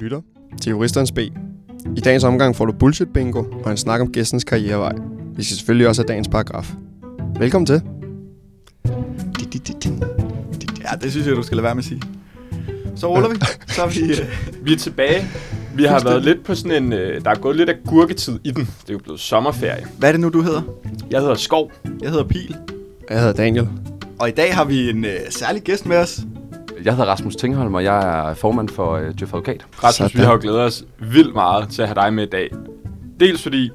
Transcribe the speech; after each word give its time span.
lytter 0.00 0.20
til 0.60 0.70
Juristerens 0.70 1.12
B. 1.12 1.18
I 1.96 2.00
dagens 2.04 2.24
omgang 2.24 2.56
får 2.56 2.66
du 2.66 2.72
bullshit 2.72 3.08
bingo 3.14 3.44
og 3.64 3.70
en 3.70 3.76
snak 3.76 4.00
om 4.00 4.12
gæstens 4.12 4.44
karrierevej. 4.44 4.92
Vi 5.36 5.42
skal 5.44 5.56
selvfølgelig 5.56 5.88
også 5.88 6.02
have 6.02 6.08
dagens 6.08 6.28
paragraf. 6.28 6.72
Velkommen 7.38 7.66
til. 7.66 7.82
Ja, 10.82 10.96
det 11.02 11.10
synes 11.10 11.26
jeg, 11.26 11.36
du 11.36 11.42
skal 11.42 11.56
lade 11.56 11.64
være 11.64 11.74
med 11.74 11.82
at 11.82 11.88
sige. 11.88 12.02
Så 12.96 13.14
ruller 13.14 13.28
vi. 13.28 13.36
Så 13.74 13.82
er 13.82 13.88
vi... 13.88 14.00
øh, 14.10 14.66
Vi 14.66 14.72
er 14.72 14.76
tilbage. 14.76 15.26
Vi 15.74 15.84
har 15.84 16.00
været 16.04 16.24
lidt 16.24 16.44
på 16.44 16.54
sådan 16.54 16.82
en... 16.84 16.92
Øh, 16.92 17.24
der 17.24 17.30
er 17.30 17.34
gået 17.34 17.56
lidt 17.56 17.68
af 17.68 17.74
gurketid 17.86 18.38
i 18.44 18.50
den. 18.50 18.64
Det 18.64 18.88
er 18.88 18.92
jo 18.92 18.98
blevet 18.98 19.20
sommerferie. 19.20 19.86
Hvad 19.98 20.08
er 20.08 20.12
det 20.12 20.20
nu, 20.20 20.28
du 20.28 20.42
hedder? 20.42 20.62
Jeg 21.10 21.20
hedder 21.20 21.34
Skov. 21.34 21.72
Jeg 22.02 22.10
hedder 22.10 22.24
Pil. 22.24 22.56
Jeg 23.10 23.18
hedder 23.18 23.32
Daniel. 23.32 23.68
Og 24.18 24.28
i 24.28 24.32
dag 24.32 24.54
har 24.54 24.64
vi 24.64 24.90
en 24.90 25.04
øh, 25.04 25.10
særlig 25.30 25.62
gæst 25.62 25.86
med 25.86 25.96
os. 25.96 26.20
Jeg 26.88 26.96
hedder 26.96 27.10
Rasmus 27.10 27.36
Tingholm, 27.36 27.74
og 27.74 27.84
jeg 27.84 28.28
er 28.30 28.34
formand 28.34 28.68
for 28.68 28.92
øh, 28.96 29.14
Djøf 29.18 29.28
Advokat. 29.28 29.66
Rasmus, 29.84 30.06
vi 30.06 30.10
Sådan. 30.12 30.24
har 30.26 30.32
jo 30.32 30.38
glædet 30.42 30.60
os 30.60 30.84
vildt 30.98 31.34
meget 31.34 31.68
til 31.68 31.82
at 31.82 31.88
have 31.88 31.94
dig 31.94 32.12
med 32.12 32.26
i 32.26 32.30
dag. 32.30 32.50
Dels 33.20 33.42
fordi 33.42 33.70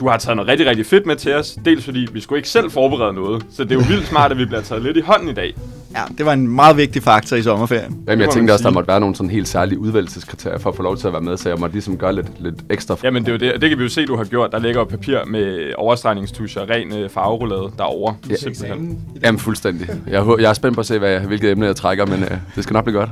du 0.00 0.08
har 0.08 0.16
taget 0.16 0.36
noget 0.36 0.48
rigtig, 0.48 0.66
rigtig 0.66 0.86
fedt 0.86 1.06
med 1.06 1.16
til 1.16 1.34
os. 1.34 1.58
Dels 1.64 1.84
fordi 1.84 2.08
vi 2.12 2.20
skulle 2.20 2.38
ikke 2.38 2.48
selv 2.48 2.70
forberede 2.70 3.12
noget. 3.12 3.46
Så 3.50 3.64
det 3.64 3.72
er 3.72 3.74
jo 3.74 3.82
vildt 3.88 4.06
smart, 4.06 4.30
at 4.32 4.38
vi 4.38 4.44
bliver 4.44 4.60
taget 4.60 4.82
lidt 4.82 4.96
i 4.96 5.00
hånden 5.00 5.28
i 5.28 5.32
dag. 5.32 5.54
Ja, 5.94 6.02
det 6.18 6.26
var 6.26 6.32
en 6.32 6.48
meget 6.48 6.76
vigtig 6.76 7.02
faktor 7.02 7.36
i 7.36 7.42
sommerferien. 7.42 8.04
Jamen, 8.06 8.20
jeg 8.20 8.30
tænkte 8.30 8.52
også, 8.52 8.62
der 8.62 8.70
måtte 8.70 8.88
være 8.88 9.00
nogle 9.00 9.14
sådan 9.16 9.30
helt 9.30 9.48
særlige 9.48 9.78
udvælgelseskriterier 9.78 10.58
for 10.58 10.70
at 10.70 10.76
få 10.76 10.82
lov 10.82 10.96
til 10.96 11.06
at 11.06 11.12
være 11.12 11.22
med, 11.22 11.36
så 11.36 11.48
jeg 11.48 11.58
måtte 11.58 11.74
ligesom 11.74 11.96
gøre 11.96 12.14
lidt, 12.14 12.26
lidt 12.38 12.54
ekstra. 12.70 12.96
Jamen 13.02 13.24
det 13.24 13.28
er 13.28 13.32
jo 13.32 13.52
det, 13.52 13.62
det 13.62 13.70
kan 13.70 13.78
vi 13.78 13.82
jo 13.82 13.88
se, 13.88 14.06
du 14.06 14.16
har 14.16 14.24
gjort. 14.24 14.52
Der 14.52 14.58
ligger 14.58 14.80
jo 14.80 14.84
papir 14.84 15.18
med 15.26 15.72
overstregningstuscher 15.76 16.70
ren 16.70 16.92
øh, 16.92 17.10
farverullade 17.10 17.72
derovre. 17.78 18.16
Ja. 18.30 18.36
Simpelthen. 18.36 18.98
Jamen, 19.22 19.38
fuldstændig. 19.38 19.88
Jeg, 20.06 20.26
jeg 20.38 20.50
er 20.50 20.52
spændt 20.52 20.74
på 20.74 20.80
at 20.80 20.86
se, 20.86 20.98
hvad, 20.98 21.20
hvilket 21.20 21.50
emne 21.50 21.66
jeg 21.66 21.76
trækker, 21.76 22.06
men 22.06 22.22
øh, 22.22 22.30
det 22.56 22.62
skal 22.64 22.74
nok 22.74 22.84
blive 22.84 22.98
godt. 22.98 23.10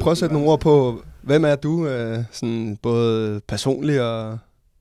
Prøv 0.00 0.10
at 0.10 0.18
sætte 0.18 0.34
nogle 0.34 0.48
ord 0.48 0.60
på, 0.60 1.02
hvem 1.22 1.44
er 1.44 1.54
du, 1.54 1.86
øh, 1.86 2.18
sådan 2.32 2.78
både 2.82 3.40
personligt 3.48 4.00
og, 4.00 4.38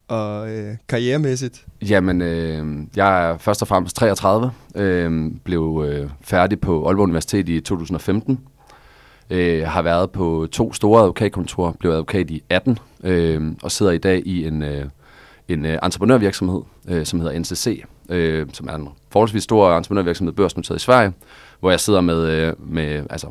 og 0.07 0.49
øh, 0.49 0.75
karrieremæssigt? 0.89 1.65
Jamen, 1.81 2.21
øh, 2.21 2.87
jeg 2.95 3.29
er 3.29 3.37
først 3.37 3.61
og 3.61 3.67
fremmest 3.67 3.95
33, 3.95 4.51
øh, 4.75 5.31
blev 5.43 5.85
øh, 5.87 6.09
færdig 6.21 6.59
på 6.59 6.87
Aalborg 6.87 7.03
Universitet 7.03 7.49
i 7.49 7.59
2015. 7.59 8.39
Øh, 9.29 9.67
har 9.67 9.81
været 9.81 10.11
på 10.11 10.47
to 10.51 10.73
store 10.73 11.01
advokatkontorer, 11.01 11.71
blev 11.71 11.91
advokat 11.91 12.29
i 12.29 12.43
18, 12.49 12.79
øh, 13.03 13.51
og 13.63 13.71
sidder 13.71 13.91
i 13.91 13.97
dag 13.97 14.21
i 14.25 14.47
en, 14.47 14.63
øh, 14.63 14.85
en 15.47 15.65
øh, 15.65 15.79
entreprenørvirksomhed, 15.83 16.61
øh, 16.87 17.05
som 17.05 17.19
hedder 17.19 17.39
NCC, 17.39 17.83
øh, 18.09 18.47
som 18.53 18.67
er 18.67 18.75
en 18.75 18.89
forholdsvis 19.09 19.43
stor 19.43 19.77
entreprenørvirksomhed, 19.77 20.33
børsnoteret 20.33 20.79
i 20.79 20.83
Sverige, 20.83 21.13
hvor 21.59 21.69
jeg 21.69 21.79
sidder 21.79 22.01
med, 22.01 22.29
øh, 22.29 22.53
med 22.59 23.05
altså, 23.09 23.27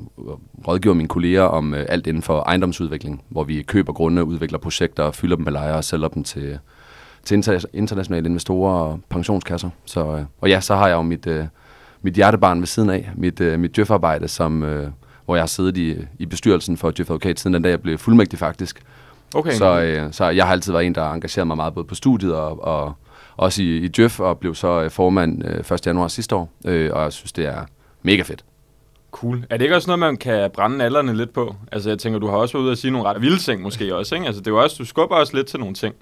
rådgiver 0.68 0.94
mine 0.94 1.08
kolleger 1.08 1.42
om 1.42 1.74
øh, 1.74 1.86
alt 1.88 2.06
inden 2.06 2.22
for 2.22 2.40
ejendomsudvikling, 2.40 3.24
hvor 3.28 3.44
vi 3.44 3.62
køber 3.62 3.92
grunde, 3.92 4.24
udvikler 4.24 4.58
projekter, 4.58 5.10
fylder 5.10 5.36
dem 5.36 5.44
med 5.44 5.52
lejere 5.52 5.76
og 5.76 5.84
sælger 5.84 6.08
dem 6.08 6.24
til, 6.24 6.58
til 7.24 7.36
inter- 7.36 7.64
internationale 7.72 8.28
investorer 8.28 8.72
og 8.72 9.00
pensionskasser. 9.08 9.70
Så, 9.84 10.16
øh, 10.16 10.24
og 10.40 10.48
ja, 10.48 10.60
så 10.60 10.74
har 10.74 10.88
jeg 10.88 10.94
jo 10.94 11.02
mit, 11.02 11.28
mit 12.02 12.14
hjertebarn 12.14 12.60
ved 12.60 12.66
siden 12.66 12.90
af, 12.90 13.10
mit, 13.14 13.40
mit 13.40 13.76
Djøf-arbejde, 13.76 14.28
som, 14.28 14.64
hvor 15.24 15.34
jeg 15.36 15.42
har 15.42 15.46
siddet 15.46 15.76
i, 15.76 15.96
i 16.18 16.26
bestyrelsen 16.26 16.76
for 16.76 16.90
Djøf 16.90 17.10
Advokat 17.10 17.40
siden 17.40 17.54
den 17.54 17.62
dag, 17.62 17.70
jeg 17.70 17.80
blev 17.80 17.98
fuldmægtig 17.98 18.38
faktisk. 18.38 18.82
Okay. 19.34 19.52
Så, 19.52 19.80
øh, 19.80 20.12
så 20.12 20.28
jeg 20.28 20.46
har 20.46 20.52
altid 20.52 20.72
været 20.72 20.86
en, 20.86 20.94
der 20.94 21.12
engageret 21.12 21.46
mig 21.46 21.56
meget 21.56 21.74
både 21.74 21.86
på 21.86 21.94
studiet 21.94 22.34
og, 22.34 22.64
og 22.64 22.92
også 23.36 23.62
i, 23.62 23.76
i 23.76 23.88
Djøf, 23.88 24.20
og 24.20 24.38
blev 24.38 24.54
så 24.54 24.88
formand 24.88 25.44
øh, 25.44 25.76
1. 25.76 25.86
januar 25.86 26.08
sidste 26.08 26.36
år, 26.36 26.52
øh, 26.66 26.90
og 26.92 27.02
jeg 27.02 27.12
synes, 27.12 27.32
det 27.32 27.46
er 27.46 27.64
mega 28.06 28.22
fedt. 28.22 28.44
Cool. 29.10 29.44
Er 29.50 29.56
det 29.56 29.64
ikke 29.64 29.76
også 29.76 29.88
noget, 29.88 29.98
man 29.98 30.16
kan 30.16 30.50
brænde 30.54 30.84
alderne 30.84 31.16
lidt 31.16 31.32
på? 31.32 31.54
Altså, 31.72 31.88
jeg 31.88 31.98
tænker, 31.98 32.18
du 32.18 32.26
har 32.26 32.36
også 32.36 32.54
været 32.54 32.64
ude 32.64 32.72
at 32.72 32.78
sige 32.78 32.90
nogle 32.90 33.08
ret 33.08 33.22
vilde 33.22 33.38
ting 33.38 33.62
måske 33.62 33.94
også, 33.94 34.14
ikke? 34.14 34.26
Altså, 34.26 34.40
det 34.40 34.46
er 34.46 34.50
jo 34.50 34.62
også, 34.62 34.76
du 34.78 34.84
skubber 34.84 35.16
også 35.16 35.36
lidt 35.36 35.46
til 35.46 35.60
nogle 35.60 35.74
ting. 35.74 35.94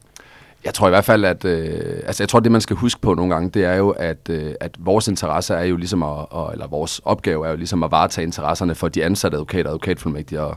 Jeg 0.65 0.75
tror 0.75 0.87
i 0.87 0.91
hvert 0.91 1.05
fald, 1.05 1.25
at 1.25 1.45
øh, 1.45 2.03
altså 2.07 2.23
jeg 2.23 2.29
tror, 2.29 2.41
det 2.41 2.53
man 2.53 2.61
skal 2.61 2.77
huske 2.77 3.01
på 3.01 3.15
nogle 3.15 3.35
gange, 3.35 3.51
det 3.51 3.65
er 3.65 3.75
jo, 3.75 3.91
at, 3.91 4.29
øh, 4.31 4.55
at 4.61 4.77
vores 4.79 5.09
interesse 5.09 5.55
er 5.55 5.65
jo 5.65 5.77
ligesom 5.77 6.03
at, 6.03 6.27
og, 6.31 6.53
eller 6.53 6.67
vores 6.67 7.01
opgave 7.05 7.47
er 7.47 7.51
jo 7.51 7.57
ligesom 7.57 7.83
at 7.83 7.91
varetage 7.91 8.25
interesserne 8.25 8.75
for 8.75 8.89
de 8.89 9.05
ansatte 9.05 9.35
advokater 9.35 9.65
og 9.65 9.75
advokatfuldmægtige. 9.75 10.41
Og 10.41 10.57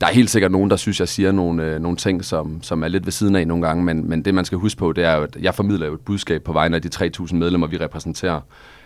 der 0.00 0.06
er 0.06 0.12
helt 0.12 0.30
sikkert 0.30 0.52
nogen, 0.52 0.70
der 0.70 0.76
synes, 0.76 1.00
jeg 1.00 1.08
siger 1.08 1.32
nogle, 1.32 1.64
øh, 1.64 1.80
nogle 1.80 1.96
ting, 1.96 2.24
som, 2.24 2.62
som 2.62 2.82
er 2.82 2.88
lidt 2.88 3.06
ved 3.06 3.12
siden 3.12 3.36
af 3.36 3.46
nogle 3.46 3.66
gange, 3.66 3.84
men, 3.84 4.08
men 4.08 4.24
det 4.24 4.34
man 4.34 4.44
skal 4.44 4.58
huske 4.58 4.78
på, 4.78 4.92
det 4.92 5.04
er 5.04 5.16
jo, 5.16 5.22
at 5.22 5.36
jeg 5.40 5.54
formidler 5.54 5.86
jo 5.86 5.94
et 5.94 6.00
budskab 6.00 6.42
på 6.42 6.52
vegne 6.52 6.76
af 6.76 6.82
de 6.82 6.90
3.000 6.94 7.34
medlemmer, 7.34 7.66
vi 7.66 7.76
repræsenterer. 7.76 8.40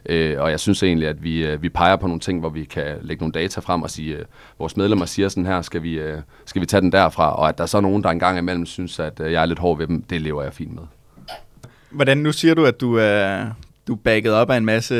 Øh, 0.07 0.41
og 0.41 0.51
jeg 0.51 0.61
synes 0.61 0.83
egentlig, 0.83 1.09
at 1.09 1.23
vi, 1.23 1.47
øh, 1.47 1.63
vi 1.63 1.69
peger 1.69 1.97
på 1.97 2.07
nogle 2.07 2.21
ting, 2.21 2.41
hvor 2.41 2.49
vi 2.49 2.65
kan 2.65 2.97
lægge 3.03 3.21
nogle 3.23 3.33
data 3.33 3.61
frem 3.61 3.83
og 3.83 3.91
sige, 3.91 4.17
øh, 4.17 4.25
vores 4.59 4.77
medlemmer 4.77 5.07
siger 5.07 5.29
sådan 5.29 5.47
her, 5.47 5.63
skal 5.63 5.83
vi, 5.83 5.99
øh, 5.99 6.19
skal 6.45 6.61
vi 6.61 6.67
tage 6.67 6.81
den 6.81 6.93
derfra? 6.93 7.37
Og 7.37 7.49
at 7.49 7.59
der 7.59 7.67
så 7.67 7.77
er 7.77 7.81
nogen, 7.81 8.03
der 8.03 8.11
engang 8.11 8.39
imellem 8.39 8.67
synes, 8.67 8.99
at 8.99 9.21
øh, 9.21 9.33
jeg 9.33 9.43
er 9.43 9.47
lidt 9.47 9.59
hård 9.59 9.79
ved 9.79 9.87
dem, 9.87 10.03
det 10.03 10.21
lever 10.21 10.43
jeg 10.43 10.53
fint 10.53 10.75
med. 10.75 10.83
Hvordan, 11.91 12.19
nu 12.19 12.33
siger 12.33 12.55
du, 12.55 12.65
at 12.65 12.81
du 12.81 12.97
er, 12.97 13.47
du 13.87 13.93
er 13.93 13.99
bagget 14.05 14.35
op 14.35 14.51
af 14.51 14.57
en 14.57 14.65
masse 14.65 14.95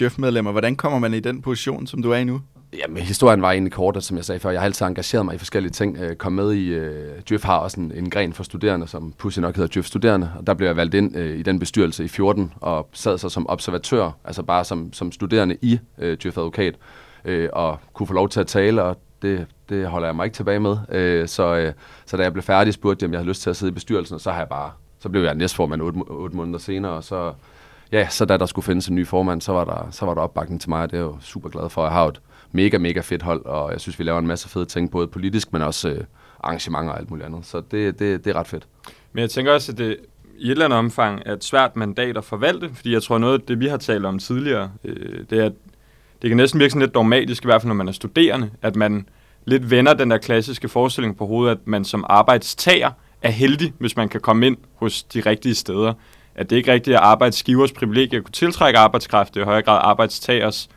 Jeff-medlemmer. 0.00 0.50
Hvordan 0.50 0.76
kommer 0.76 0.98
man 0.98 1.14
i 1.14 1.20
den 1.20 1.42
position, 1.42 1.86
som 1.86 2.02
du 2.02 2.10
er 2.10 2.16
i 2.16 2.24
nu? 2.24 2.40
Jamen, 2.78 3.02
historien 3.02 3.42
var 3.42 3.52
egentlig 3.52 3.72
kort, 3.72 4.04
som 4.04 4.16
jeg 4.16 4.24
sagde 4.24 4.40
før, 4.40 4.50
jeg 4.50 4.60
har 4.60 4.64
altid 4.64 4.86
engageret 4.86 5.24
mig 5.24 5.34
i 5.34 5.38
forskellige 5.38 5.72
ting. 5.72 5.98
Jeg 5.98 6.18
kom 6.18 6.32
med 6.32 6.52
i, 6.52 6.68
øh, 6.68 7.20
Djøf 7.28 7.42
har 7.44 7.58
også 7.58 7.80
en, 7.80 7.92
en 7.94 8.10
gren 8.10 8.32
for 8.32 8.42
studerende, 8.42 8.88
som 8.88 9.14
pudsigt 9.18 9.42
nok 9.42 9.56
hedder 9.56 9.68
Djøf 9.74 9.84
Studerende, 9.84 10.32
og 10.38 10.46
der 10.46 10.54
blev 10.54 10.68
jeg 10.68 10.76
valgt 10.76 10.94
ind 10.94 11.16
øh, 11.16 11.38
i 11.38 11.42
den 11.42 11.58
bestyrelse 11.58 12.04
i 12.04 12.08
14, 12.08 12.52
og 12.60 12.88
sad 12.92 13.18
så 13.18 13.28
som 13.28 13.48
observatør, 13.48 14.10
altså 14.24 14.42
bare 14.42 14.64
som, 14.64 14.92
som 14.92 15.12
studerende 15.12 15.56
i 15.62 15.78
øh, 15.98 16.16
Djøf 16.22 16.38
Advokat, 16.38 16.74
øh, 17.24 17.48
og 17.52 17.78
kunne 17.92 18.06
få 18.06 18.12
lov 18.12 18.28
til 18.28 18.40
at 18.40 18.46
tale, 18.46 18.82
og 18.82 18.98
det, 19.22 19.46
det 19.68 19.86
holder 19.86 20.08
jeg 20.08 20.16
mig 20.16 20.24
ikke 20.24 20.34
tilbage 20.34 20.60
med. 20.60 20.76
Øh, 20.88 21.28
så, 21.28 21.56
øh, 21.56 21.72
så 22.06 22.16
da 22.16 22.22
jeg 22.22 22.32
blev 22.32 22.42
færdig, 22.42 22.74
spurgte 22.74 23.02
jeg, 23.02 23.08
om 23.08 23.12
jeg 23.12 23.18
havde 23.18 23.28
lyst 23.28 23.42
til 23.42 23.50
at 23.50 23.56
sidde 23.56 23.70
i 23.70 23.74
bestyrelsen, 23.74 24.14
og 24.14 24.20
så 24.20 24.30
har 24.30 24.38
jeg 24.38 24.48
bare, 24.48 24.70
så 24.98 25.08
blev 25.08 25.22
jeg 25.22 25.34
næstformand 25.34 25.82
otte, 25.82 25.98
må- 25.98 26.06
otte 26.10 26.36
måneder 26.36 26.58
senere, 26.58 26.92
og 26.92 27.04
så, 27.04 27.32
ja, 27.92 28.08
så 28.08 28.24
da 28.24 28.36
der 28.36 28.46
skulle 28.46 28.64
findes 28.64 28.88
en 28.88 28.94
ny 28.94 29.06
formand, 29.06 29.40
så 29.40 29.52
var 29.52 29.64
der, 29.64 29.88
så 29.90 30.06
var 30.06 30.14
der 30.14 30.20
opbakning 30.20 30.60
til 30.60 30.70
mig, 30.70 30.82
og 30.82 30.90
det 30.90 30.96
er 30.96 31.00
jeg 31.00 31.06
jo 31.06 31.16
super 31.20 31.48
glad 31.48 31.68
for. 31.68 31.82
Jeg 31.82 31.92
har 31.92 32.02
jo 32.02 32.08
et 32.08 32.20
mega, 32.54 32.78
mega 32.78 33.00
fedt 33.00 33.22
hold, 33.22 33.44
og 33.44 33.72
jeg 33.72 33.80
synes, 33.80 33.98
vi 33.98 34.04
laver 34.04 34.18
en 34.18 34.26
masse 34.26 34.48
fede 34.48 34.66
ting, 34.66 34.90
både 34.90 35.06
politisk, 35.06 35.52
men 35.52 35.62
også 35.62 35.88
øh, 35.88 36.00
arrangementer 36.40 36.92
og 36.92 36.98
alt 36.98 37.10
muligt 37.10 37.26
andet. 37.26 37.46
Så 37.46 37.62
det, 37.70 37.98
det, 37.98 38.24
det 38.24 38.30
er 38.30 38.40
ret 38.40 38.46
fedt. 38.46 38.66
Men 39.12 39.22
jeg 39.22 39.30
tænker 39.30 39.52
også, 39.52 39.72
at 39.72 39.78
det 39.78 39.96
i 40.38 40.46
et 40.46 40.50
eller 40.50 40.64
andet 40.64 40.78
omfang 40.78 41.22
er 41.26 41.32
et 41.32 41.44
svært 41.44 41.76
mandat 41.76 42.16
at 42.16 42.24
forvalte, 42.24 42.70
fordi 42.74 42.92
jeg 42.92 43.02
tror, 43.02 43.18
noget 43.18 43.40
af 43.40 43.46
det, 43.48 43.60
vi 43.60 43.66
har 43.66 43.76
talt 43.76 44.06
om 44.06 44.18
tidligere, 44.18 44.70
øh, 44.84 45.24
det 45.30 45.38
er, 45.38 45.44
at 45.44 45.52
det 46.22 46.30
kan 46.30 46.36
næsten 46.36 46.60
virke 46.60 46.70
sådan 46.70 46.80
lidt 46.80 46.94
dogmatisk, 46.94 47.44
i 47.44 47.46
hvert 47.46 47.62
fald 47.62 47.68
når 47.68 47.74
man 47.74 47.88
er 47.88 47.92
studerende, 47.92 48.50
at 48.62 48.76
man 48.76 49.08
lidt 49.44 49.70
vender 49.70 49.94
den 49.94 50.10
der 50.10 50.18
klassiske 50.18 50.68
forestilling 50.68 51.16
på 51.16 51.26
hovedet, 51.26 51.52
at 51.52 51.66
man 51.66 51.84
som 51.84 52.04
arbejdstager 52.08 52.90
er 53.22 53.30
heldig, 53.30 53.72
hvis 53.78 53.96
man 53.96 54.08
kan 54.08 54.20
komme 54.20 54.46
ind 54.46 54.56
hos 54.74 55.02
de 55.02 55.20
rigtige 55.20 55.54
steder. 55.54 55.92
At 56.34 56.50
det 56.50 56.56
ikke 56.56 56.72
rigtigt 56.72 56.94
er 56.94 57.00
arbejdsgivers 57.00 57.72
privilegie 57.72 58.18
at 58.18 58.24
kunne 58.24 58.32
tiltrække 58.32 58.78
arbejdskraft, 58.78 59.34
det 59.34 59.40
er 59.40 59.44
i 59.44 59.46
højere 59.46 59.62
grad 59.62 59.80
arbejdstagers 59.82 60.68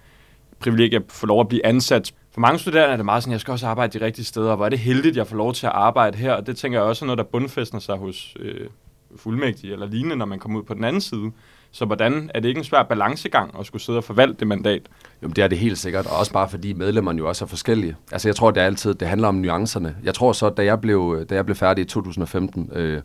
privilegie 0.60 0.96
at 0.96 1.04
få 1.10 1.26
lov 1.26 1.40
at 1.40 1.48
blive 1.48 1.66
ansat. 1.66 2.14
For 2.34 2.40
mange 2.40 2.60
studerende 2.60 2.94
er 2.94 2.96
det 2.96 3.06
meget 3.06 3.24
sådan, 3.24 3.32
jeg 3.32 3.42
skal 3.42 3.52
også 3.52 3.68
arbejde 3.68 4.00
de 4.00 4.06
rigtige 4.06 4.26
steder, 4.26 4.50
og 4.50 4.56
hvor 4.56 4.66
er 4.66 4.70
det 4.70 4.80
heldigt, 4.80 5.14
at 5.14 5.18
jeg 5.18 5.28
får 5.28 5.36
lov 5.36 5.54
til 5.54 5.66
at 5.66 5.72
arbejde 5.76 6.18
her. 6.18 6.34
Og 6.34 6.48
det 6.48 6.58
tænker 6.58 6.80
jeg 6.80 6.88
også 6.88 7.06
er 7.06 7.08
noget, 7.08 7.18
der 7.18 7.24
bundfæstner 7.24 7.80
sig 7.80 7.98
hos 7.98 8.36
øh, 8.40 8.68
fuldmægtige 9.16 9.74
eller 9.74 9.88
lignende, 9.88 10.16
når 10.16 10.26
man 10.26 10.40
kommer 10.40 10.60
ud 10.60 10.64
på 10.64 10.74
den 10.74 10.84
anden 10.84 11.02
side. 11.02 11.32
Så 11.72 11.86
hvordan 11.86 12.32
er 12.34 12.40
det 12.40 12.50
ikke 12.50 12.58
en 12.58 12.64
svær 12.64 12.84
balancegang 12.84 13.60
at 13.60 13.66
skulle 13.66 13.82
sidde 13.82 13.98
og 13.98 14.04
forvalte 14.04 14.36
det 14.40 14.48
mandat? 14.48 14.82
Jo, 15.24 15.28
det 15.28 15.44
er 15.44 15.48
det 15.48 15.58
helt 15.58 15.78
sikkert, 15.78 16.06
og 16.06 16.18
også 16.18 16.34
bare 16.34 16.50
fordi 16.50 16.74
medlemmerne 16.74 17.18
jo 17.18 17.28
også 17.28 17.46
er 17.46 17.48
forskellige. 17.48 17.96
Altså 18.12 18.28
jeg 18.28 18.36
tror, 18.36 18.52
det 18.52 18.62
er 18.62 18.66
altid, 18.66 18.94
det 18.94 19.08
handler 19.08 19.28
om 19.28 19.36
nuancerne. 19.36 19.96
Jeg 20.04 20.14
tror 20.14 20.34
så, 20.34 20.50
da 20.50 20.66
jeg 20.66 20.82
blev, 20.82 21.26
da 21.30 21.36
jeg 21.36 21.46
blev 21.46 21.56
færdig 21.56 21.82
i 21.82 21.86
2015, 21.86 22.70
øh, 22.74 23.02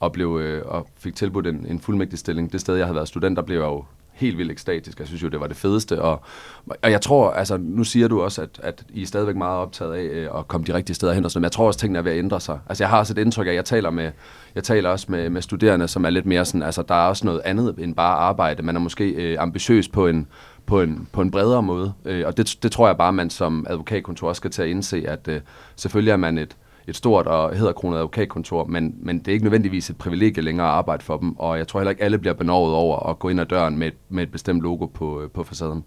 og, 0.00 0.12
blev, 0.12 0.38
øh, 0.42 0.62
og 0.66 0.88
fik 0.98 1.14
tilbudt 1.14 1.46
en, 1.46 1.66
en 1.68 1.80
fuldmægtig 1.80 2.18
stilling, 2.18 2.52
det 2.52 2.60
sted, 2.60 2.76
jeg 2.76 2.86
havde 2.86 2.94
været 2.94 3.08
student, 3.08 3.36
der 3.36 3.42
blev 3.42 3.56
jeg 3.56 3.66
jo 3.66 3.84
helt 4.22 4.38
vildt 4.38 4.52
ekstatisk. 4.52 4.98
Jeg 4.98 5.06
synes 5.06 5.22
jo, 5.22 5.28
det 5.28 5.40
var 5.40 5.46
det 5.46 5.56
fedeste. 5.56 6.02
Og, 6.02 6.22
og 6.82 6.90
jeg 6.90 7.00
tror, 7.00 7.30
altså 7.30 7.56
nu 7.56 7.84
siger 7.84 8.08
du 8.08 8.20
også, 8.20 8.42
at, 8.42 8.60
at 8.62 8.84
I 8.94 9.02
er 9.02 9.06
stadigvæk 9.06 9.36
meget 9.36 9.58
optaget 9.58 9.94
af 9.94 10.02
øh, 10.02 10.28
at 10.38 10.48
komme 10.48 10.66
de 10.66 10.74
rigtige 10.74 10.94
steder 10.94 11.12
hen 11.12 11.24
og 11.24 11.30
sådan 11.30 11.38
noget, 11.38 11.42
men 11.42 11.44
jeg 11.44 11.52
tror 11.52 11.66
også, 11.66 11.76
at 11.76 11.80
tingene 11.80 11.98
er 11.98 12.02
ved 12.02 12.12
at 12.12 12.18
ændre 12.18 12.40
sig. 12.40 12.58
Altså 12.68 12.84
jeg 12.84 12.88
har 12.90 12.98
også 12.98 13.12
et 13.12 13.18
indtryk 13.18 13.46
af, 13.46 13.50
at 13.50 13.56
jeg 13.56 13.64
taler, 13.64 13.90
med, 13.90 14.10
jeg 14.54 14.64
taler 14.64 14.90
også 14.90 15.06
med, 15.08 15.30
med 15.30 15.42
studerende, 15.42 15.88
som 15.88 16.04
er 16.04 16.10
lidt 16.10 16.26
mere 16.26 16.44
sådan, 16.44 16.62
altså 16.62 16.82
der 16.82 16.94
er 16.94 17.08
også 17.08 17.26
noget 17.26 17.40
andet 17.44 17.74
end 17.78 17.94
bare 17.94 18.16
arbejde. 18.16 18.62
Man 18.62 18.76
er 18.76 18.80
måske 18.80 19.08
øh, 19.08 19.36
ambitiøs 19.38 19.88
på 19.88 20.06
en, 20.06 20.26
på 20.66 20.80
en, 20.80 21.08
på 21.12 21.22
en 21.22 21.30
bredere 21.30 21.62
måde. 21.62 21.92
Øh, 22.04 22.26
og 22.26 22.36
det, 22.36 22.56
det 22.62 22.72
tror 22.72 22.86
jeg 22.86 22.96
bare, 22.96 23.12
man 23.12 23.30
som 23.30 23.66
advokatkontor 23.70 24.28
også 24.28 24.40
skal 24.40 24.50
til 24.50 24.62
at 24.62 24.68
indse, 24.68 25.04
at 25.08 25.28
øh, 25.28 25.40
selvfølgelig 25.76 26.12
er 26.12 26.16
man 26.16 26.38
et, 26.38 26.56
et 26.88 26.96
stort 26.96 27.26
og 27.26 27.54
hedderkronet 27.56 27.96
advokatkontor, 27.96 28.64
men, 28.64 28.94
men 29.02 29.18
det 29.18 29.28
er 29.28 29.32
ikke 29.32 29.44
nødvendigvis 29.44 29.90
et 29.90 29.96
privilegie 29.96 30.42
længere 30.42 30.66
at 30.66 30.72
arbejde 30.72 31.04
for 31.04 31.16
dem, 31.16 31.36
og 31.38 31.58
jeg 31.58 31.68
tror 31.68 31.80
heller 31.80 31.90
ikke, 31.90 32.02
alle 32.02 32.18
bliver 32.18 32.34
benovet 32.34 32.74
over 32.74 33.10
at 33.10 33.18
gå 33.18 33.28
ind 33.28 33.40
ad 33.40 33.46
døren 33.46 33.78
med, 33.78 33.86
et- 33.86 33.94
med 34.08 34.22
et 34.22 34.32
bestemt 34.32 34.62
logo 34.62 34.86
på, 34.86 35.22
øh, 35.22 35.30
på 35.30 35.44
facaden. 35.44 35.84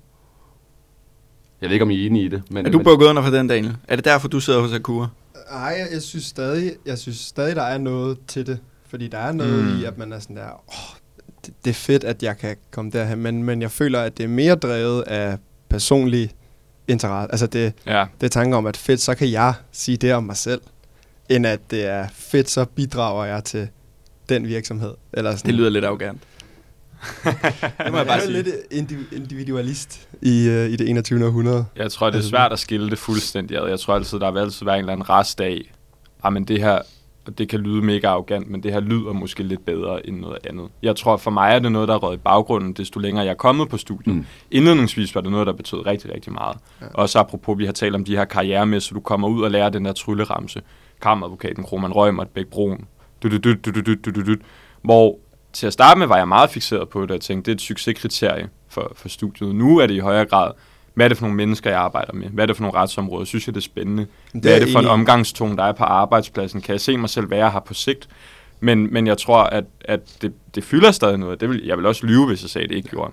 Jeg 1.61 1.69
ved 1.69 1.73
ikke, 1.73 1.83
om 1.83 1.91
I 1.91 2.01
er 2.03 2.05
enige 2.09 2.25
i 2.25 2.27
det. 2.27 2.43
Men, 2.51 2.65
Er 2.65 2.69
du 2.69 2.83
bukket 2.83 3.05
under 3.07 3.21
for 3.23 3.29
den, 3.29 3.47
Daniel? 3.47 3.77
Er 3.87 3.95
det 3.95 4.05
derfor, 4.05 4.27
du 4.27 4.39
sidder 4.39 4.61
hos 4.61 4.73
Akura? 4.73 5.07
Nej, 5.51 5.61
jeg, 5.79 5.87
jeg 5.93 6.01
synes 6.01 6.25
stadig, 6.25 6.71
jeg 6.85 6.97
synes 6.97 7.17
stadig, 7.17 7.55
der 7.55 7.61
er 7.63 7.77
noget 7.77 8.17
til 8.27 8.47
det. 8.47 8.59
Fordi 8.87 9.07
der 9.07 9.17
er 9.17 9.31
noget 9.31 9.63
Mm. 9.63 9.79
i, 9.81 9.83
at 9.85 9.97
man 9.97 10.13
er 10.13 10.19
sådan 10.19 10.35
der, 10.35 10.49
åh, 10.67 10.97
det, 11.45 11.53
det 11.65 11.69
er 11.69 11.73
fedt, 11.73 12.03
at 12.03 12.23
jeg 12.23 12.37
kan 12.37 12.55
komme 12.71 12.91
derhen. 12.91 13.19
Men, 13.19 13.43
men 13.43 13.61
jeg 13.61 13.71
føler, 13.71 13.99
at 14.01 14.17
det 14.17 14.23
er 14.23 14.27
mere 14.27 14.55
drevet 14.55 15.01
af 15.01 15.37
personlig 15.69 16.31
interesse. 16.87 17.31
Altså 17.31 17.47
det, 17.47 17.73
Ja, 17.85 18.05
det 18.21 18.25
er 18.27 18.29
tanken 18.29 18.53
om, 18.53 18.65
at 18.65 18.77
fedt, 18.77 19.01
så 19.01 19.15
kan 19.15 19.31
jeg 19.31 19.53
sige 19.71 19.97
det 19.97 20.13
om 20.13 20.23
mig 20.23 20.37
selv, 20.37 20.61
end 21.29 21.45
at 21.47 21.71
det 21.71 21.85
er 21.85 22.07
fedt, 22.13 22.49
så 22.49 22.65
bidrager 22.65 23.25
jeg 23.25 23.43
til 23.43 23.67
den 24.29 24.47
virksomhed. 24.47 24.93
Eller 25.13 25.31
sådan. 25.35 25.47
Det 25.49 25.55
lyder 25.55 25.69
lidt 25.69 25.85
arrogant. 25.85 26.21
det 27.83 27.91
må 27.91 27.97
jeg 27.97 28.07
bare 28.07 28.21
sige. 28.21 28.31
lidt 28.33 28.47
indiv- 28.73 29.15
individualist 29.15 30.07
i, 30.21 30.47
uh, 30.49 30.53
i 30.53 30.75
det 30.75 30.89
21. 30.89 31.25
århundrede. 31.25 31.65
jeg 31.75 31.91
tror, 31.91 32.09
det 32.09 32.17
er 32.17 32.23
svært 32.23 32.51
at 32.53 32.59
skille 32.59 32.89
det 32.89 32.97
fuldstændig 32.97 33.57
ad. 33.57 33.67
Jeg 33.69 33.79
tror 33.79 33.95
altid, 33.95 34.19
der 34.19 34.31
vil 34.31 34.39
altid 34.39 34.65
være 34.65 34.75
en 34.75 34.79
eller 34.79 34.93
anden 34.93 35.09
rest 35.09 35.41
af, 35.41 35.61
ah, 36.23 36.33
men 36.33 36.43
det 36.45 36.59
her, 36.61 36.79
og 37.27 37.37
det 37.37 37.49
kan 37.49 37.59
lyde 37.59 37.81
mega 37.81 38.07
arrogant, 38.07 38.49
men 38.49 38.63
det 38.63 38.71
her 38.73 38.79
lyder 38.79 39.13
måske 39.13 39.43
lidt 39.43 39.65
bedre 39.65 40.07
end 40.07 40.19
noget 40.19 40.37
andet. 40.49 40.67
Jeg 40.81 40.95
tror, 40.95 41.17
for 41.17 41.31
mig 41.31 41.51
er 41.55 41.59
det 41.59 41.71
noget, 41.71 41.87
der 41.87 41.93
er 41.93 41.97
røget 41.97 42.17
i 42.17 42.21
baggrunden, 42.23 42.73
desto 42.73 42.99
længere 42.99 43.25
jeg 43.25 43.31
er 43.31 43.35
kommet 43.35 43.69
på 43.69 43.77
studiet. 43.77 44.15
Mm. 44.15 44.25
Indledningsvis 44.51 45.15
var 45.15 45.21
det 45.21 45.31
noget, 45.31 45.47
der 45.47 45.53
betød 45.53 45.85
rigtig, 45.85 46.13
rigtig 46.13 46.33
meget. 46.33 46.57
Ja. 46.81 46.85
Ja. 46.85 46.91
Også 46.93 47.19
apropos, 47.19 47.57
vi 47.57 47.65
har 47.65 47.73
talt 47.73 47.95
om 47.95 48.05
de 48.05 48.15
her 48.17 48.25
karrieremæssige, 48.25 48.89
så 48.89 48.93
du 48.93 48.99
kommer 48.99 49.27
ud 49.27 49.43
og 49.43 49.51
lærer 49.51 49.69
den 49.69 49.85
der 49.85 49.93
trylleramse 49.93 50.61
kammeradvokaten 51.05 51.63
Kroman 51.63 51.91
Rømert, 51.91 52.27
Bæk 52.27 52.47
Brun, 52.47 52.85
hvor 54.81 55.19
til 55.53 55.67
at 55.67 55.73
starte 55.73 55.99
med 55.99 56.07
var 56.07 56.17
jeg 56.17 56.27
meget 56.27 56.49
fixeret 56.49 56.89
på 56.89 57.01
det, 57.01 57.11
og 57.11 57.21
tænkte, 57.21 57.51
det 57.51 57.51
er 57.51 57.55
et 57.55 57.61
succeskriterie 57.61 58.49
for, 58.69 58.91
for 58.95 59.09
studiet. 59.09 59.55
Nu 59.55 59.77
er 59.77 59.87
det 59.87 59.93
i 59.93 59.99
højere 59.99 60.25
grad, 60.25 60.51
hvad 60.93 61.05
er 61.05 61.07
det 61.07 61.17
for 61.17 61.25
nogle 61.25 61.37
mennesker, 61.37 61.69
jeg 61.69 61.79
arbejder 61.79 62.13
med? 62.13 62.27
Hvad 62.27 62.43
er 62.43 62.45
det 62.45 62.55
for 62.55 62.63
nogle 62.63 62.79
retsområder? 62.79 63.25
Synes 63.25 63.47
jeg, 63.47 63.55
det 63.55 63.61
er 63.61 63.63
spændende? 63.63 64.07
Hvad 64.33 64.55
er 64.55 64.59
det 64.59 64.71
for 64.71 64.79
en 64.79 64.87
omgangstone, 64.87 65.57
der 65.57 65.63
er 65.63 65.71
på 65.71 65.83
arbejdspladsen? 65.83 66.61
Kan 66.61 66.73
jeg 66.73 66.81
se 66.81 66.97
mig 66.97 67.09
selv 67.09 67.29
være 67.29 67.51
her 67.51 67.59
på 67.59 67.73
sigt? 67.73 68.09
Men, 68.59 68.93
men 68.93 69.07
jeg 69.07 69.17
tror, 69.17 69.43
at, 69.43 69.63
at 69.81 69.99
det, 70.21 70.33
det 70.55 70.63
fylder 70.63 70.91
stadig 70.91 71.17
noget. 71.17 71.41
Det 71.41 71.49
vil, 71.49 71.65
jeg 71.65 71.77
vil 71.77 71.85
også 71.85 72.05
lyve, 72.05 72.27
hvis 72.27 72.41
jeg 72.41 72.49
sagde, 72.49 72.67
det 72.67 72.75
ikke 72.75 72.89
gjorde. 72.89 73.11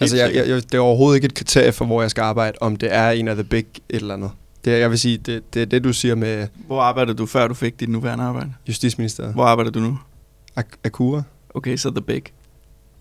Altså, 0.00 0.16
Helt 0.16 0.22
altså, 0.22 0.40
jeg, 0.40 0.48
jeg, 0.48 0.62
det 0.62 0.74
er 0.74 0.80
overhovedet 0.80 1.16
ikke 1.16 1.24
et 1.24 1.34
kriterie 1.34 1.72
for, 1.72 1.84
hvor 1.84 2.00
jeg 2.00 2.10
skal 2.10 2.22
arbejde, 2.22 2.58
om 2.60 2.76
det 2.76 2.94
er 2.94 3.10
en 3.10 3.28
af 3.28 3.34
the 3.34 3.44
big 3.44 3.66
et 3.88 3.96
eller 3.96 4.14
andet. 4.14 4.30
Det, 4.64 4.80
jeg 4.80 4.90
vil 4.90 4.98
sige, 4.98 5.18
det, 5.18 5.54
det 5.54 5.62
er 5.62 5.66
det, 5.66 5.84
du 5.84 5.92
siger 5.92 6.14
med 6.14 6.46
Hvor 6.66 6.82
arbejdede 6.82 7.16
du, 7.16 7.26
før 7.26 7.48
du 7.48 7.54
fik 7.54 7.80
dit 7.80 7.88
nuværende 7.88 8.24
arbejde? 8.24 8.52
Justitsministeriet. 8.68 9.34
Hvor 9.34 9.44
arbejder 9.44 9.70
du 9.70 9.80
nu? 9.80 9.98
Ak- 10.60 10.78
Akura. 10.84 11.22
Okay, 11.54 11.76
så 11.76 11.90
The 11.90 12.00
Big. 12.00 12.22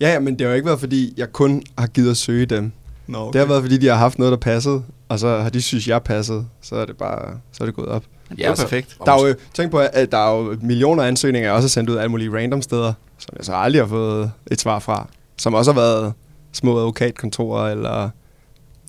Ja, 0.01 0.13
ja, 0.13 0.19
men 0.19 0.33
det 0.33 0.41
har 0.41 0.49
jo 0.49 0.55
ikke 0.55 0.65
været, 0.65 0.79
fordi 0.79 1.13
jeg 1.17 1.33
kun 1.33 1.63
har 1.77 1.87
givet 1.87 2.11
at 2.11 2.17
søge 2.17 2.45
dem. 2.45 2.71
Nå, 3.07 3.17
okay. 3.17 3.33
Det 3.33 3.39
har 3.39 3.47
været, 3.53 3.63
fordi 3.63 3.77
de 3.77 3.87
har 3.87 3.95
haft 3.95 4.19
noget, 4.19 4.31
der 4.31 4.37
passede, 4.37 4.83
og 5.09 5.19
så 5.19 5.37
har 5.39 5.49
de 5.49 5.61
synes, 5.61 5.87
jeg 5.87 6.03
passede. 6.03 6.45
Så 6.61 6.75
er 6.75 6.85
det 6.85 6.97
bare 6.97 7.37
så 7.51 7.63
er 7.63 7.65
det 7.65 7.75
gået 7.75 7.87
op. 7.87 8.03
Det 8.29 8.45
er 8.45 8.49
altså, 8.49 8.63
perfekt. 8.63 8.97
Der 9.05 9.11
er 9.11 9.27
jo, 9.27 9.35
tænk 9.53 9.71
på, 9.71 9.79
at 9.79 10.11
der 10.11 10.17
er 10.17 10.37
jo 10.37 10.57
millioner 10.61 11.03
af 11.03 11.07
ansøgninger, 11.07 11.47
jeg 11.49 11.55
også 11.55 11.65
har 11.65 11.69
sendt 11.69 11.89
ud 11.89 11.95
af 11.95 11.99
alle 12.01 12.11
mulige 12.11 12.33
random 12.37 12.61
steder, 12.61 12.93
som 13.17 13.33
jeg 13.37 13.45
så 13.45 13.53
aldrig 13.53 13.81
har 13.81 13.87
fået 13.87 14.31
et 14.51 14.61
svar 14.61 14.79
fra. 14.79 15.07
Som 15.37 15.53
også 15.53 15.73
har 15.73 15.79
været 15.81 16.13
små 16.51 16.77
advokatkontorer, 16.77 17.71
eller 17.71 18.09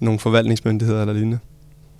nogle 0.00 0.18
forvaltningsmyndigheder 0.20 1.00
eller 1.00 1.14
lignende. 1.14 1.38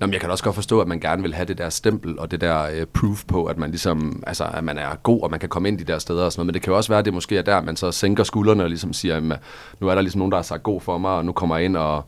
Nå, 0.01 0.07
men 0.07 0.13
jeg 0.13 0.21
kan 0.21 0.31
også 0.31 0.45
godt 0.45 0.55
forstå, 0.55 0.81
at 0.81 0.89
man 0.89 1.01
gerne 1.01 1.23
vil 1.23 1.35
have 1.35 1.47
det 1.47 1.59
der 1.59 1.69
stempel 1.69 2.19
og 2.19 2.31
det 2.31 2.41
der 2.41 2.63
øh, 2.63 2.87
proof 2.87 3.25
på, 3.25 3.45
at 3.45 3.59
man 3.59 3.71
ligesom, 3.71 4.23
altså, 4.27 4.45
at 4.55 4.65
man 4.65 4.79
er 4.79 4.95
god, 5.03 5.23
og 5.23 5.31
man 5.31 5.41
kan 5.41 5.49
komme 5.49 5.69
ind 5.69 5.79
de 5.79 5.85
der 5.85 5.99
steder 5.99 6.25
og 6.25 6.33
sådan 6.33 6.41
noget. 6.41 6.47
Men 6.47 6.55
det 6.55 6.63
kan 6.63 6.71
jo 6.71 6.77
også 6.77 6.91
være, 6.91 6.99
at 6.99 7.05
det 7.05 7.15
måske 7.15 7.39
er 7.39 7.43
der, 7.43 7.63
man 7.63 7.77
så 7.77 7.93
sænker 7.93 8.25
skuldrene 8.25 8.63
og 8.63 8.69
ligesom 8.69 8.93
siger, 8.93 9.17
at 9.17 9.23
nu 9.81 9.89
er 9.89 9.95
der 9.95 10.03
ligesom 10.03 10.19
nogen, 10.19 10.33
der 10.33 10.39
har 10.39 10.43
sagt 10.43 10.63
god 10.63 10.81
for 10.81 10.99
mig, 10.99 11.11
og 11.11 11.25
nu 11.25 11.33
kommer 11.33 11.57
jeg 11.57 11.65
ind 11.65 11.77
og, 11.77 12.05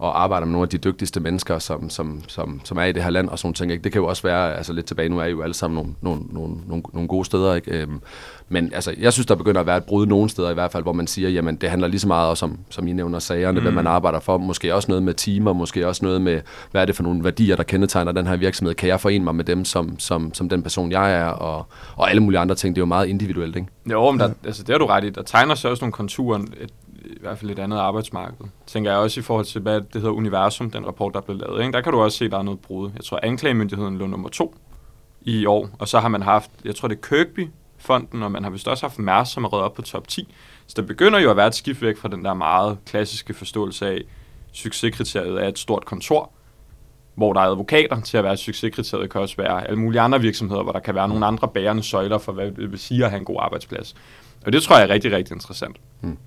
og 0.00 0.22
arbejder 0.22 0.46
med 0.46 0.52
nogle 0.52 0.64
af 0.64 0.68
de 0.68 0.78
dygtigste 0.78 1.20
mennesker, 1.20 1.58
som, 1.58 1.90
som, 1.90 2.22
som, 2.28 2.60
som 2.64 2.78
er 2.78 2.84
i 2.84 2.92
det 2.92 3.02
her 3.02 3.10
land 3.10 3.28
og 3.28 3.38
sådan 3.38 3.46
nogle 3.46 3.54
ting. 3.54 3.72
Ikke? 3.72 3.84
Det 3.84 3.92
kan 3.92 4.00
jo 4.00 4.06
også 4.06 4.22
være, 4.22 4.56
altså 4.56 4.72
lidt 4.72 4.86
tilbage, 4.86 5.08
nu 5.08 5.18
er 5.18 5.24
I 5.24 5.30
jo 5.30 5.42
alle 5.42 5.54
sammen 5.54 5.76
nogle, 5.76 5.94
nogle, 6.00 6.22
nogle, 6.32 6.56
nogle, 6.66 6.82
nogle 6.92 7.08
gode 7.08 7.24
steder. 7.24 7.54
Ikke? 7.54 7.70
Øhm, 7.70 8.00
men 8.48 8.70
altså, 8.74 8.94
jeg 8.98 9.12
synes, 9.12 9.26
der 9.26 9.34
begynder 9.34 9.60
at 9.60 9.66
være 9.66 9.76
et 9.76 9.84
brud 9.84 10.06
nogle 10.06 10.30
steder 10.30 10.50
i 10.50 10.54
hvert 10.54 10.72
fald, 10.72 10.82
hvor 10.82 10.92
man 10.92 11.06
siger, 11.06 11.28
jamen 11.28 11.56
det 11.56 11.70
handler 11.70 11.88
lige 11.88 12.00
så 12.00 12.08
meget 12.08 12.28
også 12.28 12.44
om, 12.44 12.58
som 12.70 12.88
I 12.88 12.92
nævner, 12.92 13.18
sagerne, 13.18 13.60
mm. 13.60 13.64
hvad 13.64 13.72
man 13.72 13.86
arbejder 13.86 14.20
for. 14.20 14.38
Måske 14.38 14.74
også 14.74 14.88
noget 14.88 15.02
med 15.02 15.14
timer, 15.14 15.52
måske 15.52 15.88
også 15.88 16.04
noget 16.04 16.22
med, 16.22 16.40
hvad 16.70 16.82
er 16.82 16.86
det 16.86 16.96
for 16.96 17.02
nogle 17.02 17.24
værdier, 17.24 17.56
der 17.56 17.62
kendetegner 17.62 18.12
den 18.12 18.26
her 18.26 18.36
virksomhed. 18.36 18.74
Kan 18.74 18.88
jeg 18.88 19.00
forene 19.00 19.24
mig 19.24 19.34
med 19.34 19.44
dem, 19.44 19.64
som, 19.64 19.98
som, 19.98 20.34
som 20.34 20.48
den 20.48 20.62
person, 20.62 20.92
jeg 20.92 21.12
er, 21.12 21.26
og, 21.26 21.66
og 21.96 22.10
alle 22.10 22.22
mulige 22.22 22.40
andre 22.40 22.54
ting. 22.54 22.76
Det 22.76 22.80
er 22.80 22.82
jo 22.82 22.86
meget 22.86 23.06
individuelt, 23.06 23.56
ikke? 23.56 23.68
Jo, 23.90 24.10
men 24.10 24.20
der, 24.20 24.30
altså, 24.44 24.62
det 24.62 24.72
har 24.72 24.78
du 24.78 24.86
ret 24.86 25.04
i. 25.04 25.10
Der 25.10 25.22
tegner 25.22 25.54
sig 25.54 25.70
også 25.70 25.84
nogle 25.84 25.92
konturer, 25.92 26.40
i 27.16 27.20
hvert 27.20 27.38
fald 27.38 27.50
et 27.50 27.58
andet 27.58 27.76
arbejdsmarked. 27.78 28.46
Tænker 28.66 28.90
jeg 28.90 29.00
også 29.00 29.20
i 29.20 29.22
forhold 29.22 29.46
til, 29.46 29.60
hvad 29.60 29.80
det 29.80 29.94
hedder 29.94 30.10
Universum, 30.10 30.70
den 30.70 30.86
rapport, 30.86 31.14
der 31.14 31.20
blev 31.20 31.36
lavet. 31.36 31.60
Ikke? 31.60 31.72
Der 31.72 31.80
kan 31.80 31.92
du 31.92 32.00
også 32.00 32.18
se, 32.18 32.24
at 32.24 32.30
der 32.30 32.38
er 32.38 32.42
noget 32.42 32.60
brud. 32.60 32.90
Jeg 32.96 33.04
tror, 33.04 33.20
anklagemyndigheden 33.22 33.98
lå 33.98 34.06
nummer 34.06 34.28
to 34.28 34.54
i 35.22 35.46
år, 35.46 35.68
og 35.78 35.88
så 35.88 36.00
har 36.00 36.08
man 36.08 36.22
haft, 36.22 36.50
jeg 36.64 36.74
tror, 36.74 36.88
det 36.88 36.96
er 36.96 37.08
Kirkby-fonden, 37.08 38.22
og 38.22 38.32
man 38.32 38.42
har 38.42 38.50
vist 38.50 38.68
også 38.68 38.86
haft 38.86 38.98
Mærsk, 38.98 39.32
som 39.32 39.44
er 39.44 39.52
reddet 39.52 39.64
op 39.64 39.74
på 39.74 39.82
top 39.82 40.08
10. 40.08 40.34
Så 40.66 40.74
der 40.76 40.82
begynder 40.82 41.18
jo 41.18 41.30
at 41.30 41.36
være 41.36 41.46
et 41.46 41.54
skift 41.54 41.82
væk 41.82 41.96
fra 41.96 42.08
den 42.08 42.24
der 42.24 42.34
meget 42.34 42.78
klassiske 42.86 43.34
forståelse 43.34 43.88
af, 43.88 44.02
succeskriteriet 44.52 45.42
er 45.42 45.48
et 45.48 45.58
stort 45.58 45.84
kontor, 45.84 46.32
hvor 47.14 47.32
der 47.32 47.40
er 47.40 47.44
advokater 47.44 48.00
til 48.00 48.16
at 48.18 48.24
være 48.24 48.36
succeskriteriet, 48.36 49.10
kan 49.10 49.20
også 49.20 49.36
være 49.36 49.66
alle 49.66 49.78
mulige 49.78 50.00
andre 50.00 50.20
virksomheder, 50.20 50.62
hvor 50.62 50.72
der 50.72 50.80
kan 50.80 50.94
være 50.94 51.08
nogle 51.08 51.26
andre 51.26 51.48
bærende 51.48 51.82
søjler 51.82 52.18
for, 52.18 52.32
hvad 52.32 52.50
det 52.50 52.70
vil 52.70 52.78
sige 52.78 53.04
at 53.04 53.10
have 53.10 53.18
en 53.18 53.24
god 53.24 53.36
arbejdsplads. 53.38 53.94
Og 54.46 54.52
det 54.52 54.62
tror 54.62 54.76
jeg 54.76 54.84
er 54.84 54.88
rigtig, 54.88 55.12
rigtig 55.12 55.34
interessant. 55.34 55.76
Mm. 56.00 56.18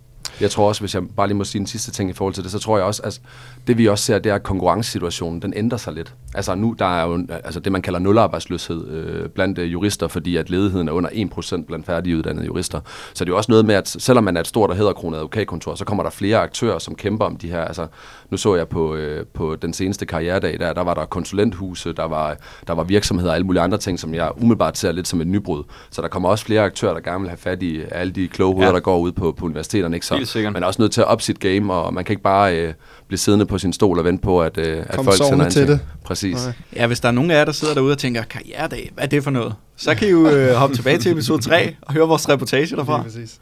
Jeg 0.41 0.51
tror 0.51 0.67
også, 0.67 0.81
hvis 0.81 0.95
jeg 0.95 1.03
bare 1.17 1.27
lige 1.27 1.37
må 1.37 1.43
sige 1.43 1.59
en 1.59 1.67
sidste 1.67 1.91
ting 1.91 2.09
i 2.09 2.13
forhold 2.13 2.33
til 2.33 2.43
det, 2.43 2.51
så 2.51 2.59
tror 2.59 2.77
jeg 2.77 2.85
også, 2.85 3.01
at 3.03 3.21
det 3.67 3.77
vi 3.77 3.87
også 3.87 4.05
ser, 4.05 4.19
det 4.19 4.29
er, 4.29 4.35
at 4.35 4.43
konkurrencesituationen, 4.43 5.41
den 5.41 5.53
ændrer 5.55 5.77
sig 5.77 5.93
lidt. 5.93 6.13
Altså 6.35 6.55
nu, 6.55 6.75
der 6.79 6.85
er 6.85 7.05
jo 7.07 7.27
altså 7.43 7.59
det, 7.59 7.71
man 7.71 7.81
kalder 7.81 7.99
nularbejdsløshed 7.99 8.87
øh, 8.87 9.29
blandt 9.29 9.59
øh, 9.59 9.71
jurister, 9.73 10.07
fordi 10.07 10.35
at 10.37 10.49
ledigheden 10.49 10.87
er 10.87 10.91
under 10.91 11.09
1% 11.09 11.65
blandt 11.65 11.85
færdiguddannede 11.85 12.45
jurister. 12.45 12.79
Så 13.13 13.25
det 13.25 13.29
er 13.29 13.33
jo 13.33 13.37
også 13.37 13.51
noget 13.51 13.65
med, 13.65 13.75
at 13.75 13.87
selvom 13.87 14.23
man 14.23 14.37
er 14.37 14.41
et 14.41 14.47
stort 14.47 14.69
og 14.69 14.75
hæderkronet 14.75 15.17
advokatkontor, 15.17 15.75
så 15.75 15.85
kommer 15.85 16.03
der 16.03 16.09
flere 16.11 16.37
aktører, 16.37 16.79
som 16.79 16.95
kæmper 16.95 17.25
om 17.25 17.37
de 17.37 17.47
her. 17.49 17.61
Altså, 17.61 17.87
nu 18.29 18.37
så 18.37 18.55
jeg 18.55 18.67
på, 18.67 18.95
øh, 18.95 19.25
på 19.25 19.55
den 19.55 19.73
seneste 19.73 20.05
karrieredag, 20.05 20.59
der, 20.59 20.73
der 20.73 20.81
var 20.81 20.93
der 20.93 21.05
konsulenthuse, 21.05 21.93
der 21.93 22.05
var, 22.05 22.37
der 22.67 22.73
var 22.73 22.83
virksomheder 22.83 23.29
og 23.29 23.35
alle 23.35 23.45
mulige 23.45 23.61
andre 23.61 23.77
ting, 23.77 23.99
som 23.99 24.13
jeg 24.13 24.31
umiddelbart 24.37 24.77
ser 24.77 24.91
lidt 24.91 25.07
som 25.07 25.21
et 25.21 25.27
nybrud. 25.27 25.63
Så 25.91 26.01
der 26.01 26.07
kommer 26.07 26.29
også 26.29 26.45
flere 26.45 26.61
aktører, 26.61 26.93
der 26.93 27.01
gerne 27.01 27.19
vil 27.19 27.29
have 27.29 27.37
fat 27.37 27.63
i 27.63 27.81
alle 27.91 28.13
de 28.13 28.27
kloge 28.27 28.53
hoveder, 28.53 28.69
Ja. 28.69 28.73
der 28.75 28.79
går 28.81 28.97
ud 28.99 29.11
på, 29.11 29.31
på 29.31 29.45
universiteterne. 29.45 29.95
Ikke? 29.95 30.05
Så 30.13 30.17
Helt 30.17 30.29
sikkert. 30.29 30.53
man 30.53 30.63
er 30.63 30.67
også 30.67 30.81
nødt 30.81 30.91
til 30.91 31.01
at 31.01 31.07
op 31.07 31.21
sit 31.21 31.39
game, 31.39 31.73
og 31.73 31.93
man 31.93 32.05
kan 32.05 32.13
ikke 32.13 32.23
bare 32.23 32.57
øh, 32.59 32.73
blive 33.07 33.17
siddende 33.19 33.45
på 33.45 33.57
sin 33.57 33.73
stol 33.73 33.99
og 33.99 34.05
vente 34.05 34.21
på, 34.23 34.41
at, 34.41 34.57
øh, 34.57 34.77
at 34.77 34.95
Kom 34.95 35.05
folk 35.05 35.17
sender 35.17 35.45
en 35.45 35.51
til 35.51 35.61
ting. 35.61 35.69
det. 35.71 35.79
Præcis. 36.03 36.35
Nej. 36.45 36.53
Ja, 36.75 36.87
hvis 36.87 36.99
der 36.99 37.07
er 37.07 37.11
nogen 37.11 37.31
af 37.31 37.35
jer, 37.35 37.45
der 37.45 37.51
sidder 37.51 37.73
derude 37.73 37.91
og 37.91 37.97
tænker, 37.97 38.23
karrieredag, 38.23 38.91
hvad 38.93 39.03
er 39.03 39.07
det 39.07 39.23
for 39.23 39.31
noget? 39.31 39.55
Så 39.75 39.95
kan 39.95 40.07
I 40.07 40.11
jo 40.11 40.27
øh, 40.29 40.53
hoppe 40.61 40.75
tilbage 40.75 40.97
til 40.97 41.11
episode 41.11 41.41
3 41.41 41.75
og 41.81 41.93
høre 41.93 42.07
vores 42.07 42.29
reportage 42.29 42.75
derfra. 42.75 42.97
Lige 42.97 43.03
præcis. 43.03 43.39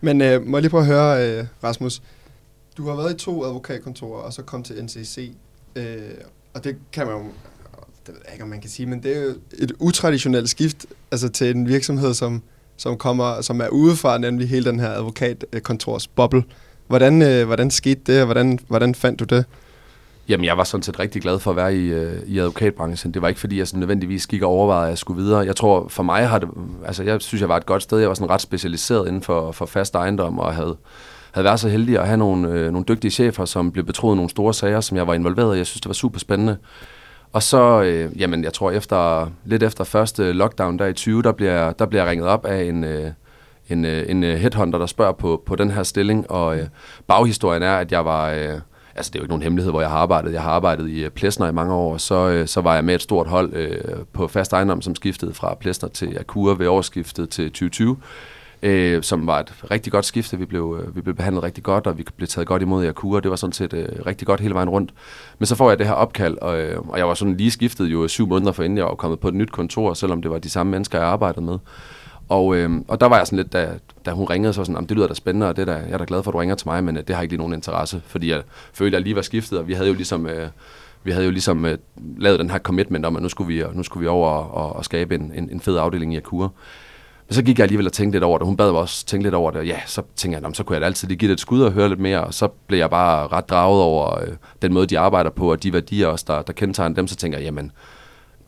Men 0.00 0.20
øh, 0.20 0.46
må 0.46 0.56
jeg 0.56 0.62
lige 0.62 0.70
prøve 0.70 0.80
at 0.80 0.86
høre, 0.86 1.28
øh, 1.38 1.44
Rasmus. 1.64 2.02
Du 2.76 2.88
har 2.88 2.96
været 2.96 3.14
i 3.14 3.16
to 3.16 3.44
advokatkontorer, 3.44 4.20
og 4.22 4.32
så 4.32 4.42
kom 4.42 4.62
til 4.62 4.84
NCC. 4.84 5.32
Øh, 5.76 5.96
og 6.54 6.64
det 6.64 6.76
kan 6.92 7.06
man 7.06 7.16
jo... 7.16 7.22
Det 8.06 8.14
ved 8.14 8.20
jeg 8.24 8.32
ikke, 8.32 8.42
om 8.44 8.48
man 8.50 8.60
kan 8.60 8.70
sige, 8.70 8.86
men 8.86 9.02
det 9.02 9.16
er 9.16 9.20
jo 9.22 9.34
et 9.58 9.72
utraditionelt 9.78 10.50
skift 10.50 10.86
altså 11.10 11.28
til 11.28 11.50
en 11.56 11.68
virksomhed, 11.68 12.14
som, 12.14 12.42
som, 12.76 12.96
kommer, 12.96 13.40
som 13.40 13.60
er 13.60 13.68
udefra, 13.68 14.18
nemlig 14.18 14.48
hele 14.48 14.70
den 14.70 14.80
her 14.80 14.90
advokatkontors 14.90 16.06
boble. 16.06 16.44
Hvordan, 16.86 17.22
øh, 17.22 17.46
hvordan 17.46 17.70
skete 17.70 18.00
det, 18.06 18.20
og 18.20 18.24
hvordan, 18.24 18.58
hvordan 18.68 18.94
fandt 18.94 19.20
du 19.20 19.24
det? 19.24 19.44
Jamen, 20.28 20.44
jeg 20.44 20.56
var 20.56 20.64
sådan 20.64 20.82
set 20.82 20.98
rigtig 20.98 21.22
glad 21.22 21.38
for 21.38 21.50
at 21.50 21.56
være 21.56 21.74
i, 21.74 21.86
øh, 21.86 22.22
i 22.26 22.38
advokatbranchen. 22.38 23.14
Det 23.14 23.22
var 23.22 23.28
ikke, 23.28 23.40
fordi 23.40 23.58
jeg 23.58 23.68
sådan 23.68 23.80
nødvendigvis 23.80 24.26
gik 24.26 24.42
og 24.42 24.50
overvejede, 24.50 24.84
at 24.84 24.90
jeg 24.90 24.98
skulle 24.98 25.22
videre. 25.22 25.40
Jeg 25.40 25.56
tror, 25.56 25.88
for 25.88 26.02
mig 26.02 26.28
har 26.28 26.38
det... 26.38 26.48
Altså, 26.86 27.02
jeg 27.02 27.22
synes, 27.22 27.40
jeg 27.40 27.48
var 27.48 27.56
et 27.56 27.66
godt 27.66 27.82
sted. 27.82 27.98
Jeg 27.98 28.08
var 28.08 28.14
sådan 28.14 28.30
ret 28.30 28.40
specialiseret 28.40 29.08
inden 29.08 29.22
for, 29.22 29.52
for 29.52 29.66
fast 29.66 29.94
ejendom, 29.94 30.38
og 30.38 30.54
havde, 30.54 30.76
havde 31.32 31.44
været 31.44 31.60
så 31.60 31.68
heldig 31.68 31.98
at 31.98 32.06
have 32.06 32.16
nogle, 32.16 32.48
øh, 32.48 32.72
nogle 32.72 32.84
dygtige 32.88 33.10
chefer, 33.10 33.44
som 33.44 33.72
blev 33.72 33.84
betroet 33.84 34.16
nogle 34.16 34.30
store 34.30 34.54
sager, 34.54 34.80
som 34.80 34.96
jeg 34.96 35.06
var 35.06 35.14
involveret 35.14 35.54
i. 35.54 35.58
Jeg 35.58 35.66
synes, 35.66 35.80
det 35.80 35.88
var 35.88 35.94
super 35.94 36.18
spændende. 36.18 36.56
Og 37.32 37.42
så, 37.42 37.82
øh, 37.82 38.20
jamen, 38.20 38.44
jeg 38.44 38.52
tror, 38.52 38.70
efter, 38.70 39.30
lidt 39.44 39.62
efter 39.62 39.84
første 39.84 40.32
lockdown 40.32 40.78
der 40.78 40.86
i 40.86 40.92
20, 40.92 41.22
der 41.22 41.32
bliver, 41.32 41.72
der 41.72 41.86
bliver 41.86 42.02
jeg 42.02 42.10
ringet 42.10 42.26
op 42.28 42.46
af 42.46 42.62
en... 42.62 42.84
Øh, 42.84 43.10
en, 43.68 43.84
øh, 43.84 44.04
en 44.08 44.24
øh, 44.24 44.38
headhunter, 44.38 44.78
der 44.78 44.86
spørger 44.86 45.12
på, 45.12 45.42
på 45.46 45.56
den 45.56 45.70
her 45.70 45.82
stilling, 45.82 46.30
og 46.30 46.56
øh, 46.58 46.66
baghistorien 47.06 47.62
er, 47.62 47.76
at 47.76 47.92
jeg 47.92 48.04
var, 48.04 48.30
øh, 48.30 48.60
altså 48.94 49.10
det 49.10 49.14
er 49.14 49.18
jo 49.18 49.22
ikke 49.22 49.28
nogen 49.28 49.42
hemmelighed, 49.42 49.72
hvor 49.72 49.80
jeg 49.80 49.90
har 49.90 49.98
arbejdet. 49.98 50.32
Jeg 50.32 50.42
har 50.42 50.50
arbejdet 50.50 50.88
i 50.88 51.04
øh, 51.04 51.10
Plesner 51.10 51.48
i 51.48 51.52
mange 51.52 51.74
år, 51.74 51.92
og 51.92 52.00
så, 52.00 52.28
øh, 52.28 52.46
så 52.46 52.60
var 52.60 52.74
jeg 52.74 52.84
med 52.84 52.94
et 52.94 53.02
stort 53.02 53.26
hold 53.26 53.54
øh, 53.54 53.80
på 54.12 54.28
fast 54.28 54.52
ejendom, 54.52 54.82
som 54.82 54.94
skiftede 54.94 55.34
fra 55.34 55.54
Plesner 55.54 55.88
til 55.88 56.18
Akura 56.20 56.54
ved 56.58 56.66
årsskiftet 56.66 57.28
til 57.28 57.44
2020. 57.44 57.96
Øh, 58.64 59.02
som 59.02 59.26
var 59.26 59.40
et 59.40 59.54
rigtig 59.70 59.92
godt 59.92 60.04
skifte. 60.04 60.38
Vi 60.38 60.44
blev, 60.44 60.80
øh, 60.80 60.96
vi 60.96 61.00
blev 61.00 61.14
behandlet 61.14 61.42
rigtig 61.42 61.64
godt, 61.64 61.86
og 61.86 61.98
vi 61.98 62.04
blev 62.16 62.28
taget 62.28 62.48
godt 62.48 62.62
imod 62.62 62.84
i 62.84 62.86
Akura. 62.86 63.20
Det 63.20 63.30
var 63.30 63.36
sådan 63.36 63.52
set 63.52 63.72
øh, 63.72 63.88
rigtig 64.06 64.26
godt 64.26 64.40
hele 64.40 64.54
vejen 64.54 64.68
rundt. 64.68 64.94
Men 65.38 65.46
så 65.46 65.54
får 65.54 65.68
jeg 65.68 65.78
det 65.78 65.86
her 65.86 65.94
opkald, 65.94 66.38
og, 66.38 66.60
øh, 66.60 66.80
og 66.88 66.98
jeg 66.98 67.08
var 67.08 67.14
sådan 67.14 67.36
lige 67.36 67.50
skiftet 67.50 67.86
jo 67.86 68.08
syv 68.08 68.26
måneder 68.26 68.52
for 68.52 68.62
inden 68.62 68.78
jeg 68.78 68.84
var 68.84 68.94
kommet 68.94 69.20
på 69.20 69.28
et 69.28 69.34
nyt 69.34 69.50
kontor, 69.50 69.94
selvom 69.94 70.22
det 70.22 70.30
var 70.30 70.38
de 70.38 70.50
samme 70.50 70.70
mennesker, 70.70 70.98
jeg 70.98 71.08
arbejdede 71.08 71.44
med. 71.44 71.58
Og, 72.28 72.56
øh, 72.56 72.70
og 72.88 73.00
der 73.00 73.06
var 73.06 73.16
jeg 73.16 73.26
sådan 73.26 73.36
lidt, 73.36 73.52
da, 73.52 73.68
da 74.06 74.10
hun 74.10 74.24
ringede, 74.24 74.52
så 74.52 74.60
var 74.60 74.64
sådan, 74.64 74.86
det 74.86 74.96
lyder 74.96 75.06
da 75.06 75.14
spændende, 75.14 75.48
og 75.48 75.56
det 75.56 75.66
der, 75.66 75.76
jeg 75.76 75.90
er 75.90 75.98
da 75.98 76.04
glad 76.08 76.22
for, 76.22 76.30
at 76.30 76.32
du 76.32 76.38
ringer 76.38 76.54
til 76.54 76.68
mig, 76.68 76.84
men 76.84 76.96
øh, 76.96 77.02
det 77.06 77.16
har 77.16 77.22
ikke 77.22 77.32
lige 77.32 77.38
nogen 77.38 77.54
interesse, 77.54 78.02
fordi 78.06 78.30
jeg 78.30 78.42
følte, 78.72 78.96
at 78.96 79.00
jeg 79.00 79.04
lige 79.04 79.16
var 79.16 79.22
skiftet, 79.22 79.58
og 79.58 79.68
vi 79.68 79.72
havde 79.72 79.88
jo 79.88 79.94
ligesom, 79.94 80.26
øh, 80.26 80.48
vi 81.04 81.10
havde 81.10 81.24
jo 81.24 81.30
ligesom 81.30 81.64
øh, 81.64 81.78
lavet 82.18 82.40
den 82.40 82.50
her 82.50 82.58
commitment 82.58 83.06
om, 83.06 83.16
at 83.16 83.22
nu 83.22 83.28
skulle 83.28 83.54
vi, 83.54 83.64
nu 83.74 83.82
skulle 83.82 84.02
vi 84.02 84.08
over 84.08 84.28
og, 84.28 84.54
og, 84.54 84.76
og 84.76 84.84
skabe 84.84 85.14
en, 85.14 85.32
en, 85.34 85.48
en 85.52 85.60
fed 85.60 85.76
afdeling 85.76 86.14
i 86.14 86.16
Akura. 86.16 86.48
Men 87.28 87.34
så 87.34 87.42
gik 87.42 87.58
jeg 87.58 87.62
alligevel 87.62 87.86
og 87.86 87.92
tænkte 87.92 88.16
lidt 88.16 88.24
over 88.24 88.38
det. 88.38 88.46
Hun 88.46 88.56
bad 88.56 88.72
mig 88.72 88.80
også 88.80 89.06
tænke 89.06 89.22
lidt 89.22 89.34
over 89.34 89.50
det. 89.50 89.60
Og 89.60 89.66
ja, 89.66 89.80
så 89.86 90.02
tænkte 90.16 90.40
jeg, 90.42 90.54
så 90.54 90.64
kunne 90.64 90.74
jeg 90.74 90.80
da 90.80 90.86
altid 90.86 91.08
lige 91.08 91.18
give 91.18 91.28
det 91.28 91.32
et 91.32 91.40
skud 91.40 91.62
og 91.62 91.72
høre 91.72 91.88
lidt 91.88 92.00
mere. 92.00 92.24
Og 92.24 92.34
så 92.34 92.48
blev 92.48 92.78
jeg 92.78 92.90
bare 92.90 93.26
ret 93.26 93.48
draget 93.50 93.82
over 93.82 94.20
øh, 94.20 94.28
den 94.62 94.72
måde, 94.72 94.86
de 94.86 94.98
arbejder 94.98 95.30
på, 95.30 95.50
og 95.50 95.62
de 95.62 95.72
værdier 95.72 96.06
også, 96.06 96.24
der, 96.28 96.42
der 96.42 96.52
kendetegner 96.52 96.94
dem. 96.94 97.08
Så 97.08 97.16
tænker 97.16 97.38
jeg, 97.38 97.44
jamen, 97.44 97.72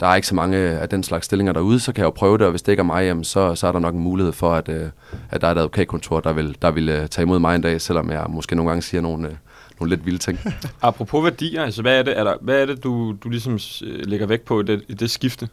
der 0.00 0.07
er 0.07 0.14
ikke 0.14 0.28
så 0.28 0.35
mange 0.35 0.57
af 0.57 0.88
den 0.88 1.02
slags 1.02 1.26
stillinger 1.26 1.52
derude, 1.52 1.81
så 1.81 1.93
kan 1.93 2.00
jeg 2.00 2.04
jo 2.04 2.11
prøve 2.11 2.38
det, 2.38 2.47
og 2.47 2.50
hvis 2.50 2.62
det 2.62 2.73
ikke 2.73 2.81
er 2.81 2.85
mig, 2.85 3.04
jamen, 3.04 3.25
så, 3.25 3.54
så 3.54 3.66
er 3.66 3.73
der 3.73 3.78
nok 3.78 3.95
en 3.95 4.00
mulighed 4.00 4.33
for, 4.33 4.54
at, 4.54 4.69
øh, 4.69 4.90
at 5.31 5.40
der 5.40 5.47
er 5.49 5.52
et 5.52 5.59
advokatkontor, 5.59 6.21
der 6.21 6.33
vil, 6.33 6.57
der 6.62 6.71
vil 6.71 6.88
øh, 6.88 7.09
tage 7.09 7.23
imod 7.23 7.38
mig 7.38 7.54
en 7.57 7.62
dag, 7.62 7.81
selvom 7.81 8.11
jeg 8.11 8.26
måske 8.28 8.57
nogle 8.57 8.71
gange 8.71 8.83
siger 8.83 9.00
nogle, 9.00 9.28
øh, 9.28 9.35
nogle 9.81 9.97
lidt 9.97 10.07
vilde 10.07 10.19
ting. 10.19 10.38
Apropos 10.83 11.25
værdier, 11.25 11.62
altså 11.62 11.83
hvad 11.83 11.99
er 11.99 12.02
det, 12.02 12.19
er 12.19 12.25
der, 12.25 12.35
hvad 12.40 12.62
er 12.62 12.66
det 12.66 12.85
du, 12.85 13.14
du 13.25 13.28
ligesom 13.28 13.59
øh, 13.85 14.07
lægger 14.07 14.26
vægt 14.26 14.45
på 14.45 14.61
i 14.61 14.64
det, 14.64 14.85
i 14.88 14.95
det 14.95 15.11
skifte? 15.11 15.49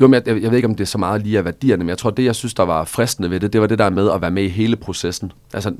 Jo, 0.00 0.06
men 0.06 0.14
jeg, 0.14 0.26
jeg, 0.26 0.42
jeg 0.42 0.50
ved 0.50 0.58
ikke, 0.58 0.68
om 0.68 0.74
det 0.74 0.84
er 0.84 0.88
så 0.88 0.98
meget 0.98 1.22
lige 1.22 1.38
af 1.38 1.44
værdierne, 1.44 1.84
men 1.84 1.88
jeg 1.88 1.98
tror, 1.98 2.10
det, 2.10 2.24
jeg 2.24 2.34
synes, 2.34 2.54
der 2.54 2.62
var 2.62 2.84
fristende 2.84 3.30
ved 3.30 3.40
det, 3.40 3.52
det 3.52 3.60
var 3.60 3.66
det 3.66 3.78
der 3.78 3.90
med 3.90 4.10
at 4.10 4.20
være 4.20 4.30
med 4.30 4.42
i 4.42 4.48
hele 4.48 4.76
processen. 4.76 5.32
Altså, 5.54 5.74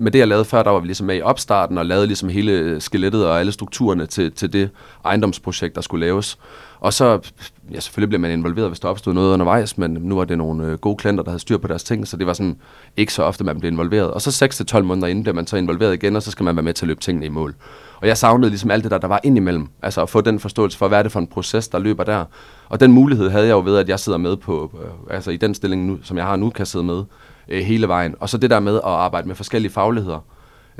med 0.00 0.12
det, 0.12 0.18
jeg 0.18 0.28
lavede 0.28 0.44
før, 0.44 0.62
der 0.62 0.70
var 0.70 0.78
vi 0.80 0.86
ligesom 0.86 1.06
med 1.06 1.16
i 1.16 1.22
opstarten 1.22 1.78
og 1.78 1.86
lavede 1.86 2.06
ligesom 2.06 2.28
hele 2.28 2.80
skelettet 2.80 3.26
og 3.26 3.40
alle 3.40 3.52
strukturerne 3.52 4.06
til, 4.06 4.32
til 4.32 4.52
det 4.52 4.70
ejendomsprojekt, 5.04 5.74
der 5.74 5.80
skulle 5.80 6.06
laves. 6.06 6.38
Og 6.80 6.92
så, 6.92 7.18
ja, 7.72 7.80
selvfølgelig 7.80 8.08
bliver 8.08 8.20
man 8.20 8.30
involveret, 8.30 8.68
hvis 8.68 8.80
der 8.80 8.88
opstod 8.88 9.14
noget 9.14 9.32
undervejs, 9.32 9.78
men 9.78 9.90
nu 9.90 10.16
var 10.16 10.24
det 10.24 10.38
nogle 10.38 10.66
øh, 10.66 10.78
gode 10.78 10.96
klienter, 10.96 11.24
der 11.24 11.30
havde 11.30 11.40
styr 11.40 11.58
på 11.58 11.68
deres 11.68 11.84
ting, 11.84 12.08
så 12.08 12.16
det 12.16 12.26
var 12.26 12.32
sådan 12.32 12.56
ikke 12.96 13.12
så 13.12 13.22
ofte, 13.22 13.44
man 13.44 13.60
blev 13.60 13.72
involveret. 13.72 14.10
Og 14.10 14.22
så 14.22 14.74
6-12 14.76 14.82
måneder 14.82 15.06
inden 15.06 15.24
bliver 15.24 15.34
man 15.34 15.46
så 15.46 15.56
involveret 15.56 15.94
igen, 15.94 16.16
og 16.16 16.22
så 16.22 16.30
skal 16.30 16.44
man 16.44 16.56
være 16.56 16.62
med 16.62 16.74
til 16.74 16.84
at 16.84 16.88
løbe 16.88 17.00
tingene 17.00 17.26
i 17.26 17.28
mål. 17.28 17.54
Og 18.00 18.08
jeg 18.08 18.18
savnede 18.18 18.50
ligesom 18.50 18.70
alt 18.70 18.84
det 18.84 18.90
der, 18.90 18.98
der 18.98 19.08
var 19.08 19.20
indimellem. 19.22 19.68
Altså 19.82 20.02
at 20.02 20.08
få 20.08 20.20
den 20.20 20.40
forståelse 20.40 20.78
for, 20.78 20.88
hvad 20.88 20.98
er 20.98 21.02
det 21.02 21.12
for 21.12 21.20
en 21.20 21.26
proces, 21.26 21.68
der 21.68 21.78
løber 21.78 22.04
der. 22.04 22.24
Og 22.68 22.80
den 22.80 22.92
mulighed 22.92 23.30
havde 23.30 23.46
jeg 23.46 23.52
jo 23.52 23.60
ved, 23.60 23.76
at 23.76 23.88
jeg 23.88 24.00
sidder 24.00 24.18
med 24.18 24.36
på, 24.36 24.70
øh, 24.82 25.14
altså 25.16 25.30
i 25.30 25.36
den 25.36 25.54
stilling, 25.54 25.86
nu, 25.86 25.98
som 26.02 26.16
jeg 26.16 26.26
har 26.26 26.36
nu, 26.36 26.50
kan 26.50 26.66
sidde 26.66 26.84
med 26.84 27.02
øh, 27.48 27.62
hele 27.62 27.88
vejen. 27.88 28.14
Og 28.20 28.28
så 28.28 28.38
det 28.38 28.50
der 28.50 28.60
med 28.60 28.74
at 28.74 28.82
arbejde 28.84 29.28
med 29.28 29.34
forskellige 29.34 29.72
fagligheder. 29.72 30.24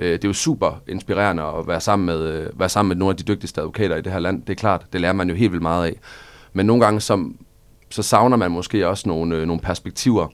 Øh, 0.00 0.12
det 0.12 0.24
er 0.24 0.28
jo 0.28 0.32
super 0.32 0.82
inspirerende 0.88 1.42
at 1.42 1.66
være 1.66 1.80
sammen, 1.80 2.06
med, 2.06 2.20
øh, 2.20 2.60
være 2.60 2.68
sammen 2.68 2.88
med 2.88 2.96
nogle 2.96 3.10
af 3.10 3.16
de 3.16 3.22
dygtigste 3.22 3.60
advokater 3.60 3.96
i 3.96 4.02
det 4.02 4.12
her 4.12 4.18
land. 4.18 4.42
Det 4.42 4.50
er 4.50 4.54
klart, 4.54 4.86
det 4.92 5.00
lærer 5.00 5.12
man 5.12 5.28
jo 5.28 5.34
helt 5.34 5.52
vildt 5.52 5.62
meget 5.62 5.86
af. 5.86 6.00
Men 6.52 6.66
nogle 6.66 6.84
gange 6.84 7.00
så, 7.00 7.30
så 7.90 8.02
savner 8.02 8.36
man 8.36 8.50
måske 8.50 8.88
også 8.88 9.08
nogle, 9.08 9.36
øh, 9.36 9.46
nogle 9.46 9.62
perspektiver 9.62 10.26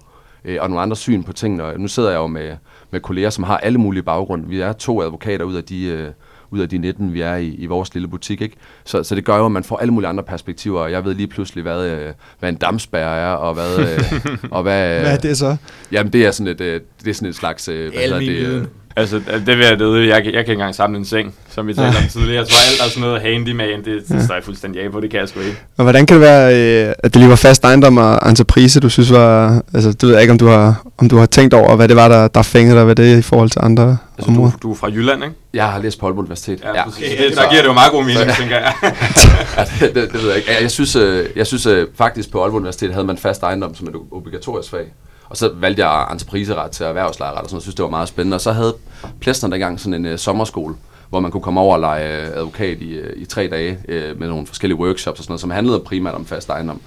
øh, 0.45 0.59
og 0.61 0.69
nogle 0.69 0.83
andre 0.83 0.97
syn 0.97 1.23
på 1.23 1.33
tingene. 1.33 1.65
Og 1.65 1.81
nu 1.81 1.89
sidder 1.89 2.11
jeg 2.11 2.19
jo 2.19 2.27
med, 2.27 2.57
med 2.91 3.01
kolleger, 3.01 3.31
som 3.31 3.45
har 3.45 3.59
alle 3.59 3.79
mulige 3.79 4.03
baggrunde. 4.03 4.49
Vi 4.49 4.61
er 4.61 4.73
to 4.73 5.03
advokater 5.03 5.45
ud 5.45 5.55
af 5.55 5.65
de... 5.65 5.85
Øh, 5.85 6.11
ud 6.51 6.61
af 6.61 6.69
de 6.69 6.79
19, 6.79 7.15
vi 7.15 7.21
er 7.21 7.37
i, 7.37 7.49
i 7.49 7.67
vores 7.67 7.95
lille 7.95 8.09
butik. 8.09 8.41
Ikke? 8.41 8.57
Så, 8.85 9.03
så 9.03 9.15
det 9.15 9.25
gør 9.25 9.37
jo, 9.37 9.47
at 9.47 9.53
man 9.53 9.65
får 9.65 9.77
alle 9.77 9.93
mulige 9.93 10.09
andre 10.09 10.25
perspektiver, 10.25 10.81
og 10.81 10.93
jeg 10.93 11.05
ved 11.05 11.15
lige 11.15 11.27
pludselig, 11.27 11.63
hvad, 11.63 11.87
øh, 11.87 12.13
hvad 12.39 12.49
en 12.49 12.55
dammspærre 12.55 13.19
er, 13.19 13.31
og 13.31 13.55
hvad... 13.55 13.79
Øh, 13.79 14.01
og 14.51 14.63
hvad, 14.63 15.01
Hvad 15.01 15.13
er 15.13 15.17
det 15.17 15.39
så? 15.39 15.57
Jamen, 15.93 16.13
det 16.13 16.27
er 16.27 16.31
sådan 16.31 16.53
et, 16.53 16.61
øh, 16.61 16.81
det 17.05 17.11
er 17.11 17.15
sådan 17.15 17.29
et 17.29 17.35
slags... 17.35 17.69
Øh, 17.69 17.93
hvad 17.93 18.21
det, 18.21 18.29
øh. 18.29 18.65
Altså, 18.99 19.21
det 19.47 19.59
vil 19.59 19.67
jeg 19.67 19.79
vide. 19.79 20.09
Jeg, 20.09 20.23
kan- 20.25 20.33
jeg 20.35 20.45
kan 20.45 20.53
ikke 20.53 20.53
engang 20.53 20.75
samle 20.75 20.99
en 20.99 21.05
seng, 21.05 21.35
som 21.55 21.67
vi 21.67 21.75
talte 21.75 21.97
om 21.97 22.03
tidligere. 22.13 22.37
Jeg 22.37 22.47
tror, 22.49 22.71
alt 22.71 22.79
der 22.79 22.85
er 22.85 22.89
sådan 22.89 23.01
noget 23.09 23.23
handyman, 23.23 23.79
det, 23.85 24.03
det 24.09 24.25
står 24.25 24.35
jeg 24.35 24.45
fuldstændig 24.45 24.83
af 24.83 24.93
på. 24.93 25.01
Det 25.01 25.11
kan 25.11 25.21
jeg 25.21 25.29
sgu 25.29 25.41
ikke. 25.41 25.57
Og 25.77 25.83
hvordan 25.83 26.07
kan 26.07 26.15
det 26.15 26.21
være, 26.21 26.87
øh, 26.89 26.95
at 26.99 27.15
det 27.15 27.17
lige 27.21 27.29
var 27.31 27.37
fast 27.37 27.65
ejendom 27.65 27.97
og 27.97 28.29
entreprise, 28.31 28.81
du 28.81 28.89
synes 28.89 29.13
var... 29.13 29.63
Altså, 29.75 29.93
det 29.93 30.03
ved 30.03 30.11
jeg 30.13 30.21
ikke, 30.23 30.33
om 30.33 30.39
du 30.39 30.47
har, 30.47 30.83
om 30.99 31.09
du 31.09 31.17
har 31.17 31.27
tænkt 31.27 31.55
over, 31.55 31.77
hvad 31.77 31.89
det 31.89 31.97
var, 31.97 32.09
der, 32.09 32.29
der 32.29 32.43
fængede 32.43 32.77
dig 32.79 32.87
ved 32.87 32.95
det 32.95 33.19
i 33.19 33.23
forhold 33.23 33.51
til 33.51 33.61
andre 33.65 33.83
Altså, 34.19 34.31
du, 34.31 34.37
områder. 34.37 34.53
du 34.63 34.71
er 34.71 34.75
fra 34.77 34.89
Jylland, 34.89 35.25
ikke? 35.25 35.35
Jeg 35.55 35.65
har 35.67 35.79
læst 35.83 36.01
på 36.01 36.07
Aalborg 36.07 36.21
Universitet. 36.23 36.61
Ja, 36.75 36.85
præcis. 36.85 37.05
det, 37.19 37.37
der 37.37 37.51
giver 37.51 37.63
det 37.63 37.69
jo 37.69 37.73
meget 37.73 37.93
god 37.93 38.05
mening, 38.05 38.31
tænker 38.39 38.57
jeg. 38.57 38.73
ja, 38.83 39.65
det, 39.87 39.95
det, 39.95 40.13
det 40.13 40.23
ved 40.23 40.29
jeg 40.29 40.37
ikke. 40.37 40.51
Jeg, 40.53 40.63
jeg 40.63 40.71
synes, 40.71 40.97
øh, 40.97 41.27
jeg 41.37 41.47
synes 41.47 41.67
øh, 41.67 41.87
faktisk 41.99 42.31
på 42.31 42.43
Aalborg 42.43 42.57
Universitet 42.61 42.93
havde 42.93 43.07
man 43.07 43.19
fast 43.19 43.43
ejendom 43.43 43.75
som 43.75 43.89
et 43.89 43.95
obligatorisk 44.13 44.71
fag. 44.71 44.85
Og 45.29 45.37
så 45.37 45.51
valgte 45.55 45.87
jeg 45.87 46.13
entrepriseret 46.13 46.71
til 46.71 46.87
erhvervslejeret 46.87 47.39
og 47.39 47.45
sådan. 47.45 47.57
Jeg 47.57 47.63
synes, 47.63 47.75
det 47.75 47.83
var 47.83 47.91
meget 47.91 48.09
spændende. 48.09 48.35
Og 48.35 48.41
så 48.41 48.53
havde 48.53 48.75
Plæstner 49.21 49.51
dengang 49.51 49.81
sådan 49.81 50.07
en 50.07 50.13
uh, 50.13 50.19
sommerskole, 50.19 50.75
hvor 51.09 51.21
man 51.21 51.31
kunne 51.31 51.41
komme 51.41 51.61
over 51.61 51.75
og 51.75 51.81
lege 51.81 52.21
øh, 52.23 52.29
advokat 52.37 52.79
i, 52.81 52.93
øh, 52.95 53.23
i 53.23 53.25
tre 53.25 53.49
dage 53.49 53.79
øh, 53.89 54.21
med 54.21 54.29
nogle 54.29 54.47
forskellige 54.47 54.79
workshops 54.79 55.19
og 55.21 55.25
sådan 55.25 55.31
noget, 55.33 55.41
som 55.41 55.51
handlede 55.51 55.81
primært 55.81 56.15
om 56.15 56.27
fast 56.27 56.49
ejendom. 56.49 56.81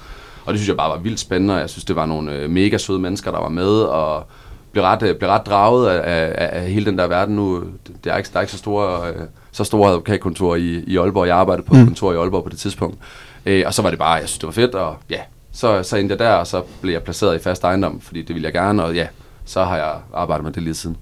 Og 0.45 0.53
det 0.53 0.59
synes 0.59 0.67
jeg 0.67 0.77
bare 0.77 0.89
var 0.89 0.97
vildt 0.97 1.19
spændende, 1.19 1.53
og 1.53 1.59
jeg 1.59 1.69
synes, 1.69 1.85
det 1.85 1.95
var 1.95 2.05
nogle 2.05 2.31
øh, 2.33 2.49
mega 2.49 2.77
søde 2.77 2.99
mennesker, 2.99 3.31
der 3.31 3.39
var 3.39 3.49
med, 3.49 3.81
og 3.81 4.23
blev 4.71 4.83
ret, 4.83 5.03
øh, 5.03 5.15
blev 5.15 5.29
ret 5.29 5.45
draget 5.45 5.89
af, 5.89 6.01
af, 6.35 6.61
af 6.61 6.71
hele 6.71 6.85
den 6.85 6.97
der 6.97 7.07
verden 7.07 7.35
nu. 7.35 7.63
Det 8.03 8.11
er 8.11 8.17
ikke, 8.17 8.29
der 8.33 8.37
er 8.37 8.41
ikke 8.41 8.51
så 8.51 8.57
store, 8.57 9.07
øh, 9.09 9.15
så 9.51 9.63
store 9.63 9.89
advokatkontorer 9.89 10.55
i, 10.55 10.83
i 10.87 10.97
Aalborg. 10.97 11.27
Jeg 11.27 11.37
arbejdede 11.37 11.67
på 11.67 11.73
et 11.75 11.79
Mm. 11.79 11.85
kontor 11.85 12.13
i 12.13 12.15
Aalborg 12.15 12.43
på 12.43 12.49
det 12.49 12.59
tidspunkt. 12.59 12.97
Øh, 13.45 13.63
og 13.65 13.73
så 13.73 13.81
var 13.81 13.89
det 13.89 13.99
bare, 13.99 14.13
jeg 14.13 14.27
synes, 14.29 14.39
det 14.39 14.47
var 14.47 14.53
fedt, 14.53 14.75
og 14.75 14.95
ja, 15.09 15.19
så, 15.51 15.83
så 15.83 15.97
endte 15.97 16.13
jeg 16.13 16.19
der, 16.19 16.33
og 16.33 16.47
så 16.47 16.63
blev 16.81 16.93
jeg 16.93 17.03
placeret 17.03 17.35
i 17.35 17.39
fast 17.39 17.63
ejendom, 17.63 18.01
fordi 18.01 18.21
det 18.21 18.33
ville 18.33 18.45
jeg 18.45 18.53
gerne, 18.53 18.83
og 18.83 18.95
ja, 18.95 19.07
så 19.45 19.63
har 19.63 19.77
jeg 19.77 19.99
arbejdet 20.13 20.43
med 20.43 20.53
det 20.53 20.63
lige 20.63 20.73
siden. 20.73 20.97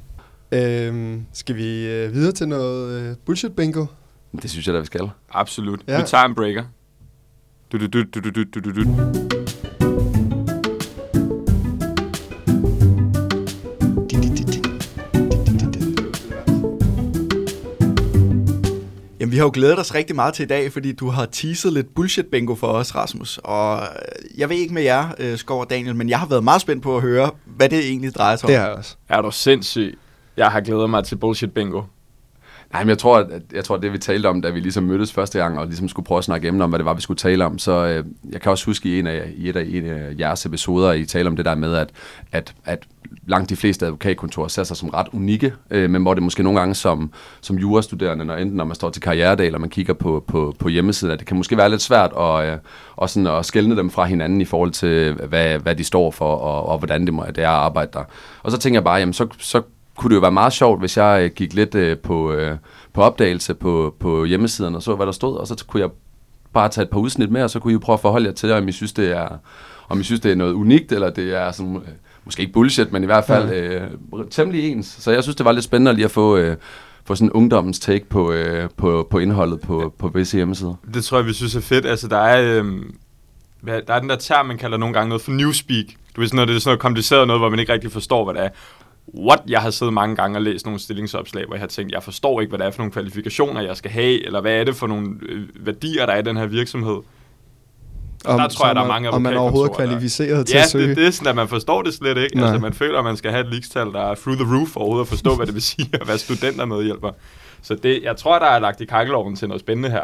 Øhm, 0.51 1.25
skal 1.33 1.55
vi 1.55 1.87
øh, 1.87 2.13
videre 2.13 2.31
til 2.31 2.47
noget 2.47 3.01
øh, 3.01 3.15
bullshit 3.25 3.55
bingo? 3.55 3.85
Det 4.41 4.49
synes 4.49 4.67
jeg 4.67 4.73
da, 4.73 4.79
vi 4.79 4.85
skal. 4.85 5.09
Absolut. 5.29 5.81
Ja. 5.87 5.97
Vi 5.97 6.07
tager 6.07 6.23
en 6.23 6.35
breaker. 6.35 6.63
Du, 7.71 7.77
du, 7.77 7.87
du, 7.87 8.03
du, 8.15 8.29
du, 8.29 8.43
du, 8.43 8.59
du, 8.59 8.83
du. 8.83 9.46
Jamen, 19.27 19.31
vi 19.33 19.37
har 19.37 19.45
jo 19.45 19.51
glædet 19.53 19.79
os 19.79 19.95
rigtig 19.95 20.15
meget 20.15 20.33
til 20.33 20.43
i 20.43 20.47
dag, 20.47 20.71
fordi 20.71 20.91
du 20.91 21.09
har 21.09 21.25
teaset 21.25 21.73
lidt 21.73 21.87
bullshit-bingo 21.95 22.55
for 22.55 22.67
os, 22.67 22.95
Rasmus. 22.95 23.39
Og 23.43 23.81
øh, 23.81 24.39
jeg 24.39 24.49
ved 24.49 24.57
ikke 24.57 24.73
med 24.73 24.81
jer, 24.81 25.09
øh, 25.19 25.37
Skov 25.37 25.59
og 25.59 25.69
Daniel, 25.69 25.95
men 25.95 26.09
jeg 26.09 26.19
har 26.19 26.27
været 26.27 26.43
meget 26.43 26.61
spændt 26.61 26.83
på 26.83 26.95
at 26.95 27.01
høre, 27.01 27.31
hvad 27.45 27.69
det 27.69 27.79
egentlig 27.79 28.15
drejer 28.15 28.35
sig 28.35 28.45
om. 28.45 28.51
Det 28.51 28.59
har 28.59 28.67
jeg 28.67 28.75
også. 28.75 28.95
Er 29.09 29.21
du 29.21 29.31
sindssyg? 29.31 29.97
Jeg 30.37 30.51
har 30.51 30.61
glædet 30.61 30.89
mig 30.89 31.03
til 31.03 31.15
bullshit 31.15 31.51
bingo. 31.53 31.81
Nej, 32.71 32.83
men 32.83 32.89
jeg 32.89 32.97
tror, 32.97 33.17
at, 33.17 33.41
jeg 33.53 33.63
tror, 33.63 33.75
at 33.75 33.81
det 33.81 33.93
vi 33.93 33.97
talte 33.97 34.27
om, 34.27 34.41
da 34.41 34.49
vi 34.49 34.59
ligesom 34.59 34.83
mødtes 34.83 35.13
første 35.13 35.39
gang, 35.39 35.59
og 35.59 35.65
ligesom 35.65 35.87
skulle 35.89 36.05
prøve 36.05 36.17
at 36.17 36.23
snakke 36.23 36.47
emner 36.47 36.63
om, 36.63 36.71
hvad 36.71 36.79
det 36.79 36.85
var, 36.85 36.93
vi 36.93 37.01
skulle 37.01 37.17
tale 37.17 37.45
om, 37.45 37.57
så 37.57 37.71
øh, 37.71 38.05
jeg 38.31 38.41
kan 38.41 38.51
også 38.51 38.65
huske 38.65 38.89
i 38.89 38.99
en 38.99 39.07
af, 39.07 39.31
i 39.35 39.49
et 39.49 39.55
af, 39.55 39.65
en 39.67 39.85
af 39.85 40.15
jeres 40.19 40.45
episoder, 40.45 40.93
I 40.93 41.05
talte 41.05 41.27
om 41.27 41.35
det 41.35 41.45
der 41.45 41.55
med, 41.55 41.75
at, 41.75 41.89
at, 42.31 42.53
at 42.65 42.87
langt 43.27 43.49
de 43.49 43.55
fleste 43.55 43.85
advokatkontorer 43.85 44.47
ser 44.47 44.63
sig 44.63 44.77
som 44.77 44.89
ret 44.89 45.07
unikke, 45.13 45.53
øh, 45.69 45.89
men 45.89 46.01
hvor 46.01 46.13
det 46.13 46.23
måske 46.23 46.43
nogle 46.43 46.59
gange 46.59 46.75
som, 46.75 47.11
som 47.41 47.57
jurastuderende, 47.57 48.25
når 48.25 48.35
enten 48.35 48.57
når 48.57 48.65
man 48.65 48.75
står 48.75 48.89
til 48.89 49.01
karrieredag, 49.01 49.45
eller 49.45 49.59
man 49.59 49.69
kigger 49.69 49.93
på, 49.93 50.23
på, 50.27 50.55
på 50.59 50.69
hjemmesiden, 50.69 51.13
at 51.13 51.19
det 51.19 51.27
kan 51.27 51.37
måske 51.37 51.57
være 51.57 51.69
lidt 51.69 51.81
svært 51.81 52.11
at, 52.19 52.53
øh, 52.53 52.57
og 52.95 53.09
sådan 53.09 53.27
at 53.27 53.45
skælne 53.45 53.77
dem 53.77 53.89
fra 53.89 54.05
hinanden 54.05 54.41
i 54.41 54.45
forhold 54.45 54.71
til, 54.71 55.13
hvad, 55.13 55.59
hvad 55.59 55.75
de 55.75 55.83
står 55.83 56.11
for, 56.11 56.35
og, 56.35 56.65
og 56.65 56.77
hvordan 56.77 57.05
det, 57.05 57.13
må, 57.13 57.25
det 57.35 57.43
er 57.43 57.49
at 57.49 57.55
arbejde 57.55 57.91
der. 57.93 58.03
Og 58.43 58.51
så 58.51 58.57
tænker 58.57 58.77
jeg 58.77 58.83
bare, 58.83 58.99
jamen 58.99 59.13
så, 59.13 59.27
så 59.39 59.61
kunne 59.97 60.09
det 60.09 60.15
jo 60.15 60.21
være 60.21 60.31
meget 60.31 60.53
sjovt, 60.53 60.79
hvis 60.79 60.97
jeg 60.97 61.21
øh, 61.23 61.31
gik 61.35 61.53
lidt 61.53 61.75
øh, 61.75 61.97
på, 61.97 62.31
øh, 62.31 62.57
på 62.93 63.01
opdagelse 63.01 63.53
på, 63.53 63.95
på 63.99 64.25
hjemmesiden 64.25 64.75
og 64.75 64.83
så, 64.83 64.95
hvad 64.95 65.05
der 65.05 65.11
stod, 65.11 65.37
og 65.37 65.47
så 65.47 65.65
kunne 65.67 65.81
jeg 65.81 65.89
bare 66.53 66.69
tage 66.69 66.83
et 66.83 66.89
par 66.89 66.99
udsnit 66.99 67.31
med, 67.31 67.43
og 67.43 67.49
så 67.49 67.59
kunne 67.59 67.71
I 67.71 67.73
jo 67.73 67.79
prøve 67.79 67.93
at 67.93 67.99
forholde 67.99 68.25
jer 68.25 68.33
til, 68.33 68.51
om 68.51 68.67
I 68.67 68.71
synes, 68.71 68.93
det 68.93 69.11
er, 69.11 69.37
om 69.89 69.99
I 69.99 70.03
synes, 70.03 70.21
det 70.21 70.31
er 70.31 70.35
noget 70.35 70.53
unikt, 70.53 70.91
eller 70.91 71.09
det 71.09 71.35
er 71.35 71.51
sådan, 71.51 71.75
øh, 71.75 71.81
måske 72.25 72.41
ikke 72.41 72.53
bullshit, 72.53 72.91
men 72.91 73.03
i 73.03 73.05
hvert 73.05 73.25
fald 73.25 73.53
øh, 73.53 73.81
temmelig 74.29 74.71
ens. 74.71 74.85
Så 74.99 75.11
jeg 75.11 75.23
synes, 75.23 75.35
det 75.35 75.45
var 75.45 75.51
lidt 75.51 75.65
spændende 75.65 75.93
lige 75.93 76.05
at 76.05 76.11
få, 76.11 76.37
øh, 76.37 76.57
få 77.05 77.15
sådan 77.15 77.31
ungdommens 77.31 77.79
take 77.79 78.05
på, 78.05 78.31
øh, 78.31 78.69
på, 78.77 79.07
på 79.09 79.19
indholdet 79.19 79.61
på, 79.61 79.93
på 79.97 80.07
visse 80.07 80.37
hjemmesider. 80.37 80.73
Det 80.93 81.03
tror 81.03 81.17
jeg, 81.17 81.25
vi 81.25 81.33
synes 81.33 81.55
er 81.55 81.61
fedt. 81.61 81.85
Altså, 81.85 82.07
der 82.07 82.17
er, 82.17 82.63
hvad, 83.61 83.81
der 83.87 83.93
er 83.93 83.99
den 83.99 84.09
der 84.09 84.15
term, 84.15 84.45
man 84.45 84.57
kalder 84.57 84.77
nogle 84.77 84.93
gange 84.93 85.09
noget 85.09 85.21
for 85.21 85.31
newspeak. 85.31 85.85
Du 86.15 86.21
ved, 86.21 86.27
sådan 86.27 86.35
noget, 86.35 86.47
det 86.47 86.55
er 86.55 86.59
sådan 86.59 86.69
noget 86.69 86.79
kompliceret 86.79 87.27
noget, 87.27 87.41
hvor 87.41 87.49
man 87.49 87.59
ikke 87.59 87.73
rigtig 87.73 87.91
forstår, 87.91 88.23
hvad 88.23 88.33
det 88.33 88.43
er. 88.43 88.49
What? 89.15 89.39
Jeg 89.47 89.61
har 89.61 89.69
siddet 89.69 89.93
mange 89.93 90.15
gange 90.15 90.37
og 90.37 90.41
læst 90.41 90.65
nogle 90.65 90.79
stillingsopslag, 90.79 91.45
hvor 91.45 91.55
jeg 91.55 91.61
har 91.61 91.67
tænkt, 91.67 91.91
jeg 91.91 92.03
forstår 92.03 92.41
ikke, 92.41 92.49
hvad 92.51 92.59
det 92.59 92.65
er 92.67 92.71
for 92.71 92.77
nogle 92.79 92.91
kvalifikationer, 92.91 93.61
jeg 93.61 93.77
skal 93.77 93.91
have, 93.91 94.25
eller 94.25 94.41
hvad 94.41 94.53
er 94.53 94.63
det 94.63 94.75
for 94.75 94.87
nogle 94.87 95.07
øh, 95.29 95.41
værdier, 95.65 96.05
der 96.05 96.13
er 96.13 96.17
i 96.19 96.21
den 96.21 96.37
her 96.37 96.45
virksomhed. 96.45 96.97
Om, 98.25 98.39
der 98.39 98.47
tror 98.47 98.65
jeg, 98.65 98.75
der 98.75 98.81
er 98.81 98.85
om- 98.85 98.89
mange 98.89 99.09
Om 99.11 99.21
man 99.21 99.33
er 99.33 99.37
overhovedet 99.39 99.69
der- 99.77 99.85
kvalificeret 99.85 100.45
til 100.47 100.55
Ja, 100.55 100.63
at 100.63 100.69
søge. 100.69 100.87
det, 100.87 100.97
det 100.97 101.07
er 101.07 101.11
sådan, 101.11 101.29
at 101.29 101.35
man 101.35 101.47
forstår 101.47 101.81
det 101.81 101.93
slet 101.93 102.17
ikke. 102.17 102.35
Nej. 102.37 102.45
Altså, 102.45 102.61
man 102.61 102.73
føler, 102.73 102.99
at 102.99 103.05
man 103.05 103.17
skal 103.17 103.31
have 103.31 103.43
et 103.45 103.49
ligestal, 103.51 103.85
der 103.87 103.99
er 104.01 104.15
through 104.15 104.39
the 104.39 104.55
roof, 104.57 104.75
overhovedet 104.77 105.03
at 105.05 105.09
forstå, 105.09 105.35
hvad 105.35 105.45
det 105.45 105.53
vil 105.53 105.61
sige 105.61 105.89
at 105.93 106.07
være 106.07 106.17
studentermedhjælper. 106.17 107.11
Så 107.61 107.75
det, 107.75 107.99
jeg 108.03 108.17
tror, 108.17 108.39
der 108.39 108.45
er 108.45 108.59
lagt 108.59 108.81
i 108.81 108.85
kakkeloven 108.85 109.35
til 109.35 109.47
noget 109.47 109.61
spændende 109.61 109.89
her. 109.89 110.03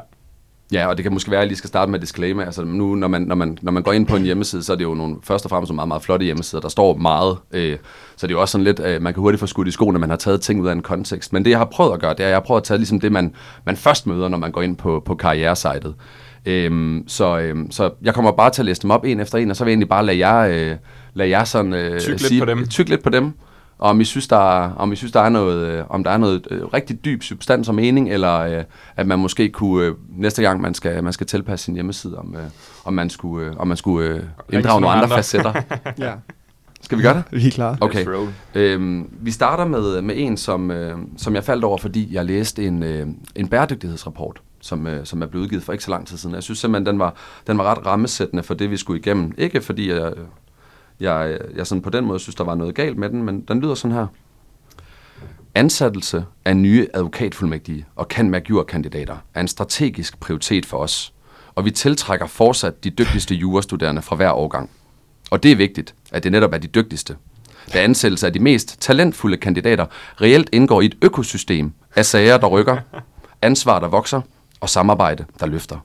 Ja, 0.74 0.88
og 0.88 0.98
det 0.98 1.03
kan 1.03 1.13
måske 1.13 1.32
være, 1.32 1.39
at 1.39 1.42
jeg 1.42 1.48
lige 1.48 1.58
skal 1.58 1.68
starte 1.68 1.92
med 1.92 2.00
et 2.00 2.01
disclaimer. 2.01 2.46
Altså 2.46 2.63
nu, 2.63 2.96
når 2.96 3.08
man, 3.08 3.22
når, 3.22 3.36
man, 3.36 3.58
når 3.62 3.72
man 3.72 3.84
går 3.84 3.92
ind 3.92 4.08
på 4.08 4.15
en 4.15 4.24
hjemmeside, 4.24 4.63
så 4.63 4.72
er 4.72 4.77
det 4.77 4.84
jo 4.84 4.94
nogle, 4.94 5.15
først 5.24 5.46
og 5.46 5.50
fremmest 5.50 5.70
nogle 5.70 5.75
meget, 5.75 5.88
meget 5.88 6.03
flotte 6.03 6.24
hjemmesider. 6.24 6.62
Der 6.62 6.70
står 6.70 6.96
meget, 6.96 7.38
øh, 7.51 7.77
så 8.15 8.27
det 8.27 8.34
er 8.34 8.36
jo 8.36 8.42
også 8.42 8.51
sådan 8.51 8.63
lidt, 8.65 8.80
øh, 8.80 9.01
man 9.01 9.13
kan 9.13 9.22
hurtigt 9.22 9.39
få 9.39 9.48
skudt 9.48 9.68
i 9.68 9.72
skoene, 9.72 10.00
man 10.00 10.10
har 10.10 10.18
taget 10.18 10.42
ting 10.42 10.62
ud 10.62 10.68
af 10.68 10.72
en 10.72 10.82
kontekst. 10.82 11.34
Men 11.34 11.46
det, 11.46 11.51
jeg 11.51 11.58
har 11.58 11.65
prøvet 11.65 11.94
at 11.94 12.00
gøre, 12.00 12.13
det 12.13 12.20
er, 12.20 12.24
at 12.24 12.30
jeg 12.30 12.36
har 12.36 12.44
prøvet 12.44 12.62
at 12.62 12.65
tage 12.65 12.77
ligesom 12.77 13.00
det, 13.00 13.12
man, 13.12 13.34
man 13.65 13.77
først 13.77 14.08
møder, 14.08 14.27
når 14.27 14.38
man 14.38 14.51
går 14.51 14.62
ind 14.62 14.77
på, 14.77 15.03
på 15.06 15.15
karrieresitet. 15.15 15.96
Øhm, 16.46 17.03
så, 17.08 17.39
øhm, 17.39 17.72
så 17.72 17.89
jeg 18.01 18.13
kommer 18.13 18.32
bare 18.32 18.50
til 18.50 18.62
at 18.62 18.65
læse 18.65 18.82
dem 18.82 18.92
op 18.92 19.06
en 19.06 19.20
efter 19.20 19.38
en, 19.38 19.50
og 19.50 19.56
så 19.56 19.63
vil 19.63 19.72
jeg 19.72 19.74
egentlig 19.74 19.89
bare 19.89 20.06
lade 20.06 20.27
jer, 20.27 20.39
øh, 20.39 20.77
lade 21.13 21.30
jer 21.30 21.44
sådan, 21.44 21.74
øh, 21.74 22.00
Tyg 22.00 22.10
lidt 22.10 22.39
på 22.39 22.46
dem. 22.46 22.68
Tyk 22.68 22.89
lidt 22.89 23.03
på 23.03 23.10
dem. 23.10 23.34
Og 23.77 23.89
om 23.89 24.01
I 24.01 24.03
synes, 24.03 24.27
der 24.27 24.63
er, 24.63 24.72
om 24.74 24.92
I 24.92 24.96
synes, 24.96 25.12
der 25.12 25.20
er 25.20 25.30
noget, 25.30 25.68
øh, 25.68 25.84
om 25.89 26.03
der 26.03 26.12
er 26.12 26.18
noget 26.18 26.48
øh, 26.51 26.65
rigtig 26.65 27.06
dyb 27.06 27.24
substans 27.24 27.70
og 27.70 27.75
mening, 27.75 28.12
eller 28.12 28.39
øh, 28.39 28.63
at 28.96 29.08
man 29.08 29.20
måske 29.20 29.50
kunne, 29.50 29.86
øh, 29.86 29.94
næste 30.10 30.42
gang 30.42 30.62
man 30.62 30.74
skal, 30.74 31.03
man 31.03 31.13
skal 31.13 31.27
tilpasse 31.27 31.65
sin 31.65 31.74
hjemmeside, 31.74 32.18
om, 32.18 32.36
øh, 32.36 32.44
om 32.86 32.94
man 32.94 33.10
skulle, 33.10 33.48
øh, 33.48 33.53
om 33.58 33.68
man 33.68 33.77
skulle 33.77 34.10
øh, 34.10 34.24
inddrage 34.53 34.82
nogle 34.82 34.96
andre, 34.96 35.03
andre. 35.03 35.18
facetter. 35.18 35.53
Ja. 35.98 36.13
Skal 36.84 36.98
vi 36.98 37.03
gøre 37.03 37.13
det? 37.13 37.42
Vi 37.42 37.48
er 37.48 37.51
klar. 37.51 37.77
Okay. 37.82 38.06
Øhm, 38.56 39.10
vi 39.12 39.32
starter 39.32 39.65
med, 39.65 40.01
med 40.01 40.15
en, 40.18 40.38
som, 40.38 40.72
øh, 40.72 40.98
som 41.18 41.36
jeg 41.36 41.44
faldt 41.44 41.63
over, 41.63 41.77
fordi 41.77 42.10
jeg 42.12 42.25
læste 42.25 42.68
en, 42.68 42.84
øh, 42.84 43.08
en 43.36 43.48
bæredygtighedsrapport, 43.48 44.42
som, 44.62 44.88
øh, 44.88 45.06
som 45.06 45.22
er 45.22 45.25
blevet 45.25 45.44
udgivet 45.44 45.63
for 45.63 45.72
ikke 45.72 45.84
så 45.84 45.92
lang 45.92 46.08
tid 46.08 46.18
siden. 46.18 46.36
Jeg 46.36 46.44
synes 46.44 46.60
simpelthen, 46.60 46.86
den 46.86 47.00
var, 47.00 47.15
den 47.48 47.58
var 47.58 47.63
ret 47.63 47.86
rammesættende 47.86 48.44
for 48.44 48.53
det, 48.53 48.72
vi 48.72 48.77
skulle 48.77 49.00
igennem. 49.00 49.34
Ikke 49.38 49.62
fordi 49.62 49.92
jeg, 49.92 50.13
jeg, 51.00 51.38
jeg 51.55 51.67
sådan 51.67 51.81
på 51.81 51.89
den 51.89 52.05
måde 52.05 52.19
synes, 52.19 52.35
der 52.35 52.43
var 52.43 52.55
noget 52.55 52.75
galt 52.75 52.97
med 52.97 53.09
den, 53.09 53.23
men 53.23 53.41
den 53.41 53.62
lyder 53.62 53.75
sådan 53.75 53.97
her. 53.97 54.07
Ansættelse 55.55 56.25
af 56.45 56.57
nye 56.57 56.88
advokatfuldmægtige 56.93 57.85
og 57.95 58.07
kan 58.07 58.43
kandidater 58.67 59.17
er 59.33 59.41
en 59.41 59.47
strategisk 59.47 60.19
prioritet 60.19 60.65
for 60.65 60.77
os, 60.77 61.13
og 61.55 61.65
vi 61.65 61.71
tiltrækker 61.71 62.27
fortsat 62.27 62.83
de 62.83 62.89
dygtigste 62.89 63.35
jurastuderende 63.35 64.01
fra 64.01 64.15
hver 64.15 64.31
årgang. 64.31 64.69
Og 65.31 65.43
det 65.43 65.51
er 65.51 65.55
vigtigt, 65.55 65.95
at 66.12 66.23
det 66.23 66.31
netop 66.31 66.53
er 66.53 66.57
de 66.57 66.67
dygtigste. 66.67 67.15
Da 67.73 67.83
ansættelse 67.83 68.27
af 68.27 68.33
de 68.33 68.39
mest 68.39 68.81
talentfulde 68.81 69.38
kandidater 69.38 69.85
reelt 70.21 70.50
indgår 70.51 70.81
i 70.81 70.85
et 70.85 70.97
økosystem 71.01 71.73
af 71.95 72.05
sager, 72.05 72.38
der 72.38 72.47
rykker, 72.47 72.77
ansvar, 73.41 73.79
der 73.79 73.88
vokser 73.88 74.21
og 74.59 74.69
samarbejde, 74.69 75.25
der 75.39 75.45
løfter. 75.45 75.77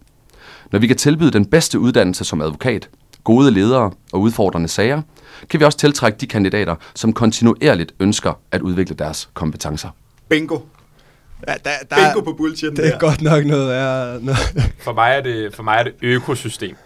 Når 0.72 0.78
vi 0.78 0.86
kan 0.86 0.96
tilbyde 0.96 1.30
den 1.30 1.46
bedste 1.46 1.78
uddannelse 1.78 2.24
som 2.24 2.40
advokat, 2.40 2.88
gode 3.28 3.50
ledere 3.50 3.90
og 4.12 4.20
udfordrende 4.20 4.68
sager, 4.68 5.02
kan 5.50 5.60
vi 5.60 5.64
også 5.64 5.78
tiltrække 5.78 6.18
de 6.18 6.26
kandidater, 6.26 6.74
som 6.94 7.12
kontinuerligt 7.12 7.92
ønsker 8.00 8.32
at 8.52 8.62
udvikle 8.62 8.94
deres 8.94 9.28
kompetencer. 9.34 9.88
Bingo. 10.28 10.58
Ja, 11.48 11.52
der, 11.64 11.70
der, 11.90 11.96
Bingo 11.96 12.20
på 12.24 12.32
bullshit. 12.32 12.76
det 12.76 12.94
er 12.94 12.98
godt 12.98 13.22
nok 13.22 13.44
noget 13.44 13.72
af... 13.72 14.22
Noget. 14.22 14.38
For 14.84 14.92
mig 14.92 15.10
er 15.10 15.20
det, 15.20 15.54
for 15.54 15.62
mig 15.62 15.76
er 15.78 15.82
det 15.82 15.92
økosystem. 16.02 16.76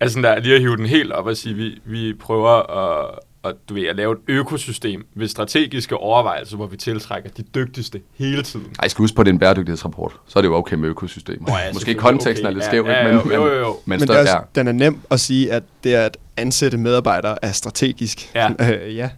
Altså 0.00 0.14
sådan 0.14 0.24
der, 0.24 0.40
lige 0.40 0.54
at 0.54 0.60
hive 0.60 0.76
den 0.76 0.86
helt 0.86 1.12
op 1.12 1.26
og 1.26 1.36
sige, 1.36 1.54
vi, 1.54 1.80
vi 1.84 2.14
prøver 2.20 2.50
at, 2.50 3.18
at, 3.44 3.54
du 3.68 3.74
ved, 3.74 3.86
at 3.86 3.96
lave 3.96 4.12
et 4.12 4.18
økosystem 4.28 5.06
ved 5.14 5.28
strategiske 5.28 5.96
overvejelser, 5.96 6.56
hvor 6.56 6.66
vi 6.66 6.76
tiltrækker 6.76 7.30
de 7.30 7.42
dygtigste 7.54 8.00
hele 8.18 8.42
tiden. 8.42 8.66
Ej, 8.66 8.72
jeg 8.82 8.90
skal 8.90 9.02
huske 9.02 9.14
på, 9.16 9.22
at 9.22 9.26
det 9.26 9.30
er 9.30 9.34
en 9.34 9.38
bæredygtighedsrapport. 9.38 10.12
Så 10.28 10.38
er 10.38 10.40
det 10.42 10.48
jo 10.48 10.54
okay 10.54 10.76
med 10.76 10.88
økosystemer. 10.88 11.48
Nå 11.48 11.54
ja, 11.56 11.72
Måske 11.72 11.94
konteksten 11.94 12.46
er 12.46 12.50
Okay, 12.50 12.54
lidt 12.54 12.64
ja, 12.64 12.68
skæv, 12.70 12.84
ja, 12.86 12.98
ikke? 13.06 13.16
jo, 13.18 13.24
men, 13.24 13.32
jo, 13.34 13.46
jo, 13.46 13.58
jo. 13.58 13.76
men, 13.84 13.98
men 14.00 14.08
det 14.08 14.10
er, 14.10 14.14
ja. 14.14 14.20
også- 14.20 14.46
den 14.54 14.68
er 14.68 14.72
nem 14.72 14.98
at 15.10 15.20
sige, 15.20 15.52
at 15.52 15.62
det 15.84 15.94
at 15.94 16.16
ansætte 16.36 16.78
medarbejdere 16.78 17.44
er 17.44 17.52
strategisk. 17.52 18.30
Ja. 18.34 18.48
Øh, 18.60 18.96
ja. 18.96 19.10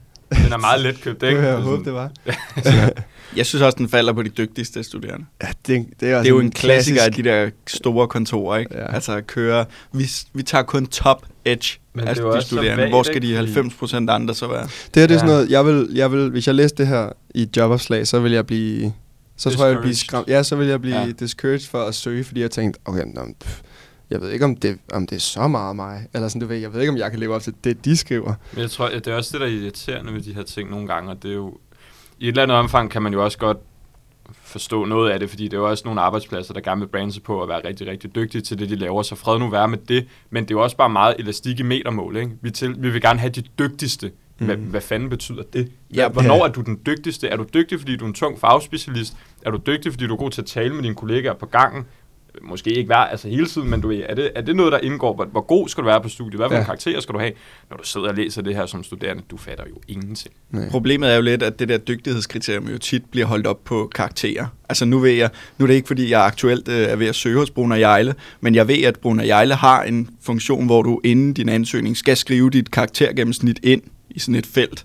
Den 0.44 0.52
er 0.52 0.58
meget 0.58 0.80
let 0.80 1.00
købt, 1.00 1.20
Det 1.20 1.28
ikke? 1.28 1.40
jeg 1.42 1.48
Det 1.52 1.58
er 1.58 1.62
håbe, 1.62 1.84
sådan- 1.84 1.84
det 1.84 1.94
var. 1.94 2.94
Jeg 3.36 3.46
synes 3.46 3.62
også, 3.62 3.76
den 3.78 3.88
falder 3.88 4.12
på 4.12 4.22
de 4.22 4.28
dygtigste 4.28 4.82
studerende. 4.84 5.26
Ja, 5.42 5.46
det, 5.66 5.86
det, 6.00 6.10
er, 6.10 6.16
Det 6.18 6.26
er 6.26 6.28
jo 6.30 6.38
en 6.38 6.50
klassiker 6.50 7.02
af 7.02 7.08
klassisk- 7.10 7.24
de 7.24 7.28
der 7.30 7.50
store 7.66 8.08
kontorer, 8.08 8.58
ikke? 8.58 8.74
Ja. 8.74 8.80
Ja. 8.80 8.94
Altså 8.94 9.12
at 9.16 9.26
køre, 9.26 9.64
vi, 9.92 10.04
vi 10.32 10.42
tager 10.42 10.62
kun 10.64 10.86
top 10.86 11.26
edge 11.44 11.78
Men 11.94 12.02
det 12.06 12.08
af 12.08 12.22
jo 12.22 12.36
de 12.36 12.42
studerende. 12.42 12.76
vagt, 12.82 12.90
Hvor 12.90 13.02
skal 13.02 13.22
de 13.22 13.26
ikke? 13.26 13.36
90 13.36 13.74
procent 13.74 14.10
andre 14.10 14.34
så 14.34 14.46
være? 14.48 14.62
Det 14.62 14.70
her 14.96 15.06
det 15.06 15.14
er 15.14 15.18
sådan 15.18 15.28
Ja. 15.30 15.34
noget, 15.34 15.50
jeg 15.50 15.66
vil, 15.66 15.88
jeg 15.94 16.12
vil, 16.12 16.30
hvis 16.30 16.46
jeg 16.46 16.54
læste 16.54 16.76
det 16.82 16.86
her 16.86 17.08
i 17.34 17.42
et 17.42 17.56
jobopslag, 17.56 18.06
så 18.06 18.20
vil 18.20 18.32
jeg 18.32 18.46
blive, 18.46 18.92
så 19.36 19.50
tror 19.50 19.64
jeg, 19.64 19.70
jeg 19.70 19.76
vil 19.78 19.82
blive 19.82 19.94
skræmt. 19.96 20.28
Ja, 20.28 20.42
så 20.42 20.56
vil 20.56 20.66
jeg 20.68 20.80
blive 20.80 20.96
Ja. 21.00 21.10
discouraged 21.20 21.68
for 21.70 21.82
at 21.82 21.94
søge, 21.94 22.24
fordi 22.24 22.40
jeg 22.40 22.50
tænkte, 22.50 22.80
okay, 22.84 23.02
nå, 23.14 23.20
pff, 23.40 23.60
jeg 24.10 24.20
ved 24.20 24.30
ikke, 24.30 24.44
om 24.44 24.56
det, 24.56 24.78
om 24.92 25.06
det 25.06 25.16
er 25.16 25.20
så 25.20 25.48
meget 25.48 25.76
mig. 25.76 26.06
Eller 26.14 26.28
sådan, 26.28 26.40
du 26.40 26.46
ved, 26.46 26.56
jeg 26.56 26.72
ved 26.72 26.80
ikke, 26.80 26.92
om 26.92 26.98
jeg 26.98 27.10
kan 27.10 27.20
leve 27.20 27.34
op 27.34 27.42
til 27.42 27.54
det, 27.64 27.84
de 27.84 27.96
skriver. 27.96 28.34
Men 28.52 28.62
jeg 28.62 28.70
tror, 28.70 28.88
det 28.88 29.06
er 29.06 29.14
også 29.14 29.30
det, 29.32 29.40
der 29.40 29.46
er 29.46 29.50
irriterende 29.50 30.14
ved 30.14 30.20
de 30.20 30.34
her 30.34 30.42
ting 30.42 30.70
nogle 30.70 30.86
gange, 30.88 31.10
og 31.10 31.22
det 31.22 31.30
er 31.30 31.34
jo, 31.34 31.56
i 32.18 32.24
et 32.24 32.28
eller 32.28 32.42
andet 32.42 32.56
omfang 32.56 32.90
kan 32.90 33.02
man 33.02 33.12
jo 33.12 33.24
også 33.24 33.38
godt 33.38 33.58
forstå 34.42 34.84
noget 34.84 35.10
af 35.10 35.20
det, 35.20 35.30
fordi 35.30 35.44
det 35.44 35.54
er 35.54 35.58
jo 35.58 35.70
også 35.70 35.82
nogle 35.84 36.00
arbejdspladser, 36.00 36.54
der 36.54 36.60
gerne 36.60 36.80
vil 36.80 36.86
brande 36.88 37.12
sig 37.12 37.22
på 37.22 37.42
at 37.42 37.48
være 37.48 37.60
rigtig, 37.68 37.86
rigtig 37.86 38.14
dygtige 38.14 38.42
til 38.42 38.58
det, 38.58 38.68
de 38.68 38.76
laver, 38.76 39.02
så 39.02 39.14
fred 39.14 39.38
nu 39.38 39.48
være 39.50 39.68
med 39.68 39.78
det, 39.78 40.06
men 40.30 40.44
det 40.44 40.50
er 40.50 40.54
jo 40.54 40.62
også 40.62 40.76
bare 40.76 40.88
meget 40.90 41.14
elastik 41.18 41.60
i 41.60 41.62
metermål, 41.62 42.16
ikke? 42.16 42.30
Vi, 42.42 42.50
til, 42.50 42.74
vi 42.82 42.90
vil 42.90 43.00
gerne 43.00 43.18
have 43.20 43.30
de 43.30 43.42
dygtigste. 43.58 44.10
Hvad, 44.38 44.56
Mhm. 44.56 44.66
hvad 44.66 44.80
fanden 44.80 45.08
betyder 45.10 45.42
det? 45.52 45.72
Ja, 45.94 46.02
Ja, 46.02 46.08
Hvornår 46.08 46.34
ja. 46.36 46.42
er 46.42 46.48
du 46.48 46.60
den 46.60 46.80
dygtigste? 46.86 47.28
Er 47.28 47.36
du 47.36 47.46
dygtig, 47.54 47.78
fordi 47.80 47.96
du 47.96 48.04
er 48.04 48.08
en 48.08 48.14
tung 48.14 48.40
fagspecialist? 48.40 49.16
Er 49.42 49.50
du 49.50 49.58
dygtig, 49.66 49.92
fordi 49.92 50.06
du 50.06 50.12
er 50.12 50.18
god 50.18 50.30
til 50.30 50.40
at 50.40 50.46
tale 50.46 50.74
med 50.74 50.82
dine 50.82 50.94
kollegaer 50.94 51.34
på 51.34 51.46
gangen? 51.46 51.86
Måske 52.42 52.70
ikke 52.70 52.88
være 52.88 53.10
altså 53.10 53.28
hele 53.28 53.46
tiden, 53.46 53.70
men 53.70 53.80
du 53.80 53.88
ved, 53.88 54.02
er 54.08 54.14
det, 54.14 54.30
er 54.34 54.40
det 54.40 54.56
noget, 54.56 54.72
der 54.72 54.78
indgår? 54.78 55.14
Hvor, 55.14 55.24
hvor 55.24 55.40
god 55.40 55.68
skal 55.68 55.82
du 55.82 55.88
være 55.88 56.00
på 56.02 56.08
studiet? 56.08 56.40
Hvad 56.40 56.48
for 56.48 56.56
Ja. 56.56 56.64
karakterer 56.64 57.00
skal 57.00 57.14
du 57.14 57.18
have? 57.18 57.32
Når 57.70 57.76
du 57.76 57.84
sidder 57.84 58.08
og 58.08 58.14
læser 58.14 58.42
det 58.42 58.56
her 58.56 58.66
som 58.66 58.84
studerende, 58.84 59.22
du 59.30 59.36
fatter 59.36 59.64
jo 59.68 59.74
ingenting. 59.88 60.34
Nej. 60.50 60.68
Problemet 60.70 61.10
er 61.12 61.16
jo 61.16 61.22
lidt, 61.22 61.42
at 61.42 61.58
det 61.58 61.68
der 61.68 61.78
dygtighedskriterium 61.78 62.68
jo 62.68 62.78
tit 62.78 63.04
bliver 63.10 63.26
holdt 63.26 63.46
op 63.46 63.64
på 63.64 63.90
karakterer. 63.94 64.46
Altså 64.68 64.84
nu 64.84 64.98
ved 64.98 65.10
jeg, 65.10 65.30
nu 65.58 65.64
er 65.64 65.66
det 65.66 65.74
ikke 65.74 65.86
fordi, 65.88 66.10
jeg 66.10 66.24
aktuelt 66.24 66.68
øh, 66.68 66.88
er 66.88 66.96
ved 66.96 67.06
at 67.06 67.14
søge 67.14 67.38
hos 67.38 67.50
Brunner 67.50 67.76
Jejle, 67.76 68.14
men 68.40 68.54
jeg 68.54 68.68
ved, 68.68 68.82
at 68.82 68.98
Brunner 68.98 69.24
Jejle 69.24 69.54
har 69.54 69.82
en 69.82 70.08
funktion, 70.22 70.66
hvor 70.66 70.82
du 70.82 71.00
inden 71.04 71.32
din 71.32 71.48
ansøgning 71.48 71.96
skal 71.96 72.16
skrive 72.16 72.50
dit 72.50 72.70
karaktergennemsnit 72.70 73.60
ind 73.62 73.82
i 74.10 74.18
sådan 74.18 74.34
et 74.34 74.46
felt. 74.46 74.84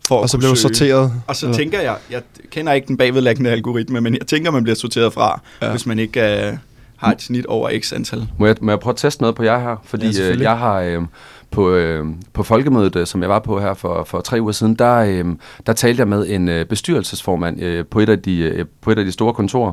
For 0.00 0.16
Og 0.16 0.24
at 0.24 0.30
så 0.30 0.38
blev 0.38 0.56
sorteret. 0.56 1.12
Og 1.26 1.36
så 1.36 1.54
tænker 1.54 1.80
jeg, 1.80 1.96
jeg 2.10 2.22
kender 2.50 2.72
ikke 2.72 2.86
den 2.88 2.96
bagvedlæggende 2.96 3.50
algoritme, 3.50 4.00
men 4.00 4.14
jeg 4.18 4.26
tænker, 4.26 4.50
man 4.50 4.62
bliver 4.62 4.76
sorteret 4.76 5.12
fra, 5.12 5.40
Ja. 5.62 5.70
hvis 5.70 5.86
man 5.86 5.98
ikke 5.98 6.46
øh, 6.48 6.52
har 6.98 7.12
et 7.12 7.22
snit 7.22 7.46
over 7.46 7.80
x 7.80 7.92
antal. 7.92 8.26
Må 8.38 8.46
jeg, 8.46 8.56
må 8.60 8.72
jeg 8.72 8.80
prøve 8.80 8.92
at 8.92 8.96
teste 8.96 9.22
noget 9.22 9.36
på 9.36 9.42
jer 9.42 9.58
her? 9.58 9.76
Fordi 9.84 10.20
Ja, 10.20 10.30
øh, 10.30 10.40
jeg 10.40 10.58
har 10.58 10.80
øh, 10.80 11.02
på, 11.50 11.70
øh, 11.70 12.06
på 12.32 12.42
folkemødet, 12.42 12.96
øh, 12.96 13.06
som 13.06 13.22
jeg 13.22 13.30
var 13.30 13.38
på 13.38 13.60
her 13.60 13.74
for, 13.74 14.04
for 14.04 14.20
tre 14.20 14.40
uger 14.40 14.52
siden, 14.52 14.74
der, 14.74 14.96
øh, 14.96 15.24
der 15.66 15.72
talte 15.72 16.00
jeg 16.00 16.08
med 16.08 16.26
en 16.28 16.48
øh, 16.48 16.66
bestyrelsesformand 16.66 17.62
øh, 17.62 17.84
på, 17.90 18.00
et 18.00 18.08
af 18.08 18.22
de, 18.22 18.38
øh, 18.38 18.64
på 18.80 18.90
et 18.90 18.98
af 18.98 19.04
de 19.04 19.12
store 19.12 19.34
kontorer. 19.34 19.72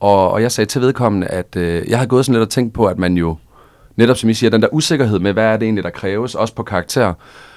Og, 0.00 0.30
og 0.30 0.42
jeg 0.42 0.52
sagde 0.52 0.68
til 0.68 0.80
vedkommende, 0.80 1.26
at 1.26 1.56
øh, 1.56 1.88
jeg 1.88 1.98
har 1.98 2.06
gået 2.06 2.24
sådan 2.26 2.34
lidt 2.34 2.46
og 2.46 2.50
tænkt 2.50 2.74
på, 2.74 2.86
at 2.86 2.98
man 2.98 3.14
jo, 3.16 3.36
netop 3.96 4.16
som 4.16 4.30
I 4.30 4.34
siger, 4.34 4.50
den 4.50 4.62
der 4.62 4.68
usikkerhed 4.72 5.18
med, 5.18 5.32
hvad 5.32 5.44
er 5.44 5.56
det 5.56 5.62
egentlig, 5.62 5.84
der 5.84 5.90
kræves, 5.90 6.34
også 6.34 6.54
på 6.54 6.62
karakter, 6.62 7.14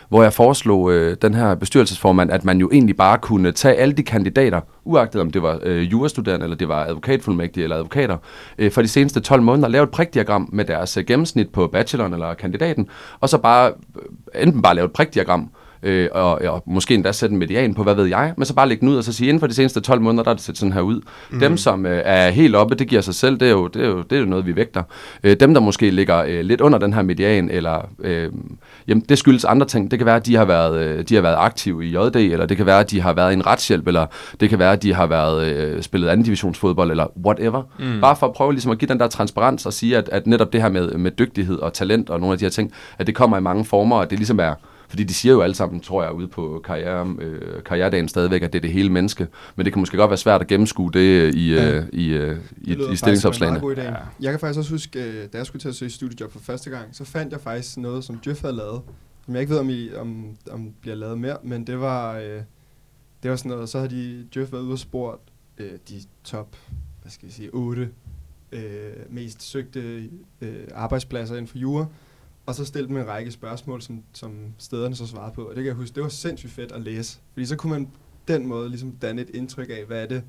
hvor 0.10 0.24
jeg 0.24 0.34
foreslog 0.34 0.92
øh, 0.92 1.18
den 1.22 1.34
her 1.34 1.56
bestyrelsesformand, 1.56 2.32
at 2.32 2.46
man 2.46 2.58
jo 2.58 2.70
egentlig 2.74 2.98
bare 2.98 3.18
kunne 3.18 3.52
tage 3.52 3.76
alle 3.76 3.94
de 3.94 4.04
kandidater, 4.04 4.62
uagtet 4.84 5.22
om 5.22 5.32
det 5.32 5.44
var 5.44 5.60
øh, 5.64 5.92
jurastuderende, 5.92 6.44
eller 6.44 6.58
det 6.58 6.68
var 6.68 6.86
advokatfuldmægtige 6.86 7.64
eller 7.64 7.76
advokater, 7.76 8.18
øh, 8.58 8.72
for 8.72 8.82
de 8.82 8.88
seneste 8.88 9.20
12 9.20 9.42
måneder, 9.42 9.68
lave 9.68 9.84
et 9.84 9.92
prikdiagram 9.92 10.50
med 10.54 10.66
deres 10.66 10.98
øh, 10.98 11.06
gennemsnit 11.06 11.50
på 11.50 11.68
bacheloren 11.68 12.14
eller 12.14 12.34
kandidaten, 12.34 12.88
og 13.20 13.30
så 13.30 13.38
bare 13.38 13.72
øh, 13.96 14.44
enten 14.44 14.62
bare 14.62 14.76
lave 14.76 14.86
et 14.86 14.94
prikdiagram, 14.94 15.42
øh, 15.42 15.63
og, 16.12 16.42
og 16.42 16.64
måske 16.66 16.94
endda 16.94 17.12
sætte 17.12 17.34
en 17.34 17.40
median 17.40 17.74
på, 17.74 17.84
hvad 17.84 17.96
ved 17.96 18.06
jeg, 18.06 18.34
men 18.38 18.46
så 18.46 18.54
bare 18.56 18.68
lægge 18.68 18.82
den 18.82 18.90
ud 18.90 18.96
og 18.96 19.04
så 19.04 19.14
sige, 19.14 19.28
inden 19.28 19.40
for 19.40 19.48
de 19.48 19.54
seneste 19.54 19.82
12 19.82 20.02
måneder, 20.02 20.24
der 20.24 20.32
er 20.32 20.36
det 20.36 20.44
set 20.44 20.58
sådan 20.58 20.74
her 20.74 20.82
ud. 20.82 21.02
Mm. 21.32 21.40
Dem, 21.40 21.58
som 21.58 21.86
øh, 21.86 22.02
er 22.06 22.30
helt 22.30 22.56
oppe, 22.56 22.76
det 22.76 22.88
giver 22.88 23.02
sig 23.02 23.16
selv, 23.16 23.38
det 23.40 23.48
er 23.48 23.52
jo, 23.52 23.68
det 23.68 23.84
er 23.84 23.88
jo, 23.88 24.02
det 24.02 24.16
er 24.16 24.20
jo 24.20 24.26
noget, 24.26 24.46
vi 24.46 24.56
vægter. 24.56 24.84
Øh, 25.24 25.36
dem, 25.40 25.54
der 25.54 25.62
måske 25.62 25.90
ligger 25.90 26.24
øh, 26.24 26.42
lidt 26.42 26.62
under 26.62 26.80
den 26.80 26.94
her 26.94 27.02
median, 27.02 27.50
eller 27.50 27.90
øh, 28.00 28.32
jamen, 28.88 29.04
det 29.10 29.18
skyldes 29.18 29.46
andre 29.46 29.68
ting. 29.68 29.92
Det 29.92 30.00
kan 30.00 30.06
være, 30.06 30.16
at 30.16 30.26
de 30.26 30.36
har 30.36 30.46
været, 30.46 30.86
øh, 30.86 31.04
de 31.10 31.16
har 31.16 31.22
været 31.22 31.36
aktive 31.40 31.86
i 31.86 31.90
JD, 31.90 32.16
eller 32.16 32.46
det 32.46 32.58
kan 32.58 32.66
være, 32.66 32.80
at 32.80 32.92
de 32.92 33.02
har 33.02 33.14
været 33.14 33.32
i 33.32 33.34
en 33.34 33.46
retshjælp, 33.48 33.88
eller 33.88 34.06
det 34.40 34.50
kan 34.50 34.60
være, 34.60 34.72
at 34.72 34.84
de 34.84 34.94
har 34.94 35.08
været 35.08 35.46
øh, 35.46 35.82
spillet 35.82 36.10
anden 36.10 36.26
divisionsfodbold, 36.26 36.92
eller 36.92 37.08
whatever. 37.26 37.64
Mm. 37.80 38.02
Bare 38.02 38.16
for 38.16 38.28
at 38.28 38.34
prøve 38.34 38.52
ligesom 38.52 38.72
at 38.72 38.78
give 38.78 38.90
den 38.90 39.00
der 39.00 39.08
transparens 39.08 39.66
og 39.66 39.74
sige, 39.74 39.98
at, 39.98 40.10
at 40.12 40.28
netop 40.28 40.54
det 40.54 40.62
her 40.62 40.70
med, 40.70 40.92
med 40.92 41.12
dygtighed 41.12 41.60
og 41.60 41.74
talent 41.74 42.10
og 42.10 42.20
nogle 42.20 42.34
af 42.34 42.40
de 42.40 42.46
her 42.46 42.50
ting, 42.50 42.74
at 42.98 43.08
det 43.08 43.16
kommer 43.16 43.38
i 43.38 43.42
mange 43.42 43.66
former, 43.66 43.96
og 43.96 44.10
det 44.10 44.20
ligesom 44.20 44.40
er 44.40 44.54
fordi 44.94 45.04
de 45.04 45.14
siger 45.14 45.34
jo 45.34 45.42
alle 45.42 45.56
sammen, 45.56 45.80
tror 45.82 46.04
jeg, 46.04 46.12
ude 46.14 46.28
på 46.28 46.62
karriere, 46.66 47.16
øh, 47.20 47.64
karrieredagen 47.64 48.08
stadigvæk, 48.08 48.42
at 48.44 48.54
det 48.54 48.60
er 48.60 48.62
det 48.62 48.72
hele 48.72 48.90
menneske. 48.90 49.28
Men 49.56 49.66
det 49.66 49.74
kan 49.74 49.80
måske 49.80 49.98
godt 49.98 50.10
være 50.10 50.18
svært 50.18 50.42
at 50.42 50.48
gennemskue 50.48 50.92
det 50.92 51.36
i, 51.36 51.54
Ja. 51.54 51.72
øh, 51.78 51.86
i, 51.94 52.08
øh, 52.08 52.38
i, 52.62 52.76
Det 52.76 52.94
i 52.94 52.96
stillingsopslagene. 52.96 53.62
Ja. 53.78 53.94
Jeg 54.20 54.32
kan 54.32 54.40
faktisk 54.40 54.58
også 54.58 54.72
huske, 54.72 55.04
øh, 55.04 55.28
da 55.34 55.38
jeg 55.38 55.46
skulle 55.46 55.60
til 55.62 55.70
at 55.70 55.76
søge 55.76 55.90
studiejob 55.92 56.32
for 56.32 56.40
første 56.40 56.70
gang, 56.70 56.86
så 56.92 57.04
fandt 57.06 57.32
jeg 57.34 57.42
faktisk 57.42 57.78
noget, 57.78 58.04
som 58.04 58.20
Djøf 58.26 58.42
havde 58.42 58.56
lavet, 58.56 58.82
som 59.26 59.34
jeg 59.34 59.42
ikke 59.42 59.52
ved, 59.54 59.60
om, 59.60 59.70
I, 59.70 59.94
om, 59.94 60.26
om 60.52 60.74
bliver 60.82 60.96
lavet 60.96 61.18
mere, 61.20 61.38
men 61.44 61.68
det 61.68 61.80
var, 61.80 62.18
øh, 62.18 62.42
det 63.24 63.32
var 63.32 63.36
sådan 63.36 63.50
noget, 63.52 63.70
så 63.70 63.80
har 63.80 63.88
de 63.88 64.28
Djøf 64.34 64.52
været 64.52 64.62
ude 64.64 64.74
og 64.74 64.80
spurgt 64.80 65.22
øh, 65.58 65.72
de 65.90 65.96
top, 66.24 66.56
hvad 67.02 67.12
skal 67.12 67.26
jeg 67.26 67.34
sige, 67.34 67.50
8 67.54 67.90
øh, 68.52 68.62
mest 69.10 69.44
søgte 69.44 70.10
øh, 70.42 70.54
arbejdspladser 70.76 71.36
inden 71.36 71.48
for 71.48 71.58
jura, 71.58 71.86
og 72.46 72.56
så 72.56 72.66
stillede 72.66 72.94
dem 72.94 72.98
en 72.98 73.08
række 73.08 73.32
spørgsmål, 73.32 73.82
som, 73.82 74.04
som 74.14 74.54
stederne 74.58 74.96
så 74.96 75.08
svarede 75.08 75.34
på, 75.36 75.42
og 75.42 75.56
det 75.56 75.64
kan 75.64 75.66
jeg 75.66 75.76
huske, 75.76 75.96
det 75.96 76.04
var 76.04 76.10
sindssygt 76.10 76.52
fedt 76.52 76.72
at 76.72 76.82
læse, 76.82 77.20
fordi 77.34 77.46
så 77.46 77.56
kunne 77.56 77.72
man 77.72 77.88
den 78.28 78.48
måde 78.48 78.70
ligesom 78.70 78.92
danne 78.92 79.22
et 79.22 79.30
indtryk 79.30 79.70
af, 79.70 79.86
hvad 79.88 80.02
er 80.02 80.06
det, 80.06 80.24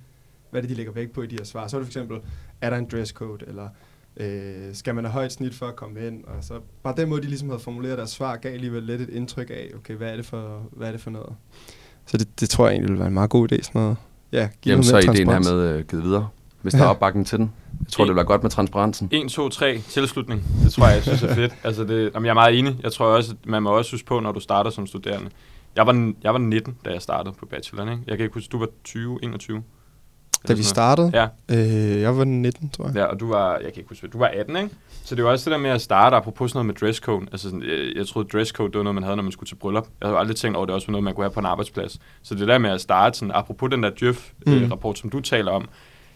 hvad 0.50 0.61
er 0.61 0.62
det, 0.62 0.70
de 0.70 0.74
lægger 0.74 0.92
vægt 0.92 1.12
på 1.12 1.22
i 1.22 1.27
de 1.27 1.37
her 1.38 1.44
svar. 1.44 1.68
Så 1.68 1.77
er 1.77 1.81
det 1.81 1.87
for 1.87 1.90
eksempel, 1.90 2.18
er 2.61 2.70
der 2.70 2.77
en 2.77 2.88
dresscode, 2.92 3.44
eller 3.46 3.68
øh, 4.16 4.74
skal 4.74 4.94
man 4.94 5.05
have 5.05 5.12
højt 5.12 5.33
snit 5.33 5.55
for 5.55 5.66
at 5.66 5.77
komme 5.77 6.07
ind, 6.07 6.24
og 6.24 6.44
så 6.44 6.61
bare 6.83 6.94
den 6.96 7.09
måde, 7.09 7.22
de 7.22 7.27
ligesom 7.27 7.48
havde 7.48 7.61
formuleret 7.61 7.98
deres 7.98 8.11
svar, 8.11 8.37
gav 8.37 8.53
alligevel 8.53 8.83
lidt 8.83 9.00
et 9.00 9.09
indtryk 9.09 9.50
af, 9.50 9.70
okay, 9.77 9.94
hvad 9.94 10.12
er 10.12 10.16
det 10.16 10.27
for, 10.27 10.68
hvad 10.72 10.88
er 10.88 10.92
det 10.92 11.00
for 11.00 11.11
noget? 11.11 11.33
Så 12.07 12.16
det, 12.16 12.40
det 12.40 12.50
tror 12.50 12.66
jeg 12.66 12.72
egentlig 12.72 12.88
ville 12.88 12.98
være 12.98 13.09
en 13.09 13.14
meget 13.14 13.31
god 13.31 13.53
idé, 13.53 13.62
sådan 13.62 13.81
noget. 13.81 13.96
Ja, 14.33 14.48
give 14.62 14.72
Jamen, 14.72 14.85
så 14.85 14.96
er 14.96 15.00
ideen 15.00 15.29
her 15.29 15.55
med 15.55 15.68
øh, 15.68 15.85
givet 15.85 16.05
videre, 16.05 16.29
hvis 16.64 16.74
der 16.74 16.85
er 16.85 16.88
opbakning 16.88 17.27
til 17.27 17.38
den. 17.38 17.53
Jeg 17.81 17.88
tror, 17.88 18.05
det 18.05 18.09
vil 18.09 18.16
være 18.16 18.24
godt 18.24 18.42
med 18.42 18.50
transparensen. 18.50 19.09
1, 19.12 19.31
2, 19.31 19.48
3, 19.48 19.79
tilslutning. 19.79 20.44
Det 20.64 20.72
tror 20.72 20.87
jeg, 20.87 20.94
jeg 20.94 21.03
synes 21.03 21.22
er 21.22 21.35
fedt. 21.35 21.53
Altså 21.64 21.85
det, 21.85 22.11
jamen, 22.14 22.27
jeg 22.27 22.31
er 22.31 22.35
meget 22.35 22.59
enig. 22.59 22.77
Jeg 22.83 22.92
tror 22.92 23.07
også, 23.07 23.33
at 23.33 23.48
man 23.48 23.62
må 23.62 23.70
også 23.70 23.90
huske 23.90 24.07
på, 24.07 24.20
når 24.20 24.33
du 24.33 24.40
starter 24.40 24.70
som 24.70 24.87
studerende. 24.87 25.31
Jeg 25.77 25.87
var, 25.87 26.12
jeg 26.22 26.33
var 26.33 26.38
19, 26.38 26.77
da 26.85 26.90
jeg 26.90 27.03
startede 27.03 27.35
på 27.38 27.46
bacheloren. 27.46 27.88
Ikke? 27.92 28.03
Jeg 28.07 28.16
kan 28.16 28.24
ikke 28.24 28.35
huske, 28.35 28.53
du 28.53 28.59
var 28.59 28.68
20, 28.85 29.18
21. 29.22 29.62
Da 30.48 30.53
vi 30.55 30.62
startede? 30.62 31.11
Ja. 31.14 31.27
Øh, 31.48 32.00
jeg 32.00 32.16
var 32.16 32.24
19, 32.24 32.70
tror 32.70 32.87
jeg. 32.87 32.96
Ja, 32.96 33.05
og 33.05 33.20
du 33.20 33.29
var, 33.29 33.53
jeg 33.53 33.72
kan 33.72 33.77
ikke 33.77 33.88
huske, 33.88 34.07
du 34.07 34.18
var 34.18 34.27
18, 34.27 34.57
ikke? 34.57 34.70
Så 35.05 35.14
det 35.14 35.24
var 35.24 35.31
også 35.31 35.50
det 35.50 35.53
der 35.53 35.62
med 35.62 35.70
at 35.70 35.81
starte, 35.81 36.16
apropos 36.16 36.50
sådan 36.50 36.59
noget 36.59 36.66
med 36.66 36.88
dresscode. 36.88 37.27
Altså, 37.33 37.50
sådan, 37.50 37.62
jeg, 37.62 37.96
jeg 37.96 38.07
troede, 38.07 38.29
dresscode, 38.29 38.72
det 38.72 38.79
var 38.79 38.83
noget, 38.83 38.94
man 38.94 39.05
havde, 39.05 39.16
når 39.16 39.22
man 39.22 39.33
skulle 39.33 39.48
til 39.48 39.55
bryllup. 39.55 39.87
Jeg 40.00 40.09
havde 40.09 40.18
aldrig 40.18 40.37
tænkt 40.37 40.57
over, 40.57 40.66
det 40.66 40.74
også 40.74 40.87
var 40.87 40.92
noget, 40.92 41.05
man 41.05 41.14
kunne 41.14 41.24
have 41.24 41.33
på 41.33 41.40
en 41.40 41.46
arbejdsplads. 41.46 41.98
Så 42.22 42.35
det 42.35 42.48
der 42.48 42.59
med 42.59 42.70
at 42.70 42.81
starte, 42.81 43.18
sådan, 43.18 43.33
apropos 43.35 43.70
den 43.70 43.83
der 43.83 43.90
Djøf-rapport, 43.90 44.92
mm. 44.92 44.96
som 44.96 45.11
du 45.11 45.20
taler 45.20 45.53
om, 45.53 45.68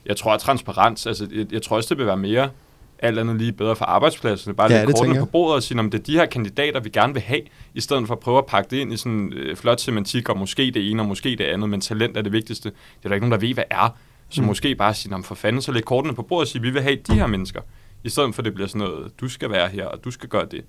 jeg 0.06 0.16
tror, 0.16 0.32
at 0.32 0.40
transparens, 0.40 1.06
altså, 1.06 1.28
jeg, 1.34 1.52
jeg 1.52 1.62
tror 1.62 1.76
også, 1.76 1.88
det 1.88 1.98
vil 1.98 2.06
være 2.06 2.16
mere 2.16 2.50
alt 2.98 3.18
andet 3.18 3.36
lige 3.36 3.52
bedre 3.52 3.76
for 3.76 3.84
arbejdspladsen. 3.84 4.54
Bare 4.54 4.72
Ja, 4.72 4.84
lidt 4.84 4.96
kortene 4.96 5.18
på 5.20 5.26
bordet 5.26 5.54
og 5.56 5.62
sige, 5.62 5.78
om 5.78 5.90
det 5.90 5.98
er 5.98 6.02
de 6.02 6.12
her 6.12 6.26
kandidater, 6.26 6.80
vi 6.80 6.88
gerne 6.90 7.12
vil 7.12 7.22
have, 7.22 7.40
i 7.74 7.80
stedet 7.80 8.06
for 8.06 8.14
at 8.14 8.20
prøve 8.20 8.38
at 8.38 8.46
pakke 8.46 8.70
det 8.70 8.76
ind 8.76 8.92
i 8.92 8.96
sådan 8.96 9.32
øh, 9.32 9.56
flot 9.56 9.80
semantik, 9.80 10.28
og 10.28 10.38
måske 10.38 10.70
det 10.74 10.90
ene, 10.90 11.02
og 11.02 11.06
måske 11.06 11.30
det 11.30 11.40
andet, 11.44 11.70
men 11.70 11.80
talent 11.80 12.16
er 12.16 12.22
det 12.22 12.32
vigtigste. 12.32 12.68
Det 12.70 12.76
er 13.04 13.08
der 13.08 13.14
ikke 13.14 13.28
nogen, 13.28 13.40
der 13.40 13.46
ved, 13.48 13.54
hvad 13.54 13.64
er. 13.70 13.96
Så 14.28 14.40
mm. 14.40 14.46
måske 14.46 14.74
bare 14.74 14.94
sige, 14.94 15.10
"Nå, 15.12 15.22
for 15.22 15.34
fanden, 15.34 15.62
så 15.62 15.72
læg 15.72 15.84
kortene 15.84 16.14
på 16.14 16.22
bordet 16.22 16.44
og 16.44 16.48
sige, 16.48 16.62
vi 16.62 16.70
vil 16.70 16.82
have 16.82 16.96
de 17.06 17.14
her 17.14 17.26
mennesker. 17.26 17.60
I 18.04 18.08
stedet 18.08 18.34
for, 18.34 18.40
at 18.42 18.44
det 18.44 18.54
bliver 18.54 18.68
sådan 18.68 18.78
noget, 18.78 19.12
du 19.20 19.28
skal 19.28 19.50
være 19.50 19.68
her, 19.68 19.84
og 19.86 20.04
du 20.04 20.10
skal 20.10 20.28
gøre 20.28 20.46
det. 20.50 20.64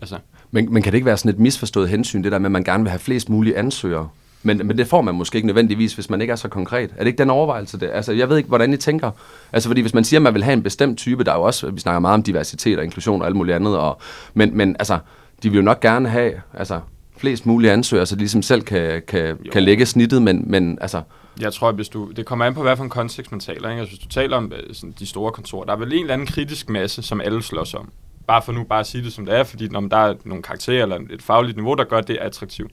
Altså, 0.00 0.18
Men, 0.50 0.72
men 0.72 0.82
kan 0.82 0.92
det 0.92 0.96
ikke 0.96 1.06
være 1.06 1.16
sådan 1.16 1.32
et 1.32 1.38
misforstået 1.38 1.88
hensyn, 1.88 2.24
det 2.24 2.32
der 2.32 2.38
med, 2.38 2.46
at 2.46 2.52
man 2.52 2.64
gerne 2.64 2.84
vil 2.84 2.90
have 2.90 2.98
flest 2.98 3.28
mulige 3.28 3.56
ansøgere? 3.56 4.08
Men, 4.42 4.66
men 4.66 4.78
det 4.78 4.86
får 4.86 5.02
man 5.02 5.14
måske 5.14 5.36
ikke 5.36 5.46
nødvendigvis, 5.46 5.94
hvis 5.94 6.10
man 6.10 6.20
ikke 6.20 6.32
er 6.32 6.36
så 6.36 6.48
konkret. 6.48 6.90
Er 6.96 6.98
det 6.98 7.06
ikke 7.06 7.18
den 7.18 7.30
overvejelse? 7.30 7.80
Det? 7.80 7.90
Altså, 7.92 8.12
jeg 8.12 8.28
ved 8.28 8.36
ikke, 8.36 8.48
hvordan 8.48 8.72
I 8.72 8.76
tænker. 8.76 9.10
Altså, 9.52 9.68
fordi 9.68 9.80
hvis 9.80 9.94
man 9.94 10.04
siger, 10.04 10.18
at 10.18 10.22
man 10.22 10.34
vil 10.34 10.44
have 10.44 10.52
en 10.52 10.62
bestemt 10.62 10.98
type, 10.98 11.24
der 11.24 11.32
er 11.32 11.36
jo 11.36 11.42
også, 11.42 11.70
vi 11.70 11.80
snakker 11.80 12.00
meget 12.00 12.14
om 12.14 12.22
diversitet 12.22 12.78
og 12.78 12.84
inklusion 12.84 13.20
og 13.20 13.26
alt 13.26 13.36
muligt 13.36 13.54
andet, 13.54 13.76
og, 13.78 14.00
men, 14.34 14.56
men 14.56 14.76
altså, 14.78 14.98
de 15.42 15.50
vil 15.50 15.56
jo 15.56 15.62
nok 15.62 15.80
gerne 15.80 16.08
have 16.08 16.32
altså, 16.54 16.80
flest 17.16 17.46
mulige 17.46 17.72
ansøgere, 17.72 18.06
så 18.06 18.14
de 18.14 18.20
ligesom 18.20 18.42
selv 18.42 18.62
kan, 18.62 19.02
kan, 19.08 19.28
Jo. 19.28 19.50
kan 19.52 19.62
lægge 19.62 19.86
snittet, 19.86 20.22
men, 20.22 20.44
men 20.46 20.78
altså, 20.80 21.02
jeg 21.40 21.52
tror, 21.52 21.68
at 21.68 21.74
hvis 21.74 21.88
du, 21.88 22.10
det 22.16 22.26
kommer 22.26 22.44
an 22.44 22.54
på, 22.54 22.62
hvad 22.62 22.76
for 22.76 22.84
en 22.84 22.90
kontekst 22.90 23.30
man 23.30 23.40
taler. 23.40 23.70
Ikke? 23.70 23.80
Altså, 23.80 23.96
hvis 23.96 24.06
du 24.06 24.08
taler 24.08 24.36
om 24.36 24.52
øh, 24.56 24.74
sådan, 24.74 24.94
de 24.98 25.06
store 25.06 25.32
kontorer, 25.32 25.64
der 25.64 25.72
er 25.72 25.76
vel 25.76 25.92
en 25.92 26.00
eller 26.00 26.14
anden 26.14 26.26
kritisk 26.26 26.68
masse, 26.68 27.02
som 27.02 27.20
alle 27.20 27.42
slås 27.42 27.74
om. 27.74 27.90
Bare 28.26 28.42
for 28.42 28.52
nu 28.52 28.64
bare 28.64 28.80
at 28.80 28.86
sige 28.86 29.04
det, 29.04 29.12
som 29.12 29.26
det 29.26 29.34
er, 29.34 29.44
fordi 29.44 29.68
når 29.68 29.80
der 29.80 29.96
er 29.96 30.14
nogle 30.24 30.42
karakterer 30.42 30.82
eller 30.82 30.98
et 31.10 31.22
fagligt 31.22 31.56
niveau, 31.56 31.74
der 31.74 31.84
gør 31.84 32.00
det 32.00 32.16
attraktivt. 32.16 32.70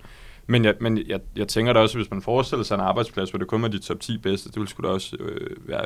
Men, 0.47 0.65
jeg, 0.65 0.75
men 0.81 0.97
jeg, 1.07 1.19
jeg 1.35 1.47
tænker 1.47 1.73
da 1.73 1.79
også, 1.79 1.97
hvis 1.97 2.11
man 2.11 2.21
forestiller 2.21 2.63
sig 2.63 2.75
en 2.75 2.81
arbejdsplads, 2.81 3.29
hvor 3.29 3.39
det 3.39 3.47
kun 3.47 3.63
er 3.63 3.67
de 3.67 3.79
top 3.79 3.99
10 3.99 4.17
bedste, 4.17 4.49
det 4.49 4.55
ville 4.55 4.69
sgu 4.69 4.83
da 4.83 4.87
også 4.87 5.15
øh, 5.19 5.69
være 5.69 5.85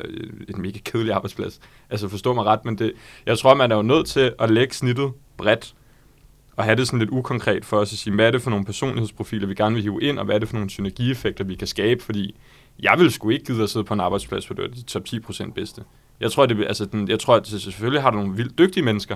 en 0.49 0.61
mega 0.61 0.79
kedelig 0.85 1.13
arbejdsplads. 1.13 1.59
Altså 1.89 2.07
forstå 2.07 2.33
mig 2.33 2.45
ret, 2.45 2.65
men 2.65 2.77
det, 2.77 2.93
jeg 3.25 3.37
tror, 3.37 3.53
man 3.53 3.71
er 3.71 3.75
jo 3.75 3.81
nødt 3.81 4.07
til 4.07 4.33
at 4.39 4.51
lægge 4.51 4.73
snittet 4.73 5.11
bredt, 5.37 5.75
og 6.55 6.65
have 6.65 6.75
det 6.75 6.87
sådan 6.87 6.99
lidt 6.99 7.09
ukonkret 7.09 7.65
for 7.65 7.77
os 7.77 7.93
at 7.93 7.99
sige, 7.99 8.15
hvad 8.15 8.27
er 8.27 8.31
det 8.31 8.41
for 8.41 8.49
nogle 8.49 8.65
personlighedsprofiler, 8.65 9.47
vi 9.47 9.55
gerne 9.55 9.75
vil 9.75 9.83
hive 9.83 10.01
ind, 10.01 10.19
og 10.19 10.25
hvad 10.25 10.35
er 10.35 10.39
det 10.39 10.49
for 10.49 10.55
nogle 10.55 10.69
synergieffekter, 10.69 11.43
vi 11.43 11.55
kan 11.55 11.67
skabe, 11.67 12.03
fordi 12.03 12.35
jeg 12.79 12.95
vil 12.99 13.11
sgu 13.11 13.29
ikke 13.29 13.45
gide 13.45 13.63
at 13.63 13.69
sidde 13.69 13.85
på 13.85 13.93
en 13.93 13.99
arbejdsplads, 13.99 14.45
hvor 14.45 14.55
det 14.55 14.65
er 14.65 14.67
de 14.67 14.81
top 14.81 15.03
10% 15.09 15.51
bedste. 15.51 15.83
Jeg 16.19 16.31
tror, 16.31 16.45
det, 16.45 16.65
altså, 16.65 16.85
den, 16.85 17.09
jeg 17.09 17.19
tror, 17.19 17.35
at 17.35 17.47
det, 17.47 17.61
selvfølgelig 17.61 18.01
har 18.01 18.11
du 18.11 18.17
nogle 18.17 18.35
vildt 18.35 18.57
dygtige 18.57 18.83
mennesker, 18.83 19.15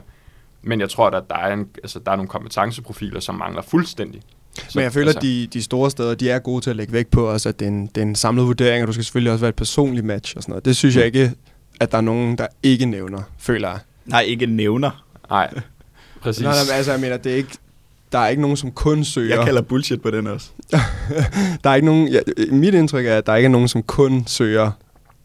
men 0.61 0.79
jeg 0.79 0.89
tror, 0.89 1.07
at 1.07 1.29
der 1.29 1.35
er, 1.35 1.53
en, 1.53 1.69
altså, 1.83 1.99
der 1.99 2.11
er 2.11 2.15
nogle 2.15 2.29
kompetenceprofiler, 2.29 3.19
som 3.19 3.35
mangler 3.35 3.61
fuldstændig. 3.61 4.21
Så, 4.55 4.71
Men 4.75 4.83
jeg 4.83 4.93
føler, 4.93 5.07
altså, 5.07 5.19
at 5.19 5.23
de, 5.23 5.47
de 5.53 5.63
store 5.63 5.91
steder, 5.91 6.15
de 6.15 6.29
er 6.29 6.39
gode 6.39 6.61
til 6.61 6.69
at 6.69 6.75
lægge 6.75 6.93
vægt 6.93 7.11
på 7.11 7.29
os, 7.29 7.45
at 7.45 7.59
det 7.59 7.65
er, 7.65 7.69
en, 7.69 7.87
det 7.87 7.97
er 7.97 8.05
en 8.05 8.15
samlet 8.15 8.45
vurdering, 8.45 8.81
og 8.83 8.87
du 8.87 8.93
skal 8.93 9.03
selvfølgelig 9.03 9.31
også 9.31 9.41
være 9.41 9.49
et 9.49 9.55
personligt 9.55 10.05
match 10.05 10.37
og 10.37 10.43
sådan 10.43 10.51
noget. 10.51 10.65
Det 10.65 10.75
synes 10.75 10.95
jeg 10.95 11.05
ikke, 11.05 11.31
at 11.79 11.91
der 11.91 11.97
er 11.97 12.01
nogen, 12.01 12.37
der 12.37 12.47
ikke 12.63 12.85
nævner, 12.85 13.21
føler 13.37 13.69
jeg. 13.69 13.79
Nej, 14.05 14.21
ikke 14.21 14.45
nævner. 14.45 15.05
Nej, 15.29 15.53
præcis. 16.21 16.43
Nå, 16.43 16.49
altså, 16.73 16.91
jeg 16.91 17.01
mener, 17.01 17.17
det 17.17 17.31
er 17.31 17.35
ikke, 17.35 17.57
der 18.11 18.19
er 18.19 18.27
ikke 18.27 18.41
nogen, 18.41 18.57
som 18.57 18.71
kun 18.71 19.03
søger. 19.03 19.35
Jeg 19.35 19.45
kalder 19.45 19.61
bullshit 19.61 20.01
på 20.01 20.11
den 20.11 20.27
også. 20.27 20.49
der 21.63 21.69
er 21.69 21.75
ikke 21.75 21.85
nogen, 21.85 22.07
ja, 22.07 22.19
mit 22.51 22.73
indtryk 22.73 23.05
er, 23.05 23.17
at 23.17 23.25
der 23.25 23.35
ikke 23.35 23.45
er 23.45 23.51
nogen, 23.51 23.67
som 23.67 23.83
kun 23.83 24.23
søger 24.27 24.71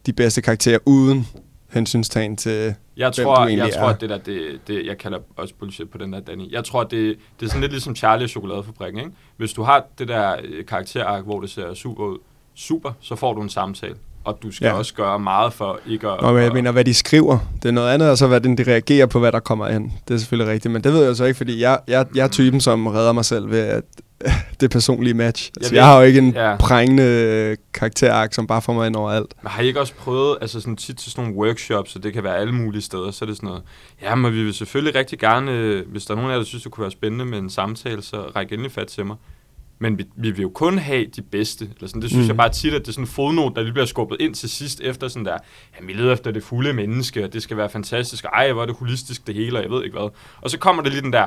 de 0.07 0.13
bedste 0.13 0.43
karakterer 0.43 0.79
uden 0.87 1.27
hensynstagen 1.73 2.37
til... 2.37 2.75
Jeg 2.97 3.13
hvem 3.17 3.25
tror, 3.25 3.45
du 3.45 3.51
jeg 3.51 3.73
tror 3.75 3.83
er. 3.89 3.95
at 3.95 4.01
det 4.01 4.11
der, 4.11 4.19
det, 4.19 4.61
det, 4.67 4.87
jeg 4.87 4.99
kalder 4.99 5.19
også 5.37 5.55
bullshit 5.55 5.91
på 5.91 5.99
den 5.99 6.13
der, 6.13 6.21
Danny. 6.21 6.53
Jeg 6.53 6.65
tror, 6.65 6.83
det, 6.83 7.19
det 7.41 7.47
er 7.47 7.51
sådan 7.51 7.61
lidt 7.61 7.73
ligesom 7.73 7.97
Charlie 7.97 8.25
og 8.25 8.29
chokoladefabrikken, 8.29 9.01
ikke? 9.01 9.13
Hvis 9.37 9.53
du 9.53 9.63
har 9.63 9.87
det 9.99 10.09
der 10.09 10.37
øh, 10.45 10.67
karakterark, 10.67 11.25
hvor 11.25 11.41
det 11.41 11.51
ser 11.51 11.75
super 11.75 12.05
ud, 12.05 12.19
super, 12.55 12.93
så 13.01 13.17
får 13.17 13.33
du 13.33 13.43
en 13.43 13.49
samtale. 13.49 13.97
Og 14.25 14.39
du 14.43 14.53
skal 14.53 14.67
Ja. 14.67 14.73
også 14.73 14.95
gøre 14.95 15.19
meget 15.19 15.53
for 15.53 15.81
ikke 15.87 16.09
at... 16.09 16.23
Nå, 16.23 16.33
men 16.33 16.43
jeg 16.43 16.53
mener, 16.53 16.73
hvad 16.73 16.85
de 16.85 16.95
skriver. 16.95 17.39
Det 17.63 17.69
er 17.69 17.73
noget 17.73 17.91
andet, 17.95 18.11
og 18.11 18.19
så 18.19 18.27
hvad 18.27 18.41
de 18.41 18.65
reagerer 18.73 19.07
på, 19.07 19.19
hvad 19.19 19.33
der 19.33 19.41
kommer 19.41 19.69
ind. 19.69 19.91
Det 20.09 20.15
er 20.15 20.19
selvfølgelig 20.19 20.53
rigtigt, 20.53 20.73
men 20.73 20.85
det 20.85 20.93
ved 20.93 21.05
jeg 21.07 21.17
så 21.17 21.25
ikke, 21.25 21.37
fordi 21.37 21.61
jeg, 21.61 21.79
jeg, 21.89 22.07
jeg 22.15 22.25
er 22.25 22.29
typen, 22.29 22.61
som 22.61 22.87
redder 22.87 23.13
mig 23.13 23.25
selv 23.25 23.51
ved, 23.51 23.59
at 23.61 23.85
det 24.61 24.71
personlige 24.71 25.15
match. 25.15 25.51
Jeg, 25.57 25.63
altså, 25.63 25.75
jeg 25.75 25.85
har 25.87 25.99
jo 25.99 26.03
ikke 26.07 26.19
en 26.19 26.33
ja. 26.35 26.57
prængende 26.57 27.57
karakterark, 27.75 28.35
som 28.35 28.47
bare 28.47 28.63
får 28.63 28.73
mig 28.73 28.87
ind 28.87 28.97
overalt. 28.97 29.35
Men 29.43 29.51
har 29.51 29.63
I 29.63 29.67
ikke 29.67 29.81
også 29.81 29.95
prøvet, 29.95 30.39
altså 30.41 30.61
sådan 30.61 30.77
tit 30.77 30.97
til 30.97 31.13
sådan 31.13 31.25
nogle 31.31 31.47
workshops, 31.47 31.97
og 31.97 32.03
det 32.03 32.13
kan 32.13 32.25
være 32.25 32.37
alle 32.37 32.53
mulige 32.55 32.83
steder, 32.83 33.11
så 33.11 33.25
er 33.25 33.27
det 33.27 33.37
sådan 33.37 33.47
noget, 33.47 33.63
ja, 34.03 34.15
men 34.15 34.33
vi 34.33 34.43
vil 34.45 34.55
selvfølgelig 34.55 34.95
rigtig 34.95 35.19
gerne, 35.19 35.53
øh, 35.53 35.83
hvis 35.91 36.05
der 36.05 36.15
er 36.15 36.17
nogen 36.17 36.31
af 36.31 36.35
jer, 36.35 36.39
der 36.39 36.47
synes, 36.47 36.63
det 36.63 36.73
kunne 36.73 36.83
være 36.83 36.91
spændende 36.91 37.25
med 37.25 37.39
en 37.39 37.51
samtale, 37.51 38.03
så 38.03 38.17
ræk 38.37 38.53
endelig 38.53 38.73
fat 38.73 38.87
til 38.87 39.07
mig. 39.07 39.17
Men 39.81 39.99
vi, 39.99 40.05
vi 40.17 40.31
vil 40.31 40.43
jo 40.43 40.49
kun 40.49 40.79
have 40.79 41.07
de 41.17 41.23
bedste. 41.23 41.65
Eller 41.77 41.89
sådan. 41.89 42.03
Det 42.03 42.11
synes 42.11 42.25
Mm. 42.25 42.29
jeg 42.29 42.37
bare 42.37 42.49
tit, 42.53 42.75
at 42.75 42.81
det 42.81 42.89
er 42.89 42.93
sådan 42.93 43.05
en 43.05 43.09
fodnote, 43.09 43.55
der 43.55 43.63
lige 43.63 43.73
bliver 43.73 43.87
skubbet 43.87 44.17
ind 44.21 44.35
til 44.35 44.49
sidst 44.51 44.81
efter 44.81 45.09
sådan 45.09 45.25
der, 45.25 45.37
ja, 45.81 45.87
vi 45.87 45.93
leder 45.93 46.13
efter 46.13 46.31
det 46.31 46.43
fulde 46.43 46.73
menneske, 46.73 47.25
og 47.25 47.33
det 47.33 47.43
skal 47.43 47.57
være 47.57 47.69
fantastisk, 47.71 48.25
og 48.25 48.31
ej, 48.35 48.53
hvor 48.53 48.63
er 48.63 48.67
det 48.67 48.77
holistisk 48.79 49.27
det 49.27 49.35
hele, 49.35 49.59
og 49.59 49.63
jeg 49.63 49.71
ved 49.71 49.85
ikke 49.85 49.99
hvad. 49.99 50.09
Og 50.41 50.51
så 50.51 50.59
kommer 50.59 50.83
der 50.83 50.91
lige 50.91 51.01
den 51.03 51.13
der, 51.13 51.27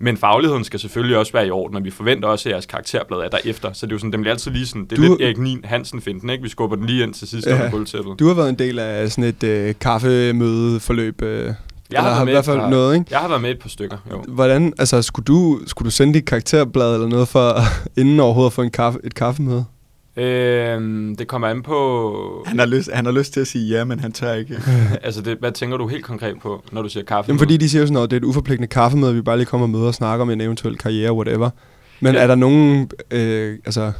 men 0.00 0.16
fagligheden 0.16 0.64
skal 0.64 0.80
selvfølgelig 0.80 1.16
også 1.16 1.32
være 1.32 1.46
i 1.46 1.50
orden, 1.50 1.76
og 1.76 1.84
vi 1.84 1.90
forventer 1.90 2.28
også, 2.28 2.48
at 2.48 2.52
jeres 2.52 2.66
karakterblad 2.66 3.18
er 3.18 3.28
derefter. 3.28 3.72
Så 3.72 3.86
det 3.86 3.92
er 3.92 3.94
jo 3.94 3.98
sådan, 3.98 4.12
den 4.12 4.20
bliver 4.20 4.34
altid 4.34 4.50
lige 4.50 4.66
sådan, 4.66 4.84
det 4.84 4.92
er 4.92 4.96
Du- 4.96 5.02
du... 5.02 5.08
lidt 5.12 5.22
Erik 5.22 5.38
Nien 5.38 5.60
Hansen 5.64 6.00
finden, 6.00 6.30
ikke? 6.30 6.42
Vi 6.42 6.48
skubber 6.48 6.76
den 6.76 6.86
lige 6.86 7.02
ind 7.02 7.14
til 7.14 7.28
sidst 7.28 7.46
Ja. 7.46 7.54
under 7.54 7.70
gulvtæppet. 7.70 8.18
Du 8.18 8.26
har 8.26 8.34
været 8.34 8.48
en 8.48 8.58
del 8.58 8.78
af 8.78 9.10
sådan 9.10 9.24
et 9.24 9.44
øh, 9.44 9.74
kaffemødeforløb. 9.80 11.22
Øh, 11.22 11.52
Jeg 11.92 12.00
har, 12.02 12.08
været 12.10 12.22
i 12.22 12.24
med 12.24 12.32
hvert 12.32 12.44
fald 12.44 12.58
par- 12.58 12.70
noget, 12.70 12.94
ikke? 12.94 13.06
Jeg 13.10 13.18
har 13.18 13.28
været 13.28 13.42
med 13.42 13.50
et 13.50 13.58
par 13.58 13.68
stykker, 13.68 13.96
jo. 14.10 14.22
Hvordan, 14.28 14.72
altså, 14.78 15.02
skulle 15.02 15.24
du, 15.24 15.60
skulle 15.66 15.86
du 15.86 15.90
sende 15.90 16.14
dit 16.14 16.24
karakterblad 16.24 16.94
eller 16.94 17.08
noget 17.08 17.28
for, 17.28 17.54
inden 18.00 18.20
overhovedet 18.20 18.50
at 18.50 18.52
få 18.54 18.62
en 18.62 18.70
kaffe, 18.70 18.98
et 19.04 19.14
kaffemøde? 19.14 19.64
Øhm, 20.16 21.16
det 21.18 21.28
kommer 21.28 21.48
an 21.48 21.62
på... 21.62 22.44
Han 22.46 22.58
har, 22.58 22.66
lyst, 22.66 22.90
han 22.92 23.04
har 23.04 23.12
lyst 23.12 23.32
til 23.32 23.40
at 23.40 23.46
sige 23.46 23.68
ja, 23.76 23.84
men 23.84 24.00
han 24.00 24.12
tør 24.12 24.32
ikke. 24.32 24.58
altså, 25.02 25.20
det, 25.22 25.36
hvad 25.40 25.52
tænker 25.52 25.76
du 25.76 25.88
helt 25.88 26.04
konkret 26.04 26.34
på, 26.42 26.62
når 26.72 26.82
du 26.82 26.88
siger 26.88 27.04
kaffe? 27.04 27.28
Jamen, 27.28 27.38
fordi 27.38 27.56
de 27.56 27.68
siger 27.68 27.80
jo 27.80 27.86
sådan 27.86 27.94
noget, 27.94 28.10
det 28.10 28.16
er 28.16 28.20
et 28.20 28.24
uforpligtende 28.24 28.68
kaffemøde, 28.68 29.14
vi 29.14 29.22
bare 29.22 29.36
lige 29.36 29.46
kommer 29.46 29.64
og 29.66 29.70
møder 29.70 29.86
og 29.86 29.94
snakker 29.94 30.22
om 30.22 30.30
en 30.30 30.40
eventuel 30.40 30.78
karriere, 30.78 31.12
whatever. 31.12 31.50
Men 32.00 32.14
Ja. 32.14 32.20
er 32.20 32.26
der 32.26 32.34
nogen, 32.34 32.90
øh, 33.10 33.58
altså, 33.64 33.92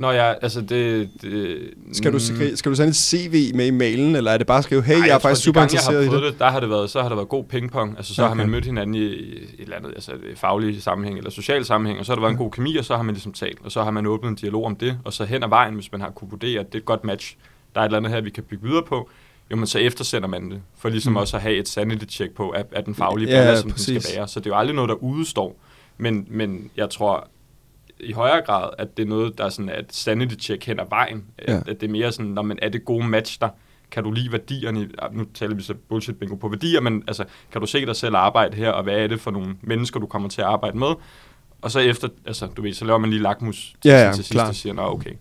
Nå 0.00 0.10
ja, 0.10 0.32
altså 0.42 0.60
det... 0.60 1.10
det 1.22 1.58
skal, 1.92 2.12
du, 2.12 2.18
skrive, 2.18 2.56
skal 2.56 2.70
du 2.70 2.76
sende 2.76 2.88
et 2.88 2.96
CV 2.96 3.54
med 3.54 3.66
i 3.66 3.70
mailen, 3.70 4.16
eller 4.16 4.30
er 4.30 4.38
det 4.38 4.46
bare 4.46 4.58
at 4.58 4.64
skrive, 4.64 4.82
hey, 4.82 4.94
Ej, 4.94 5.00
jeg 5.00 5.08
er 5.08 5.12
tror, 5.18 5.18
faktisk 5.18 5.44
super 5.44 5.60
gange, 5.60 5.72
interesseret 5.72 6.04
jeg 6.04 6.12
i 6.12 6.14
det? 6.14 6.22
det. 6.22 6.38
Der 6.38 6.50
har 6.50 6.60
det 6.60 6.70
været, 6.70 6.90
så 6.90 7.02
har 7.02 7.08
der 7.08 7.16
været 7.16 7.28
god 7.28 7.44
pingpong. 7.44 7.96
Altså, 7.96 8.14
så 8.14 8.22
okay. 8.22 8.28
har 8.28 8.34
man 8.34 8.50
mødt 8.50 8.64
hinanden 8.64 8.94
i 8.94 9.04
et 9.04 9.48
eller 9.58 9.76
andet, 9.76 9.90
altså 9.94 10.12
et 10.12 10.38
faglig 10.38 10.82
sammenhæng 10.82 11.18
eller 11.18 11.30
social 11.30 11.64
sammenhæng, 11.64 11.98
og 11.98 12.06
så 12.06 12.12
har 12.12 12.14
der 12.16 12.20
været 12.20 12.32
en 12.32 12.38
god 12.38 12.50
kemi, 12.50 12.76
og 12.76 12.84
så 12.84 12.96
har 12.96 13.02
man 13.02 13.14
ligesom 13.14 13.32
talt, 13.32 13.58
og 13.64 13.72
så 13.72 13.82
har 13.82 13.90
man 13.90 14.06
åbnet 14.06 14.28
en 14.30 14.34
dialog 14.36 14.64
om 14.64 14.76
det, 14.76 14.98
og 15.04 15.12
så 15.12 15.24
hen 15.24 15.42
ad 15.42 15.48
vejen, 15.48 15.74
hvis 15.74 15.92
man 15.92 16.00
har 16.00 16.10
kunne 16.10 16.30
vurdere, 16.30 16.60
at 16.60 16.66
det 16.66 16.74
er 16.74 16.78
et 16.78 16.84
godt 16.84 17.04
match, 17.04 17.36
der 17.74 17.80
er 17.80 17.84
et 17.84 17.88
eller 17.88 17.98
andet 17.98 18.12
her, 18.12 18.20
vi 18.20 18.30
kan 18.30 18.42
bygge 18.42 18.68
videre 18.68 18.82
på, 18.88 19.10
jo, 19.50 19.56
men 19.56 19.66
så 19.66 19.78
eftersender 19.78 20.28
man 20.28 20.50
det, 20.50 20.60
for 20.78 20.88
ligesom 20.88 21.10
Mm. 21.12 21.14
mm. 21.14 21.20
også 21.20 21.36
at 21.36 21.42
have 21.42 21.54
et 21.56 21.68
sanity 21.68 22.04
check 22.14 22.34
på, 22.34 22.50
at, 22.50 22.66
at 22.72 22.86
den 22.86 22.94
faglige 22.94 23.30
Ja, 23.30 23.36
balance, 23.40 23.60
som 23.60 23.68
den 23.70 23.74
præcis. 23.74 24.02
skal 24.02 24.16
være. 24.16 24.28
Så 24.28 24.40
det 24.40 24.46
er 24.46 24.50
jo 24.50 24.56
aldrig 24.58 24.74
noget, 24.76 24.88
der 24.88 24.94
udstår. 24.94 25.56
Men, 25.98 26.26
men 26.30 26.70
jeg 26.76 26.90
tror 26.90 27.28
i 28.02 28.12
højere 28.12 28.42
grad, 28.46 28.70
at 28.78 28.96
det 28.96 29.02
er 29.02 29.06
noget, 29.06 29.38
der 29.38 29.44
er 29.44 29.48
sådan 29.48 29.68
et 29.68 29.86
sanity 29.90 30.34
check 30.44 30.64
hen 30.64 30.80
ad 30.80 30.84
vejen. 30.88 31.24
Ja. 31.48 31.52
Ja. 31.52 31.58
At, 31.60 31.68
at 31.68 31.80
det 31.80 31.86
er 31.86 31.90
mere 31.90 32.12
sådan, 32.12 32.26
når 32.30 32.42
man 32.42 32.58
er 32.62 32.68
det 32.68 32.84
gode 32.84 33.06
match 33.06 33.40
der, 33.40 33.48
kan 33.90 34.04
du 34.04 34.10
lide 34.10 34.32
værdierne, 34.32 34.88
nu 35.12 35.24
taler 35.34 35.54
vi 35.54 35.62
så 35.62 35.74
bullshit 35.88 36.16
bingo 36.18 36.34
på 36.34 36.48
værdier, 36.48 36.80
men 36.80 37.04
altså, 37.06 37.24
kan 37.52 37.60
du 37.60 37.66
se 37.66 37.86
dig 37.86 37.96
selv 37.96 38.16
arbejde 38.16 38.56
her, 38.56 38.70
og 38.70 38.82
hvad 38.82 38.94
er 38.98 39.06
det 39.06 39.20
for 39.20 39.30
nogle 39.30 39.56
mennesker, 39.62 40.00
du 40.00 40.06
kommer 40.06 40.28
til 40.28 40.40
at 40.40 40.46
arbejde 40.46 40.78
med? 40.78 40.88
Og 41.62 41.70
så 41.70 41.78
efter, 41.80 42.08
altså, 42.26 42.46
du 42.46 42.62
ved, 42.62 42.72
så 42.74 42.84
laver 42.84 42.98
man 42.98 43.10
lige 43.10 43.22
lakmus 43.22 43.74
til, 43.82 43.88
Ja, 43.90 44.06
ja, 44.06 44.12
til 44.12 44.24
sidst 44.24 44.40
og 44.40 44.54
siger, 44.54 44.72
nå, 44.72 44.82
okay. 44.82 45.12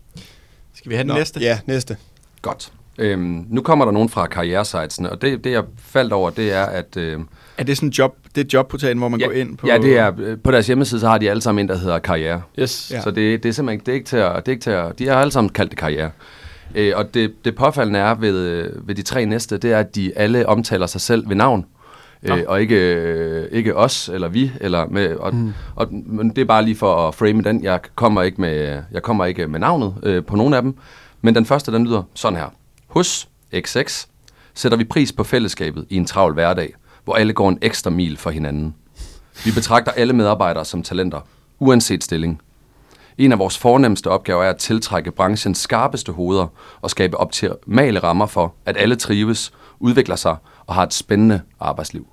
Skal 0.74 0.89
vi 0.89 0.96
have 0.96 1.04
den 1.04 1.08
Nå, 1.08 1.13
næste? 1.13 1.39
Ja, 1.39 1.60
næste. 1.65 1.98
godt. 2.42 2.74
Øhm, 2.99 3.45
nu 3.49 3.62
kommer 3.62 3.85
der 3.85 3.91
nogen 3.91 4.09
fra 4.09 4.27
karrieresitesene, 4.27 5.09
og 5.09 5.21
det, 5.21 5.43
det 5.43 5.51
jeg 5.51 5.63
faldt 5.77 6.13
over, 6.13 6.29
det 6.29 6.53
er, 6.53 6.63
at... 6.63 6.97
Øh, 6.97 7.19
Er 7.57 7.63
det 7.63 7.77
sådan 7.77 7.89
job, 7.89 8.15
det 8.35 8.41
er 8.41 8.49
jobportalen, 8.53 8.97
hvor 8.97 9.09
man 9.09 9.19
ja, 9.19 9.25
går 9.25 9.33
ind 9.33 9.57
på? 9.57 9.67
Ja, 9.67 9.77
det 9.77 9.97
er, 9.97 10.12
øh, 10.17 10.38
på 10.43 10.51
deres 10.51 10.67
hjemmeside, 10.67 10.99
så 10.99 11.07
har 11.07 11.17
de 11.17 11.29
alle 11.29 11.41
sammen 11.41 11.65
en, 11.65 11.69
der 11.69 11.77
hedder 11.77 11.99
karriere. 11.99 12.41
Yes. 12.59 12.91
Ja. 12.93 13.01
Så 13.01 13.12
det, 13.12 13.43
det 13.43 13.49
er 13.49 13.53
simpelthen 13.53 13.79
det 13.85 13.91
er 13.91 13.95
ikke 13.95 14.07
til 14.07 14.17
at, 14.17 14.35
det 14.35 14.47
er 14.47 14.51
ikke 14.51 14.63
til 14.63 14.71
at, 14.71 14.99
de 14.99 15.07
har 15.07 15.15
alle 15.15 15.31
sammen 15.31 15.49
kaldt 15.49 15.71
det 15.71 15.79
karriere. 15.79 16.12
Øh, 16.75 16.93
og 16.95 17.13
det, 17.13 17.45
det 17.45 17.55
påfaldende 17.55 17.99
er 17.99 18.15
ved, 18.15 18.47
øh, 18.47 18.88
ved 18.88 18.95
de 18.95 19.01
tre 19.01 19.25
næste, 19.25 19.57
det 19.57 19.71
er, 19.71 19.77
at 19.79 19.95
de 19.95 20.12
alle 20.15 20.49
omtaler 20.49 20.85
sig 20.85 21.01
selv 21.01 21.29
ved 21.29 21.35
navn. 21.35 21.65
Øh, 22.23 22.38
og 22.47 22.62
ikke, 22.62 22.93
øh, 22.95 23.47
ikke 23.51 23.75
os 23.75 24.09
eller 24.13 24.27
vi 24.27 24.51
eller 24.62 24.85
med 24.88 25.15
og, 25.15 25.35
mm. 25.35 25.53
og, 25.75 25.88
men 25.91 26.29
det 26.29 26.38
er 26.38 26.45
bare 26.45 26.65
lige 26.65 26.75
for 26.75 27.07
at 27.07 27.15
frame 27.15 27.43
den. 27.43 27.63
Jeg 27.63 27.79
kommer 27.95 28.21
ikke 28.21 28.41
med 28.41 28.81
jeg 28.91 29.01
kommer 29.03 29.25
ikke 29.25 29.47
med 29.47 29.59
navnet 29.59 29.93
øh, 30.03 30.25
på 30.25 30.35
nogen 30.35 30.53
af 30.53 30.62
dem, 30.62 30.75
men 31.21 31.35
den 31.35 31.45
første 31.45 31.71
den 31.71 31.85
lyder 31.85 32.03
sådan 32.13 32.39
her. 32.39 32.53
Hos 32.89 33.30
XX 33.54 34.08
sætter 34.54 34.78
vi 34.78 34.84
pris 34.84 35.13
på 35.13 35.23
fællesskabet 35.23 35.86
i 35.89 35.95
en 35.95 36.06
travl 36.06 36.34
hverdag, 36.34 36.73
hvor 37.04 37.15
alle 37.15 37.34
går 37.34 37.49
en 37.49 37.60
ekstra 37.62 37.89
mil 37.89 38.17
for 38.17 38.30
hinanden. 38.30 38.75
Vi 39.45 39.52
betragter 39.52 39.91
alle 39.91 40.13
medarbejdere 40.13 40.65
som 40.65 40.84
talenter, 40.84 41.21
uanset 41.60 42.04
stilling. 42.04 42.41
En 43.17 43.32
af 43.32 43.39
vores 43.39 43.58
fornemmeste 43.58 44.08
opgaver 44.08 44.43
er 44.43 44.49
at 44.49 44.58
tiltrække 44.58 45.12
branchens 45.12 45.58
skarpeste 45.58 46.12
hoveder 46.12 46.47
og 46.82 46.89
skabe 46.89 47.17
optimale 47.17 47.99
rammer 47.99 48.25
for, 48.25 48.54
at 48.65 48.78
alle 48.78 48.95
trives, 48.95 49.52
udvikler 49.80 50.15
sig 50.15 50.36
og 50.65 50.75
har 50.75 50.84
et 50.84 50.93
spændende 50.93 51.41
arbejdsliv. 51.60 52.08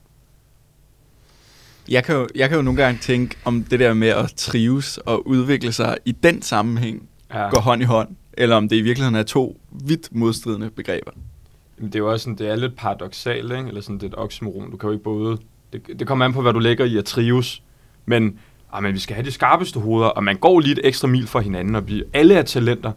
Jeg 1.89 2.05
kan, 2.05 2.15
jo, 2.15 2.29
jeg 2.35 2.49
kan 2.49 2.57
jo 2.57 2.63
nogle 2.63 2.83
gange 2.83 3.01
tænke 3.03 3.37
om 3.45 3.65
det 3.65 3.81
der 3.81 3.95
med 3.95 4.09
at 4.09 4.33
trives 4.37 4.99
og 4.99 5.29
udvikle 5.29 5.73
sig 5.73 5.97
i 6.05 6.13
den 6.13 6.43
sammenhæng 6.43 7.09
Ja. 7.35 7.49
går 7.51 7.61
hånd 7.61 7.83
i 7.83 7.85
hånd, 7.85 8.09
eller 8.37 8.57
om 8.57 8.69
det 8.69 8.77
i 8.77 8.81
virkeligheden 8.81 9.15
er 9.15 9.23
to 9.23 9.61
vidt 9.71 10.09
modstridende 10.13 10.71
begreber. 10.71 11.11
Men 11.79 11.87
det 11.87 11.95
er 11.95 11.99
jo 11.99 12.13
også 12.13 12.25
sådan, 12.25 12.39
det 12.39 12.49
er 12.49 12.57
lidt 12.57 12.77
paradoxalt, 12.77 13.53
ikke? 13.53 13.69
Eller 13.69 13.81
sådan, 13.81 13.97
det 13.97 14.03
er 14.03 14.09
et 14.09 14.15
oxymoron. 14.19 14.71
Du 14.71 14.77
kan 14.77 14.87
jo 14.87 14.93
ikke 14.93 15.05
både... 15.05 15.39
Det, 15.73 15.83
det 15.99 16.07
kommer 16.07 16.25
an 16.25 16.33
på, 16.33 16.43
hvad 16.43 16.53
du 16.53 16.59
lægger 16.59 16.85
i 16.85 16.97
at 16.97 17.05
trives. 17.05 17.63
Men, 18.07 18.39
ah, 18.73 18.83
men 18.83 18.95
vi 18.95 18.99
skal 18.99 19.15
have 19.15 19.27
de 19.27 19.33
skarpeste 19.33 19.81
hoveder, 19.81 20.09
og 20.09 20.25
man 20.25 20.37
går 20.37 20.61
lige 20.61 20.73
et 20.73 20.81
ekstra 20.85 21.09
mil 21.09 21.27
for 21.27 21.41
hinanden, 21.41 21.75
og 21.75 21.89
vi 21.89 22.03
alle 22.13 22.35
er 22.35 22.43
talenter. 22.43 22.93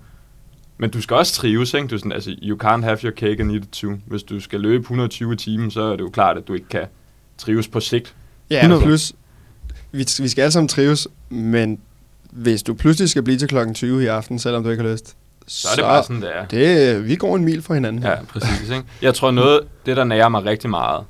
Men 0.78 0.89
du 0.89 1.02
skal 1.02 1.15
også 1.15 1.34
trives, 1.34 1.73
ikke? 1.73 1.88
Du 1.88 1.95
er 1.95 1.99
sådan, 1.99 2.12
altså, 2.12 2.36
you 2.43 2.58
can't 2.63 2.84
have 2.84 2.97
your 3.04 3.12
cake 3.12 3.41
and 3.41 3.52
eat 3.52 3.63
it 3.63 3.69
too. 3.69 3.93
Hvis 4.06 4.23
du 4.23 4.39
skal 4.39 4.60
løbe 4.62 4.82
120 4.82 5.36
timer, 5.36 5.69
så 5.69 5.82
er 5.82 5.95
det 5.95 6.04
jo 6.04 6.10
klart, 6.10 6.38
at 6.38 6.47
du 6.47 6.54
ikke 6.54 6.69
kan 6.69 6.86
trives 7.38 7.67
på 7.67 7.80
sigt. 7.80 8.15
Ja, 8.49 8.58
100. 8.58 8.82
plus, 8.82 9.13
vi, 9.91 9.97
vi 9.97 10.28
skal 10.28 10.41
alle 10.41 10.52
sammen 10.52 10.67
trives, 10.67 11.08
men 11.30 11.80
hvis 12.32 12.63
du 12.63 12.73
pludselig 12.73 13.10
skal 13.10 13.23
blive 13.23 13.38
til 13.38 13.47
klokken 13.47 13.75
20 13.75 14.04
i 14.04 14.06
aften, 14.06 14.39
selvom 14.39 14.63
du 14.63 14.69
ikke 14.69 14.84
har 14.84 14.91
lyst, 14.91 15.17
Så 15.50 15.68
er 15.72 15.76
det 15.76 15.84
bare 15.84 16.04
sådan, 16.04 16.22
det 16.22 16.38
er. 16.38 16.46
Det, 16.46 17.08
vi 17.08 17.16
går 17.16 17.36
en 17.36 17.46
mil 17.46 17.62
fra 17.62 17.74
hinanden. 17.74 18.04
Ja, 18.04 18.16
præcis. 18.24 18.70
Ikke? 18.70 18.84
Jeg 19.02 19.14
tror 19.14 19.32
noget, 19.32 19.62
det 19.86 19.98
der 19.98 20.04
nærer 20.04 20.30
mig 20.30 20.46
rigtig 20.46 20.70
meget, 20.70 21.04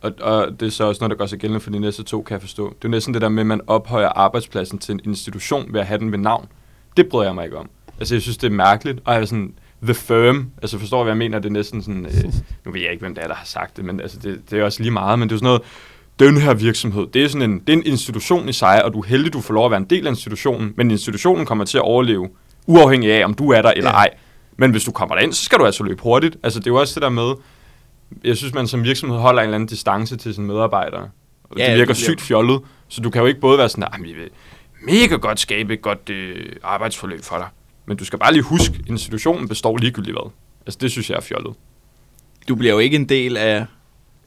og, 0.00 0.12
og 0.20 0.60
det 0.60 0.66
er 0.66 0.70
så 0.70 0.84
også 0.84 1.00
noget, 1.00 1.10
der 1.10 1.16
gør 1.16 1.26
sig 1.26 1.38
gældende 1.38 1.60
for 1.60 1.70
de 1.70 1.78
næste 1.78 2.02
to, 2.02 2.22
kan 2.22 2.34
jeg 2.34 2.40
forstå. 2.40 2.74
Det 2.82 2.84
er 2.84 2.88
næsten 2.88 3.14
det 3.14 3.22
der 3.22 3.28
med, 3.28 3.42
at 3.42 3.46
man 3.46 3.60
ophøjer 3.66 4.08
arbejdspladsen 4.08 4.78
til 4.78 4.92
en 4.92 5.00
institution 5.04 5.72
ved 5.72 5.80
at 5.80 5.86
have 5.86 5.98
den 5.98 6.12
ved 6.12 6.18
navn. 6.18 6.48
Det 6.96 7.08
bryder 7.08 7.26
jeg 7.26 7.34
mig 7.34 7.44
ikke 7.44 7.56
om. 7.56 7.70
Altså, 7.98 8.14
jeg 8.14 8.22
synes, 8.22 8.36
det 8.36 8.46
er 8.46 8.54
mærkeligt, 8.54 9.00
og 9.04 9.14
jeg 9.14 9.20
er 9.20 9.26
sådan, 9.26 9.54
the 9.82 9.94
firm, 9.94 10.50
altså 10.62 10.78
forstår 10.78 11.02
hvad 11.02 11.10
jeg 11.10 11.18
mener? 11.18 11.38
Det 11.38 11.48
er 11.48 11.52
næsten 11.52 11.82
sådan, 11.82 12.06
øh, 12.06 12.24
nu 12.64 12.72
ved 12.72 12.80
jeg 12.80 12.90
ikke, 12.90 13.00
hvem 13.00 13.14
det 13.14 13.24
er, 13.24 13.28
der 13.28 13.34
har 13.34 13.46
sagt 13.46 13.76
det, 13.76 13.84
men 13.84 14.00
altså, 14.00 14.18
det, 14.22 14.40
det 14.50 14.58
er 14.58 14.64
også 14.64 14.82
lige 14.82 14.92
meget, 14.92 15.18
men 15.18 15.28
det 15.28 15.34
er 15.34 15.38
sådan 15.38 15.46
noget, 15.46 15.62
den 16.18 16.36
her 16.36 16.54
virksomhed, 16.54 17.06
det 17.06 17.24
er 17.24 17.28
sådan 17.28 17.50
en, 17.50 17.58
det 17.58 17.68
er 17.68 17.76
en 17.76 17.86
institution 17.86 18.48
i 18.48 18.52
sig, 18.52 18.84
og 18.84 18.92
du 18.92 19.00
er 19.00 19.06
heldig, 19.06 19.32
du 19.32 19.40
får 19.40 19.54
lov 19.54 19.64
at 19.64 19.70
være 19.70 19.80
en 19.80 19.86
del 19.90 20.06
af 20.06 20.10
institutionen, 20.10 20.72
men 20.76 20.90
institutionen 20.90 21.46
kommer 21.46 21.64
til 21.64 21.78
at 21.78 21.82
overleve, 21.82 22.28
uafhængig 22.68 23.12
af, 23.12 23.24
om 23.24 23.34
du 23.34 23.50
er 23.52 23.62
der 23.62 23.70
eller 23.70 23.90
Ja. 23.90 23.96
ej. 23.96 24.10
Men 24.56 24.70
hvis 24.70 24.84
du 24.84 24.92
kommer 24.92 25.14
derind, 25.14 25.32
så 25.32 25.44
skal 25.44 25.58
du 25.58 25.64
altså 25.66 25.84
løbe 25.84 26.02
hurtigt. 26.02 26.36
Altså, 26.42 26.58
det 26.60 26.66
er 26.66 26.70
jo 26.70 26.80
også 26.80 26.94
det 26.94 27.02
der 27.02 27.08
med, 27.08 27.32
jeg 28.24 28.36
synes, 28.36 28.54
man 28.54 28.66
som 28.68 28.84
virksomhed 28.84 29.18
holder 29.18 29.42
en 29.42 29.46
eller 29.46 29.54
anden 29.54 29.66
distance 29.66 30.16
til 30.16 30.34
sine 30.34 30.46
medarbejdere. 30.46 31.00
Ja, 31.00 31.62
det 31.62 31.70
det 31.70 31.74
virker 31.78 31.84
bliver- 31.84 31.94
sygt 31.94 32.20
fjollet, 32.20 32.60
så 32.88 33.00
du 33.00 33.10
kan 33.10 33.20
jo 33.20 33.26
ikke 33.26 33.40
både 33.40 33.58
være 33.58 33.68
sådan, 33.68 33.84
at 33.92 34.00
vi 34.02 34.12
vil 34.12 34.30
mega 34.82 35.16
godt 35.16 35.40
skabe 35.40 35.74
et 35.74 35.82
godt 35.82 36.10
øh, 36.10 36.52
arbejdsforløb 36.62 37.24
for 37.24 37.36
dig. 37.36 37.46
Men 37.86 37.96
du 37.96 38.04
skal 38.04 38.18
bare 38.18 38.32
lige 38.32 38.42
huske, 38.42 38.74
at 38.78 38.88
institutionen 38.88 39.48
består 39.48 39.76
ligegyldigt 39.76 40.14
hvad. 40.14 40.30
Altså, 40.66 40.78
det 40.80 40.90
synes 40.90 41.10
jeg 41.10 41.16
er 41.16 41.20
fjollet. 41.20 41.54
Du 42.48 42.54
bliver 42.54 42.72
jo 42.72 42.78
ikke 42.78 42.96
en 42.96 43.08
del 43.08 43.36
af 43.36 43.66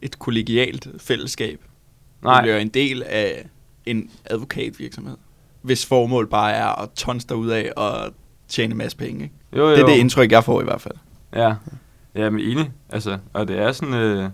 et 0.02 0.20
kollegialt 0.20 0.88
fællesskab. 0.98 1.60
Du 2.24 2.28
Nej, 2.28 2.42
bliver 2.42 2.58
en 2.58 2.70
del 2.70 3.04
af 3.04 3.46
en 3.86 4.10
advokatvirksomhed, 4.26 5.18
hvis 5.62 5.86
formål 5.86 6.28
bare 6.30 6.52
er 6.52 6.82
at 6.82 6.90
tonse 6.96 7.28
dig 7.28 7.38
ud 7.38 7.50
af 7.50 7.72
og 7.76 8.12
tjene 8.52 8.72
en 8.72 8.78
masse 8.78 8.98
penge. 8.98 9.24
Ikke? 9.24 9.36
jo, 9.58 9.64
jo. 9.70 9.72
Det 9.76 9.82
er 9.82 9.86
det 9.86 9.96
indtryk, 9.96 10.32
jeg 10.32 10.44
får 10.44 10.62
i 10.62 10.64
hvert 10.64 10.82
fald. 10.82 10.94
Ja, 11.36 11.54
ja 12.16 12.30
men 12.30 12.40
enig. 12.40 12.72
Altså, 12.90 13.18
og 13.34 13.48
det 13.48 13.60
er 13.60 13.72
sådan, 13.72 13.94
øh, 13.94 14.30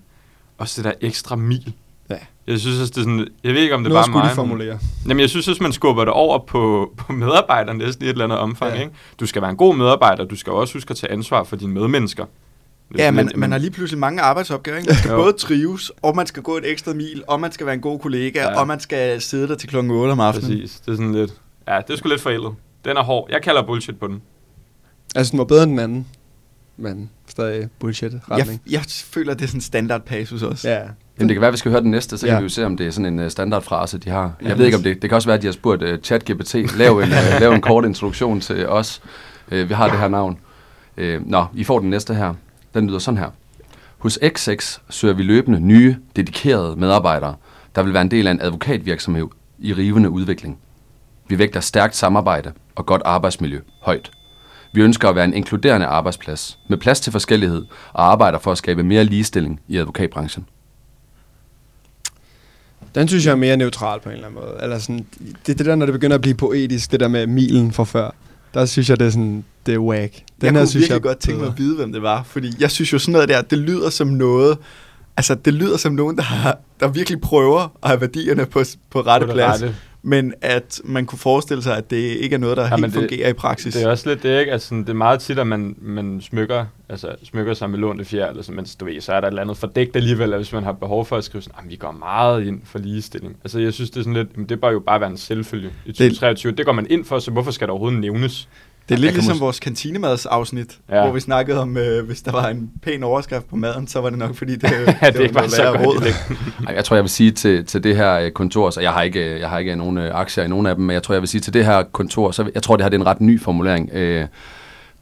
også 0.57 0.81
det 0.81 0.85
der 0.85 1.07
ekstra 1.07 1.35
mil. 1.35 1.73
Ja. 2.09 2.15
Jeg 2.47 2.59
synes 2.59 2.79
også, 2.81 2.91
det 2.91 2.97
er 2.97 3.03
sådan, 3.03 3.27
jeg 3.43 3.53
ved 3.53 3.61
ikke, 3.61 3.75
om 3.75 3.83
det 3.83 3.89
Noget 3.89 3.99
er 3.99 4.03
skulle 4.03 4.13
bare 4.13 4.23
mig. 4.23 4.29
men- 4.29 4.35
formulere. 4.35 4.79
Jamen, 5.07 5.19
jeg 5.21 5.29
synes 5.29 5.47
også, 5.47 5.63
man 5.63 5.71
skubber 5.71 6.05
det 6.05 6.13
over 6.13 6.39
på, 6.39 6.93
på 6.97 7.13
medarbejderne 7.13 7.79
næsten 7.79 8.05
i 8.05 8.07
et 8.07 8.11
eller 8.11 8.23
andet 8.23 8.39
omfang. 8.39 8.73
Ja. 8.73 8.79
Ikke? 8.79 8.91
Du 9.19 9.25
skal 9.25 9.41
være 9.41 9.51
en 9.51 9.57
god 9.57 9.75
medarbejder, 9.75 10.25
du 10.25 10.35
skal 10.35 10.53
også 10.53 10.73
huske 10.73 10.91
at 10.91 10.97
tage 10.97 11.11
ansvar 11.11 11.43
for 11.43 11.55
dine 11.55 11.73
medmennesker. 11.73 12.23
Er 12.23 13.03
Ja, 13.03 13.11
man, 13.11 13.25
lidt- 13.25 13.37
man 13.37 13.51
har 13.51 13.57
lige 13.59 13.71
pludselig 13.71 13.99
mange 13.99 14.21
arbejdsopgaver. 14.21 14.77
Ikke? 14.77 14.87
Man 14.89 14.95
skal 14.97 15.11
Jo. 15.11 15.17
både 15.17 15.33
trives, 15.33 15.91
og 16.01 16.15
man 16.15 16.27
skal 16.27 16.43
gå 16.43 16.57
et 16.57 16.71
ekstra 16.71 16.93
mil, 16.93 17.23
og 17.27 17.39
man 17.39 17.51
skal 17.51 17.65
være 17.65 17.75
en 17.75 17.81
god 17.81 17.99
kollega, 17.99 18.41
ja. 18.41 18.59
og 18.59 18.67
man 18.67 18.79
skal 18.79 19.21
sidde 19.21 19.47
der 19.47 19.55
til 19.55 19.69
klokken 19.69 19.91
8 19.91 20.11
om 20.11 20.19
aftenen. 20.19 20.49
Præcis, 20.59 20.79
det 20.79 20.91
er 20.91 20.95
sådan 20.95 21.13
lidt... 21.15 21.33
Ja, 21.67 21.77
det 21.87 21.93
er 21.93 21.97
sgu 21.97 22.09
lidt 22.09 22.21
forældet. 22.21 22.51
Den 22.85 22.97
er 22.97 23.03
hård. 23.03 23.27
Jeg 23.31 23.41
kalder 23.41 23.65
bullshit 23.65 23.99
på 23.99 24.07
den. 24.07 24.21
Altså, 25.15 25.31
den 25.31 25.39
var 25.39 25.45
bedre 25.45 25.63
end 25.63 25.71
den 25.71 25.79
anden, 25.79 26.07
men 26.77 27.09
stadig 27.27 27.69
bullshit 27.79 28.11
Jeg, 28.13 28.19
retning. 28.31 28.61
jeg 28.69 28.81
føler, 28.87 29.33
det 29.33 29.43
er 29.43 29.47
sådan 29.47 29.57
en 29.57 29.61
standard 29.61 30.01
passus 30.05 30.43
også. 30.43 30.69
Ja. 30.69 30.79
Jamen, 31.19 31.29
det 31.29 31.35
kan 31.35 31.41
være, 31.41 31.47
at 31.47 31.51
vi 31.53 31.57
skal 31.57 31.71
høre 31.71 31.81
den 31.81 31.91
næste, 31.91 32.17
så 32.17 32.25
kan 32.25 32.33
Ja. 32.33 32.39
vi 32.39 32.43
jo 32.43 32.49
se, 32.49 32.65
om 32.65 32.77
det 32.77 32.87
er 32.87 32.91
sådan 32.91 33.13
en 33.13 33.19
uh, 33.25 33.27
standardfrase, 33.31 33.97
de 33.97 34.09
har. 34.09 34.33
Jeg 34.41 34.47
Ja, 34.49 34.53
ved 34.53 34.65
ikke, 34.65 34.77
om 34.77 34.83
det... 34.83 35.01
Det 35.01 35.09
kan 35.09 35.15
også 35.15 35.27
være, 35.27 35.35
at 35.37 35.41
de 35.41 35.47
har 35.47 35.51
spurgt 35.51 35.83
uh, 35.83 35.89
ChatGPT, 36.03 36.55
lav 36.77 36.91
en, 36.97 37.03
uh, 37.03 37.39
lav 37.41 37.51
en 37.51 37.61
kort 37.61 37.85
introduktion 37.85 38.39
til 38.41 38.67
os. 38.67 39.01
Uh, 39.51 39.69
vi 39.69 39.73
har 39.73 39.89
det 39.89 39.99
her 39.99 40.07
navn. 40.07 40.39
Uh, 40.97 41.29
nå, 41.29 41.45
I 41.55 41.63
får 41.63 41.79
den 41.79 41.89
næste 41.89 42.13
her. 42.15 42.33
Den 42.73 42.87
lyder 42.87 42.99
sådan 42.99 43.17
her. 43.17 43.29
Hos 43.97 44.19
XX 44.37 44.79
søger 44.89 45.13
vi 45.13 45.23
løbende 45.23 45.59
nye, 45.59 45.95
dedikerede 46.15 46.75
medarbejdere, 46.75 47.35
der 47.75 47.83
vil 47.83 47.93
være 47.93 48.01
en 48.01 48.11
del 48.11 48.27
af 48.27 48.31
en 48.31 48.41
advokatvirksomhed 48.41 49.25
i 49.59 49.73
rivende 49.73 50.09
udvikling. 50.09 50.57
Vi 51.29 51.39
vægter 51.39 51.59
stærkt 51.59 51.95
samarbejde 51.95 52.51
og 52.75 52.85
godt 52.85 53.01
arbejdsmiljø 53.05 53.59
højt. 53.81 54.11
Vi 54.73 54.81
ønsker 54.81 55.09
at 55.09 55.15
være 55.15 55.25
en 55.25 55.33
inkluderende 55.33 55.85
arbejdsplads 55.87 56.59
med 56.69 56.77
plads 56.77 56.99
til 56.99 57.11
forskellighed 57.11 57.65
og 57.93 58.11
arbejder 58.11 58.39
for 58.39 58.51
at 58.51 58.57
skabe 58.57 58.83
mere 58.83 59.03
ligestilling 59.03 59.61
i 59.67 59.77
advokatbranchen. 59.77 60.45
Den 62.95 63.07
synes 63.07 63.25
jeg 63.25 63.31
er 63.31 63.35
mere 63.35 63.57
neutral 63.57 63.99
på 63.99 64.09
en 64.09 64.15
eller 64.15 64.27
anden 64.27 64.41
måde. 64.41 64.59
Eller 64.61 64.79
sådan, 64.79 65.05
det 65.19 65.53
er 65.53 65.57
det 65.57 65.65
der, 65.65 65.75
når 65.75 65.85
det 65.85 65.93
begynder 65.93 66.15
at 66.15 66.21
blive 66.21 66.35
poetisk, 66.35 66.91
det 66.91 66.99
der 66.99 67.07
med 67.07 67.27
milen 67.27 67.71
fra 67.71 67.83
før. 67.83 68.11
Der 68.53 68.65
synes 68.65 68.89
jeg, 68.89 68.99
det 68.99 69.07
er 69.07 69.11
sådan, 69.11 69.45
det 69.65 69.73
er 69.73 69.79
whack. 69.79 70.13
Den 70.13 70.23
jeg 70.41 70.51
her 70.51 70.59
kunne 70.59 70.67
synes 70.67 70.81
virkelig 70.81 70.89
jeg 70.89 70.95
er 70.95 71.13
godt 71.13 71.17
tænke 71.19 71.39
mig 71.39 71.47
at 71.47 71.57
vide, 71.57 71.75
hvem 71.75 71.93
det 71.93 72.01
var. 72.01 72.23
Fordi 72.23 72.53
jeg 72.59 72.71
synes 72.71 72.93
jo 72.93 72.99
sådan 72.99 73.11
noget 73.11 73.29
der, 73.29 73.41
det 73.41 73.57
lyder 73.57 73.89
som 73.89 74.07
noget... 74.07 74.57
Altså, 75.17 75.35
det 75.35 75.53
lyder 75.53 75.77
som 75.77 75.93
nogen, 75.93 76.17
der, 76.17 76.23
har, 76.23 76.57
der 76.79 76.87
virkelig 76.87 77.21
prøver 77.21 77.59
at 77.83 77.89
have 77.89 78.01
værdierne 78.01 78.45
på, 78.45 78.63
på 78.89 79.01
rette 79.01 79.27
På 79.27 79.33
plads. 79.33 79.53
rette. 79.61 79.75
Men 80.09 80.33
at 80.41 80.81
man 80.83 81.05
kunne 81.05 81.19
forestille 81.19 81.63
sig, 81.63 81.77
at 81.77 81.89
det 81.89 81.97
ikke 81.97 82.33
er 82.33 82.37
noget, 82.37 82.57
der 82.57 82.63
Ja, 82.63 82.69
helt 82.69 82.83
det- 82.85 82.93
fungerer 82.93 83.29
i 83.29 83.33
praksis. 83.33 83.73
Det 83.73 83.83
er 83.83 83.89
også 83.89 84.09
lidt 84.09 84.23
det, 84.23 84.39
ikke? 84.39 84.51
Altså, 84.51 84.75
det 84.75 84.89
er 84.89 84.93
meget 84.93 85.19
tit, 85.19 85.39
at 85.39 85.47
man, 85.47 85.75
man 85.81 86.21
smykker, 86.21 86.65
altså, 86.89 87.15
smykker 87.23 87.53
sig 87.53 87.69
med 87.69 87.79
lånte 87.79 88.05
fjer, 88.05 88.29
eller 88.29 88.43
sådan, 88.43 88.55
men 88.55 88.65
du 88.79 88.85
ved, 88.85 89.01
så 89.01 89.13
er 89.13 89.19
der 89.19 89.27
et 89.27 89.31
eller 89.31 89.41
andet 89.41 89.57
fordækt 89.57 89.95
alligevel, 89.95 90.33
at 90.33 90.39
hvis 90.39 90.53
man 90.53 90.63
har 90.63 90.71
behov 90.71 91.05
for 91.05 91.17
at 91.17 91.23
skrive 91.23 91.41
sådan, 91.41 91.55
"Jamen, 91.57 91.71
vi 91.71 91.75
går 91.75 91.91
meget 91.91 92.47
ind 92.47 92.61
for 92.65 92.79
ligestilling. 92.79 93.35
Altså, 93.43 93.59
jeg 93.59 93.73
synes, 93.73 93.89
det 93.89 93.99
er 93.99 94.03
sådan 94.03 94.13
lidt, 94.35 94.49
det 94.49 94.61
bør 94.61 94.71
jo 94.71 94.79
bare 94.79 94.99
være 95.01 95.09
en 95.09 95.17
selvfølge 95.17 95.69
i 95.85 95.91
2023. 95.91 96.51
Det, 96.51 96.57
det 96.57 96.65
går 96.65 96.73
man 96.73 96.87
ind 96.89 97.05
for, 97.05 97.19
så 97.19 97.31
hvorfor 97.31 97.51
skal 97.51 97.65
det 97.67 97.71
overhovedet 97.71 97.99
nævnes? 97.99 98.49
Det 98.89 98.95
er 98.95 98.99
lidt 98.99 99.13
ligesom 99.13 99.35
mås- 99.37 99.39
vores 99.39 99.59
kantinemadsafsnit, 99.59 100.77
Ja. 100.91 101.01
hvor 101.03 101.11
vi 101.13 101.19
snakkede 101.19 101.61
om, 101.61 101.77
øh, 101.77 102.05
hvis 102.05 102.21
der 102.21 102.31
var 102.31 102.47
en 102.47 102.69
pæn 102.83 103.03
overskrift 103.03 103.49
på 103.49 103.55
maden, 103.55 103.87
så 103.87 104.01
var 104.01 104.09
det 104.09 104.19
nok 104.19 104.35
fordi, 104.35 104.55
det, 104.55 104.63
Ja, 105.01 105.07
det 105.09 105.15
er 105.15 105.19
ikke 105.19 105.33
bare 105.33 105.49
så 105.49 105.79
godt. 105.83 106.03
Ej, 106.67 106.73
Jeg 106.75 106.85
tror, 106.85 106.95
jeg 106.95 107.03
vil 107.03 107.09
sige 107.09 107.31
til, 107.31 107.65
til 107.65 107.83
det 107.83 107.95
her 107.95 108.13
øh, 108.19 108.31
kontor, 108.31 108.69
så 108.69 108.81
jeg 108.81 108.91
har 108.91 109.01
ikke, 109.01 109.33
øh, 109.33 109.39
jeg 109.39 109.49
har 109.49 109.59
ikke 109.59 109.75
nogen 109.75 109.97
øh, 109.97 110.11
aktier 110.19 110.43
i 110.43 110.47
nogen 110.47 110.65
af 110.65 110.75
dem, 110.75 110.85
men 110.85 110.93
jeg 110.93 111.03
tror, 111.03 111.13
jeg 111.15 111.21
vil 111.21 111.29
sige 111.29 111.41
til 111.41 111.53
det 111.53 111.65
her 111.65 111.83
kontor, 111.83 112.31
så 112.31 112.49
jeg 112.53 112.63
tror, 112.63 112.75
det 112.75 112.83
her 112.83 112.89
det 112.89 112.97
er 112.97 113.01
en 113.01 113.07
ret 113.07 113.21
ny 113.21 113.41
formulering. 113.41 113.89
Øh, 113.93 114.25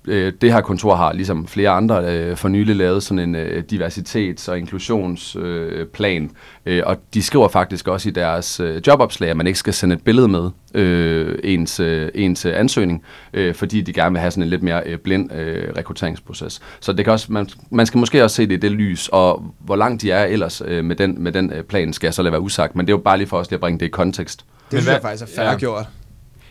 øh, 0.08 0.34
det 0.42 0.54
her 0.54 0.62
kontor 0.62 0.96
har, 0.96 1.14
ligesom 1.14 1.48
flere 1.48 1.70
andre, 1.70 2.16
øh, 2.16 2.38
for 2.38 2.48
nylig 2.48 2.76
lavet 2.76 3.04
sådan 3.04 3.20
en 3.20 3.36
øh, 3.36 3.64
diversitets- 3.72 4.50
og 4.50 4.60
inklusionsplan, 4.60 5.44
øh, 5.46 5.88
plan. 5.88 6.32
øh, 6.66 6.84
og 6.86 6.98
de 7.14 7.24
skriver 7.24 7.48
faktisk 7.48 7.88
også 7.88 8.10
i 8.10 8.12
deres 8.12 8.60
øh, 8.60 8.82
jobopslag, 8.88 9.30
at 9.30 9.38
man 9.38 9.48
ikke 9.48 9.60
skal 9.60 9.74
sende 9.74 9.96
et 9.96 10.02
billede 10.02 10.28
med 10.28 10.50
øh, 10.74 11.40
ens, 11.44 11.80
øh, 11.80 12.10
ens 12.16 12.46
ansøgning, 12.46 13.04
øh, 13.34 13.56
fordi 13.56 13.82
de 13.82 13.94
gerne 13.94 14.12
vil 14.12 14.20
have 14.20 14.32
sådan 14.32 14.44
en 14.44 14.50
lidt 14.50 14.64
mere 14.64 14.82
øh, 14.86 14.98
blind 14.98 15.34
øh, 15.34 15.74
rekrutteringsproces. 15.78 16.62
Så 16.80 16.94
det 16.94 17.06
kan 17.06 17.14
også, 17.14 17.28
man, 17.30 17.48
man 17.70 17.86
skal 17.86 17.98
måske 17.98 18.24
også 18.24 18.36
se 18.36 18.48
det 18.48 18.54
i 18.54 18.58
det 18.58 18.72
lys, 18.72 19.10
og 19.12 19.54
hvor 19.60 19.76
langt 19.76 20.02
de 20.02 20.12
er 20.12 20.26
ellers 20.26 20.62
øh, 20.66 20.86
med 20.86 20.96
den, 20.96 21.24
med 21.24 21.32
den 21.32 21.54
øh, 21.54 21.64
plan, 21.64 21.94
skal 21.94 22.08
jeg 22.08 22.14
så 22.14 22.22
lade 22.22 22.32
være 22.32 22.42
usagt, 22.42 22.76
men 22.76 22.88
det 22.88 22.94
er 22.94 22.98
jo 22.98 23.02
bare 23.02 23.18
lige 23.18 23.28
for 23.28 23.38
os 23.38 23.50
lige 23.50 23.56
at 23.56 23.62
bringe 23.62 23.80
det 23.80 23.86
i 23.86 23.90
kontekst. 23.90 24.46
Det 24.72 24.80
synes 24.80 24.94
jeg 24.94 25.02
faktisk 25.02 25.24
er 25.24 25.28
færre 25.36 25.78
ja. 25.78 25.84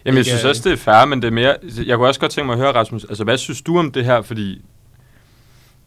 Jamen, 0.05 0.17
jeg 0.17 0.25
synes 0.25 0.45
øh, 0.45 0.49
også, 0.49 0.62
det 0.64 0.73
er 0.73 0.77
fair, 0.77 1.05
men 1.05 1.23
det 1.23 1.29
er 1.29 1.33
mere... 1.33 1.57
Jeg 1.87 1.97
kunne 1.97 2.09
også 2.09 2.21
godt 2.21 2.33
tænke 2.33 2.47
mig 2.47 2.53
at 2.53 2.59
høre, 2.59 2.73
Rasmus, 2.73 3.05
altså, 3.05 3.25
hvad 3.25 3.38
synes 3.38 3.62
du 3.62 3.79
om 3.79 3.93
det 3.93 4.05
her? 4.05 4.23
Fordi 4.23 4.64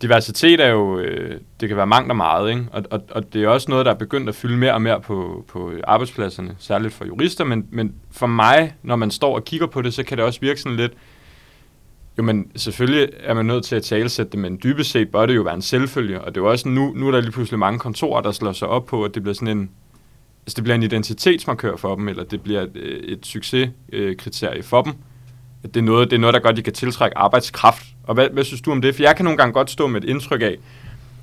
diversitet 0.02 0.60
er 0.60 0.70
jo... 0.70 1.00
Øh, 1.00 1.40
det 1.60 1.70
kan 1.70 1.78
være 1.78 1.88
mangt 1.88 2.12
og 2.12 2.16
meget, 2.18 2.50
ikke? 2.50 2.66
Og, 2.72 2.84
og, 2.92 3.02
og 3.12 3.34
det 3.34 3.44
er 3.44 3.48
også 3.48 3.72
noget, 3.72 3.86
der 3.86 3.92
er 3.92 3.96
begyndt 3.96 4.30
at 4.30 4.36
fylde 4.36 4.58
mere 4.58 4.74
og 4.74 4.82
mere 4.82 5.02
på, 5.02 5.46
på 5.48 5.72
arbejdspladserne, 5.84 6.56
særligt 6.60 6.94
for 6.94 7.06
jurister, 7.06 7.44
men, 7.44 7.68
men 7.72 7.94
for 8.12 8.28
mig, 8.28 8.76
når 8.84 8.96
man 8.96 9.12
står 9.12 9.36
og 9.36 9.46
kigger 9.46 9.68
på 9.68 9.82
det, 9.82 9.94
så 9.94 10.04
kan 10.04 10.18
det 10.18 10.26
også 10.26 10.40
virke 10.40 10.62
sådan 10.62 10.76
lidt... 10.76 10.92
Jo, 12.18 12.24
men 12.24 12.52
selvfølgelig 12.56 13.10
er 13.20 13.34
man 13.34 13.46
nødt 13.46 13.66
til 13.66 13.76
at 13.76 13.84
talesætte 13.84 14.32
det, 14.32 14.40
men 14.40 14.60
dybest 14.64 14.92
set 14.92 15.10
bør 15.10 15.26
det 15.26 15.36
jo 15.36 15.42
være 15.42 15.54
en 15.54 15.62
selvfølge, 15.62 16.22
og 16.22 16.36
det 16.36 16.42
er 16.42 16.46
jo 16.46 16.52
også 16.52 16.70
nu, 16.70 16.94
nu 16.96 17.08
er 17.08 17.12
der 17.12 17.22
lige 17.22 17.32
pludselig 17.32 17.60
mange 17.60 17.80
kontorer, 17.80 18.22
der 18.22 18.32
slår 18.32 18.52
sig 18.52 18.68
op 18.68 18.86
på, 18.86 19.04
at 19.04 19.16
det 19.16 19.24
bliver 19.24 19.34
sådan 19.34 19.58
en, 19.58 19.70
altså 20.48 20.56
det 20.56 20.64
bliver 20.64 20.76
en 20.76 20.84
identitetsmarkør 20.84 21.76
for 21.76 21.96
dem, 21.96 22.08
eller 22.08 22.24
det 22.24 22.42
bliver 22.42 22.62
et, 22.62 22.72
et 23.14 23.26
succeskriterie 23.26 24.58
øh, 24.58 24.64
for 24.64 24.82
dem. 24.82 24.94
At 25.64 25.74
det 25.74 25.80
er, 25.80 25.84
noget, 25.84 26.10
det 26.10 26.16
er 26.16 26.20
noget, 26.20 26.34
der 26.34 26.40
godt 26.40 26.58
de 26.58 26.62
kan 26.62 26.74
tiltrække 26.74 27.18
arbejdskraft. 27.18 27.84
Og 28.04 28.14
hvad, 28.14 28.30
hvad 28.30 28.44
synes 28.44 28.62
du 28.62 28.72
om 28.72 28.82
det? 28.82 28.96
For 28.96 29.04
jeg 29.04 29.16
kan 29.16 29.26
nogle 29.26 29.38
gange 29.38 29.54
godt 29.54 29.70
stå 29.70 29.88
med 29.88 30.04
et 30.04 30.10
indtryk 30.10 30.42
af, 30.42 30.58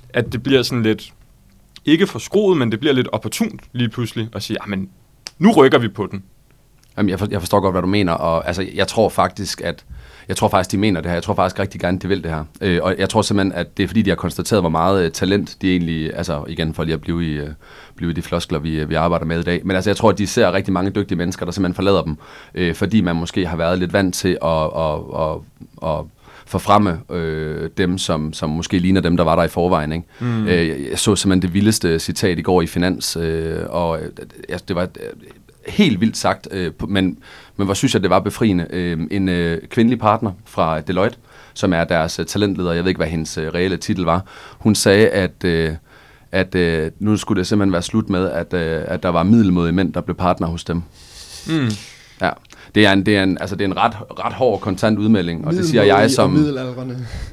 at 0.09 0.33
det 0.33 0.43
bliver 0.43 0.61
sådan 0.61 0.83
lidt, 0.83 1.13
ikke 1.85 2.07
forskroet, 2.07 2.57
men 2.57 2.71
det 2.71 2.79
bliver 2.79 2.93
lidt 2.93 3.07
opportunt 3.11 3.61
lige 3.73 3.89
pludselig, 3.89 4.29
at 4.33 4.43
sige, 4.43 4.61
ah, 4.61 4.69
men 4.69 4.89
nu 5.39 5.51
rykker 5.51 5.79
vi 5.79 5.87
på 5.87 6.07
den. 6.11 6.23
Jamen, 6.97 7.09
jeg, 7.09 7.19
for, 7.19 7.27
jeg 7.31 7.41
forstår 7.41 7.59
godt, 7.59 7.73
hvad 7.73 7.81
du 7.81 7.87
mener, 7.87 8.13
og 8.13 8.47
altså, 8.47 8.65
jeg 8.75 8.87
tror 8.87 9.09
faktisk, 9.09 9.61
at 9.61 9.85
jeg 10.27 10.37
tror 10.37 10.47
faktisk, 10.47 10.71
de 10.71 10.77
mener 10.77 11.01
det 11.01 11.09
her. 11.09 11.15
Jeg 11.15 11.23
tror 11.23 11.33
faktisk 11.33 11.59
rigtig 11.59 11.81
gerne, 11.81 11.99
de 11.99 12.07
vil 12.07 12.23
det 12.23 12.31
her. 12.31 12.43
Øh, 12.61 12.79
og 12.83 12.95
jeg 12.97 13.09
tror 13.09 13.21
simpelthen, 13.21 13.51
at 13.51 13.77
det 13.77 13.83
er 13.83 13.87
fordi, 13.87 14.01
de 14.01 14.09
har 14.09 14.15
konstateret, 14.15 14.61
hvor 14.61 14.69
meget 14.69 15.05
øh, 15.05 15.11
talent 15.11 15.57
de 15.61 15.71
egentlig, 15.71 16.17
altså 16.17 16.43
igen 16.47 16.73
for 16.73 16.83
lige 16.83 16.93
at 16.93 17.01
blive 17.01 17.25
i, 17.25 17.33
øh, 17.33 17.49
blive 17.95 18.11
i 18.11 18.13
de 18.13 18.21
floskler, 18.21 18.59
vi, 18.59 18.79
øh, 18.79 18.89
vi 18.89 18.95
arbejder 18.95 19.25
med 19.25 19.39
i 19.39 19.43
dag. 19.43 19.61
Men 19.63 19.75
altså, 19.75 19.89
jeg 19.89 19.97
tror, 19.97 20.09
at 20.09 20.17
de 20.17 20.27
ser 20.27 20.53
rigtig 20.53 20.73
mange 20.73 20.91
dygtige 20.91 21.17
mennesker, 21.17 21.45
der 21.45 21.51
simpelthen 21.51 21.75
forlader 21.75 22.03
dem, 22.03 22.17
øh, 22.55 22.75
fordi 22.75 23.01
man 23.01 23.15
måske 23.15 23.45
har 23.47 23.57
været 23.57 23.79
lidt 23.79 23.93
vant 23.93 24.15
til 24.15 24.37
at, 24.43 24.63
at, 24.77 24.99
at, 25.19 25.89
at 25.89 26.05
forfremme 26.45 26.99
øh, 27.11 27.69
dem, 27.77 27.97
som, 27.97 28.33
som 28.33 28.49
måske 28.49 28.79
ligner 28.79 29.01
dem, 29.01 29.17
der 29.17 29.23
var 29.23 29.35
der 29.35 29.43
i 29.43 29.47
forvejen. 29.47 29.91
Ikke? 29.91 30.05
Mm. 30.19 30.47
Øh, 30.47 30.89
jeg 30.89 30.99
så 30.99 31.15
simpelthen 31.15 31.41
det 31.41 31.53
vildeste 31.53 31.99
citat 31.99 32.39
i 32.39 32.41
går 32.41 32.61
i 32.61 32.67
Finans, 32.67 33.17
øh, 33.17 33.59
og 33.69 33.99
øh, 34.01 34.09
det 34.67 34.75
var 34.75 34.81
øh, 34.81 34.87
helt 35.67 36.01
vildt 36.01 36.17
sagt, 36.17 36.47
øh, 36.51 36.71
men, 36.87 37.17
men 37.57 37.65
hvor 37.65 37.73
synes 37.73 37.93
jeg, 37.93 38.01
det 38.01 38.09
var 38.09 38.19
befriende. 38.19 38.67
Øh, 38.69 38.99
en 39.11 39.29
øh, 39.29 39.61
kvindelig 39.67 39.99
partner 39.99 40.31
fra 40.45 40.81
Deloitte, 40.81 41.17
som 41.53 41.73
er 41.73 41.83
deres 41.83 42.19
øh, 42.19 42.25
talentleder, 42.25 42.71
jeg 42.71 42.83
ved 42.83 42.89
ikke, 42.89 42.99
hvad 42.99 43.07
hendes 43.07 43.37
øh, 43.37 43.53
reelle 43.53 43.77
titel 43.77 44.05
var, 44.05 44.25
hun 44.59 44.75
sagde, 44.75 45.09
at... 45.09 45.43
Øh, 45.43 45.75
at 46.31 46.55
øh, 46.55 46.91
nu 46.99 47.17
skulle 47.17 47.39
det 47.39 47.47
simpelthen 47.47 47.73
være 47.73 47.81
slut 47.81 48.09
med, 48.09 48.31
at, 48.31 48.53
øh, 48.53 48.83
at 48.87 49.03
der 49.03 49.09
var 49.09 49.23
middelmodige 49.23 49.71
mænd, 49.71 49.93
der 49.93 50.01
blev 50.01 50.15
partner 50.15 50.47
hos 50.47 50.63
dem. 50.63 50.81
Mm. 51.47 51.69
Ja, 52.21 52.29
det 52.75 52.85
er 52.85 52.91
en, 52.91 53.05
det 53.05 53.17
er 53.17 53.23
en, 53.23 53.37
altså 53.39 53.55
det 53.55 53.61
er 53.65 53.67
en 53.67 53.77
ret, 53.77 53.93
ret 54.25 54.33
hård 54.33 54.59
kontant 54.59 54.99
udmelding, 54.99 55.47
og 55.47 55.53
det 55.53 55.65
siger 55.65 55.83
jeg 55.83 56.11
som... 56.11 56.33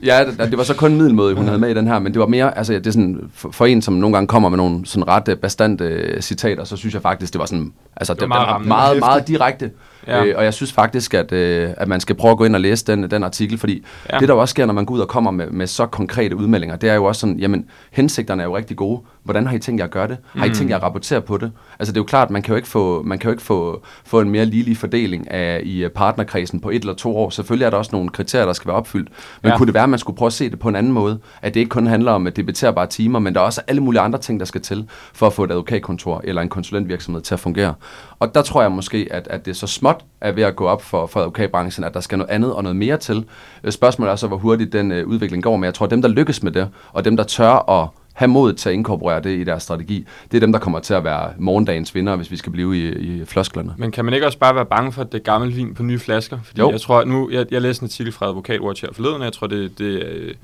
Ja, 0.04 0.24
det, 0.24 0.50
det 0.50 0.58
var 0.58 0.64
så 0.64 0.74
kun 0.74 0.96
middelmåde, 0.96 1.34
hun 1.34 1.44
havde 1.44 1.58
med 1.58 1.70
i 1.70 1.74
den 1.74 1.86
her, 1.86 1.98
men 1.98 2.12
det 2.12 2.20
var 2.20 2.26
mere, 2.26 2.58
altså 2.58 2.72
det 2.72 2.86
er 2.86 2.90
sådan, 2.90 3.30
for, 3.34 3.50
for 3.50 3.66
en, 3.66 3.82
som 3.82 3.94
nogle 3.94 4.16
gange 4.16 4.26
kommer 4.26 4.48
med 4.48 4.56
nogle 4.56 4.86
sådan 4.86 5.08
ret 5.08 5.28
øh, 5.28 5.36
bastante 5.36 6.12
uh, 6.16 6.20
citater, 6.20 6.64
så 6.64 6.76
synes 6.76 6.94
jeg 6.94 7.02
faktisk, 7.02 7.32
det 7.32 7.38
var 7.38 7.46
sådan, 7.46 7.72
altså 7.96 8.14
det, 8.14 8.20
var 8.20 8.26
meget, 8.26 8.46
det 8.46 8.70
var 8.70 8.76
meget, 8.76 8.98
meget 8.98 9.28
direkte, 9.28 9.70
Ja. 10.06 10.24
Øh, 10.24 10.34
og 10.36 10.44
jeg 10.44 10.54
synes 10.54 10.72
faktisk, 10.72 11.14
at, 11.14 11.32
øh, 11.32 11.70
at 11.76 11.88
man 11.88 12.00
skal 12.00 12.16
prøve 12.16 12.32
at 12.32 12.38
gå 12.38 12.44
ind 12.44 12.54
og 12.54 12.60
læse 12.60 12.84
den, 12.86 13.10
den 13.10 13.24
artikel, 13.24 13.58
fordi 13.58 13.84
ja. 14.12 14.18
det, 14.18 14.28
der 14.28 14.34
også 14.34 14.52
sker, 14.52 14.66
når 14.66 14.74
man 14.74 14.84
går 14.84 14.94
ud 14.94 15.00
og 15.00 15.08
kommer 15.08 15.30
med, 15.30 15.46
med 15.50 15.66
så 15.66 15.86
konkrete 15.86 16.36
udmeldinger, 16.36 16.76
det 16.76 16.90
er 16.90 16.94
jo 16.94 17.04
også 17.04 17.20
sådan, 17.20 17.38
jamen, 17.38 17.66
hensigterne 17.90 18.42
er 18.42 18.46
jo 18.46 18.56
rigtig 18.56 18.76
gode. 18.76 19.00
Hvordan 19.24 19.46
har 19.46 19.56
I 19.56 19.58
tænkt 19.58 19.78
jer 19.78 19.84
at 19.84 19.90
gøre 19.90 20.08
det? 20.08 20.16
Har 20.36 20.44
I 20.44 20.48
mm. 20.48 20.54
tænkt 20.54 20.70
jer 20.70 20.76
at 20.76 20.82
rapportere 20.82 21.20
på 21.20 21.36
det? 21.36 21.52
Altså, 21.78 21.92
det 21.92 21.98
er 21.98 22.00
jo 22.00 22.04
klart, 22.04 22.30
man 22.30 22.42
kan 22.42 22.52
jo 22.52 22.56
ikke 22.56 22.68
få, 22.68 23.02
man 23.02 23.18
kan 23.18 23.28
jo 23.28 23.32
ikke 23.32 23.42
få, 23.42 23.82
få 24.04 24.20
en 24.20 24.30
mere 24.30 24.44
ligelig 24.44 24.76
fordeling 24.76 25.30
af, 25.30 25.60
i 25.64 25.84
øh, 25.84 25.90
partnerkredsen 25.90 26.60
på 26.60 26.70
et 26.70 26.80
eller 26.80 26.94
to 26.94 27.16
år. 27.16 27.30
Selvfølgelig 27.30 27.66
er 27.66 27.70
der 27.70 27.76
også 27.76 27.90
nogle 27.92 28.08
kriterier, 28.08 28.46
der 28.46 28.52
skal 28.52 28.68
være 28.68 28.76
opfyldt. 28.76 29.08
Men 29.42 29.50
ja. 29.50 29.56
kunne 29.56 29.66
det 29.66 29.74
være, 29.74 29.82
at 29.82 29.88
man 29.88 29.98
skulle 29.98 30.16
prøve 30.16 30.26
at 30.26 30.32
se 30.32 30.50
det 30.50 30.58
på 30.58 30.68
en 30.68 30.76
anden 30.76 30.92
måde? 30.92 31.18
At 31.42 31.54
det 31.54 31.60
ikke 31.60 31.70
kun 31.70 31.86
handler 31.86 32.12
om 32.12 32.28
debatterbare 32.36 32.86
timer, 32.86 33.18
men 33.18 33.34
der 33.34 33.40
er 33.40 33.44
også 33.44 33.60
alle 33.66 33.80
mulige 33.80 34.00
andre 34.00 34.18
ting, 34.18 34.40
der 34.40 34.46
skal 34.46 34.60
til 34.60 34.88
for 35.12 35.26
at 35.26 35.32
få 35.32 35.44
et 35.44 35.50
advokatkontor 35.50 36.20
eller 36.24 36.42
en 36.42 36.48
konsulentvirksomhed 36.48 37.22
til 37.22 37.34
at 37.34 37.40
fungere. 37.40 37.74
Og 38.22 38.34
der 38.34 38.42
tror 38.42 38.62
jeg 38.62 38.72
måske, 38.72 39.08
at, 39.10 39.28
at 39.30 39.46
det 39.46 39.56
så 39.56 39.66
småt 39.66 40.04
er 40.20 40.32
ved 40.32 40.42
at 40.42 40.56
gå 40.56 40.66
op 40.66 40.82
for, 40.82 41.06
for 41.06 41.20
advokatbranchen, 41.20 41.84
at 41.84 41.94
der 41.94 42.00
skal 42.00 42.18
noget 42.18 42.30
andet 42.30 42.54
og 42.54 42.62
noget 42.62 42.76
mere 42.76 42.96
til. 42.96 43.24
Øh, 43.64 43.72
spørgsmålet 43.72 44.12
er 44.12 44.16
så, 44.16 44.26
hvor 44.26 44.36
hurtigt 44.36 44.72
den 44.72 44.92
øh, 44.92 45.06
udvikling 45.06 45.42
går, 45.42 45.56
men 45.56 45.64
jeg 45.64 45.74
tror, 45.74 45.86
at 45.86 45.90
dem, 45.90 46.02
der 46.02 46.08
lykkes 46.08 46.42
med 46.42 46.52
det, 46.52 46.68
og 46.92 47.04
dem, 47.04 47.16
der 47.16 47.24
tør 47.24 47.70
at 47.70 47.88
have 48.12 48.28
mod 48.28 48.52
til 48.52 48.68
at 48.68 48.74
inkorporere 48.74 49.20
det 49.20 49.38
i 49.38 49.44
deres 49.44 49.62
strategi, 49.62 50.06
det 50.30 50.36
er 50.36 50.40
dem, 50.40 50.52
der 50.52 50.58
kommer 50.58 50.80
til 50.80 50.94
at 50.94 51.04
være 51.04 51.32
morgendagens 51.38 51.94
vinder, 51.94 52.16
hvis 52.16 52.30
vi 52.30 52.36
skal 52.36 52.52
blive 52.52 52.76
i, 52.76 52.88
i 52.92 53.24
flosklerne. 53.24 53.74
Men 53.78 53.90
kan 53.90 54.04
man 54.04 54.14
ikke 54.14 54.26
også 54.26 54.38
bare 54.38 54.54
være 54.54 54.66
bange 54.66 54.92
for, 54.92 55.02
at 55.02 55.12
det 55.12 55.18
er 55.18 55.22
gammel 55.22 55.56
vin 55.56 55.74
på 55.74 55.82
nye 55.82 55.98
flasker? 55.98 56.38
Fordi 56.44 56.60
jo. 56.60 56.70
jeg 56.70 56.80
tror, 56.80 57.04
nu, 57.04 57.30
jeg, 57.30 57.46
jeg 57.50 57.62
læste 57.62 57.82
en 57.82 57.86
artikel 57.86 58.12
fra 58.12 58.26
Advokatwatch 58.26 58.84
her 58.84 58.92
forleden, 58.92 59.16
og 59.16 59.24
jeg 59.24 59.32
tror, 59.32 59.46
det, 59.46 59.78
det 59.78 60.02
øh, 60.02 60.34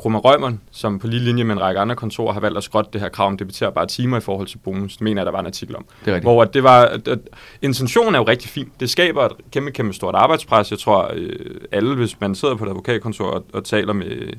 Krummer 0.00 0.18
Rømeren, 0.18 0.60
som 0.70 0.98
på 0.98 1.06
lige 1.06 1.20
linje 1.20 1.44
med 1.44 1.54
en 1.54 1.60
række 1.60 1.80
andre 1.80 1.96
kontorer 1.96 2.32
har 2.32 2.40
valgt 2.40 2.58
at 2.58 2.64
skrotte 2.64 2.90
det 2.92 3.00
her 3.00 3.08
krav 3.08 3.26
om 3.26 3.36
debatterbare 3.36 3.86
timer 3.86 4.16
i 4.16 4.20
forhold 4.20 4.46
til 4.46 4.58
bonus. 4.58 5.00
Mener 5.00 5.20
jeg, 5.20 5.26
der 5.26 5.32
var 5.32 5.40
en 5.40 5.46
artikel 5.46 5.76
om. 5.76 5.84
Det 6.04 6.14
er. 6.14 6.20
Hvor 6.20 6.44
det 6.44 6.62
var, 6.62 6.82
at, 6.82 7.08
at 7.08 7.18
intentionen 7.62 8.14
er 8.14 8.18
jo 8.18 8.24
rigtig 8.24 8.50
fin. 8.50 8.72
Det 8.80 8.90
skaber 8.90 9.24
et 9.24 9.32
kæmpe, 9.52 9.70
kæmpe 9.70 9.92
stort 9.92 10.14
arbejdspres. 10.14 10.70
Jeg 10.70 10.78
tror, 10.78 11.10
øh, 11.14 11.60
alle, 11.72 11.94
hvis 11.94 12.20
man 12.20 12.34
sidder 12.34 12.54
på 12.54 12.64
et 12.64 12.68
advokatkontor 12.68 13.26
og, 13.26 13.44
og 13.52 13.64
taler 13.64 13.92
med 13.92 14.32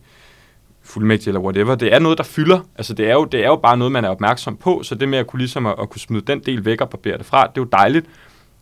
fuldmægtig 0.84 1.28
eller 1.28 1.41
whatever, 1.41 1.76
det 1.76 1.93
er 1.93 2.00
noget, 2.00 2.17
der 2.17 2.24
fylder. 2.24 2.60
Altså, 2.76 2.93
det 2.93 3.10
er, 3.10 3.13
jo, 3.13 3.26
det 3.26 3.39
er 3.43 3.47
jo 3.47 3.56
bare 3.56 3.78
noget, 3.78 3.91
man 3.91 4.06
er 4.06 4.10
opmærksom 4.10 4.58
på, 4.58 4.84
så 4.84 4.95
det 4.95 5.10
med 5.10 5.19
at 5.19 5.28
kunne, 5.28 5.39
ligesom 5.39 5.65
at, 5.65 5.76
at 5.82 5.89
kunne 5.89 6.02
smide 6.02 6.21
den 6.28 6.39
del 6.39 6.65
væk 6.65 6.82
og 6.82 6.89
barbere 6.89 7.17
det 7.17 7.26
fra, 7.26 7.41
det 7.41 7.58
er 7.58 7.62
jo 7.62 7.67
dejligt. 7.71 8.06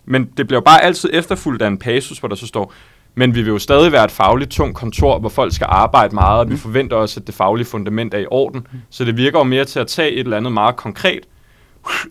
Men 0.06 0.26
det 0.38 0.48
bliver 0.48 0.58
jo 0.58 0.64
bare 0.64 0.84
altid 0.84 1.10
efterfulgt 1.14 1.62
af 1.62 1.68
en 1.68 1.78
passus, 1.78 2.20
hvor 2.20 2.30
der 2.30 2.36
så 2.36 2.48
står, 2.48 2.74
men 3.16 3.36
vi 3.36 3.42
vil 3.42 3.50
jo 3.50 3.60
stadig 3.60 3.92
være 3.92 4.06
et 4.06 4.12
fagligt 4.12 4.52
tungt 4.52 4.76
kontor, 4.76 5.20
hvor 5.20 5.30
folk 5.30 5.56
skal 5.56 5.68
arbejde 5.70 6.16
meget, 6.16 6.40
og 6.40 6.50
vi 6.50 6.54
mm. 6.54 6.60
forventer 6.60 6.96
også, 6.96 7.20
at 7.20 7.28
det 7.28 7.36
faglige 7.36 7.66
fundament 7.66 8.14
er 8.14 8.18
i 8.18 8.26
orden. 8.32 8.68
Mm. 8.72 8.80
Så 8.90 9.06
det 9.06 9.18
virker 9.18 9.40
jo 9.40 9.44
mere 9.44 9.66
til 9.66 9.80
at 9.80 9.88
tage 9.88 10.12
et 10.12 10.20
eller 10.20 10.38
andet 10.38 10.54
meget 10.54 10.76
konkret, 10.76 11.20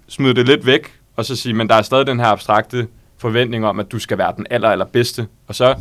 smide 0.08 0.34
det 0.34 0.46
lidt 0.46 0.66
væk, 0.66 0.92
og 1.16 1.24
så 1.24 1.36
sige, 1.36 1.52
men 1.52 1.68
der 1.68 1.74
er 1.74 1.82
stadig 1.82 2.06
den 2.06 2.20
her 2.20 2.26
abstrakte 2.26 2.86
forventning 3.18 3.66
om, 3.66 3.80
at 3.80 3.92
du 3.92 3.98
skal 3.98 4.18
være 4.18 4.32
den 4.36 4.46
aller, 4.50 4.68
aller 4.68 4.84
bedste. 4.84 5.26
Og 5.46 5.54
så, 5.54 5.74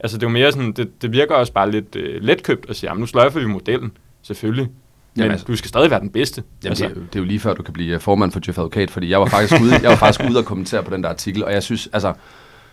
altså 0.00 0.16
det 0.16 0.22
er 0.22 0.28
jo 0.28 0.32
mere 0.32 0.52
sådan, 0.52 0.72
det, 0.72 1.02
det 1.02 1.12
virker 1.12 1.34
også 1.34 1.52
bare 1.52 1.70
lidt 1.70 1.96
uh, 1.96 2.02
letkøbt 2.02 2.70
at 2.70 2.76
sige, 2.76 2.90
jamen 2.90 3.00
nu 3.00 3.06
sløjfer 3.06 3.40
vi 3.40 3.46
modellen, 3.46 3.92
selvfølgelig. 4.22 4.68
Men 5.14 5.20
jamen, 5.20 5.30
altså, 5.30 5.46
du 5.46 5.56
skal 5.56 5.68
stadig 5.68 5.90
være 5.90 6.00
den 6.00 6.10
bedste. 6.10 6.42
Jamen, 6.64 6.70
altså. 6.70 6.84
det, 6.84 6.90
er, 6.90 7.00
det 7.00 7.16
er 7.16 7.20
jo 7.20 7.24
lige 7.24 7.40
før, 7.40 7.54
du 7.54 7.62
kan 7.62 7.74
blive 7.74 8.00
formand 8.00 8.32
for 8.32 8.40
Jeff 8.46 8.58
Advokat, 8.58 8.90
fordi 8.90 9.10
jeg 9.10 9.20
var 9.20 9.26
faktisk 9.26 9.62
ude, 9.62 9.72
jeg 9.82 9.90
var 9.90 9.96
faktisk 9.96 10.30
ude 10.30 10.38
og 10.38 10.44
kommentere 10.44 10.82
på 10.82 10.94
den 10.94 11.02
der 11.02 11.08
artikel, 11.08 11.44
og 11.44 11.52
jeg 11.52 11.62
synes, 11.62 11.88
altså, 11.92 12.12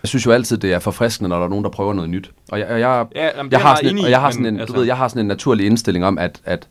jeg 0.03 0.09
synes 0.09 0.25
jo 0.25 0.31
altid, 0.31 0.57
det 0.57 0.73
er 0.73 0.79
forfriskende, 0.79 1.29
når 1.29 1.37
der 1.37 1.45
er 1.45 1.49
nogen, 1.49 1.63
der 1.63 1.71
prøver 1.71 1.93
noget 1.93 2.09
nyt. 2.09 2.31
Og 2.51 2.59
jeg, 2.59 2.67
jeg, 2.69 2.79
jeg, 2.79 3.05
ja, 3.15 3.29
jamen, 3.37 3.51
jeg 3.51 3.61
har 3.61 3.75
sådan 3.75 3.97
en, 3.97 4.03
og 4.05 4.11
jeg 4.11 4.21
har 4.21 4.31
sådan 4.31 4.45
en, 4.45 4.59
altså... 4.59 4.73
du 4.73 4.79
ved, 4.79 4.87
jeg 4.87 4.97
har 4.97 5.07
sådan 5.07 5.19
en 5.19 5.27
naturlig 5.27 5.65
indstilling 5.65 6.05
om, 6.05 6.17
at, 6.17 6.41
at 6.45 6.67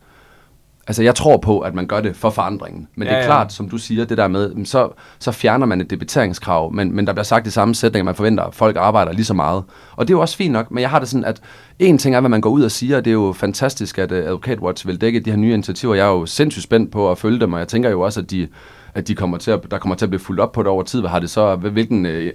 Altså, 0.89 1.03
jeg 1.03 1.15
tror 1.15 1.37
på, 1.37 1.61
at 1.61 1.75
man 1.75 1.87
gør 1.87 2.01
det 2.01 2.17
for 2.17 2.31
forandringen. 2.31 2.89
Men 2.95 3.09
ja, 3.09 3.15
det 3.15 3.21
er 3.21 3.27
klart, 3.27 3.47
ja. 3.47 3.49
som 3.49 3.69
du 3.69 3.79
siger, 3.79 4.05
det 4.05 4.19
der 4.19 4.29
med, 4.29 4.67
så, 4.67 4.89
så 5.19 5.33
fjerner 5.33 5.67
man 5.67 5.81
et 5.81 5.91
debiteringskrav, 5.91 6.73
men, 6.73 6.97
men 6.97 7.07
der 7.07 7.13
bliver 7.13 7.25
sagt 7.25 7.47
i 7.47 7.51
samme 7.51 7.75
sætning, 7.75 8.01
at 8.01 8.05
man 8.05 8.15
forventer, 8.15 8.45
at 8.45 8.55
folk 8.55 8.77
arbejder 8.77 9.13
lige 9.13 9.25
så 9.25 9.35
meget. 9.35 9.65
Og 9.97 10.09
det 10.09 10.15
er 10.15 10.17
jo 10.17 10.21
også 10.21 10.37
fint 10.37 10.53
nok, 10.53 10.71
men 10.71 10.83
jeg 10.83 10.91
har 10.91 10.99
det 10.99 11.09
sådan, 11.09 11.25
at 11.25 11.41
en 11.79 11.99
ting 11.99 12.15
er, 12.15 12.21
hvad 12.21 12.31
man 12.31 12.41
går 12.41 12.51
ud 12.51 12.63
og 12.63 12.71
siger, 12.71 12.97
og 12.97 13.05
det 13.05 13.11
er 13.11 13.15
jo 13.15 13.35
fantastisk, 13.37 13.99
at 13.99 14.13
uh, 14.13 14.19
Advocate 14.19 14.63
Watch 14.63 14.87
vil 14.87 15.01
dække 15.01 15.21
de 15.21 15.31
her 15.31 15.37
nye 15.37 15.55
initiativer. 15.55 15.95
Jeg 15.95 16.07
er 16.07 16.11
jo 16.11 16.27
sindssygt 16.27 16.65
spændt 16.65 16.93
på 16.93 17.11
at 17.11 17.19
følge 17.19 17.41
dem, 17.41 17.53
og 17.53 17.59
jeg 17.59 17.69
tænker 17.69 17.91
jo 17.91 18.01
også, 18.01 18.21
at 18.21 18.31
de 18.31 18.49
at 18.95 19.09
de 19.09 19.15
kommer 19.15 19.39
til 19.39 19.51
at, 19.51 19.61
der 19.71 19.79
kommer 19.79 19.97
til 19.97 20.07
at 20.07 20.11
blive 20.11 20.21
fuldt 20.21 20.41
op 20.41 20.53
på 20.53 20.63
det 20.63 20.69
over 20.69 20.83
tid. 20.83 21.01
Hvad 21.01 21.11
har 21.11 21.19
det 21.21 21.31
så, 21.31 21.57
hvilken 21.57 22.07
øh, 22.07 22.33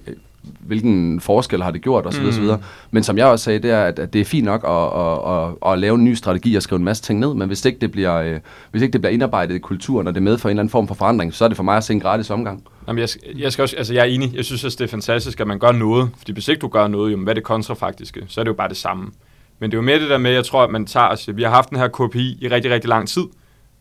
hvilken 0.60 1.20
forskel 1.20 1.64
har 1.64 1.72
det 1.72 1.82
gjort 1.82 2.06
osv. 2.06 2.22
Mm. 2.22 2.28
osv. 2.28 2.44
Men 2.92 3.04
som 3.04 3.18
jeg 3.18 3.26
også 3.26 3.44
sagde, 3.44 3.60
det 3.60 3.72
er, 3.72 3.84
at, 3.84 4.00
at 4.00 4.14
det 4.14 4.22
er 4.22 4.26
fint 4.26 4.46
nok 4.46 4.64
at, 4.64 5.00
at, 5.02 5.34
at, 5.34 5.72
at 5.74 5.80
lave 5.80 5.96
en 5.96 6.04
ny 6.04 6.14
strategi 6.14 6.56
og 6.56 6.64
skrive 6.64 6.78
en 6.78 6.86
masse 6.86 7.04
ting 7.04 7.20
ned, 7.20 7.34
men 7.34 7.48
hvis 7.48 7.66
ikke 7.66 7.80
det 7.80 7.92
bliver, 7.92 8.16
øh, 8.16 8.40
hvis 8.72 8.82
ikke 8.82 8.94
det 8.94 9.02
bliver 9.02 9.14
indarbejdet 9.14 9.56
i 9.56 9.60
kulturen, 9.60 10.08
og 10.08 10.16
det 10.16 10.24
medfører 10.24 10.52
en 10.52 10.56
eller 10.56 10.62
anden 10.62 10.72
form 10.72 10.88
for 10.88 10.96
forandring, 10.96 11.34
så 11.34 11.44
er 11.44 11.48
det 11.48 11.58
for 11.58 11.64
mig 11.64 11.78
at 11.78 11.84
se 11.84 11.94
en 11.94 12.00
gratis 12.00 12.30
omgang. 12.30 12.64
Jamen, 12.88 13.00
jeg, 13.00 13.10
jeg, 13.38 13.52
skal 13.52 13.62
også, 13.62 13.76
altså 13.78 13.94
jeg 13.94 14.02
er 14.02 14.06
enig. 14.06 14.36
Jeg 14.36 14.46
synes 14.46 14.64
også, 14.64 14.76
det 14.80 14.84
er 14.84 14.90
fantastisk, 14.90 15.40
at 15.40 15.48
man 15.48 15.60
gør 15.60 15.72
noget. 15.72 16.10
Fordi 16.18 16.32
hvis 16.32 16.48
ikke 16.48 16.60
du 16.60 16.68
gør 16.68 16.88
noget, 16.88 17.12
jo, 17.12 17.18
hvad 17.18 17.34
er 17.34 17.36
det 17.36 17.44
kontrafaktiske? 17.44 18.26
Så 18.28 18.40
er 18.40 18.44
det 18.44 18.50
jo 18.50 18.56
bare 18.56 18.70
det 18.70 18.78
samme. 18.78 19.12
Men 19.60 19.72
det 19.72 19.78
er 19.78 19.78
jo 19.78 19.86
mere 19.86 20.00
det 20.00 20.10
der 20.10 20.18
med, 20.18 20.32
jeg 20.32 20.46
tror, 20.46 20.64
at 20.64 20.70
man 20.70 20.86
tager 20.86 21.08
os, 21.08 21.30
vi 21.34 21.44
har 21.44 21.50
haft 21.50 21.70
den 21.70 21.78
her 21.78 21.88
KPI 21.88 22.38
i 22.42 22.48
rigtig, 22.48 22.72
rigtig 22.72 22.90
lang 22.90 23.08
tid. 23.08 23.24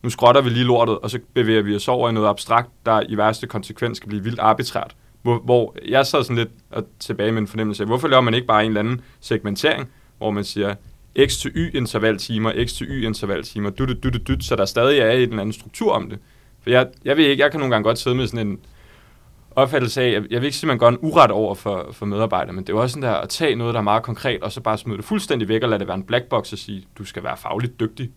Nu 0.03 0.09
skrotter 0.09 0.41
vi 0.41 0.49
lige 0.49 0.65
lortet, 0.65 0.97
og 0.99 1.09
så 1.09 1.19
bevæger 1.33 1.61
vi 1.61 1.75
os 1.75 1.87
over 1.87 2.09
i 2.09 2.13
noget 2.13 2.27
abstrakt, 2.27 2.69
der 2.85 3.01
i 3.09 3.17
værste 3.17 3.47
konsekvens 3.47 3.97
skal 3.97 4.09
blive 4.09 4.23
vildt 4.23 4.39
arbitrært. 4.39 4.95
Hvor, 5.23 5.39
hvor 5.39 5.75
jeg 5.87 6.05
sad 6.05 6.23
sådan 6.23 6.35
lidt 6.35 6.49
og 6.71 6.85
tilbage 6.99 7.31
med 7.31 7.41
en 7.41 7.47
fornemmelse 7.47 7.83
af, 7.83 7.87
hvorfor 7.87 8.07
laver 8.07 8.21
man 8.21 8.33
ikke 8.33 8.47
bare 8.47 8.61
en 8.63 8.67
eller 8.67 8.79
anden 8.79 9.01
segmentering, 9.19 9.89
hvor 10.17 10.31
man 10.31 10.43
siger, 10.43 10.75
x 11.25 11.37
til 11.37 11.51
y 11.55 11.75
intervaltimer, 11.75 12.65
x 12.65 12.73
til 12.73 12.87
y 12.89 13.05
intervaltimer, 13.05 13.69
dut, 13.69 13.89
dut, 13.89 14.03
dut, 14.03 14.27
dut, 14.27 14.43
så 14.43 14.55
der 14.55 14.65
stadig 14.65 14.99
er 14.99 15.11
en 15.11 15.21
eller 15.21 15.39
anden 15.39 15.53
struktur 15.53 15.91
om 15.91 16.09
det. 16.09 16.19
For 16.61 16.69
jeg, 16.69 16.87
jeg 17.05 17.17
ved 17.17 17.25
ikke, 17.25 17.43
jeg 17.43 17.51
kan 17.51 17.59
nogle 17.59 17.75
gange 17.75 17.83
godt 17.83 17.99
sidde 17.99 18.15
med 18.15 18.27
sådan 18.27 18.47
en 18.47 18.59
opfattelse 19.51 20.01
af, 20.01 20.11
jeg, 20.11 20.23
jeg 20.29 20.41
vil 20.41 20.45
ikke 20.45 20.57
sige, 20.57 20.67
at 20.67 20.71
man 20.71 20.79
gør 20.79 20.87
en 20.87 20.97
uret 21.01 21.31
over 21.31 21.55
for, 21.55 21.89
for 21.91 22.05
medarbejdere, 22.05 22.53
men 22.53 22.63
det 22.63 22.69
er 22.69 22.73
jo 22.73 22.81
også 22.81 22.93
sådan 22.93 23.09
der 23.09 23.15
at 23.15 23.29
tage 23.29 23.55
noget, 23.55 23.73
der 23.73 23.79
er 23.79 23.83
meget 23.83 24.03
konkret, 24.03 24.43
og 24.43 24.51
så 24.51 24.61
bare 24.61 24.77
smide 24.77 24.97
det 24.97 25.05
fuldstændig 25.05 25.47
væk 25.47 25.63
og 25.63 25.69
lade 25.69 25.79
det 25.79 25.87
være 25.87 25.97
en 25.97 26.03
black 26.03 26.25
box 26.25 26.51
og 26.51 26.57
sige, 26.57 26.85
du 26.97 27.05
skal 27.05 27.23
være 27.23 27.37
fagligt 27.37 27.79
dygtig 27.79 28.09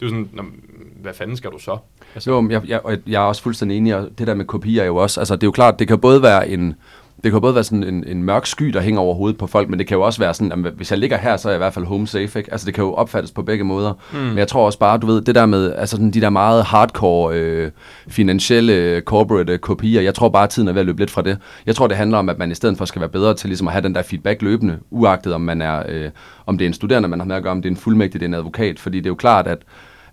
det 0.00 0.06
er 0.06 0.10
jo 0.10 0.26
sådan, 0.26 0.52
hvad 1.00 1.14
fanden 1.14 1.36
skal 1.36 1.50
du 1.50 1.58
så? 1.58 1.78
Altså. 2.14 2.30
Jo, 2.30 2.48
jeg, 2.50 2.62
jeg, 2.68 2.80
jeg 3.06 3.22
er 3.22 3.26
også 3.26 3.42
fuldstændig 3.42 3.76
enig, 3.76 3.96
og 3.96 4.08
det 4.18 4.26
der 4.26 4.34
med 4.34 4.44
kopier 4.44 4.82
er 4.82 4.86
jo 4.86 4.96
også, 4.96 5.20
altså 5.20 5.36
det 5.36 5.42
er 5.42 5.46
jo 5.46 5.52
klart, 5.52 5.78
det 5.78 5.88
kan 5.88 5.98
både 5.98 6.22
være 6.22 6.48
en, 6.48 6.74
det 7.24 7.32
kan 7.32 7.40
både 7.40 7.54
være 7.54 7.64
sådan 7.64 7.84
en, 7.84 8.04
en 8.06 8.22
mørk 8.22 8.46
sky, 8.46 8.64
der 8.64 8.80
hænger 8.80 9.00
over 9.00 9.14
hovedet 9.14 9.38
på 9.38 9.46
folk, 9.46 9.68
men 9.68 9.78
det 9.78 9.86
kan 9.86 9.96
jo 9.96 10.02
også 10.02 10.18
være 10.18 10.34
sådan, 10.34 10.66
at 10.66 10.72
hvis 10.72 10.90
jeg 10.90 10.98
ligger 10.98 11.16
her, 11.16 11.36
så 11.36 11.48
er 11.48 11.52
jeg 11.52 11.56
i 11.56 11.58
hvert 11.58 11.74
fald 11.74 11.84
home 11.84 12.06
safe, 12.06 12.38
ikke? 12.38 12.52
Altså 12.52 12.66
det 12.66 12.74
kan 12.74 12.84
jo 12.84 12.94
opfattes 12.94 13.30
på 13.30 13.42
begge 13.42 13.64
måder. 13.64 13.92
Mm. 14.12 14.18
Men 14.18 14.38
jeg 14.38 14.48
tror 14.48 14.66
også 14.66 14.78
bare, 14.78 14.98
du 14.98 15.06
ved, 15.06 15.20
det 15.20 15.34
der 15.34 15.46
med, 15.46 15.72
altså 15.74 15.96
sådan 15.96 16.10
de 16.10 16.20
der 16.20 16.30
meget 16.30 16.64
hardcore 16.64 17.34
øh, 17.34 17.70
finansielle 18.08 19.00
corporate 19.00 19.52
øh, 19.52 19.58
kopier, 19.58 20.00
jeg 20.00 20.14
tror 20.14 20.28
bare, 20.28 20.44
at 20.44 20.50
tiden 20.50 20.68
er 20.68 20.72
ved 20.72 20.80
at 20.80 20.86
løbe 20.86 20.98
lidt 20.98 21.10
fra 21.10 21.22
det. 21.22 21.38
Jeg 21.66 21.76
tror, 21.76 21.86
det 21.86 21.96
handler 21.96 22.18
om, 22.18 22.28
at 22.28 22.38
man 22.38 22.50
i 22.50 22.54
stedet 22.54 22.78
for 22.78 22.84
skal 22.84 23.00
være 23.00 23.10
bedre 23.10 23.34
til 23.34 23.48
ligesom 23.48 23.68
at 23.68 23.72
have 23.72 23.82
den 23.82 23.94
der 23.94 24.02
feedback 24.02 24.42
løbende, 24.42 24.78
uagtet 24.90 25.34
om 25.34 25.40
man 25.40 25.62
er, 25.62 25.82
øh, 25.88 26.10
om 26.46 26.58
det 26.58 26.64
er 26.64 26.68
en 26.68 26.74
studerende, 26.74 27.08
man 27.08 27.20
har 27.20 27.26
med 27.26 27.36
at 27.36 27.42
gøre, 27.42 27.52
om 27.52 27.62
det 27.62 27.68
er 27.68 27.72
en 27.72 27.80
fuldmægtig, 27.80 28.20
det 28.20 28.26
er 28.26 28.28
en 28.28 28.34
advokat, 28.34 28.78
fordi 28.78 28.98
det 28.98 29.06
er 29.06 29.10
jo 29.10 29.14
klart, 29.14 29.46
at 29.46 29.58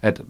at 0.04 0.22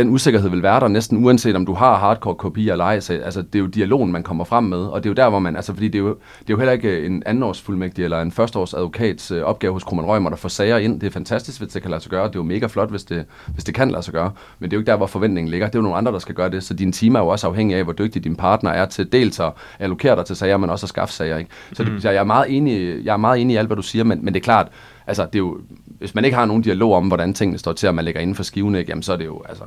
den 0.00 0.10
usikkerhed 0.10 0.50
vil 0.50 0.62
være 0.62 0.80
der 0.80 0.88
næsten 0.88 1.24
uanset 1.24 1.56
om 1.56 1.66
du 1.66 1.74
har 1.74 1.98
hardcore 1.98 2.34
kopier 2.34 2.72
eller 2.72 2.84
ej. 2.84 3.00
Så, 3.00 3.14
altså, 3.14 3.42
det 3.42 3.54
er 3.54 3.58
jo 3.58 3.66
dialogen, 3.66 4.12
man 4.12 4.22
kommer 4.22 4.44
frem 4.44 4.64
med, 4.64 4.78
og 4.78 5.04
det 5.04 5.08
er 5.08 5.10
jo 5.10 5.14
der, 5.14 5.28
hvor 5.28 5.38
man, 5.38 5.56
altså 5.56 5.72
fordi 5.72 5.88
det 5.88 5.98
er 5.98 6.02
jo, 6.02 6.08
det 6.08 6.50
er 6.50 6.50
jo 6.50 6.56
heller 6.56 6.72
ikke 6.72 7.06
en 7.06 7.22
andenårsfuldmægtig 7.26 8.04
eller 8.04 8.20
en 8.20 8.32
førsteårs 8.32 8.74
advokats 8.74 9.30
øh, 9.30 9.42
opgave 9.42 9.72
hos 9.72 9.84
Krummernd 9.84 10.08
Rømer, 10.08 10.30
der 10.30 10.36
får 10.36 10.48
sager 10.48 10.78
ind. 10.78 11.00
Det 11.00 11.06
er 11.06 11.10
fantastisk, 11.10 11.60
hvis 11.60 11.72
det 11.72 11.82
kan 11.82 11.90
lade 11.90 12.02
sig 12.02 12.10
gøre. 12.10 12.28
Det 12.28 12.34
er 12.34 12.38
jo 12.38 12.42
mega 12.42 12.66
flot, 12.66 12.90
hvis 12.90 13.04
det, 13.04 13.24
hvis 13.46 13.64
det 13.64 13.74
kan 13.74 13.90
lade 13.90 14.02
sig 14.02 14.14
gøre. 14.14 14.32
Men 14.58 14.70
det 14.70 14.76
er 14.76 14.78
jo 14.78 14.80
ikke 14.80 14.90
der, 14.90 14.96
hvor 14.96 15.06
forventningen 15.06 15.50
ligger. 15.50 15.66
Det 15.66 15.74
er 15.74 15.78
jo 15.78 15.82
nogle 15.82 15.96
andre, 15.96 16.12
der 16.12 16.18
skal 16.18 16.34
gøre 16.34 16.50
det. 16.50 16.62
Så 16.62 16.74
din 16.74 16.92
team 16.92 17.14
er 17.14 17.20
jo 17.20 17.28
også 17.28 17.46
afhængig 17.46 17.76
af, 17.76 17.84
hvor 17.84 17.92
dygtig 17.92 18.24
din 18.24 18.36
partner 18.36 18.70
er 18.70 18.86
til 18.86 19.12
dels 19.12 19.40
at 19.40 19.52
allokere 19.78 20.16
dig 20.16 20.24
til 20.24 20.36
sager, 20.36 20.56
men 20.56 20.70
også 20.70 20.84
at 20.84 20.88
skaffe 20.88 21.14
sager. 21.14 21.36
Ikke? 21.36 21.50
Så 21.72 21.84
det, 21.84 22.04
jeg, 22.04 22.14
er 22.14 22.24
meget 22.24 22.56
enig, 22.56 23.04
jeg 23.04 23.12
er 23.12 23.16
meget 23.16 23.40
enig 23.40 23.54
i 23.54 23.56
alt, 23.56 23.68
hvad 23.68 23.76
du 23.76 23.82
siger, 23.82 24.04
men, 24.04 24.24
men 24.24 24.34
det 24.34 24.40
er 24.40 24.44
klart, 24.44 24.68
altså, 25.06 25.24
det 25.24 25.34
er 25.34 25.38
jo, 25.38 25.58
hvis 25.98 26.14
man 26.14 26.24
ikke 26.24 26.36
har 26.36 26.46
nogen 26.46 26.62
dialog 26.62 26.94
om, 26.94 27.06
hvordan 27.06 27.34
tingene 27.34 27.58
står 27.58 27.72
til, 27.72 27.88
og 27.88 27.94
man 27.94 28.04
lægger 28.04 28.20
inden 28.20 28.36
for 28.36 28.42
skiven, 28.42 28.74
ikke, 28.74 28.90
jamen, 28.90 29.02
så 29.02 29.12
er 29.12 29.16
det 29.16 29.26
jo, 29.26 29.42
altså, 29.48 29.64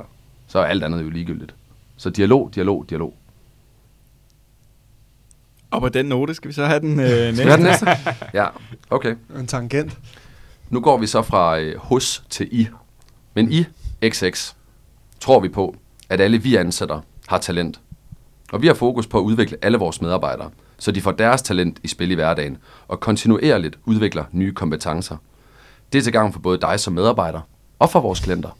så 0.54 0.58
er 0.58 0.64
alt 0.64 0.84
andet 0.84 1.02
jo 1.02 1.10
ligegyldigt. 1.10 1.54
Så 1.96 2.10
dialog, 2.10 2.50
dialog, 2.54 2.86
dialog. 2.90 3.14
Og 5.70 5.80
på 5.80 5.88
den 5.88 6.06
note 6.06 6.34
skal 6.34 6.48
vi 6.48 6.54
så 6.54 6.66
have 6.66 6.80
den 6.80 7.00
øh, 7.00 7.06
næste. 7.06 7.34
Skal 7.36 7.44
vi 7.44 7.50
have 7.50 7.56
den 7.56 7.64
næste? 7.64 7.86
Ja, 8.40 8.46
okay. 8.90 9.16
En 9.38 9.46
tangent. 9.46 9.98
Nu 10.70 10.80
går 10.80 10.98
vi 10.98 11.06
så 11.06 11.22
fra 11.22 11.58
øh, 11.58 11.78
hos 11.78 12.24
til 12.30 12.48
I. 12.52 12.68
Men 13.34 13.52
I, 13.52 13.64
XX, 14.08 14.54
tror 15.20 15.40
vi 15.40 15.48
på, 15.48 15.76
at 16.08 16.20
alle 16.20 16.38
vi 16.38 16.56
ansætter 16.56 17.00
har 17.26 17.38
talent. 17.38 17.80
Og 18.52 18.62
vi 18.62 18.66
har 18.66 18.74
fokus 18.74 19.06
på 19.06 19.18
at 19.18 19.22
udvikle 19.22 19.58
alle 19.62 19.78
vores 19.78 20.02
medarbejdere, 20.02 20.50
så 20.78 20.92
de 20.92 21.00
får 21.00 21.12
deres 21.12 21.42
talent 21.42 21.78
i 21.82 21.88
spil 21.88 22.10
i 22.10 22.14
hverdagen, 22.14 22.58
og 22.88 23.00
kontinuerligt 23.00 23.78
udvikler 23.84 24.24
nye 24.32 24.54
kompetencer. 24.54 25.16
Det 25.92 25.98
er 25.98 26.02
til 26.02 26.12
gavn 26.12 26.32
for 26.32 26.40
både 26.40 26.58
dig 26.60 26.80
som 26.80 26.92
medarbejder 26.92 27.40
og 27.78 27.90
for 27.90 28.00
vores 28.00 28.20
klienter. 28.20 28.50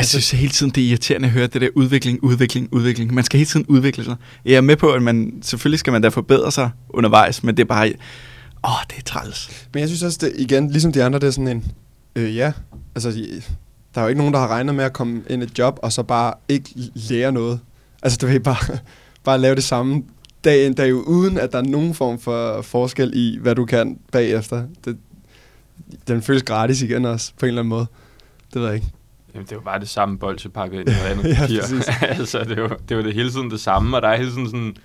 Jeg 0.00 0.06
synes 0.06 0.30
hele 0.30 0.52
tiden, 0.52 0.72
det 0.72 0.84
er 0.84 0.88
irriterende 0.88 1.26
at 1.26 1.32
høre 1.32 1.46
det 1.46 1.60
der 1.60 1.68
udvikling, 1.74 2.24
udvikling, 2.24 2.68
udvikling. 2.72 3.14
Man 3.14 3.24
skal 3.24 3.38
hele 3.38 3.48
tiden 3.48 3.66
udvikle 3.66 4.04
sig. 4.04 4.16
Jeg 4.44 4.54
er 4.54 4.60
med 4.60 4.76
på, 4.76 4.92
at 4.92 5.02
man 5.02 5.32
selvfølgelig 5.42 5.78
skal 5.78 5.92
man 5.92 6.02
da 6.02 6.08
forbedre 6.08 6.52
sig 6.52 6.70
undervejs, 6.88 7.42
men 7.42 7.56
det 7.56 7.62
er 7.62 7.66
bare... 7.66 7.92
Åh, 8.64 8.70
det 8.90 8.98
er 8.98 9.02
træls. 9.02 9.66
Men 9.74 9.80
jeg 9.80 9.88
synes 9.88 10.02
også, 10.02 10.18
det, 10.20 10.32
igen, 10.38 10.70
ligesom 10.70 10.92
de 10.92 11.04
andre, 11.04 11.18
det 11.18 11.26
er 11.26 11.30
sådan 11.30 11.48
en, 11.48 11.72
øh, 12.16 12.36
ja, 12.36 12.52
altså, 12.94 13.10
de, 13.10 13.42
der 13.94 14.00
er 14.00 14.02
jo 14.02 14.08
ikke 14.08 14.18
nogen, 14.18 14.34
der 14.34 14.40
har 14.40 14.48
regnet 14.48 14.74
med 14.74 14.84
at 14.84 14.92
komme 14.92 15.22
ind 15.30 15.42
i 15.42 15.46
et 15.46 15.58
job, 15.58 15.78
og 15.82 15.92
så 15.92 16.02
bare 16.02 16.34
ikke 16.48 16.70
lære 16.94 17.32
noget. 17.32 17.60
Altså, 18.02 18.18
du 18.22 18.26
ved, 18.26 18.40
bare, 18.40 18.78
bare 19.24 19.38
lave 19.38 19.54
det 19.54 19.64
samme 19.64 20.02
dag 20.44 20.66
ind, 20.66 20.74
dag 20.74 20.94
ud, 20.94 21.02
uden 21.06 21.38
at 21.38 21.52
der 21.52 21.58
er 21.58 21.62
nogen 21.62 21.94
form 21.94 22.18
for 22.18 22.62
forskel 22.62 23.12
i, 23.14 23.38
hvad 23.40 23.54
du 23.54 23.64
kan 23.64 23.98
bagefter. 24.12 24.64
Det, 24.84 24.96
den 26.08 26.22
føles 26.22 26.42
gratis 26.42 26.82
igen 26.82 27.04
også, 27.04 27.32
på 27.38 27.46
en 27.46 27.48
eller 27.48 27.62
anden 27.62 27.68
måde. 27.68 27.86
Det 28.54 28.60
ved 28.62 28.68
jeg 28.68 28.74
ikke. 28.74 28.86
Jamen, 29.34 29.44
det 29.46 29.52
er 29.52 29.56
jo 29.56 29.62
bare 29.62 29.80
det 29.80 29.88
samme 29.88 30.18
bolsje 30.18 30.50
pakket 30.50 30.80
ind 30.80 30.88
i 30.88 30.92
noget 30.92 31.06
andet 31.06 31.24
Ja, 31.30 31.40
papir. 31.40 32.06
altså, 32.18 32.38
det 32.38 32.58
er, 32.58 32.62
jo, 32.62 32.68
det 32.88 32.94
jo 32.96 33.02
det 33.02 33.14
hele 33.14 33.30
tiden 33.30 33.50
det 33.50 33.60
samme, 33.60 33.96
og 33.96 34.02
der 34.02 34.08
er 34.08 34.16
hele 34.16 34.30
tiden 34.30 34.46
sådan 34.46 34.76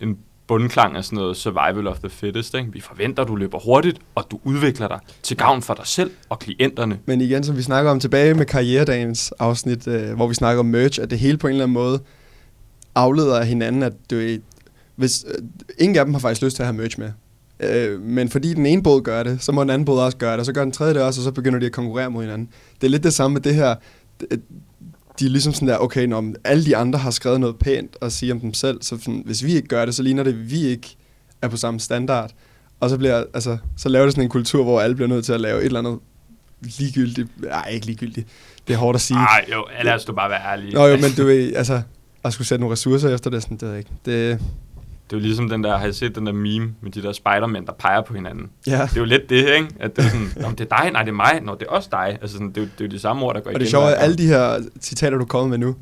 en 0.00 0.18
bundklang 0.46 0.96
af 0.96 1.04
sådan 1.04 1.16
noget 1.16 1.36
survival 1.36 1.86
of 1.86 1.98
the 1.98 2.10
fittest. 2.10 2.54
Ikke? 2.54 2.72
Vi 2.72 2.80
forventer, 2.80 3.22
at 3.22 3.28
du 3.28 3.36
løber 3.36 3.58
hurtigt, 3.58 3.98
og 4.14 4.26
du 4.30 4.40
udvikler 4.44 4.88
dig 4.88 4.98
til 5.22 5.36
gavn 5.36 5.62
for 5.62 5.74
dig 5.74 5.86
selv 5.86 6.10
og 6.28 6.38
klienterne. 6.38 6.98
Men 7.06 7.20
igen, 7.20 7.44
som 7.44 7.56
vi 7.56 7.62
snakker 7.62 7.90
om 7.90 8.00
tilbage 8.00 8.34
med 8.34 8.46
karrieredagens 8.46 9.32
afsnit, 9.38 9.88
øh, 9.88 10.14
hvor 10.14 10.26
vi 10.26 10.34
snakker 10.34 10.60
om 10.60 10.66
merch, 10.66 11.00
at 11.02 11.10
det 11.10 11.18
hele 11.18 11.38
på 11.38 11.46
en 11.46 11.50
eller 11.50 11.64
anden 11.64 11.74
måde 11.74 12.00
afleder 12.94 13.40
af 13.40 13.46
hinanden, 13.46 13.82
at 13.82 13.92
du, 14.10 14.36
hvis, 14.96 15.24
øh, 15.28 15.44
ingen 15.78 15.98
af 15.98 16.04
dem 16.04 16.14
har 16.14 16.20
faktisk 16.20 16.42
lyst 16.42 16.56
til 16.56 16.62
at 16.62 16.66
have 16.66 16.76
merch 16.76 16.98
med. 16.98 17.10
Øh, 17.60 18.00
men 18.00 18.28
fordi 18.28 18.54
den 18.54 18.66
ene 18.66 18.82
båd 18.82 19.02
gør 19.02 19.22
det, 19.22 19.42
så 19.42 19.52
må 19.52 19.60
den 19.60 19.70
anden 19.70 19.84
båd 19.84 20.00
også 20.00 20.16
gøre 20.16 20.32
det, 20.32 20.40
og 20.40 20.46
så 20.46 20.52
gør 20.52 20.62
den 20.62 20.72
tredje 20.72 20.94
det 20.94 21.02
også, 21.02 21.20
og 21.20 21.24
så 21.24 21.30
begynder 21.30 21.58
de 21.58 21.66
at 21.66 21.72
konkurrere 21.72 22.10
mod 22.10 22.22
hinanden. 22.22 22.48
Det 22.80 22.86
er 22.86 22.90
lidt 22.90 23.02
det 23.02 23.12
samme 23.12 23.34
med 23.34 23.40
det 23.40 23.54
her. 23.54 23.74
De 25.20 25.26
er 25.26 25.30
ligesom 25.30 25.52
sådan 25.52 25.68
der, 25.68 25.78
okay, 25.78 26.06
når 26.06 26.32
alle 26.44 26.64
de 26.64 26.76
andre 26.76 26.98
har 26.98 27.10
skrevet 27.10 27.40
noget 27.40 27.56
pænt 27.58 27.96
og 28.00 28.12
sige 28.12 28.32
om 28.32 28.40
dem 28.40 28.54
selv, 28.54 28.82
så 28.82 28.98
sådan, 28.98 29.22
hvis 29.26 29.44
vi 29.44 29.56
ikke 29.56 29.68
gør 29.68 29.84
det, 29.84 29.94
så 29.94 30.02
ligner 30.02 30.22
det, 30.22 30.32
at 30.32 30.50
vi 30.50 30.66
ikke 30.66 30.96
er 31.42 31.48
på 31.48 31.56
samme 31.56 31.80
standard. 31.80 32.30
Og 32.80 32.90
så, 32.90 32.98
bliver, 32.98 33.24
altså, 33.34 33.58
så 33.76 33.88
laver 33.88 34.04
det 34.04 34.12
sådan 34.12 34.24
en 34.24 34.30
kultur, 34.30 34.64
hvor 34.64 34.80
alle 34.80 34.96
bliver 34.96 35.08
nødt 35.08 35.24
til 35.24 35.32
at 35.32 35.40
lave 35.40 35.58
et 35.60 35.64
eller 35.64 35.78
andet 35.78 35.98
ligegyldigt. 36.60 37.42
Nej, 37.42 37.68
ikke 37.68 37.86
ligegyldigt. 37.86 38.26
Det 38.68 38.74
er 38.74 38.78
hårdt 38.78 38.96
at 38.96 39.00
sige. 39.00 39.16
Nej, 39.16 39.44
jo, 39.52 39.64
lad 39.84 39.94
os 39.94 40.04
du 40.04 40.12
bare 40.12 40.30
være 40.30 40.52
ærlig. 40.52 40.74
Nå 40.74 40.86
jo, 40.86 40.96
men 40.96 41.10
du 41.16 41.24
ved, 41.24 41.56
altså, 41.56 41.82
at 42.24 42.32
skulle 42.32 42.48
sætte 42.48 42.60
nogle 42.60 42.72
ressourcer 42.72 43.14
efter 43.14 43.30
det, 43.30 43.42
sådan, 43.42 43.56
det 43.56 43.62
ved 43.62 43.70
jeg 43.70 43.78
ikke. 43.78 43.90
Det, 44.04 44.40
Det 45.10 45.12
er 45.12 45.20
jo 45.20 45.22
ligesom 45.22 45.48
den 45.48 45.64
der, 45.64 45.76
har 45.78 45.86
I 45.86 45.92
set 45.92 46.14
den 46.14 46.26
der 46.26 46.32
meme 46.32 46.74
med 46.80 46.90
de 46.90 47.02
der 47.02 47.12
spidermænd, 47.12 47.66
der 47.66 47.72
peger 47.72 48.02
på 48.02 48.14
hinanden? 48.14 48.50
ja. 48.66 48.72
Det 48.82 48.96
er 48.96 49.00
jo 49.00 49.04
lidt 49.04 49.30
det, 49.30 49.36
ikke? 49.36 49.68
At 49.80 49.96
det 49.96 50.04
er 50.04 50.08
sådan, 50.08 50.28
om 50.44 50.56
det 50.56 50.72
er 50.72 50.78
dig, 50.82 50.90
nej, 50.92 51.02
det 51.02 51.10
er 51.10 51.14
mig, 51.14 51.40
nå, 51.42 51.54
det 51.54 51.62
er 51.62 51.70
også 51.70 51.88
dig. 51.92 52.18
Altså 52.20 52.32
sådan, 52.36 52.48
det, 52.48 52.56
er 52.56 52.60
jo, 52.60 52.66
det 52.78 52.80
er 52.80 52.84
jo 52.84 52.90
de 52.90 52.98
samme 52.98 53.22
ord, 53.26 53.34
der 53.34 53.40
går 53.40 53.46
Og 53.46 53.52
igen. 53.52 53.60
det 53.60 53.68
sjove 53.70 53.84
er, 53.84 53.88
hver 53.88 53.96
at 53.96 54.02
alle 54.02 54.16
de 54.16 54.26
her 54.26 54.58
citater, 54.80 55.16
du 55.16 55.22
er 55.22 55.26
kommet 55.28 55.50
med 55.60 55.66
nu, 55.66 55.76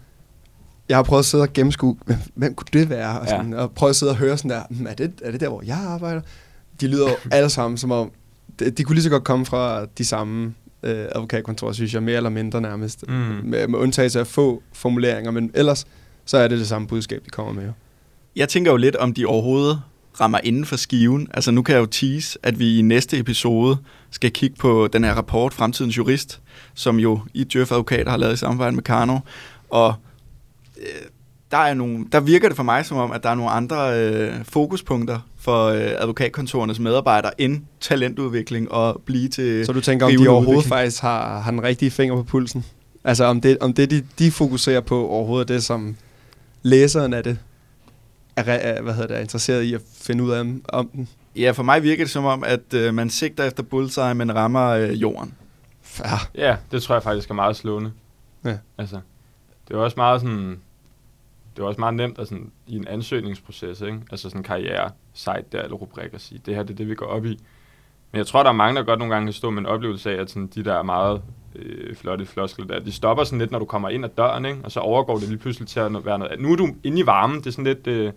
jeg 0.89 0.97
har 0.97 1.03
prøvet 1.03 1.19
at 1.21 1.25
sidde 1.27 1.43
og 1.43 1.53
gennemskue, 1.53 1.97
hvem, 2.07 2.17
hvem 2.35 2.55
kunne 2.55 2.67
det 2.73 2.91
være? 2.91 3.21
Og, 3.21 3.29
sådan, 3.29 3.53
ja. 3.53 3.59
og 3.59 3.73
prøvet 3.73 3.91
at 3.91 3.97
sidde 3.97 4.13
og 4.13 4.17
høre 4.17 4.37
sådan 4.39 4.51
der, 4.51 4.63
"Hmm, 4.71 4.87
er 4.87 4.95
det, 4.95 5.13
er 5.23 5.31
det 5.31 5.41
der, 5.41 5.49
hvor 5.49 5.63
jeg 5.67 5.77
arbejder? 5.89 6.21
De 6.81 6.87
lyder 6.89 7.09
jo 7.09 7.17
alle 7.31 7.51
sammen 7.51 7.77
som 7.79 7.91
om, 7.91 8.11
de, 8.59 8.71
de 8.71 8.85
kunne 8.85 8.95
lige 8.95 9.03
så 9.05 9.11
godt 9.11 9.25
komme 9.25 9.47
fra 9.47 9.85
de 9.99 10.05
samme 10.05 10.55
øh, 10.83 11.07
advokatkontorer, 11.15 11.73
synes 11.73 11.95
jeg, 11.95 12.03
mere 12.03 12.17
eller 12.17 12.31
mindre 12.31 12.61
nærmest. 12.61 13.05
Mm. 13.09 13.15
Med, 13.45 13.69
med 13.69 13.79
undtagelse 13.79 14.21
af 14.21 14.27
få 14.27 14.63
formuleringer, 14.73 15.31
men 15.31 15.51
ellers, 15.55 15.87
så 16.25 16.37
er 16.39 16.49
det 16.49 16.59
det 16.59 16.69
samme 16.69 16.89
budskab, 16.89 17.23
de 17.25 17.31
kommer 17.31 17.53
med. 17.53 17.73
Jeg 18.37 18.49
tænker 18.49 18.71
jo 18.71 18.77
lidt, 18.77 18.97
om 18.97 19.15
de 19.15 19.27
overhovedet 19.27 19.81
rammer 20.21 20.39
inden 20.45 20.65
for 20.65 20.77
skiven. 20.77 21.29
Altså 21.35 21.51
nu 21.51 21.63
kan 21.63 21.75
jeg 21.75 21.81
jo 21.81 21.87
tease, 21.87 22.39
at 22.43 22.59
vi 22.59 22.79
i 22.79 22.83
næste 22.83 23.19
episode 23.19 23.77
skal 24.11 24.31
kigge 24.31 24.57
på 24.57 24.89
den 24.93 25.05
her 25.05 25.13
rapport, 25.13 25.55
Fremtidens 25.55 25.97
Jurist, 25.97 26.41
som 26.75 26.99
jo 26.99 27.21
i 27.35 27.45
Djøf 27.45 27.73
Advokater 27.73 28.11
har 28.11 28.17
lavet 28.17 28.33
i 28.33 28.37
samarbejde 28.37 28.75
med 28.75 28.83
Karno. 28.83 29.19
Og 29.71 29.95
øh, 30.79 30.85
der, 31.51 31.57
er 31.57 31.75
nogle, 31.75 32.05
der 32.13 32.21
virker 32.21 32.49
det 32.49 32.57
for 32.57 32.63
mig 32.63 32.87
som 32.87 32.97
om, 32.97 33.13
at 33.13 33.23
der 33.23 33.29
er 33.29 33.35
nogle 33.35 33.51
andre 33.51 34.01
øh, 34.01 34.35
fokuspunkter 34.45 35.19
for 35.39 35.67
øh, 35.67 35.91
advokatkontorernes 35.99 36.79
medarbejdere 36.79 37.41
end 37.41 37.63
talentudvikling 37.81 38.73
og 38.73 39.03
blive 39.07 39.29
til... 39.29 39.67
Så 39.67 39.73
du 39.73 39.81
tænker, 39.81 40.07
om 40.07 40.13
de 40.13 40.29
overhovedet 40.29 40.49
udvikling. 40.49 40.69
faktisk 40.69 41.03
har, 41.03 41.41
har 41.41 41.51
den 41.51 41.63
rigtige 41.63 41.91
finger 41.91 42.17
på 42.17 42.23
pulsen? 42.23 42.65
Altså 43.05 43.25
om 43.25 43.41
det, 43.41 43.59
om 43.61 43.73
det 43.73 43.91
de, 43.91 44.03
de 44.19 44.31
fokuserer 44.31 44.81
på 44.81 45.09
overhovedet 45.09 45.51
er 45.51 45.55
det, 45.55 45.65
som 45.65 45.97
læseren 46.63 47.15
af 47.15 47.25
det 47.25 47.39
er, 48.37 48.43
er, 48.43 48.83
hvad 48.83 48.95
hedder 48.95 49.09
det, 49.09 49.17
er 49.17 49.21
interesseret 49.21 49.63
i 49.63 49.75
at 49.75 49.81
finde 49.95 50.25
ud 50.25 50.31
af 50.31 50.41
om, 50.41 50.65
om 50.69 50.89
den? 50.89 51.09
Ja, 51.37 51.51
for 51.51 51.63
mig 51.63 51.83
virker 51.83 52.05
det 52.05 52.11
som 52.11 52.25
om, 52.25 52.45
at 52.45 52.75
øh, 52.75 52.95
man 52.95 53.11
sigter 53.11 53.45
efter 53.45 53.63
bullseye, 53.63 54.15
men 54.15 54.35
rammer 54.35 54.69
øh, 54.69 55.03
jorden. 55.03 55.35
Ja, 55.99 56.19
Ja, 56.35 56.57
det 56.71 56.83
tror 56.83 56.95
jeg 56.95 57.03
faktisk 57.03 57.31
er 57.31 57.35
meget 57.35 57.57
slående. 57.57 57.93
Ja. 58.45 58.59
Altså, 58.79 59.01
det 59.69 59.75
er 59.75 59.79
også 59.79 59.95
meget 59.97 60.21
sådan, 60.21 60.61
det 61.57 61.63
er 61.63 61.67
også 61.67 61.81
meget 61.81 61.95
nemt 61.95 62.19
at 62.19 62.29
sådan, 62.29 62.51
i 62.67 62.77
en 62.77 62.89
ansøgningsproces, 62.89 63.81
ikke? 63.81 64.01
altså 64.11 64.29
sådan 64.29 64.41
en 64.41 64.45
karriere 64.45 64.91
site 65.15 65.45
der, 65.53 65.63
eller 65.63 65.77
rubrik, 65.77 66.15
at 66.15 66.21
sige, 66.21 66.41
det 66.47 66.55
her 66.55 66.63
det 66.63 66.71
er 66.71 66.77
det, 66.77 66.89
vi 66.89 66.95
går 66.95 67.07
op 67.07 67.25
i. 67.25 67.41
Men 68.13 68.19
jeg 68.19 68.27
tror, 68.27 68.43
der 68.43 68.51
er 68.51 68.55
mange, 68.55 68.79
der 68.79 68.87
godt 68.87 68.99
nogle 68.99 69.15
gange 69.15 69.27
kan 69.27 69.33
stå 69.33 69.51
med 69.51 69.59
en 69.59 69.67
oplevelse 69.67 70.11
af, 70.17 70.21
at 70.21 70.31
sådan, 70.31 70.47
de 70.47 70.65
der 70.65 70.83
meget 70.83 71.23
øh, 71.57 71.97
flotte 71.97 72.27
floskler 72.27 72.67
der, 72.67 72.79
de 72.81 72.93
stopper 72.93 73.25
sådan 73.25 73.39
lidt, 73.39 73.51
når 73.51 73.59
du 73.59 73.65
kommer 73.65 73.89
ind 73.89 74.05
ad 74.05 74.11
døren, 74.17 74.45
ikke? 74.45 74.59
og 74.65 74.73
så 74.73 74.81
overgår 74.81 75.19
det 75.19 75.29
lige 75.29 75.39
pludselig 75.39 75.69
til 75.69 75.81
at 75.81 75.93
være 76.07 76.19
noget. 76.19 76.41
Nu 76.41 76.53
er 76.53 76.57
du 76.57 76.69
inde 76.85 77.01
i 77.01 77.07
varmen, 77.07 77.39
det 77.39 77.47
er 77.47 77.51
sådan 77.51 77.65
lidt... 77.65 77.87
Øh, 77.87 78.13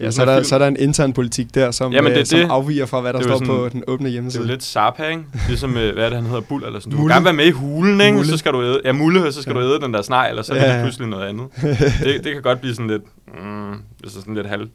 ja 0.00 0.10
så, 0.10 0.22
er 0.22 0.26
der, 0.26 0.42
så 0.42 0.54
er 0.54 0.58
der 0.58 0.66
en 0.66 0.76
intern 0.76 1.12
politik 1.12 1.54
der, 1.54 1.70
som, 1.70 1.92
Jamen, 1.92 2.10
det 2.10 2.16
er 2.16 2.20
øh, 2.20 2.26
som 2.26 2.38
det. 2.38 2.46
afviger 2.50 2.86
fra, 2.86 3.00
hvad 3.00 3.12
der 3.12 3.18
Det 3.18 3.24
er 3.26 3.28
står 3.36 3.44
sådan- 3.46 3.46
på 3.60 3.68
den 3.68 3.84
åbne 3.86 4.04
Det 4.04 4.10
er 4.10 4.12
hjemmeside. 4.12 4.42
jo 4.42 4.48
lidt 4.48 4.62
Zappa, 4.62 5.08
ikke? 5.08 5.22
Ligesom, 5.48 5.76
øh, 5.76 5.94
hvad 5.94 6.04
er 6.04 6.08
det, 6.08 6.16
han 6.18 6.26
hedder, 6.26 6.40
Bull 6.40 6.64
eller 6.64 6.78
sådan. 6.80 6.92
Du 6.92 6.98
Mulle. 6.98 7.14
gerne 7.14 7.24
være 7.24 7.34
med 7.34 7.46
i 7.46 7.50
hulen, 7.50 8.00
ikke? 8.00 8.12
Mulle. 8.12 8.28
Så 8.28 8.36
skal 8.36 8.52
du 8.52 8.62
æde, 8.62 8.80
ja, 8.84 8.92
mulle, 8.92 9.32
så 9.32 9.42
skal 9.42 9.56
Ja. 9.56 9.60
du 9.62 9.66
æde 9.72 9.80
den 9.80 9.94
der 9.94 10.02
snegl, 10.02 10.30
eller 10.30 10.42
så 10.42 10.52
er 10.52 10.56
det 10.56 10.62
Ja, 10.62 10.68
lige 10.68 10.76
ja. 10.78 10.82
pludselig 10.84 11.08
noget 11.08 11.28
andet. 11.28 11.46
det, 12.04 12.24
det 12.24 12.32
kan 12.32 12.42
godt 12.42 12.60
blive 12.60 12.74
sådan 12.74 12.90
lidt, 12.90 13.02
mm, 13.42 13.72
altså 14.04 14.20
sådan 14.20 14.34
lidt 14.34 14.46
halv, 14.46 14.68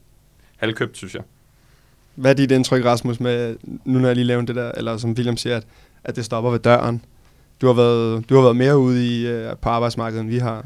halvkøbt, 0.57 0.97
synes 0.97 1.13
jeg. 1.15 1.23
Hvad 2.15 2.31
er 2.31 2.35
dit 2.35 2.51
indtryk, 2.51 2.85
Rasmus, 2.85 3.19
med, 3.19 3.55
nu 3.85 3.99
når 3.99 4.07
jeg 4.07 4.15
lige 4.15 4.25
laver 4.25 4.41
det 4.41 4.55
der, 4.55 4.71
eller 4.77 4.97
som 4.97 5.11
William 5.11 5.37
siger, 5.37 5.57
at, 5.57 5.63
at 6.03 6.15
det 6.15 6.25
stopper 6.25 6.51
ved 6.51 6.59
døren? 6.59 7.01
Du 7.61 7.67
har 7.67 7.73
været, 7.73 8.29
du 8.29 8.35
har 8.35 8.41
været 8.41 8.55
mere 8.55 8.77
ude 8.77 9.07
i, 9.07 9.27
øh, 9.27 9.57
på 9.61 9.69
arbejdsmarkedet, 9.69 10.21
end 10.21 10.29
vi 10.29 10.37
har. 10.37 10.65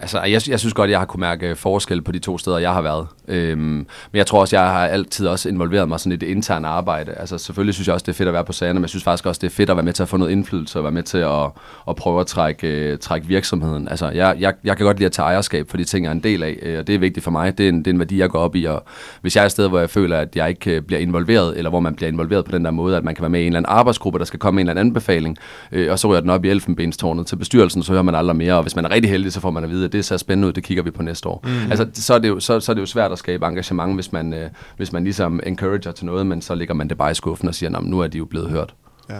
Altså, 0.00 0.22
jeg, 0.22 0.48
jeg 0.48 0.60
synes 0.60 0.74
godt, 0.74 0.90
jeg 0.90 0.98
har 0.98 1.06
kunne 1.06 1.20
mærke 1.20 1.48
øh, 1.48 1.56
forskel 1.56 2.02
på 2.02 2.12
de 2.12 2.18
to 2.18 2.38
steder, 2.38 2.58
jeg 2.58 2.72
har 2.72 2.82
været. 2.82 3.06
Øhm, 3.28 3.58
men 3.58 3.86
jeg 4.14 4.26
tror 4.26 4.40
også, 4.40 4.56
jeg 4.56 4.66
har 4.66 4.86
altid 4.86 5.26
også 5.26 5.48
involveret 5.48 5.88
mig 5.88 6.00
sådan 6.00 6.12
i 6.12 6.16
det 6.16 6.26
interne 6.26 6.68
arbejde. 6.68 7.12
Altså, 7.12 7.38
selvfølgelig 7.38 7.74
synes 7.74 7.86
jeg 7.88 7.94
også, 7.94 8.04
det 8.04 8.12
er 8.12 8.16
fedt 8.16 8.28
at 8.28 8.32
være 8.32 8.44
på 8.44 8.52
sagerne, 8.52 8.78
men 8.78 8.82
jeg 8.82 8.90
synes 8.90 9.04
faktisk 9.04 9.26
også, 9.26 9.38
det 9.38 9.46
er 9.46 9.54
fedt 9.54 9.70
at 9.70 9.76
være 9.76 9.84
med 9.84 9.92
til 9.92 10.02
at 10.02 10.08
få 10.08 10.16
noget 10.16 10.32
indflydelse 10.32 10.78
og 10.78 10.84
være 10.84 10.92
med 10.92 11.02
til 11.02 11.18
at, 11.18 11.50
at 11.88 11.96
prøve 11.96 12.20
at 12.20 12.26
trække, 12.26 12.68
øh, 12.68 12.98
trække 12.98 13.26
virksomheden. 13.26 13.88
Altså, 13.88 14.10
jeg, 14.10 14.36
jeg, 14.38 14.54
jeg 14.64 14.76
kan 14.76 14.86
godt 14.86 14.98
lide 14.98 15.06
at 15.06 15.12
tage 15.12 15.26
ejerskab 15.26 15.70
for 15.70 15.76
de 15.76 15.84
ting, 15.84 16.04
jeg 16.04 16.10
er 16.10 16.14
en 16.14 16.22
del 16.22 16.42
af, 16.42 16.58
øh, 16.62 16.78
og 16.78 16.86
det 16.86 16.94
er 16.94 16.98
vigtigt 16.98 17.24
for 17.24 17.30
mig. 17.30 17.58
Det 17.58 17.64
er 17.64 17.68
en, 17.68 17.78
det 17.78 17.86
er 17.86 17.92
en 17.92 17.98
værdi, 17.98 18.18
jeg 18.18 18.30
går 18.30 18.38
op 18.38 18.56
i, 18.56 18.64
og 18.64 18.84
hvis 19.20 19.36
jeg 19.36 19.42
er 19.42 19.46
et 19.46 19.52
sted, 19.52 19.68
hvor 19.68 19.78
jeg 19.78 19.90
føler, 19.90 20.18
at 20.18 20.36
jeg 20.36 20.48
ikke 20.48 20.70
øh, 20.70 20.82
bliver 20.82 21.00
involveret, 21.00 21.58
eller 21.58 21.70
hvor 21.70 21.80
man 21.80 21.94
bliver 21.94 22.08
involveret 22.08 22.44
på 22.44 22.52
den 22.52 22.64
der 22.64 22.70
måde, 22.70 22.96
at 22.96 23.04
man 23.04 23.14
kan 23.14 23.22
være 23.22 23.30
med 23.30 23.40
i 23.40 23.42
en 23.42 23.46
eller 23.46 23.58
anden 23.58 23.72
arbejdsgruppe, 23.72 24.18
der 24.18 24.24
skal 24.24 24.38
komme 24.38 24.56
med 24.56 24.62
en 24.62 24.68
eller 24.68 24.80
anden 24.80 24.90
anbefaling, 24.90 25.36
øh, 25.72 25.92
og 25.92 25.98
så 25.98 26.08
ryger 26.08 26.20
den 26.20 26.30
op 26.30 26.44
i 26.44 26.48
elfenbenstårnet 26.48 27.26
til 27.26 27.36
bestyrelsen, 27.36 27.82
så 27.82 27.92
hører 27.92 28.02
man 28.02 28.14
aldrig 28.14 28.36
mere, 28.36 28.54
og 28.54 28.62
hvis 28.62 28.76
man 28.76 28.84
er 28.84 28.90
rigtig 28.90 29.10
heldig, 29.10 29.32
så 29.32 29.40
får 29.40 29.50
man 29.50 29.64
at 29.64 29.70
vide, 29.70 29.85
at 29.86 29.92
det 29.92 30.04
ser 30.04 30.16
spændende 30.16 30.48
ud, 30.48 30.52
det 30.52 30.64
kigger 30.64 30.82
vi 30.82 30.90
på 30.90 31.02
næste 31.02 31.28
år. 31.28 31.40
Mm. 31.44 31.70
Altså, 31.70 31.88
så 31.94 32.14
er, 32.14 32.18
det 32.18 32.28
jo, 32.28 32.40
så, 32.40 32.60
så 32.60 32.72
er 32.72 32.74
det 32.74 32.80
jo 32.80 32.86
svært 32.86 33.12
at 33.12 33.18
skabe 33.18 33.46
engagement, 33.46 33.94
hvis 33.94 34.12
man, 34.12 34.34
øh, 34.34 34.50
hvis 34.76 34.92
man 34.92 35.04
ligesom 35.04 35.40
encourager 35.46 35.92
til 35.92 36.06
noget, 36.06 36.26
men 36.26 36.42
så 36.42 36.54
ligger 36.54 36.74
man 36.74 36.88
det 36.88 36.98
bare 36.98 37.10
i 37.10 37.14
skuffen 37.14 37.48
og 37.48 37.54
siger, 37.54 37.70
"Nå, 37.70 37.80
men 37.80 37.90
nu 37.90 38.00
er 38.00 38.06
de 38.06 38.18
jo 38.18 38.24
blevet 38.24 38.50
hørt. 38.50 38.74
Ja. 39.08 39.18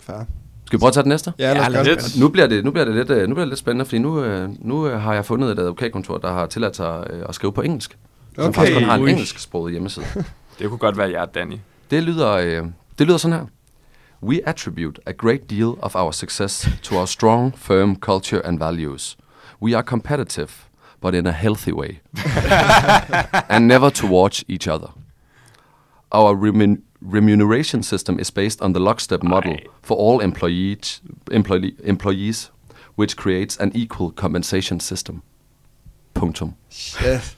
Fair. 0.00 0.16
Skal 0.66 0.78
vi 0.78 0.80
prøve 0.80 0.88
at 0.88 0.94
tage 0.94 1.02
den 1.04 1.08
næste? 1.08 1.32
Ja, 1.38 1.52
lad 1.52 1.60
os 1.60 1.66
Ja, 1.66 1.72
gøre 1.72 1.84
lidt. 1.84 1.98
det. 2.00 2.20
Nu 2.20 2.28
bliver 2.28 2.46
det, 2.46 2.64
nu 2.64 2.70
bliver 2.70 2.84
det, 2.84 2.94
lidt, 2.94 3.10
øh, 3.10 3.28
nu 3.28 3.34
bliver 3.34 3.44
det 3.44 3.48
lidt 3.48 3.58
spændende, 3.58 3.84
fordi 3.84 3.98
nu, 3.98 4.24
øh, 4.24 4.48
nu 4.60 4.86
øh, 4.88 5.00
har 5.00 5.14
jeg 5.14 5.24
fundet 5.24 5.50
et 5.50 5.58
advokatkontor, 5.58 6.18
der 6.18 6.32
har 6.32 6.46
tilladt 6.46 6.76
sig 6.76 7.06
at 7.28 7.34
skrive 7.34 7.52
på 7.52 7.62
engelsk. 7.62 7.98
Som 8.34 8.44
Okay. 8.44 8.54
faktisk 8.54 8.74
kun 8.78 8.84
har 8.84 8.94
en 8.94 9.08
engelsksproget 9.08 9.72
hjemmeside. 9.72 10.04
Det 10.58 10.68
kunne 10.68 10.78
godt 10.78 10.98
være 10.98 11.10
jer, 11.10 11.24
Danny. 11.24 11.56
Det 11.90 12.02
lyder, 12.02 12.36
det 12.98 13.06
lyder 13.06 13.16
sådan 13.18 13.36
her. 13.38 13.46
We 14.22 14.48
attribute 14.48 15.00
a 15.06 15.12
great 15.12 15.50
deal 15.50 15.72
of 15.82 15.94
our 15.94 16.10
success 16.10 16.68
to 16.82 16.96
our 16.96 17.04
strong, 17.04 17.58
firm 17.58 17.96
culture 17.96 18.46
and 18.46 18.58
values. 18.58 19.16
We 19.62 19.74
are 19.74 19.82
competitive, 19.84 20.48
but 21.00 21.14
in 21.14 21.26
a 21.26 21.32
healthy 21.32 21.72
way. 21.72 22.00
and 23.48 23.68
never 23.68 23.90
towards 23.90 24.44
each 24.48 24.66
other. 24.68 24.88
Our 26.10 26.34
remun- 26.36 26.82
remuneration 27.00 27.82
system 27.82 28.18
is 28.18 28.30
based 28.30 28.60
on 28.62 28.72
the 28.74 28.80
lockstep 28.80 29.22
model 29.22 29.52
Ej. 29.52 29.66
for 29.82 29.96
all 29.96 30.20
employees, 30.20 31.00
employee, 31.32 31.74
employees, 31.84 32.50
which 32.98 33.16
creates 33.16 33.56
an 33.60 33.70
equal 33.74 34.10
compensation 34.10 34.80
system. 34.80 35.22
Punktum. 36.14 36.54
Shit. 36.70 37.36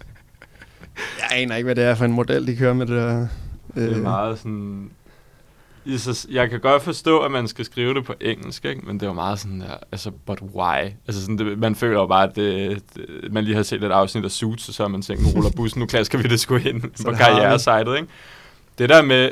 Jeg 1.18 1.29
aner 1.33 1.57
ikke, 1.57 1.64
hvad 1.66 1.75
det 1.75 1.85
er 1.85 1.95
for 1.95 2.05
en 2.05 2.12
model, 2.12 2.47
de 2.47 2.57
kører 2.57 2.72
med 2.75 2.87
det 2.87 2.97
der. 2.97 3.27
Det 3.75 3.85
er 3.93 3.97
Øh, 3.97 4.03
meget 4.03 4.39
sådan... 4.39 4.91
I 5.87 5.99
så- 5.99 6.26
Jeg 6.30 6.51
kan 6.51 6.61
godt 6.61 6.82
forstå, 6.82 7.18
at 7.18 7.30
man 7.30 7.49
skal 7.49 7.64
skrive 7.64 7.95
det 7.95 8.05
på 8.05 8.14
engelsk, 8.20 8.64
ikke? 8.64 8.80
men 8.87 8.95
det 8.95 9.03
er 9.03 9.07
jo 9.07 9.12
meget 9.12 9.39
sådan 9.39 9.61
der, 9.61 9.76
altså, 9.93 10.11
but 10.11 10.39
why? 10.55 10.78
Altså 11.07 11.20
sådan, 11.22 11.39
det, 11.39 11.59
man 11.59 11.74
føler 11.74 12.01
jo 12.01 12.07
bare, 12.07 12.28
at 12.28 12.37
det, 12.37 12.82
det, 12.97 13.32
man 13.32 13.45
lige 13.45 13.57
har 13.57 13.62
set 13.62 13.85
et 13.85 13.91
afsnit 13.91 14.24
af 14.24 14.30
Suits, 14.30 14.68
og 14.68 14.74
så 14.74 14.82
har 14.82 14.89
man 14.89 15.03
tænkt, 15.03 15.22
nu 15.22 15.28
ruller 15.28 15.51
bussen, 15.57 15.80
nu 15.80 15.87
klasker 15.87 16.18
vi 16.18 16.28
det 16.28 16.41
sgu 16.41 16.57
ind 16.57 16.80
på 17.05 17.12
karrieresejtet, 17.12 17.95
ikke? 17.97 18.09
Det 18.78 18.89
der 18.89 19.03
med, 19.03 19.30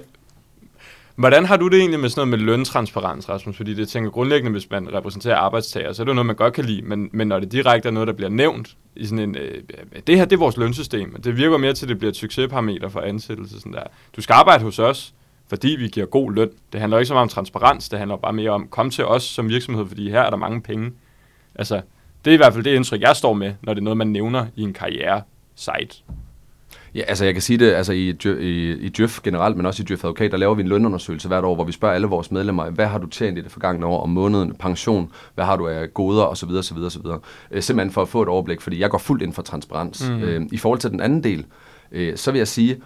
hvordan 1.16 1.44
har 1.44 1.56
du 1.56 1.68
det 1.68 1.78
egentlig 1.78 2.00
med 2.00 2.08
sådan 2.08 2.28
noget 2.28 2.40
med 2.40 2.46
løntransparens, 2.46 3.28
Rasmus? 3.28 3.56
Fordi 3.56 3.74
det 3.74 3.88
tænker 3.88 4.10
grundlæggende, 4.10 4.52
hvis 4.52 4.70
man 4.70 4.94
repræsenterer 4.94 5.36
arbejdstager, 5.36 5.92
så 5.92 6.02
er 6.02 6.04
det 6.04 6.10
jo 6.10 6.14
noget, 6.14 6.26
man 6.26 6.36
godt 6.36 6.54
kan 6.54 6.64
lide, 6.64 6.82
men, 6.82 7.08
men 7.12 7.28
når 7.28 7.40
det 7.40 7.52
direkte 7.52 7.88
er 7.88 7.92
noget, 7.92 8.06
der 8.06 8.12
bliver 8.12 8.28
nævnt 8.30 8.76
i 8.96 9.04
sådan 9.06 9.18
en, 9.18 9.36
øh, 9.36 9.62
det 10.06 10.16
her, 10.18 10.24
det 10.24 10.32
er 10.36 10.38
vores 10.40 10.56
lønsystem, 10.56 11.22
det 11.22 11.36
virker 11.36 11.56
mere 11.58 11.72
til, 11.74 11.84
at 11.84 11.88
det 11.88 11.98
bliver 11.98 12.10
et 12.10 12.16
succesparameter 12.16 12.88
for 12.88 13.00
ansættelse, 13.00 13.58
sådan 13.58 13.72
der. 13.72 13.82
Du 14.16 14.20
skal 14.22 14.34
arbejde 14.34 14.64
hos 14.64 14.78
os, 14.78 15.14
fordi 15.52 15.68
vi 15.68 15.88
giver 15.88 16.06
god 16.06 16.32
løn. 16.32 16.50
Det 16.72 16.80
handler 16.80 16.98
ikke 16.98 17.06
så 17.06 17.14
meget 17.14 17.22
om 17.22 17.28
transparens, 17.28 17.88
det 17.88 17.98
handler 17.98 18.16
bare 18.16 18.32
mere 18.32 18.50
om, 18.50 18.68
kom 18.70 18.90
til 18.90 19.04
os 19.04 19.22
som 19.22 19.48
virksomhed, 19.48 19.86
fordi 19.86 20.10
her 20.10 20.20
er 20.20 20.30
der 20.30 20.36
mange 20.36 20.62
penge. 20.62 20.92
Altså, 21.54 21.80
det 22.24 22.30
er 22.30 22.34
i 22.34 22.36
hvert 22.36 22.52
fald 22.52 22.64
det 22.64 22.74
indtryk, 22.74 23.00
jeg 23.00 23.16
står 23.16 23.32
med, 23.32 23.52
når 23.62 23.74
det 23.74 23.80
er 23.80 23.84
noget, 23.84 23.96
man 23.96 24.06
nævner 24.06 24.46
i 24.56 24.62
en 24.62 24.72
karriere-site. 24.72 26.02
Ja, 26.94 27.00
altså 27.00 27.24
jeg 27.24 27.34
kan 27.34 27.42
sige 27.42 27.58
det, 27.58 27.72
altså 27.72 27.92
i, 27.92 28.16
i, 28.40 28.72
i 28.72 28.88
Djøf 28.88 29.20
generelt, 29.22 29.56
men 29.56 29.66
også 29.66 29.82
i 29.82 29.86
Djøf 29.86 30.04
Advokat, 30.04 30.30
der 30.30 30.36
laver 30.36 30.54
vi 30.54 30.62
en 30.62 30.68
lønundersøgelse 30.68 31.28
hvert 31.28 31.44
år, 31.44 31.54
hvor 31.54 31.64
vi 31.64 31.72
spørger 31.72 31.94
alle 31.94 32.06
vores 32.06 32.30
medlemmer, 32.30 32.70
hvad 32.70 32.86
har 32.86 32.98
du 32.98 33.06
tjent 33.06 33.38
i 33.38 33.40
det 33.40 33.52
forgangne 33.52 33.86
år 33.86 34.02
om 34.02 34.08
måneden, 34.08 34.54
pension, 34.54 35.12
hvad 35.34 35.44
har 35.44 35.56
du 35.56 35.68
af 35.68 35.94
goder 35.94 36.24
osv. 36.24 36.50
osv., 36.50 36.78
osv. 36.78 37.06
Øh, 37.50 37.62
simpelthen 37.62 37.92
for 37.92 38.02
at 38.02 38.08
få 38.08 38.22
et 38.22 38.28
overblik, 38.28 38.60
fordi 38.60 38.80
jeg 38.80 38.90
går 38.90 38.98
fuldt 38.98 39.22
ind 39.22 39.32
for 39.32 39.42
transparens. 39.42 40.10
Mm. 40.10 40.22
Øh, 40.22 40.42
I 40.52 40.58
forhold 40.58 40.78
til 40.80 40.90
den 40.90 41.00
anden 41.00 41.24
del, 41.24 41.46
øh, 41.92 42.16
så 42.16 42.30
vil 42.30 42.38
jeg 42.38 42.48
sige, 42.48 42.80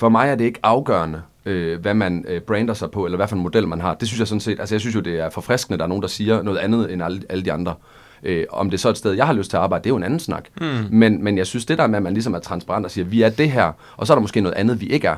for 0.00 0.08
mig 0.08 0.28
er 0.28 0.34
det 0.34 0.44
ikke 0.44 0.60
afgørende, 0.62 1.22
øh, 1.46 1.80
hvad 1.80 1.94
man 1.94 2.24
øh, 2.28 2.40
brander 2.40 2.74
sig 2.74 2.90
på, 2.90 3.04
eller 3.04 3.16
hvad 3.16 3.28
for 3.28 3.36
en 3.36 3.42
model 3.42 3.68
man 3.68 3.80
har. 3.80 3.94
Det 3.94 4.08
synes 4.08 4.18
jeg 4.18 4.28
sådan 4.28 4.40
set, 4.40 4.60
altså 4.60 4.74
jeg 4.74 4.80
synes 4.80 4.96
jo, 4.96 5.00
det 5.00 5.20
er 5.20 5.30
forfriskende, 5.30 5.78
der 5.78 5.84
er 5.84 5.88
nogen, 5.88 6.02
der 6.02 6.08
siger 6.08 6.42
noget 6.42 6.58
andet 6.58 6.92
end 6.92 7.02
alle, 7.02 7.22
alle 7.28 7.44
de 7.44 7.52
andre. 7.52 7.74
Øh, 8.22 8.44
om 8.50 8.70
det 8.70 8.80
så 8.80 8.88
er 8.88 8.90
et 8.90 8.98
sted, 8.98 9.12
jeg 9.12 9.26
har 9.26 9.32
lyst 9.32 9.50
til 9.50 9.56
at 9.56 9.62
arbejde, 9.62 9.82
det 9.84 9.86
er 9.90 9.92
jo 9.92 9.96
en 9.96 10.02
anden 10.02 10.20
snak. 10.20 10.44
Mm. 10.60 10.66
Men, 10.90 11.24
men 11.24 11.38
jeg 11.38 11.46
synes, 11.46 11.66
det 11.66 11.78
der 11.78 11.86
med, 11.86 11.96
at 11.96 12.02
man 12.02 12.12
ligesom 12.14 12.34
er 12.34 12.38
transparent 12.38 12.84
og 12.84 12.90
siger, 12.90 13.04
vi 13.04 13.22
er 13.22 13.28
det 13.30 13.50
her, 13.50 13.72
og 13.96 14.06
så 14.06 14.12
er 14.12 14.14
der 14.14 14.20
måske 14.20 14.40
noget 14.40 14.54
andet, 14.56 14.80
vi 14.80 14.86
ikke 14.86 15.08
er. 15.08 15.16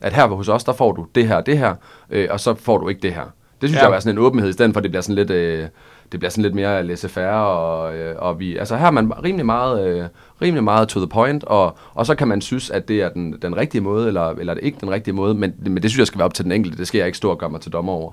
At 0.00 0.12
her 0.12 0.26
hos 0.26 0.48
os, 0.48 0.64
der 0.64 0.72
får 0.72 0.92
du 0.92 1.06
det 1.14 1.28
her 1.28 1.36
og 1.36 1.46
det 1.46 1.58
her, 1.58 1.74
øh, 2.10 2.28
og 2.30 2.40
så 2.40 2.54
får 2.54 2.78
du 2.78 2.88
ikke 2.88 3.00
det 3.02 3.14
her. 3.14 3.24
Det 3.60 3.68
synes 3.68 3.82
Ja. 3.82 3.88
jeg 3.88 3.96
er 3.96 4.00
sådan 4.00 4.14
en 4.14 4.24
åbenhed, 4.24 4.50
i 4.50 4.52
stedet 4.52 4.72
for, 4.72 4.80
at 4.80 4.82
det 4.84 4.90
bliver 4.90 5.02
sådan 5.02 5.14
lidt, 5.14 5.30
øh, 5.30 5.68
det 6.12 6.20
bliver 6.20 6.30
sådan 6.30 6.42
lidt 6.42 6.54
mere 6.54 6.82
laissez-faire, 6.82 7.46
og, 7.46 7.96
øh, 7.96 8.16
og 8.18 8.40
vi, 8.40 8.56
altså 8.56 8.76
her 8.76 8.86
er 8.86 8.90
man 8.90 9.24
rimelig 9.24 9.46
meget, 9.46 9.88
øh, 9.88 10.08
rimelig 10.42 10.64
meget 10.64 10.88
to 10.88 11.00
the 11.00 11.08
point, 11.08 11.44
og, 11.44 11.78
og 11.94 12.06
så 12.06 12.14
kan 12.14 12.28
man 12.28 12.40
synes, 12.40 12.70
at 12.70 12.88
det 12.88 13.02
er 13.02 13.08
den, 13.08 13.34
den 13.42 13.56
rigtige 13.56 13.80
måde, 13.80 14.06
eller, 14.06 14.30
eller 14.30 14.54
det 14.54 14.64
ikke 14.64 14.78
den 14.80 14.90
rigtige 14.90 15.14
måde, 15.14 15.34
men, 15.34 15.54
men 15.58 15.82
det 15.82 15.90
synes 15.90 15.98
jeg 15.98 16.06
skal 16.06 16.18
være 16.18 16.24
op 16.24 16.34
til 16.34 16.44
den 16.44 16.52
enkelte, 16.52 16.78
det 16.78 16.86
skal 16.86 16.98
jeg 16.98 17.06
ikke 17.06 17.18
stå 17.18 17.30
og 17.30 17.38
gøre 17.38 17.50
mig 17.50 17.60
til 17.60 17.72
dommer 17.72 17.92
over. 17.92 18.12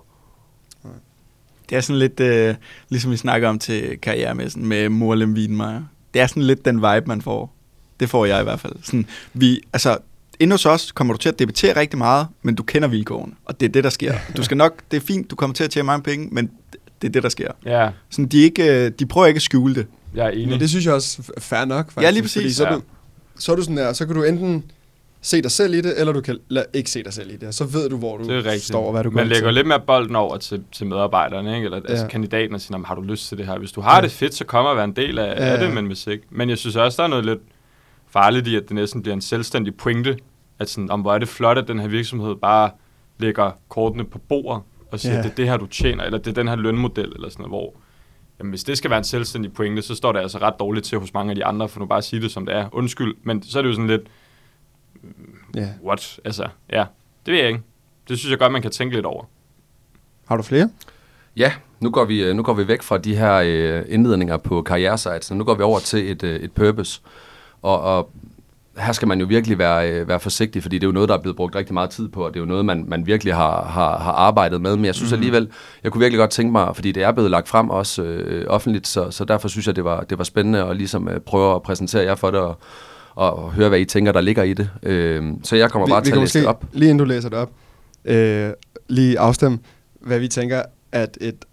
Det 1.69 1.75
er 1.75 1.81
sådan 1.81 1.99
lidt, 1.99 2.19
øh, 2.19 2.55
ligesom 2.89 3.11
vi 3.11 3.17
snakker 3.17 3.49
om 3.49 3.59
til 3.59 3.97
karrieremessen 4.01 4.65
med 4.65 4.89
Morlem 4.89 5.33
Wienmeier. 5.33 5.81
Det 6.13 6.21
er 6.21 6.27
sådan 6.27 6.43
lidt 6.43 6.65
den 6.65 6.75
vibe, 6.75 7.03
man 7.05 7.21
får. 7.21 7.53
Det 7.99 8.09
får 8.09 8.25
jeg 8.25 8.41
i 8.41 8.43
hvert 8.43 8.59
fald. 8.59 8.73
Sådan, 8.83 9.05
vi, 9.33 9.61
altså, 9.73 9.97
inde 10.39 10.53
hos 10.53 10.65
os 10.65 10.91
kommer 10.91 11.13
du 11.13 11.17
til 11.17 11.29
at 11.29 11.39
debattere 11.39 11.79
rigtig 11.79 11.97
meget, 11.97 12.27
men 12.41 12.55
du 12.55 12.63
kender 12.63 12.87
vilkårene, 12.87 13.33
og 13.45 13.59
det 13.59 13.65
er 13.65 13.69
det, 13.69 13.83
der 13.83 13.89
sker. 13.89 14.13
Du 14.37 14.43
skal 14.43 14.57
nok, 14.57 14.81
det 14.91 14.97
er 14.97 15.01
fint, 15.01 15.31
du 15.31 15.35
kommer 15.35 15.53
til 15.53 15.63
at 15.63 15.69
tjene 15.69 15.85
mange 15.85 16.03
penge, 16.03 16.29
men 16.31 16.51
det 17.01 17.07
er 17.07 17.11
det, 17.11 17.23
der 17.23 17.29
sker. 17.29 17.51
Ja, 17.65 17.89
Sådan, 18.09 18.25
de, 18.27 18.37
ikke, 18.41 18.85
øh, 18.85 18.91
de 18.99 19.05
prøver 19.05 19.27
ikke 19.27 19.37
at 19.37 19.41
skjule 19.41 19.75
det. 19.75 19.87
jeg 20.15 20.25
er 20.25 20.29
enig. 20.29 20.49
Men 20.49 20.59
det 20.59 20.69
synes 20.69 20.85
jeg 20.85 20.93
også 20.93 21.21
er 21.37 21.41
fair 21.41 21.65
nok, 21.65 21.85
faktisk. 21.91 22.01
Ja, 22.05 22.09
lige 22.09 22.21
præcis. 22.21 22.41
Fordi 22.41 22.53
så, 22.53 22.63
Ja. 22.67 22.73
du, 22.75 22.81
så 23.39 23.51
er 23.51 23.55
du 23.55 23.61
sådan 23.61 23.77
der, 23.77 23.93
så 23.93 24.05
kan 24.05 24.15
du 24.15 24.23
enten 24.23 24.63
se 25.21 25.41
dig 25.41 25.51
selv 25.51 25.73
i 25.73 25.81
det, 25.81 25.99
eller 25.99 26.13
du 26.13 26.21
kan 26.21 26.37
la- 26.53 26.63
ikke 26.73 26.89
se 26.91 27.03
dig 27.03 27.13
selv 27.13 27.31
i 27.31 27.35
det. 27.35 27.55
Så 27.55 27.63
ved 27.65 27.89
du, 27.89 27.97
hvor 27.97 28.17
du 28.17 28.41
står 28.59 28.85
og 28.85 28.91
hvad 28.91 29.03
du 29.03 29.09
går 29.09 29.15
Man 29.15 29.27
lægger 29.27 29.47
til. 29.47 29.53
lidt 29.53 29.67
mere 29.67 29.79
bolden 29.87 30.15
over 30.15 30.37
til, 30.37 30.63
til 30.71 30.85
medarbejderne, 30.87 31.55
ikke? 31.55 31.65
eller 31.65 31.77
altså 31.77 32.03
Ja. 32.05 32.09
kandidaten, 32.09 32.55
og 32.55 32.61
siger, 32.61 32.71
"Nå, 32.71 32.77
men 32.77 32.85
har 32.85 32.95
du 32.95 33.01
lyst 33.01 33.27
til 33.27 33.37
det 33.37 33.45
her? 33.45 33.57
Hvis 33.59 33.71
du 33.71 33.81
har 33.81 33.95
Ja. 33.95 34.01
det 34.01 34.11
fedt, 34.11 34.33
så 34.35 34.45
kommer 34.45 34.71
at 34.71 34.77
være 34.77 34.85
en 34.85 34.95
del 34.95 35.19
af, 35.19 35.23
Ja, 35.39 35.45
af 35.45 35.59
det, 35.59 35.73
men 35.73 35.85
hvis 35.85 36.07
ikke. 36.07 36.23
Men 36.31 36.49
jeg 36.49 36.57
synes 36.57 36.75
også, 36.75 36.97
der 36.97 37.03
er 37.03 37.07
noget 37.07 37.25
lidt 37.25 37.39
farligt 38.09 38.47
i, 38.47 38.55
at 38.55 38.63
det 38.67 38.71
næsten 38.75 39.01
bliver 39.01 39.15
en 39.15 39.21
selvstændig 39.21 39.75
pointe, 39.75 40.17
at 40.59 40.69
sådan, 40.69 40.91
om 40.91 41.01
hvor 41.01 41.13
er 41.13 41.17
det 41.17 41.27
flot, 41.27 41.57
at 41.57 41.67
den 41.67 41.79
her 41.79 41.87
virksomhed 41.87 42.35
bare 42.35 42.69
lægger 43.19 43.51
kortene 43.69 44.03
på 44.05 44.19
bordet, 44.29 44.63
og 44.91 44.99
siger, 44.99 45.15
ja. 45.15 45.21
det 45.21 45.31
er 45.31 45.35
det 45.35 45.47
her, 45.47 45.57
du 45.57 45.65
tjener, 45.65 46.03
eller 46.03 46.17
det 46.19 46.27
er 46.27 46.33
den 46.33 46.47
her 46.47 46.55
lønmodel, 46.55 47.11
eller 47.15 47.29
sådan 47.29 47.43
noget, 47.43 47.51
hvor 47.51 47.73
jamen, 48.39 48.49
hvis 48.49 48.63
det 48.63 48.77
skal 48.77 48.89
være 48.89 48.97
en 48.97 49.03
selvstændig 49.03 49.53
pointe, 49.53 49.81
så 49.81 49.95
står 49.95 50.11
det 50.11 50.19
altså 50.19 50.37
ret 50.37 50.53
dårligt 50.59 50.85
til 50.85 50.97
hos 50.99 51.13
mange 51.13 51.29
af 51.29 51.35
de 51.35 51.45
andre, 51.45 51.69
for 51.69 51.79
nu 51.79 51.85
bare 51.85 51.97
at 51.97 52.03
sige 52.03 52.21
det, 52.21 52.31
som 52.31 52.45
det 52.45 52.55
er. 52.55 52.69
Undskyld, 52.71 53.15
men 53.23 53.43
så 53.43 53.57
er 53.57 53.61
det 53.61 53.69
jo 53.69 53.73
sådan 53.73 53.87
lidt, 53.87 54.01
Ja. 55.55 55.67
what? 55.85 56.19
Altså, 56.25 56.47
ja, 56.71 56.85
det 57.25 57.31
ved 57.31 57.39
jeg 57.39 57.47
ikke. 57.47 57.61
Det 58.09 58.19
synes 58.19 58.31
jeg 58.31 58.39
godt, 58.39 58.51
man 58.51 58.61
kan 58.61 58.71
tænke 58.71 58.95
lidt 58.95 59.05
over. 59.05 59.23
Har 60.27 60.37
du 60.37 60.43
flere? 60.43 60.69
Ja, 61.37 61.53
nu 61.79 61.89
går 61.89 62.05
vi, 62.05 62.23
øh, 62.23 62.35
nu 62.35 62.43
går 62.43 62.53
vi 62.53 62.67
væk 62.67 62.81
fra 62.81 62.97
de 62.97 63.15
her 63.15 63.33
øh, 63.33 63.85
indledninger 63.87 64.37
på 64.37 64.61
karrieresites, 64.61 65.31
nu 65.31 65.43
går 65.43 65.55
vi 65.55 65.63
over 65.63 65.79
til 65.79 66.11
et, 66.11 66.23
øh, 66.23 66.35
et 66.39 66.51
purpose. 66.51 67.01
Og, 67.61 67.81
og 67.81 68.11
her 68.77 68.91
skal 68.93 69.07
man 69.07 69.19
jo 69.19 69.25
virkelig 69.25 69.57
være, 69.57 69.91
øh, 69.91 70.07
være 70.07 70.19
forsigtig, 70.19 70.61
fordi 70.61 70.75
det 70.75 70.83
er 70.83 70.87
jo 70.87 70.91
noget, 70.93 71.09
der 71.09 71.15
er 71.17 71.21
blevet 71.21 71.35
brugt 71.35 71.55
rigtig 71.55 71.73
meget 71.73 71.89
tid 71.89 72.09
på, 72.09 72.25
og 72.25 72.33
det 72.33 72.39
er 72.39 72.41
jo 72.41 72.45
noget, 72.47 72.65
man, 72.65 72.85
man 72.87 73.05
virkelig 73.05 73.35
har, 73.35 73.65
har, 73.65 73.97
har 73.99 74.11
arbejdet 74.11 74.61
med. 74.61 74.75
Men 74.75 74.85
jeg 74.85 74.95
synes 74.95 75.11
Mhm. 75.11 75.15
alligevel, 75.17 75.49
jeg 75.83 75.91
kunne 75.91 75.99
virkelig 75.99 76.19
godt 76.19 76.29
tænke 76.31 76.51
mig, 76.51 76.75
fordi 76.75 76.91
det 76.91 77.03
er 77.03 77.11
blevet 77.11 77.31
lagt 77.31 77.47
frem 77.47 77.69
også 77.69 78.03
øh, 78.03 78.45
offentligt, 78.49 78.87
så, 78.87 79.11
så 79.11 79.25
derfor 79.25 79.47
synes 79.47 79.67
jeg, 79.67 79.75
det 79.75 79.83
var, 79.83 80.01
det 80.01 80.17
var 80.17 80.23
spændende 80.23 80.63
at 80.63 80.77
ligesom 80.77 81.09
øh, 81.09 81.19
prøve 81.19 81.55
at 81.55 81.63
præsentere 81.63 82.03
jer 82.03 82.15
for 82.15 82.31
det, 82.31 82.39
og, 82.39 82.57
og 83.15 83.51
høre, 83.53 83.69
hvad 83.69 83.79
I 83.79 83.85
tænker, 83.85 84.11
der 84.11 84.21
ligger 84.21 84.43
i 84.43 84.53
det. 84.53 84.69
Øh, 84.83 85.23
så 85.43 85.55
jeg 85.55 85.71
kommer 85.71 85.87
bare 85.87 86.03
til 86.03 86.11
at 86.11 86.17
læse 86.19 86.39
det 86.39 86.47
op. 86.47 86.65
lige 86.73 86.89
inden 86.89 86.99
du 86.99 87.05
læser 87.05 87.29
det 87.29 87.37
op, 87.37 87.51
øh, 88.05 88.49
lige 88.89 89.19
afstemme, 89.19 89.59
hvad 90.01 90.19
vi 90.19 90.27
tænker, 90.27 90.61
at 90.91 91.17
et 91.21 91.45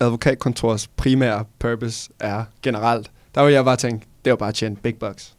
advokatkontors 0.00 0.88
primære 0.88 1.44
purpose 1.58 2.10
er 2.20 2.44
generelt. 2.62 3.10
Der 3.34 3.44
vil 3.44 3.52
jeg 3.54 3.64
bare 3.64 3.76
tænke, 3.76 4.06
det 4.24 4.30
jo 4.30 4.36
bare 4.36 4.48
at 4.48 4.54
tjene 4.54 4.76
big 4.76 4.94
bucks. 5.00 5.34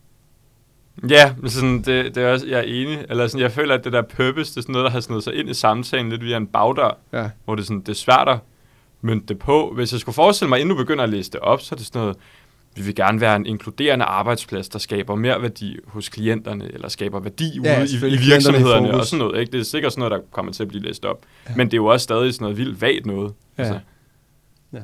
Ja, 1.10 1.34
men 1.38 1.50
sådan, 1.50 1.78
det, 1.82 2.16
det 2.16 2.18
er 2.24 2.32
også, 2.32 2.48
jeg 2.48 2.60
er 2.60 2.64
enig. 2.64 3.06
Eller 3.10 3.28
sådan, 3.28 3.41
jeg 3.41 3.52
føler, 3.52 3.74
at 3.76 3.84
det 3.84 3.94
der 3.94 4.02
purpose, 4.02 4.52
det 4.52 4.58
er 4.58 4.62
sådan 4.62 4.74
noget, 4.74 4.86
der 4.86 4.91
har 4.91 5.00
snedet 5.00 5.24
sig 5.24 5.36
ind 5.36 5.50
i 5.50 5.54
samtalen 5.54 6.10
lidt 6.10 6.24
via 6.24 6.38
en 6.38 6.48
bagdør, 6.48 6.98
Ja. 7.14 7.30
hvor 7.46 7.56
det, 7.56 7.66
sådan, 7.68 7.80
det 7.82 7.89
er 7.89 7.94
svært 7.94 8.30
at 8.30 8.38
mønte 9.02 9.26
det 9.28 9.39
på. 9.39 9.72
Hvis 9.76 9.91
jeg 9.91 10.00
skulle 10.00 10.16
forestille 10.16 10.50
mig, 10.50 10.60
inden 10.60 10.76
du 10.78 10.84
begynder 10.84 11.04
at 11.04 11.10
læse 11.10 11.32
det 11.32 11.39
op, 11.39 11.62
så 11.62 11.76
er 11.76 11.78
det 11.78 11.86
sådan 11.86 12.02
noget, 12.02 12.18
vi 12.76 12.82
vil 12.82 12.96
gerne 12.96 13.22
være 13.22 13.36
en 13.36 13.46
inkluderende 13.46 14.06
arbejdsplads, 14.06 14.70
der 14.70 14.80
skaber 14.80 15.16
mere 15.16 15.41
værdi 15.41 15.78
hos 15.88 16.10
klienterne, 16.10 16.74
eller 16.74 16.89
skaber 16.89 17.20
værdi 17.20 17.60
ude 17.60 17.70
Ja, 17.70 17.82
i, 17.84 17.86
i 17.86 18.14
i 18.14 18.18
virksomhederne 18.18 18.88
fokus. 18.88 19.00
og 19.00 19.06
sådan 19.06 19.26
noget. 19.26 19.39
Ikke? 19.39 19.52
Det 19.52 19.60
er 19.60 19.64
sikkert 19.64 19.94
sådan 19.94 20.00
noget, 20.10 20.12
der 20.12 20.28
kommer 20.32 20.52
til 20.52 20.64
at 20.64 20.70
blive 20.70 20.84
læst 20.84 21.06
op. 21.06 21.22
Ja. 21.50 21.54
Men 21.56 21.68
det 21.68 21.74
er 21.74 21.78
jo 21.78 21.86
også 21.86 22.04
stadig 22.04 22.34
sådan 22.34 22.44
noget 22.46 22.58
vildt 22.58 22.82
vagt 22.82 23.06
noget. 23.06 23.34
Ja. 23.58 23.64
Altså, 23.64 23.80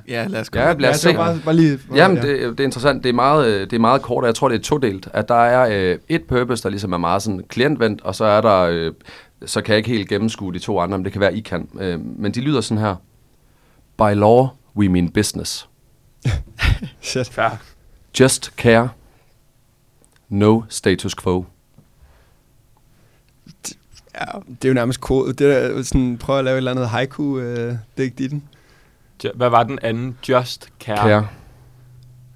Ja, 0.07 0.27
lad 0.27 0.41
os 0.41 0.49
gå. 0.49 0.59
Ja, 0.59 0.73
lad 0.73 0.89
os 0.89 0.93
ja, 0.93 0.97
se. 0.97 1.09
det 1.09 1.17
var 1.17 1.25
bare, 1.25 1.41
bare 1.45 1.55
lige, 1.55 1.79
Jamen, 1.95 2.17
ja. 2.17 2.23
det, 2.23 2.39
det 2.39 2.59
er 2.59 2.63
interessant. 2.63 3.03
Det 3.03 3.09
er, 3.09 3.13
meget, 3.13 3.47
øh, 3.47 3.61
det 3.61 3.73
er 3.73 3.79
meget 3.79 4.01
kort, 4.01 4.23
og 4.23 4.27
jeg 4.27 4.35
tror, 4.35 4.49
det 4.49 4.55
er 4.55 4.61
todelt. 4.61 5.09
At 5.13 5.27
der 5.27 5.35
er 5.35 5.91
øh, 5.91 5.99
et 6.09 6.23
purpose, 6.23 6.63
der 6.63 6.69
ligesom 6.69 6.93
er 6.93 6.97
meget 6.97 7.21
sådan 7.21 7.43
klientvendt, 7.49 8.01
og 8.01 8.15
så 8.15 8.25
er 8.25 8.41
der, 8.41 8.59
øh, 8.59 8.93
så 9.45 9.61
kan 9.61 9.71
jeg 9.71 9.77
ikke 9.77 9.89
helt 9.89 10.09
gennemskue 10.09 10.53
de 10.53 10.59
to 10.59 10.79
andre, 10.79 10.97
men 10.97 11.05
det 11.05 11.11
kan 11.11 11.21
være, 11.21 11.35
I 11.35 11.39
kan. 11.39 11.69
Øh, 11.79 11.99
men 11.99 12.31
de 12.31 12.41
lyder 12.41 12.61
sådan 12.61 12.83
her. 12.83 12.95
By 13.97 14.15
law, 14.15 14.47
we 14.75 14.89
mean 14.89 15.09
business. 15.09 15.69
Shit. 17.01 17.27
fair. 17.27 17.49
Just 18.19 18.51
care. 18.57 18.89
No 20.29 20.61
status 20.69 21.15
quo. 21.15 21.45
Ja, 24.15 24.25
det 24.47 24.65
er 24.65 24.69
jo 24.69 24.73
nærmest 24.73 25.01
kode. 25.01 25.33
Det 25.33 25.55
er 25.55 25.83
sådan, 25.83 26.17
prøv 26.17 26.37
at 26.37 26.43
lave 26.45 26.53
et 26.53 26.57
eller 26.57 26.71
andet 26.71 26.89
haiku-digt 26.89 28.19
i 28.19 28.27
den. 28.27 28.43
Hvad 29.35 29.49
var 29.49 29.63
den 29.63 29.79
anden? 29.81 30.17
Just 30.29 30.69
care. 30.79 30.97
Care. 30.97 31.27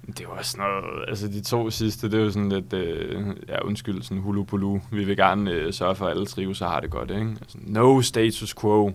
Det 0.06 0.20
jo 0.20 0.28
også 0.30 0.56
noget, 0.58 1.08
altså 1.08 1.28
de 1.28 1.40
to 1.40 1.70
sidste, 1.70 2.10
det 2.10 2.20
er 2.20 2.24
jo 2.24 2.30
sådan 2.30 2.48
lidt, 2.48 2.72
øh, 2.72 3.26
ja 3.48 3.64
undskyld, 3.64 4.02
sådan 4.02 4.18
hulu 4.18 4.44
pulu. 4.44 4.78
Vi 4.90 5.04
vil 5.04 5.16
gerne 5.16 5.50
øh, 5.50 5.72
sørge 5.72 5.94
for, 5.94 6.04
at 6.06 6.10
alle 6.10 6.26
trives 6.26 6.60
og 6.60 6.70
har 6.70 6.80
det 6.80 6.90
godt, 6.90 7.10
ikke? 7.10 7.30
Altså, 7.40 7.58
no 7.60 8.02
status 8.02 8.54
quo. 8.60 8.86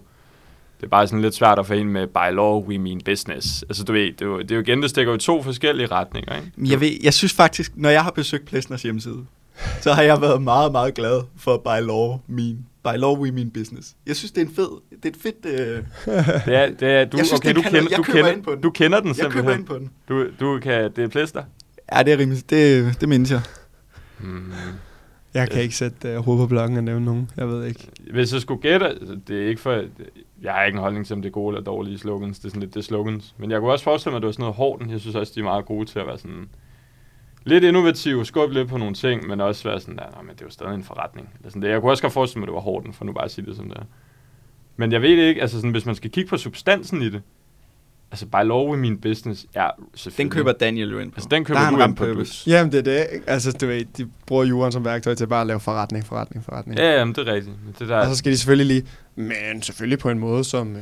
Det 0.77 0.85
er 0.85 0.89
bare 0.89 1.07
sådan 1.07 1.21
lidt 1.21 1.35
svært 1.35 1.59
at 1.59 1.65
få 1.65 1.73
ind 1.73 1.89
med 1.89 2.07
by 2.07 2.35
law, 2.35 2.63
we 2.63 2.77
mean 2.77 3.01
business. 3.05 3.63
Altså 3.63 3.83
du 3.83 3.91
ved, 3.93 4.13
det 4.13 4.21
er 4.21 4.25
jo, 4.25 4.39
det 4.39 4.51
er 4.51 4.55
jo 4.55 4.61
igen, 4.61 4.81
det 4.81 4.89
stikker 4.89 5.11
jo 5.11 5.15
i 5.15 5.19
to 5.19 5.43
forskellige 5.43 5.87
retninger, 5.87 6.35
ikke? 6.35 6.71
Jeg, 6.71 6.81
ved, 6.81 6.91
jeg 7.03 7.13
synes 7.13 7.33
faktisk, 7.33 7.71
når 7.75 7.89
jeg 7.89 8.03
har 8.03 8.11
besøgt 8.11 8.45
Plesners 8.45 8.83
hjemmeside, 8.83 9.25
så 9.81 9.93
har 9.93 10.01
jeg 10.01 10.21
været 10.21 10.41
meget, 10.41 10.71
meget 10.71 10.93
glad 10.93 11.21
for 11.37 11.57
by 11.57 11.85
law, 11.87 12.17
mean. 12.27 12.65
By 12.83 12.97
law, 12.97 13.17
we 13.17 13.31
mean 13.31 13.51
business. 13.51 13.95
Jeg 14.07 14.15
synes, 14.15 14.31
det 14.31 14.41
er 14.41 14.45
en 14.45 14.53
fed, 14.55 14.69
det 15.03 15.05
er 15.05 15.09
et 15.09 15.15
fedt... 15.21 15.45
Øh, 15.45 15.83
Det 16.45 16.55
er, 16.55 16.71
det 16.71 16.89
er, 16.89 17.05
du, 17.05 17.17
Jeg 17.17 17.25
synes, 17.25 17.31
okay, 17.39 17.55
du, 17.55 17.61
kender, 17.61 17.87
jeg 17.89 17.97
du, 17.97 18.03
kender, 18.03 18.31
ind 18.31 18.43
på 18.43 18.51
den. 18.51 18.61
du 18.61 18.69
kender 18.71 18.99
den 18.99 19.07
jeg 19.07 19.15
simpelthen. 19.15 19.43
køber 19.43 19.57
ind 19.57 19.65
på 19.65 19.77
den. 19.77 19.89
Du, 20.09 20.27
du 20.39 20.59
kan, 20.59 20.91
det 20.95 21.03
er 21.03 21.07
Plester. 21.07 21.43
Ja, 21.95 22.03
det 22.03 22.13
er 22.13 22.17
rimelig, 22.17 22.49
det, 22.49 22.97
det 23.01 23.09
mindes 23.09 23.31
jeg. 23.31 23.41
Hmm. 24.19 24.51
Jeg 25.33 25.49
kan 25.49 25.61
ikke 25.61 25.75
sætte 25.75 26.17
uh, 26.17 26.25
hovedet 26.25 26.43
på 26.43 26.47
blokken 26.47 26.77
og 26.77 26.83
nævne 26.83 27.05
nogen. 27.05 27.29
Jeg 27.37 27.47
ved 27.47 27.65
ikke. 27.65 27.87
Hvis 28.11 28.33
jeg 28.33 28.41
skulle 28.41 28.61
gætte, 28.61 28.99
det 29.27 29.43
er 29.43 29.47
ikke 29.47 29.61
for... 29.61 29.83
Jeg 30.41 30.53
har 30.53 30.63
ikke 30.63 30.75
en 30.75 30.81
holdning 30.81 31.05
til, 31.05 31.13
om 31.13 31.21
det 31.21 31.29
er 31.29 31.33
gode 31.33 31.55
eller 31.55 31.63
dårlige 31.63 31.97
slogans. 31.97 32.39
Det 32.39 32.45
er 32.45 32.49
sådan 32.49 32.61
lidt 32.61 32.73
det 32.75 32.85
slogans. 32.85 33.35
Men 33.37 33.51
jeg 33.51 33.59
kunne 33.59 33.71
også 33.71 33.83
forestille 33.83 34.11
mig, 34.11 34.17
at 34.17 34.21
det 34.21 34.25
var 34.25 34.31
sådan 34.31 34.43
noget 34.43 34.55
hårdt. 34.55 34.91
Jeg 34.91 34.99
synes 34.99 35.15
også, 35.15 35.31
de 35.35 35.39
er 35.39 35.43
meget 35.43 35.65
gode 35.65 35.85
til 35.85 35.99
at 35.99 36.07
være 36.07 36.17
sådan... 36.17 36.49
Lidt 37.49 37.63
innovative, 37.63 38.25
skubbe 38.25 38.53
lidt 38.53 38.69
på 38.69 38.77
nogle 38.77 38.93
ting, 38.95 39.27
men 39.27 39.41
også 39.41 39.69
være 39.69 39.79
sådan, 39.79 39.97
der, 39.97 40.21
men 40.23 40.35
det 40.35 40.41
er 40.41 40.45
jo 40.45 40.51
stadig 40.51 40.73
en 40.75 40.83
forretning. 40.83 41.29
Eller 41.39 41.49
sådan 41.49 41.61
det. 41.61 41.69
Jeg 41.69 41.81
kunne 41.81 41.91
også 41.91 42.03
godt 42.03 42.13
forestille 42.13 42.39
mig, 42.39 42.45
at 42.45 42.47
det 42.47 42.53
var 42.53 42.59
hårdt, 42.61 42.95
for 42.95 43.05
nu 43.05 43.13
bare 43.13 43.25
at 43.25 43.31
sige 43.31 43.45
det 43.45 43.55
som 43.55 43.69
det 43.69 43.77
er. 43.77 43.83
Men 44.77 44.91
jeg 44.91 45.01
ved 45.01 45.09
ikke, 45.09 45.41
altså 45.41 45.57
sådan, 45.57 45.71
hvis 45.71 45.85
man 45.85 45.95
skal 45.95 46.11
kigge 46.11 46.29
på 46.29 46.37
substansen 46.37 47.01
i 47.01 47.09
det, 47.09 47.21
altså 48.11 48.25
by 48.25 48.43
law 48.43 48.69
with 48.69 48.79
min 48.81 48.97
business 48.97 49.45
Den 49.53 49.61
selvfølgelig... 49.95 50.31
køber 50.31 50.51
Daniel 50.51 50.91
jo 50.91 50.99
ind 50.99 51.11
på. 51.11 51.15
Altså, 51.15 51.29
den 51.29 51.45
køber 51.45 51.59
Der 51.59 51.69
du 51.69 51.83
ind 51.83 51.95
på, 51.95 52.05
purpose. 52.05 52.49
Jamen, 52.49 52.71
det 52.71 52.77
er 52.77 52.83
det. 52.83 53.07
ikke? 53.13 53.29
Altså, 53.29 53.51
du 53.51 53.67
ved, 53.67 53.85
de 53.97 54.09
bruger 54.25 54.43
jorden 54.43 54.71
som 54.71 54.85
værktøj 54.85 55.15
til 55.15 55.27
bare 55.27 55.41
at 55.41 55.47
lave 55.47 55.59
forretning, 55.59 56.05
forretning, 56.05 56.45
forretning. 56.45 56.79
Ja, 56.79 56.97
jamen, 56.99 57.15
det 57.15 57.27
er 57.27 57.33
rigtigt. 57.33 57.55
Det 57.79 57.89
der, 57.89 57.97
Og 57.97 58.05
så 58.05 58.15
skal 58.15 58.31
de 58.31 58.37
selvfølgelig 58.37 58.65
lige... 58.67 58.87
Men 59.15 59.61
selvfølgelig 59.61 59.99
på 59.99 60.09
en 60.09 60.19
måde, 60.19 60.43
som, 60.43 60.75
øh, 60.75 60.81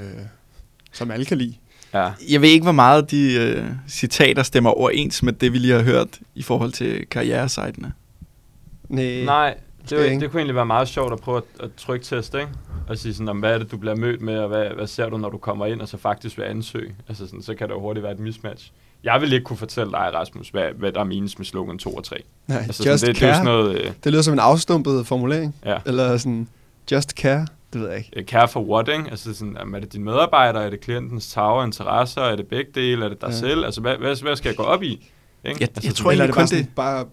som 0.92 1.12
alle 1.12 1.26
kan 1.26 1.38
lide. 1.38 1.56
Ja. 1.94 2.12
Jeg 2.30 2.42
ved 2.42 2.50
ikke, 2.50 2.64
hvor 2.64 2.72
meget 2.72 3.12
de 3.12 3.34
øh, 3.34 3.64
citater 3.90 4.44
stemmer 4.44 4.70
overens 4.70 5.24
med 5.24 5.34
det, 5.34 5.54
vi 5.54 5.58
lige 5.58 5.74
har 5.74 5.82
hørt 5.84 6.20
i 6.36 6.42
forhold 6.44 6.72
til 6.72 7.06
karrieresejtene. 7.12 7.94
Nej. 8.90 9.24
Nej, 9.26 9.56
det, 9.90 9.90
det 9.90 10.22
det 10.22 10.32
kunne 10.32 10.40
egentlig 10.40 10.56
være 10.56 10.66
meget 10.66 10.88
sjovt 10.88 11.14
at 11.14 11.20
prøve 11.20 11.38
at, 11.38 11.44
at 11.64 11.70
trykteste, 11.78 12.40
ikke? 12.40 12.52
Og 12.88 12.98
sige 12.98 13.14
sådan, 13.14 13.30
om, 13.30 13.40
hvad 13.40 13.54
er 13.54 13.58
det, 13.58 13.72
du 13.72 13.78
bliver 13.78 13.96
mødt 13.96 14.22
med, 14.22 14.38
og 14.38 14.48
hvad, 14.48 14.66
hvad 14.76 14.88
ser 14.88 15.10
du, 15.10 15.18
når 15.18 15.30
du 15.30 15.38
kommer 15.38 15.66
ind, 15.66 15.82
og 15.82 15.88
så 15.88 15.98
faktisk 15.98 16.38
vil 16.38 16.44
ansøge? 16.44 16.96
Altså 17.10 17.26
sådan, 17.26 17.42
så 17.42 17.54
kan 17.56 17.68
der 17.70 17.76
jo 17.76 17.82
hurtigt 17.82 18.04
være 18.04 18.14
et 18.14 18.20
mismatch. 18.20 18.72
Jeg 19.04 19.22
vil 19.22 19.34
ikke 19.34 19.44
kunne 19.44 19.58
fortælle 19.58 19.92
dig, 19.92 20.10
Rasmus, 20.14 20.50
hvad, 20.50 20.64
hvad 20.78 20.92
der 20.92 21.04
menes 21.04 21.38
med 21.38 21.46
slogan 21.46 21.78
2 21.78 21.90
og 21.94 22.04
3. 22.04 22.16
Nej, 22.48 22.58
Altså, 22.58 22.90
just 22.90 23.00
sådan, 23.00 23.16
det, 23.16 23.22
det 23.22 23.28
er 23.28 23.34
care. 23.34 23.36
sådan 23.36 23.46
noget, 23.46 23.76
øh, 23.82 23.92
Det 24.04 24.12
lyder 24.12 24.22
som 24.24 24.34
en 24.34 24.40
afstumpet 24.40 25.08
formulering. 25.08 25.56
ja, 25.66 25.78
Eller 25.86 26.18
sådan, 26.18 26.48
just 26.92 27.10
care. 27.12 27.48
Det 27.74 27.82
ved 27.82 27.88
jeg 27.90 27.98
ikke. 27.98 28.10
øh, 28.16 28.26
care 28.26 28.48
for 28.48 28.60
what, 28.62 28.88
ikke? 28.88 29.04
Altså 29.12 29.34
sådan, 29.34 29.58
er 29.76 29.80
det 29.80 29.94
dine 29.94 30.04
medarbejdere, 30.06 30.66
er 30.66 30.70
det 30.70 30.82
klientens 30.82 31.32
tag 31.34 31.66
interesser, 31.66 32.22
er 32.22 32.36
det 32.36 32.48
begge 32.48 32.72
dele, 32.76 33.06
er 33.06 33.10
det 33.10 33.22
dig 33.22 33.28
Ja. 33.30 33.36
selv? 33.36 33.66
Altså, 33.66 33.82
hvad, 33.82 33.96
hvad, 33.98 34.22
hvad 34.22 34.36
skal 34.36 34.50
jeg 34.50 34.56
gå 34.58 34.64
op 34.64 34.84
i? 34.84 34.92
Ikke? 34.92 35.10
Jeg- 35.46 35.62
altså, 35.62 35.82
jeg 35.90 35.94
tror 35.96 36.12
egentlig 36.12 36.28
det 36.28 36.34
kun 36.36 36.40
bare, 36.40 36.44
det- 36.44 36.50
sådan, 36.50 36.72
bare 36.76 37.06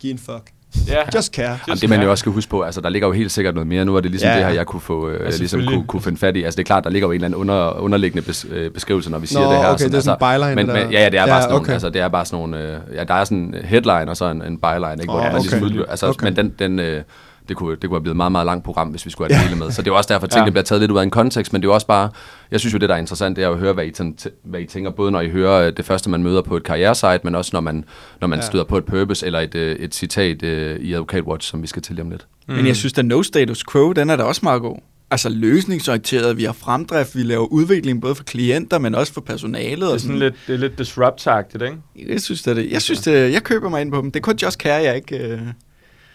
give 0.00 0.12
en 0.12 0.18
fuck. 0.18 0.50
ja, 0.88 0.98
Just 1.14 1.34
care. 1.34 1.58
Jamen, 1.68 1.78
det 1.80 1.88
man 1.88 2.02
jo 2.02 2.10
også 2.10 2.20
skal 2.20 2.32
huske 2.32 2.50
på, 2.50 2.62
altså 2.62 2.80
der 2.80 2.88
ligger 2.88 3.08
jo 3.08 3.12
helt 3.12 3.32
sikkert 3.32 3.54
noget 3.54 3.66
mere. 3.66 3.84
Nu 3.84 3.92
var 3.92 4.00
det 4.00 4.10
ligesom 4.10 4.28
ja. 4.30 4.36
det 4.36 4.44
her, 4.44 4.52
jeg 4.52 4.66
kunne 4.66 4.80
få, 4.80 5.08
øh, 5.08 5.20
Ja, 5.32 5.36
ligesom 5.36 5.60
kunne, 5.66 5.86
kunne 5.86 6.02
finde 6.02 6.18
fat 6.18 6.36
i. 6.36 6.42
Altså 6.42 6.56
det 6.56 6.62
er 6.62 6.66
klart, 6.66 6.84
der 6.84 6.90
ligger 6.90 7.08
jo 7.08 7.12
en 7.12 7.14
eller 7.14 7.26
anden 7.26 7.40
under, 7.40 7.80
underliggende 7.80 8.26
bes, 8.26 8.46
øh, 8.50 8.70
beskrivelse, 8.70 9.10
når 9.10 9.18
vi 9.18 9.26
siger 9.26 9.40
Nå, 9.40 9.50
det 9.52 9.58
her. 9.58 9.68
okay, 9.74 9.84
det 9.84 9.94
er 9.94 10.00
sådan 10.00 10.32
en 10.32 10.38
byline, 10.40 10.54
men, 10.54 10.68
der- 10.68 10.84
men, 10.84 10.92
ja, 10.92 11.02
ja, 11.02 11.10
det 11.10 11.18
er 11.18 11.26
bare 11.26 11.34
Ja, 11.34 11.40
sådan 11.40 11.52
nogle, 11.52 11.64
okay. 11.64 11.72
altså 11.72 11.90
det 11.90 12.00
er 12.00 12.08
bare 12.08 12.24
sådan 12.24 12.48
nogle, 12.48 12.72
øh, 12.74 12.78
ja, 12.94 13.04
der 13.04 13.14
er 13.14 13.24
sådan 13.24 13.38
en 13.38 13.54
headline 13.64 14.08
og 14.10 14.16
så 14.16 14.24
en, 14.24 14.42
en 14.42 14.58
byline, 14.58 14.92
ikke? 14.92 15.04
Hvor 15.04 15.14
Åh, 15.14 15.22
man 15.22 15.34
okay. 15.34 15.60
ligesom 15.60 15.84
altså, 15.88 16.06
Okay. 16.08 16.24
men 16.26 16.36
den, 16.36 16.54
den 16.58 16.78
øh, 16.78 17.02
det 17.48 17.56
kunne, 17.56 17.76
det 17.76 17.80
kunne 17.82 17.96
have 17.96 18.02
blevet 18.02 18.14
et 18.14 18.16
meget, 18.16 18.32
meget 18.32 18.46
langt 18.46 18.64
program, 18.64 18.88
hvis 18.88 19.06
vi 19.06 19.10
skulle 19.10 19.34
have 19.34 19.40
det 19.42 19.48
hele 19.48 19.60
med. 19.64 19.70
Så 19.72 19.82
det 19.82 19.90
er 19.90 19.94
også 19.94 20.08
derfor, 20.14 20.24
at 20.26 20.30
tingene 20.30 20.46
Ja. 20.46 20.50
bliver 20.50 20.62
taget 20.64 20.80
lidt 20.80 20.90
ud 20.90 20.98
af 20.98 21.02
en 21.02 21.10
kontekst, 21.10 21.52
men 21.52 21.62
det 21.62 21.66
er 21.66 21.70
jo 21.70 21.74
også 21.74 21.86
bare, 21.86 22.10
jeg 22.50 22.60
synes 22.60 22.74
jo, 22.74 22.78
det 22.78 22.88
der 22.88 22.94
er 22.94 22.98
interessant, 22.98 23.36
det 23.36 23.44
er 23.44 23.50
at 23.50 23.58
høre, 23.58 23.72
hvad 23.72 23.84
I, 23.84 23.90
t- 24.00 24.28
hvad 24.44 24.60
I 24.60 24.66
tænker, 24.66 24.90
både 24.90 25.10
når 25.10 25.20
I 25.20 25.28
hører 25.30 25.66
øh, 25.66 25.72
det 25.76 25.84
første, 25.84 26.10
man 26.10 26.22
møder 26.22 26.42
på 26.42 26.56
et 26.56 26.62
karrieresite, 26.62 27.20
men 27.24 27.34
også 27.34 27.50
når 27.52 27.60
man, 27.60 27.84
når 28.20 28.28
man 28.28 28.38
Ja. 28.38 28.44
ja. 28.44 28.48
støder 28.50 28.64
på 28.64 28.78
et 28.78 28.84
purpose 28.84 29.26
eller 29.26 29.40
et, 29.40 29.54
øh, 29.54 29.76
et 29.76 29.94
citat 29.94 30.42
øh, 30.42 30.80
i 30.80 30.92
Advocate 30.92 31.26
Watch, 31.26 31.50
som 31.50 31.62
vi 31.62 31.66
skal 31.66 31.82
til 31.82 31.94
lige 31.94 32.02
om 32.04 32.10
lidt. 32.10 32.26
Mm. 32.48 32.54
Men 32.54 32.66
jeg 32.66 32.76
synes, 32.76 32.98
at 32.98 33.04
no 33.06 33.22
status 33.22 33.64
quo, 33.72 33.92
den 33.92 34.10
er 34.10 34.16
da 34.16 34.22
også 34.22 34.40
meget 34.42 34.62
god. 34.62 34.76
Altså 35.10 35.28
løsningsorienteret, 35.28 36.36
vi 36.36 36.44
har 36.44 36.52
fremdrift, 36.52 37.16
vi 37.16 37.22
laver 37.22 37.46
udvikling 37.46 38.00
både 38.00 38.14
for 38.14 38.24
klienter, 38.24 38.78
men 38.78 38.94
også 38.94 39.12
for 39.12 39.20
personalet. 39.20 39.80
Det 39.80 39.88
er 39.88 39.92
Og 39.92 40.00
sådan 40.00 40.18
lidt, 40.18 40.34
det 40.46 40.54
er 40.54 40.58
lidt 40.58 40.80
disrupt-agtigt, 40.80 41.64
ikke? 41.64 41.76
Jeg 42.12 42.20
synes, 42.20 42.42
det 42.42 42.50
er 42.50 42.54
det. 42.54 42.70
Jeg 42.70 42.82
synes, 42.82 43.00
det, 43.00 43.32
jeg 43.32 43.42
køber 43.42 43.68
mig 43.68 43.80
ind 43.80 43.92
på 43.92 43.96
dem. 44.00 44.10
Det 44.12 44.20
er 44.20 44.22
kun 44.22 44.36
Just 44.42 44.58
Care, 44.60 44.74
jeg 44.82 44.96
ikke... 44.96 45.18
Øh, 45.18 45.40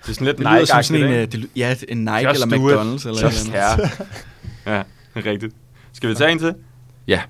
det 0.01 0.07
Det 0.07 0.11
er 0.11 0.13
sådan 0.13 0.27
lidt 0.27 0.39
lyder 0.39 0.65
som 0.65 0.77
Nike-agtigt, 0.77 0.81
sådan 0.81 1.03
en, 1.03 1.13
øh, 1.13 1.31
det, 1.31 1.49
ja, 1.55 1.75
en 1.89 1.97
Nike 1.97 2.29
Just 2.29 2.43
eller. 2.43 2.57
McDonald's. 2.57 3.07
Eller 3.07 3.21
Just 3.23 3.45
eller 3.45 3.59
ja, 4.75 4.83
det 5.13 5.25
er 5.25 5.25
rigtigt. 5.25 5.53
Skal 5.93 6.09
vi 6.09 6.15
tage 6.15 6.31
en 6.31 6.39
til? 6.39 6.53
Ja, 7.07 7.21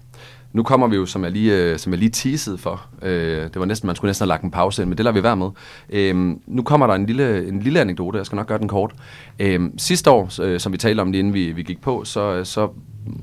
nu 0.53 0.63
kommer 0.63 0.87
vi 0.87 0.95
jo, 0.95 1.05
som 1.05 1.23
jeg 1.23 1.31
lige, 1.31 1.57
øh, 1.57 1.79
som 1.79 1.93
jeg 1.93 1.99
lige 1.99 2.09
teasede 2.09 2.57
for. 2.57 2.85
Øh, 3.01 3.43
det 3.43 3.59
var 3.59 3.65
næsten, 3.65 3.87
man 3.87 3.95
skulle 3.95 4.09
næsten 4.09 4.23
have 4.23 4.27
lagt 4.27 4.43
en 4.43 4.51
pause 4.51 4.81
ind, 4.81 4.89
men 4.89 4.97
det 4.97 5.03
lader 5.03 5.13
vi 5.13 5.23
være 5.23 5.37
med. 5.37 5.49
Øh, 5.89 6.15
nu 6.47 6.63
kommer 6.63 6.87
der 6.87 6.93
en 6.93 7.05
lille, 7.05 7.47
en 7.47 7.59
lille 7.59 7.81
anekdote, 7.81 8.17
jeg 8.17 8.25
skal 8.25 8.35
nok 8.35 8.47
gøre 8.47 8.59
den 8.59 8.67
kort. 8.67 8.91
Øh, 9.39 9.61
sidste 9.77 10.11
år, 10.11 10.41
øh, 10.41 10.59
som 10.59 10.73
vi 10.73 10.77
talte 10.77 11.01
om 11.01 11.11
lige 11.11 11.19
inden 11.19 11.33
vi, 11.33 11.51
vi 11.51 11.63
gik 11.63 11.81
på, 11.81 12.03
så, 12.03 12.43
så 12.43 12.69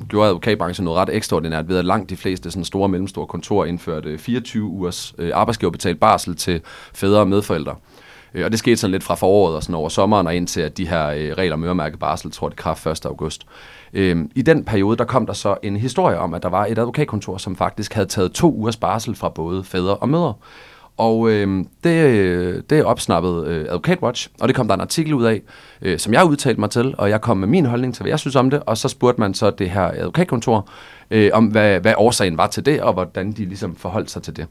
gjorde 0.09 0.29
advokatbranchen 0.29 0.85
noget 0.85 0.99
ret 0.99 1.17
ekstraordinært 1.17 1.69
ved, 1.69 1.79
at 1.79 1.85
langt 1.85 2.11
de 2.11 2.17
fleste 2.17 2.51
sådan 2.51 2.65
store 2.65 2.83
og 2.83 2.91
mellemstore 2.91 3.27
kontorer 3.27 3.67
indførte 3.67 4.19
24 4.19 4.65
ugers 4.65 5.15
øh, 5.19 5.31
arbejdsgiverbetalt 5.35 6.01
barsel 6.01 6.37
til 6.37 6.61
fædre 6.95 7.21
og 7.21 7.29
medforældre. 7.29 7.73
Øh, 7.73 7.98
Øh, 8.35 8.45
og 8.45 8.51
det 8.51 8.59
skete 8.59 8.77
sådan 8.77 8.93
lidt 8.93 9.03
fra 9.03 9.15
foråret 9.15 9.57
og 9.57 9.63
sådan 9.63 9.75
over 9.75 9.89
sommeren 9.89 10.27
og 10.27 10.35
indtil 10.35 10.61
at 10.61 10.79
de 10.79 10.89
her 10.89 11.07
øh, 11.07 11.33
regler 11.39 11.55
om 11.55 11.65
øremærket 11.65 11.99
barsel 11.99 12.31
trådte 12.31 12.57
kraft 12.57 12.87
1. 12.87 13.07
august. 13.07 13.47
Øhm, 13.93 14.31
I 14.35 14.43
den 14.43 14.65
periode, 14.65 14.97
der 14.97 15.05
kom 15.05 15.27
der 15.27 15.33
så 15.33 15.57
en 15.63 15.77
historie 15.77 16.19
om, 16.19 16.35
at 16.35 16.43
der 16.43 16.49
var 16.49 16.67
et 16.67 16.79
advokatkontor, 16.79 17.37
som 17.37 17.57
faktisk 17.57 17.95
havde 17.95 18.09
taget 18.09 18.33
to 18.33 18.53
ugers 18.53 18.77
barsel 18.77 19.15
fra 19.15 19.29
både 19.29 19.65
fædre 19.65 19.97
og 19.97 20.09
mødre. 20.09 20.35
Og 20.99 21.31
øh, 21.31 21.65
det, 21.85 22.71
det 22.71 22.85
opsnappede 22.85 23.47
øh, 23.47 23.67
Advocate 23.69 24.03
Watch, 24.03 24.29
og 24.41 24.49
det 24.49 24.57
kom 24.57 24.69
der 24.69 24.75
en 24.75 24.81
artikel 24.81 25.15
ud 25.15 25.25
af, 25.25 25.43
øh, 25.83 25.99
som 25.99 26.13
jeg 26.13 26.25
udtalte 26.25 26.61
mig 26.61 26.71
til, 26.71 26.95
og 26.99 27.11
jeg 27.11 27.21
kom 27.21 27.37
med 27.37 27.49
min 27.49 27.67
holdning 27.67 27.95
til, 27.95 28.03
hvad 28.03 28.11
jeg 28.11 28.19
synes 28.19 28.37
om 28.37 28.51
det, 28.51 28.63
og 28.67 28.79
så 28.79 28.89
spurgte 28.89 29.21
man 29.21 29.35
så 29.35 29.51
det 29.51 29.71
her 29.71 29.91
advokatkontor, 29.95 30.69
øh, 31.11 31.31
om 31.33 31.47
hvad, 31.47 31.81
hvad 31.81 31.95
årsagen 31.97 32.37
var 32.37 32.47
til 32.47 32.67
det, 32.67 32.81
og 32.83 32.93
hvordan 32.93 33.33
de 33.33 33.45
ligesom 33.45 33.77
forholdt 33.77 34.11
sig 34.11 34.23
til 34.23 34.37
det. 34.37 34.47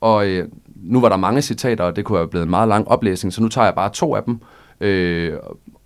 Og 0.00 0.26
øh, 0.26 0.48
nu 0.82 1.00
var 1.00 1.08
der 1.08 1.16
mange 1.16 1.42
citater, 1.42 1.84
og 1.84 1.96
det 1.96 2.04
kunne 2.04 2.18
have 2.18 2.28
blevet 2.28 2.44
en 2.44 2.50
meget 2.50 2.68
lang 2.68 2.88
oplæsning, 2.88 3.32
så 3.32 3.42
nu 3.42 3.48
tager 3.48 3.64
jeg 3.64 3.74
bare 3.74 3.90
to 3.90 4.16
af 4.16 4.22
dem, 4.22 4.40
øh, 4.80 5.36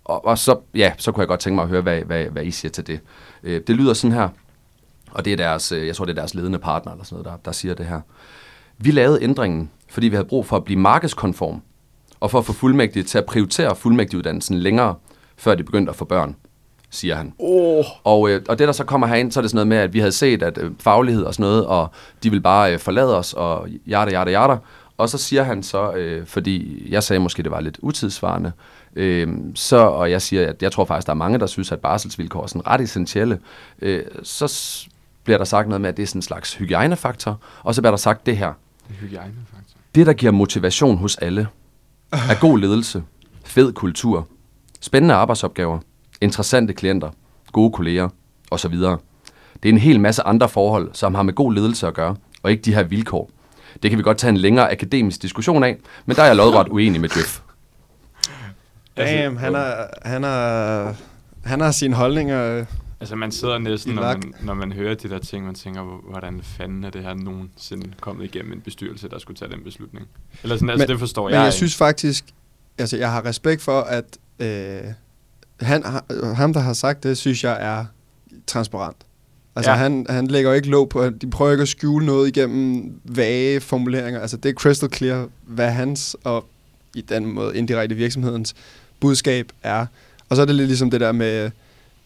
og, 0.05 0.25
og 0.25 0.37
så, 0.37 0.57
ja, 0.75 0.93
så 0.97 1.11
kunne 1.11 1.21
jeg 1.21 1.27
godt 1.27 1.39
tænke 1.39 1.55
mig 1.55 1.63
at 1.63 1.69
høre, 1.69 1.81
hvad, 1.81 2.01
hvad, 2.01 2.25
hvad 2.25 2.43
I 2.43 2.51
siger 2.51 2.71
til 2.71 2.87
det. 2.87 2.99
Øh, 3.43 3.61
det 3.67 3.75
lyder 3.75 3.93
sådan 3.93 4.15
her, 4.15 4.29
og 5.11 5.25
det 5.25 5.33
er 5.33 5.37
deres, 5.37 5.71
øh, 5.71 5.87
jeg 5.87 5.95
tror 5.95 6.05
det 6.05 6.11
er 6.11 6.21
deres 6.21 6.33
ledende 6.33 6.59
partner 6.59 6.91
eller 6.91 7.05
sådan 7.05 7.23
noget, 7.23 7.25
der, 7.25 7.45
der 7.45 7.51
siger 7.51 7.73
det 7.73 7.85
her. 7.85 8.01
Vi 8.77 8.91
lavede 8.91 9.23
ændringen, 9.23 9.69
fordi 9.89 10.07
vi 10.07 10.15
havde 10.15 10.27
brug 10.27 10.45
for 10.45 10.55
at 10.55 10.63
blive 10.63 10.79
markedskonform, 10.79 11.61
og 12.19 12.31
for 12.31 12.39
at 12.39 12.45
få 12.45 12.53
fuldmægtige 12.53 13.03
til 13.03 13.17
at 13.17 13.25
prioritere 13.25 13.75
fuldmægtiguddannelsen 13.75 14.57
længere, 14.57 14.95
før 15.37 15.55
de 15.55 15.63
begyndte 15.63 15.89
at 15.89 15.95
få 15.95 16.05
børn, 16.05 16.35
siger 16.89 17.15
han. 17.15 17.33
Oh. 17.39 17.85
Og, 18.03 18.29
øh, 18.29 18.41
og 18.49 18.59
det, 18.59 18.67
der 18.67 18.73
så 18.73 18.83
kommer 18.83 19.07
herind, 19.07 19.31
så 19.31 19.39
er 19.39 19.41
det 19.41 19.51
sådan 19.51 19.57
noget 19.57 19.67
med, 19.67 19.77
at 19.77 19.93
vi 19.93 19.99
havde 19.99 20.11
set, 20.11 20.43
at 20.43 20.57
øh, 20.57 20.71
faglighed 20.79 21.23
og 21.23 21.33
sådan 21.33 21.43
noget, 21.43 21.65
og 21.65 21.87
de 22.23 22.29
vil 22.29 22.41
bare 22.41 22.73
øh, 22.73 22.79
forlade 22.79 23.17
os, 23.17 23.33
og 23.33 23.67
jada, 23.87 24.11
jada, 24.11 24.31
jada. 24.31 24.57
Og 25.03 25.09
så 25.09 25.17
siger 25.17 25.43
han 25.43 25.63
så, 25.63 25.91
øh, 25.93 26.25
fordi 26.27 26.87
jeg 26.89 27.03
sagde 27.03 27.19
måske, 27.19 27.43
det 27.43 27.51
var 27.51 27.59
lidt 27.59 27.79
utidsvarende, 27.81 28.51
øh, 28.95 29.27
så, 29.55 29.77
og 29.77 30.11
jeg 30.11 30.21
siger, 30.21 30.49
at 30.49 30.63
jeg 30.63 30.71
tror 30.71 30.85
faktisk, 30.85 31.07
der 31.07 31.13
er 31.13 31.17
mange, 31.17 31.39
der 31.39 31.45
synes, 31.45 31.71
at 31.71 31.79
barselsvilkår 31.79 32.43
er 32.43 32.47
sådan 32.47 32.67
ret 32.67 32.81
essentielle, 32.81 33.39
øh, 33.81 34.03
så 34.23 34.87
bliver 35.23 35.37
der 35.37 35.45
sagt 35.45 35.67
noget 35.67 35.81
med, 35.81 35.89
at 35.89 35.97
det 35.97 36.03
er 36.03 36.07
sådan 36.07 36.17
en 36.17 36.21
slags 36.21 36.53
hygiejnefaktor, 36.53 37.39
og 37.63 37.75
så 37.75 37.81
bliver 37.81 37.91
der 37.91 37.97
sagt 37.97 38.25
det 38.25 38.37
her. 38.37 38.53
Hygiejne, 38.89 39.33
faktisk. 39.53 39.77
Det, 39.95 40.05
der 40.05 40.13
giver 40.13 40.31
motivation 40.31 40.97
hos 40.97 41.17
alle, 41.17 41.47
er 42.11 42.39
god 42.39 42.59
ledelse, 42.59 43.03
fed 43.45 43.73
kultur, 43.73 44.27
spændende 44.81 45.15
arbejdsopgaver, 45.15 45.79
interessante 46.21 46.73
klienter, 46.73 47.09
gode 47.51 47.71
kolleger 47.71 48.09
osv. 48.51 48.73
Det 48.73 49.69
er 49.69 49.73
en 49.73 49.77
hel 49.77 49.99
masse 49.99 50.23
andre 50.23 50.49
forhold, 50.49 50.89
som 50.93 51.15
har 51.15 51.23
med 51.23 51.33
god 51.33 51.53
ledelse 51.53 51.87
at 51.87 51.93
gøre, 51.93 52.15
og 52.43 52.51
ikke 52.51 52.61
de 52.61 52.73
her 52.73 52.83
vilkår. 52.83 53.29
Det 53.83 53.91
kan 53.91 53.97
vi 53.97 54.03
godt 54.03 54.17
tage 54.17 54.29
en 54.29 54.37
længere 54.37 54.71
akademisk 54.71 55.21
diskussion 55.21 55.63
af, 55.63 55.77
men 56.05 56.15
der 56.15 56.21
er 56.21 56.25
jeg 56.27 56.35
lodret 56.35 56.67
uenig 56.69 57.01
med 57.01 57.09
Jeff. 57.17 57.39
Damn, 58.97 59.37
han 59.37 59.53
har, 59.53 59.89
han 60.05 60.23
har, 60.23 60.95
han 61.45 61.59
har 61.61 61.71
sine 61.71 61.95
holdninger. 61.95 62.65
Altså, 62.99 63.15
man 63.15 63.31
sidder 63.31 63.57
næsten, 63.57 63.93
når 63.95 64.01
man, 64.01 64.33
når 64.41 64.53
man 64.53 64.71
hører 64.71 64.95
de 64.95 65.09
der 65.09 65.19
ting, 65.19 65.45
man 65.45 65.55
tænker, 65.55 65.81
"Hvor- 65.81 66.03
hvordan 66.09 66.41
fanden 66.43 66.83
er 66.83 66.89
det 66.89 67.01
her 67.03 67.13
nogensinde 67.13 67.93
kommet 68.01 68.23
igennem 68.25 68.53
en 68.53 68.61
bestyrelse, 68.61 69.09
der 69.09 69.19
skulle 69.19 69.37
tage 69.37 69.51
den 69.51 69.63
beslutning? 69.63 70.07
Eller 70.43 70.55
sådan, 70.55 70.69
altså, 70.69 70.83
Men- 70.83 70.89
det 70.91 70.99
forstår 70.99 71.23
Men 71.23 71.33
jeg 71.33 71.39
jeg 71.39 71.47
ikke. 71.47 71.55
synes 71.57 71.75
faktisk, 71.75 72.25
altså 72.77 72.97
jeg 72.97 73.11
har 73.11 73.25
respekt 73.25 73.61
for, 73.61 73.81
at 73.81 74.05
øh, 74.39 74.81
han, 75.61 75.83
ha- 75.85 76.33
ham, 76.33 76.53
der 76.53 76.59
har 76.59 76.73
sagt 76.73 77.03
det, 77.03 77.17
synes 77.17 77.43
jeg 77.43 77.57
er 77.61 77.85
transparent. 78.47 78.97
Altså 79.55 79.71
Ja. 79.71 79.77
han, 79.77 80.05
han 80.09 80.27
lægger 80.27 80.49
jo 80.49 80.55
ikke 80.55 80.69
låg 80.69 80.89
på, 80.89 81.09
de 81.09 81.29
prøver 81.29 81.51
ikke 81.51 81.61
at 81.61 81.67
skjule 81.67 82.05
noget 82.05 82.27
igennem 82.27 82.93
vage 83.03 83.59
formuleringer. 83.59 84.19
Altså 84.21 84.37
det 84.37 84.49
er 84.49 84.53
crystal 84.53 84.93
clear, 84.93 85.27
hvad 85.43 85.69
hans 85.71 86.15
og 86.23 86.45
i 86.95 87.01
den 87.01 87.25
måde 87.25 87.57
indirekte 87.57 87.95
virksomhedens 87.95 88.53
budskab 88.99 89.51
er. 89.63 89.85
Og 90.29 90.35
så 90.35 90.41
er 90.41 90.45
det 90.45 90.55
lidt 90.55 90.67
ligesom 90.67 90.91
det 90.91 91.01
der 91.01 91.11
med, 91.11 91.51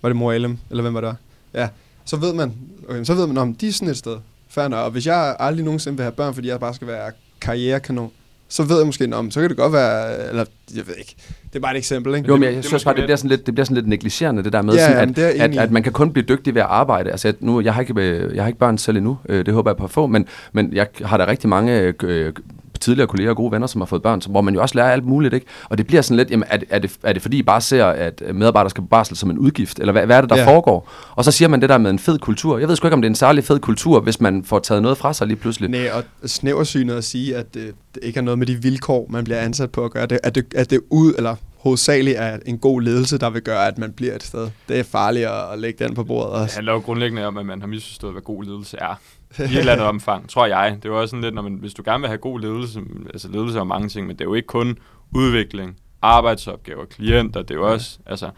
var 0.02 0.10
det 0.10 0.16
Moralem, 0.16 0.58
eller 0.70 0.82
hvem 0.82 0.94
var 0.94 1.02
det? 1.02 1.16
Ja, 1.54 1.70
så 2.06 2.18
ved 2.18 2.34
man, 2.34 2.54
okay, 2.90 3.04
så 3.04 3.14
ved 3.14 3.28
man, 3.28 3.38
om 3.38 3.56
de 3.56 3.68
er 3.68 3.72
sådan 3.72 3.88
et 3.88 3.98
sted. 3.98 4.18
Nok. 4.58 4.74
Og 4.74 4.92
hvis 4.92 5.06
jeg 5.08 5.36
aldrig 5.40 5.66
nogensinde 5.66 5.98
vil 5.98 6.04
have 6.04 6.12
børn, 6.12 6.34
fordi 6.34 6.48
jeg 6.48 6.60
bare 6.60 6.74
skal 6.74 6.88
være 6.88 7.12
karrierekanon, 7.42 8.12
så 8.50 8.64
ved 8.64 8.78
jeg 8.78 8.86
måske, 8.86 9.16
om 9.16 9.32
så 9.32 9.40
kan 9.40 9.50
det 9.50 9.58
godt 9.58 9.74
være, 9.74 10.28
eller 10.30 10.46
jeg 10.76 10.88
ved 10.88 10.96
ikke, 11.00 11.16
det 11.44 11.56
er 11.56 11.60
bare 11.60 11.72
et 11.72 11.78
eksempel, 11.78 12.16
ikke? 12.16 12.28
Jo, 12.28 12.36
men 12.36 12.44
jeg, 12.44 12.50
det 12.50 12.56
jeg 12.56 12.64
er 12.64 12.68
synes 12.68 12.84
bare, 12.84 12.96
det 12.96 13.04
bliver, 13.04 13.16
sådan 13.16 13.30
lidt, 13.30 13.46
det 13.46 13.54
bliver 13.54 13.66
sådan 13.66 13.76
lidt 13.76 13.88
negligerende, 13.88 14.44
det 14.44 14.54
der 14.54 14.62
med, 14.62 14.74
Ja, 14.74 14.80
sådan, 14.80 14.98
jamen, 14.98 15.10
at, 15.10 15.16
det 15.16 15.42
at, 15.42 15.58
at, 15.58 15.72
man 15.72 15.84
kan 15.84 15.92
kun 15.92 16.14
blive 16.14 16.26
dygtig 16.30 16.56
ved 16.56 16.62
at 16.62 16.68
arbejde. 16.70 17.12
Altså, 17.12 17.28
at 17.28 17.36
nu, 17.42 17.62
jeg 17.62 17.74
har 17.74 17.82
ikke, 17.82 17.94
øh, 17.98 18.36
jeg 18.36 18.44
har 18.44 18.48
ikke 18.48 18.60
børn 18.60 18.78
selv 18.78 18.98
endnu, 18.98 19.18
øh, 19.30 19.46
det 19.46 19.54
håber 19.54 19.72
jeg 19.72 19.78
på 19.78 19.84
at 19.84 19.92
få, 19.92 20.08
men, 20.08 20.28
men 20.52 20.74
jeg 20.74 20.88
har 21.02 21.18
da 21.18 21.28
rigtig 21.28 21.50
mange 21.50 21.94
øh, 22.04 22.34
tidligere 22.80 23.08
kolleger 23.08 23.30
og 23.30 23.36
gode 23.36 23.52
venner, 23.52 23.68
som 23.68 23.82
har 23.82 23.86
fået 23.86 24.02
børn, 24.02 24.22
som, 24.22 24.32
hvor 24.32 24.42
man 24.42 24.54
jo 24.54 24.62
også 24.62 24.76
lærer 24.76 24.92
alt 24.92 25.06
muligt, 25.06 25.34
ikke? 25.34 25.46
Og 25.70 25.78
det 25.78 25.88
bliver 25.88 26.02
sådan 26.02 26.18
lidt, 26.18 26.32
jamen, 26.32 26.44
er, 26.50 26.58
det- 26.58 26.68
er, 26.72 26.80
det, 26.80 26.92
er 27.04 27.14
det 27.14 27.22
fordi, 27.22 27.38
I 27.38 27.44
bare 27.44 27.62
ser, 27.62 27.86
at 27.86 28.22
medarbejdere 28.34 28.70
skal 28.70 28.82
på 28.82 28.88
barsel 28.88 29.18
som 29.18 29.30
en 29.30 29.38
udgift, 29.38 29.80
eller 29.80 29.92
hvad, 29.92 30.06
hvad 30.06 30.18
er 30.18 30.22
det, 30.22 30.30
der 30.30 30.38
Ja. 30.38 30.48
foregår? 30.48 30.90
Og 31.16 31.26
så 31.26 31.32
siger 31.32 31.50
man 31.50 31.62
det 31.62 31.70
der 31.70 31.78
med 31.78 31.90
en 31.90 32.00
fed 32.00 32.20
kultur. 32.20 32.58
Jeg 32.58 32.68
ved 32.68 32.76
sgu 32.76 32.88
ikke, 32.88 32.94
om 32.94 33.02
det 33.02 33.08
er 33.08 33.12
en 33.12 33.16
særlig 33.16 33.44
fed 33.44 33.60
kultur, 33.60 34.00
hvis 34.00 34.22
man 34.22 34.44
får 34.44 34.60
taget 34.60 34.82
noget 34.82 34.98
fra 34.98 35.14
sig 35.14 35.28
lige 35.28 35.38
pludselig. 35.38 35.70
Nej, 35.70 35.90
og 35.94 36.04
snæversynet 36.30 36.94
at 36.96 37.04
sige, 37.04 37.36
at 37.36 37.54
det, 37.54 37.74
det 37.96 38.04
ikke 38.04 38.18
har 38.20 38.24
noget 38.24 38.40
med 38.40 38.48
de 38.48 38.56
vilkår, 38.62 39.08
man 39.10 39.24
bliver 39.24 39.40
ansat 39.40 39.72
på 39.72 39.86
at 39.86 39.92
gøre. 39.92 40.06
Det, 40.06 40.20
at, 40.24 40.36
det, 40.36 40.46
at 40.56 40.70
det 40.70 40.80
ud, 40.90 41.14
eller 41.18 41.36
hovedsageligt 41.58 42.18
er 42.20 42.38
en 42.46 42.58
god 42.58 42.82
ledelse, 42.82 43.18
der 43.18 43.30
vil 43.30 43.42
gøre, 43.42 43.68
at 43.68 43.78
man 43.78 43.92
bliver 43.92 44.16
et 44.16 44.24
sted. 44.24 44.48
Det 44.70 44.80
er 44.80 44.84
farligt 44.84 45.28
at, 45.54 45.60
lægge 45.60 45.86
den 45.86 45.96
på 45.96 46.04
bordet 46.04 46.34
Det 46.34 46.42
også. 46.42 46.56
handler 46.56 46.74
jo 46.74 46.80
grundlæggende 46.80 47.26
om, 47.26 47.38
at 47.38 47.46
man 47.46 47.60
har 47.62 47.68
misforstået, 47.68 48.14
hvad 48.14 48.22
god 48.22 48.44
ledelse 48.44 48.78
er. 48.82 49.00
I 49.40 49.42
et 49.42 49.58
eller 49.58 49.72
andet 49.72 49.88
omfang, 49.88 50.30
tror 50.30 50.46
jeg. 50.46 50.76
Det 50.76 50.86
er 50.86 50.90
jo 50.90 51.02
også 51.02 51.10
sådan 51.10 51.24
lidt, 51.24 51.36
når 51.36 51.42
man, 51.42 51.54
hvis 51.54 51.74
du 51.74 51.82
gerne 51.86 52.00
vil 52.00 52.08
have 52.08 52.18
god 52.18 52.40
ledelse, 52.40 52.82
altså 53.10 53.32
ledelse 53.32 53.60
er 53.60 53.64
mange 53.64 53.90
ting, 53.90 54.08
men 54.08 54.16
det 54.16 54.22
er 54.22 54.30
jo 54.30 54.34
ikke 54.34 54.48
kun 54.48 54.78
udvikling, 55.16 55.78
arbejdsopgaver, 56.02 56.86
klienter, 56.86 57.42
det 57.42 57.52
er 57.52 57.56
jo 57.56 57.72
også 57.72 58.00
altså, 58.06 58.30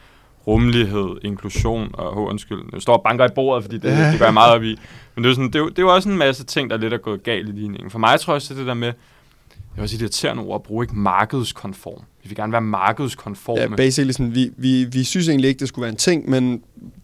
rummelighed, 0.48 1.18
inklusion 1.24 1.90
og, 1.94 2.18
oh, 2.18 2.30
undskyld, 2.30 2.60
nu 2.74 2.80
står 2.80 2.98
og 2.98 3.04
banker 3.04 3.26
i 3.26 3.32
bordet, 3.36 3.64
fordi 3.64 3.78
det, 3.78 3.98
det 4.12 4.20
gør 4.20 4.26
jeg 4.26 4.34
meget 4.34 4.54
op 4.54 4.64
i. 4.64 4.80
Men 5.16 5.24
det 5.24 5.26
er, 5.26 5.30
jo 5.30 5.36
sådan, 5.36 5.48
det, 5.48 5.56
er 5.56 5.60
jo, 5.60 5.70
det 5.70 5.80
er 5.80 5.84
jo 5.84 5.94
også 5.94 6.10
en 6.10 6.18
masse 6.18 6.44
ting, 6.44 6.70
der 6.70 6.78
lidt 6.78 6.94
er 6.94 6.98
gået 6.98 7.24
galt 7.24 7.50
i 7.50 7.52
ligningen. 7.52 7.92
For 7.92 8.00
mig 8.00 8.20
tror 8.20 8.34
jeg 8.34 8.36
også, 8.36 8.54
det 8.54 8.60
det 8.60 8.68
der 8.68 8.74
med, 8.74 8.88
det 8.88 9.78
er 9.78 9.82
også 9.82 9.96
et 9.96 10.02
irriterende 10.02 10.44
ord 10.44 10.56
at 10.56 10.64
bruge, 10.64 10.84
ikke 10.84 10.96
markedskonform. 10.96 12.04
Vi 12.24 12.30
vil 12.30 12.36
gerne 12.36 12.52
være 12.52 12.62
markedskonforme. 12.62 13.62
Ja, 13.62 13.76
basically 13.76 14.12
sådan, 14.12 14.36
vi, 14.36 14.52
vi, 14.58 14.84
vi 14.84 15.04
synes 15.04 15.30
egentlig 15.30 15.48
ikke, 15.48 15.60
det 15.60 15.68
skulle 15.68 15.84
være 15.84 15.92
en 15.92 15.98
ting, 15.98 16.30
men 16.30 16.64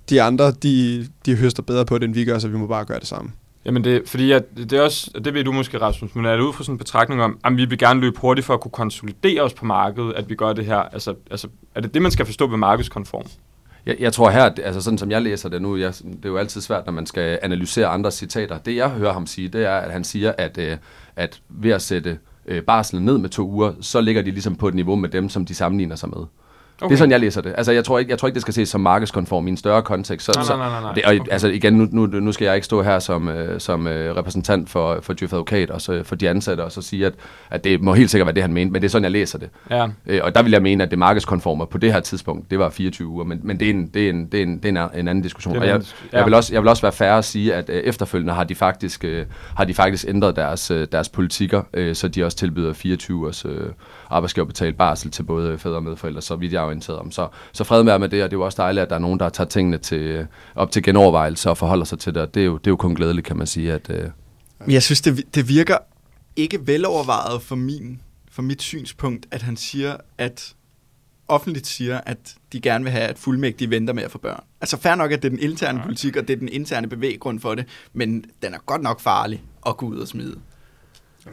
de 0.10 0.22
andre, 0.22 0.52
de, 0.52 1.08
de 1.26 1.36
høster 1.36 1.64
bedre 1.64 1.86
på 1.86 1.98
det, 1.98 2.04
end 2.04 2.14
vi 2.14 2.26
gør, 2.26 2.40
så 2.40 2.48
vi 2.48 2.58
må 2.58 2.68
bare 2.68 2.86
gøre 2.86 3.00
det 3.00 3.08
samme. 3.08 3.32
Jamen 3.66 3.84
det, 3.84 4.02
fordi 4.06 4.32
at, 4.32 4.44
det 4.58 4.74
er 4.74 4.82
også, 4.82 5.12
og 5.16 5.26
det 5.26 5.34
ved 5.34 5.44
du 5.44 5.52
måske 5.52 5.82
Rasmus, 5.82 6.16
men 6.16 6.26
er 6.26 6.36
det 6.36 6.44
ud 6.44 6.54
fra 6.54 6.64
sådan 6.64 6.74
en 6.74 6.78
betragtning 6.78 7.24
om, 7.24 7.40
at 7.44 7.58
vi 7.58 7.66
vil 7.66 7.78
gerne 7.78 8.00
løbe 8.00 8.20
hurtigt 8.20 8.46
for 8.48 8.54
at 8.54 8.62
kunne 8.62 8.72
konsolidere 8.72 9.42
os 9.42 9.54
på 9.54 9.66
markedet, 9.66 10.14
at 10.14 10.30
vi 10.30 10.36
gør 10.36 10.54
det 10.54 10.66
her, 10.66 10.78
altså, 10.78 11.16
altså 11.32 11.48
er 11.76 11.82
det 11.82 11.94
det, 11.94 12.02
man 12.02 12.12
skal 12.12 12.26
forstå 12.26 12.48
ved 12.48 12.58
markedskonform? 12.58 13.26
Jeg, 13.86 13.96
jeg 14.00 14.14
tror 14.14 14.30
her, 14.30 14.50
altså 14.64 14.82
sådan 14.82 14.98
som 14.98 15.12
jeg 15.12 15.22
læser 15.22 15.50
det 15.50 15.62
nu, 15.62 15.78
jeg, 15.78 15.94
det 15.94 16.26
er 16.26 16.30
jo 16.30 16.38
altid 16.38 16.62
svært, 16.62 16.86
når 16.86 16.94
man 16.94 17.06
skal 17.06 17.40
analysere 17.44 17.88
andres 17.88 18.14
citater. 18.14 18.58
Det 18.58 18.76
jeg 18.76 18.90
hører 18.90 19.14
ham 19.14 19.28
sige, 19.28 19.48
det 19.48 19.66
er, 19.66 19.76
at 19.76 19.92
han 19.92 20.04
siger, 20.04 20.34
at, 20.38 20.58
øh, 20.58 20.78
at 21.16 21.42
ved 21.50 21.72
at 21.72 21.82
sætte 21.82 22.20
øh, 22.46 22.64
barslen 22.64 23.06
ned 23.06 23.18
med 23.18 23.30
to 23.30 23.48
uger, 23.48 23.74
så 23.82 24.02
ligger 24.02 24.22
de 24.22 24.32
ligesom 24.32 24.56
på 24.56 24.68
et 24.68 24.74
niveau 24.74 24.96
med 24.96 25.10
dem, 25.10 25.30
som 25.30 25.46
de 25.46 25.56
sammenligner 25.56 25.96
sig 25.96 26.10
med. 26.10 26.26
Okay. 26.82 26.90
Det 26.90 26.94
er 26.94 26.98
sådan, 26.98 27.12
jeg 27.12 27.20
læser 27.20 27.42
det. 27.42 27.54
Altså, 27.58 27.72
jeg 27.72 27.86
tror 27.86 28.00
ikke, 28.00 28.12
jeg 28.12 28.20
tror 28.20 28.28
ikke 28.28 28.34
det 28.34 28.42
skal 28.42 28.54
ses 28.54 28.70
som 28.70 28.82
markedskonform 28.82 29.48
i 29.48 29.50
en 29.50 29.58
større 29.58 29.82
kontekst. 29.82 30.26
Så, 30.26 30.32
Nej, 30.36 30.58
nej, 30.58 30.70
nej, 30.70 30.82
nej. 30.82 30.94
Det, 30.94 31.06
og 31.06 31.16
Okay. 31.16 31.32
altså 31.32 31.48
igen, 31.48 31.74
nu, 31.74 31.88
nu, 31.92 32.06
nu 32.06 32.32
skal 32.32 32.46
jeg 32.46 32.56
ikke 32.56 32.66
stå 32.66 32.82
her 32.82 33.00
som, 33.00 33.30
øh, 33.30 33.60
som 33.60 33.88
øh, 33.88 34.16
repræsentant 34.16 34.70
for, 34.70 35.00
for 35.02 35.14
Djøf 35.14 35.34
Advokat 35.34 35.72
og 35.72 35.82
så, 35.82 36.04
for 36.04 36.16
de 36.16 36.30
ansatte, 36.30 36.62
og 36.62 36.72
så 36.72 36.82
sige, 36.82 37.06
at, 37.06 37.14
at 37.50 37.64
det 37.64 37.82
må 37.82 37.94
helt 37.94 38.12
sikkert 38.12 38.26
være 38.26 38.36
det, 38.36 38.44
han 38.44 38.54
mente, 38.54 38.74
men 38.74 38.82
det 38.82 38.88
er 38.88 38.92
sådan, 38.92 39.04
jeg 39.04 39.12
læser 39.12 39.38
det. 39.40 39.50
Ja, 39.70 39.88
Øh, 40.08 40.20
og 40.24 40.36
der 40.36 40.44
vil 40.44 40.52
jeg 40.52 40.62
mene, 40.62 40.84
at 40.84 40.92
det 40.92 41.00
markedskonformer 41.00 41.66
på 41.66 41.78
det 41.78 41.94
her 41.94 42.00
tidspunkt, 42.00 42.52
det 42.52 42.60
var 42.60 42.70
24 42.70 43.08
uger, 43.08 43.24
men, 43.24 43.40
men 43.44 43.60
det 43.60 43.66
er 43.66 43.70
en, 43.70 43.88
det 43.88 44.06
er 44.06 44.10
en, 44.10 44.26
det 44.26 44.40
er 44.40 44.44
en, 44.44 44.58
det 44.58 44.78
er 44.78 44.84
en, 44.86 45.00
en 45.00 45.08
anden 45.08 45.22
diskussion. 45.22 45.56
Det 45.56 45.60
er 45.60 45.64
Og 45.64 45.70
jeg, 45.70 45.82
ja. 46.14 46.18
jeg, 46.18 46.26
vil 46.26 46.34
også, 46.34 46.54
jeg 46.54 46.62
vil 46.62 46.70
også 46.70 46.82
være 46.82 46.92
færre 46.92 47.18
at 47.18 47.26
sige, 47.26 47.54
at 47.54 47.70
øh, 47.70 47.76
efterfølgende 47.76 48.34
har 48.34 48.44
de 48.44 48.56
faktisk, 48.56 49.04
øh, 49.04 49.26
har 49.56 49.64
de 49.64 49.74
faktisk 49.74 50.06
ændret 50.08 50.36
deres, 50.36 50.72
øh, 50.72 50.88
deres 50.92 51.10
politikker, 51.10 51.62
øh, 51.74 51.96
så 51.96 52.08
de 52.08 52.24
også 52.26 52.38
tilbyder 52.38 52.74
24 52.74 53.18
ugers 53.18 53.46
øh, 53.46 53.70
arbejdsgiverbetalt 54.10 54.78
barsel 54.78 55.12
til 55.12 55.24
både 55.24 55.58
fædre 55.58 55.76
og 55.76 55.84
medforældre, 55.84 56.22
så 56.22 56.36
vidt 56.36 56.54
jeg 56.54 56.62
er 56.62 56.66
orienteret 56.66 57.00
om. 57.00 57.12
Så, 57.12 57.28
så 57.54 57.64
fred 57.64 57.84
med 57.84 58.00
med 58.00 58.10
det, 58.10 58.24
og 58.24 58.32
det 58.32 58.36
er 58.36 58.40
jo 58.40 58.46
også 58.46 58.62
dejligt, 58.62 58.84
at 58.84 58.90
der 58.90 58.96
er 58.96 59.00
nogen, 59.00 59.20
der 59.20 59.30
tager 59.30 59.48
tingene 59.48 59.78
til, 59.78 60.02
øh, 60.02 60.26
op 60.56 60.72
til 60.72 60.84
genovervejelse 60.84 61.50
og 61.50 61.58
forholder 61.58 61.86
sig 61.86 62.00
til 62.00 62.14
det, 62.14 62.22
og 62.22 62.34
det 62.34 62.42
er 62.42 62.46
jo, 62.46 62.58
det 62.58 62.68
er 62.68 62.72
jo 62.72 62.76
kun 62.76 62.96
glædeligt, 62.96 63.28
kan 63.28 63.38
man 63.38 63.48
sige, 63.48 63.74
at... 63.74 63.90
Øh, 63.90 64.10
jeg 64.68 64.84
synes, 64.84 65.02
det, 65.02 65.36
det 65.36 65.50
virker 65.50 65.78
ikke 66.36 66.68
velovervejet 66.68 67.42
for, 67.42 67.56
min, 67.56 68.02
for 68.32 68.42
mit 68.42 68.62
synspunkt, 68.62 69.26
at 69.32 69.42
han 69.42 69.58
siger, 69.58 69.98
at 70.18 70.56
offentligt 71.28 71.68
siger, 71.68 72.02
at 72.06 72.36
de 72.54 72.62
gerne 72.62 72.84
vil 72.84 72.92
have, 72.92 73.04
at 73.04 73.20
fuldmægtige 73.20 73.70
venter 73.70 73.94
med 73.94 74.04
at 74.04 74.12
få 74.12 74.18
børn. 74.18 74.44
Altså 74.62 74.78
fair 74.78 74.96
nok, 74.96 75.12
at 75.12 75.24
det 75.24 75.28
er 75.28 75.30
den 75.30 75.40
interne 75.40 75.82
politik, 75.82 76.16
og 76.16 76.28
det 76.28 76.34
er 76.34 76.38
den 76.38 76.50
interne 76.50 76.88
bevæggrund 76.88 77.40
for 77.40 77.56
det, 77.56 77.66
men 77.94 78.26
den 78.42 78.54
er 78.54 78.58
godt 78.66 78.82
nok 78.82 79.00
farlig 79.00 79.44
at 79.66 79.78
gå 79.78 79.86
ud 79.86 79.98
og 79.98 80.08
smide. 80.08 80.36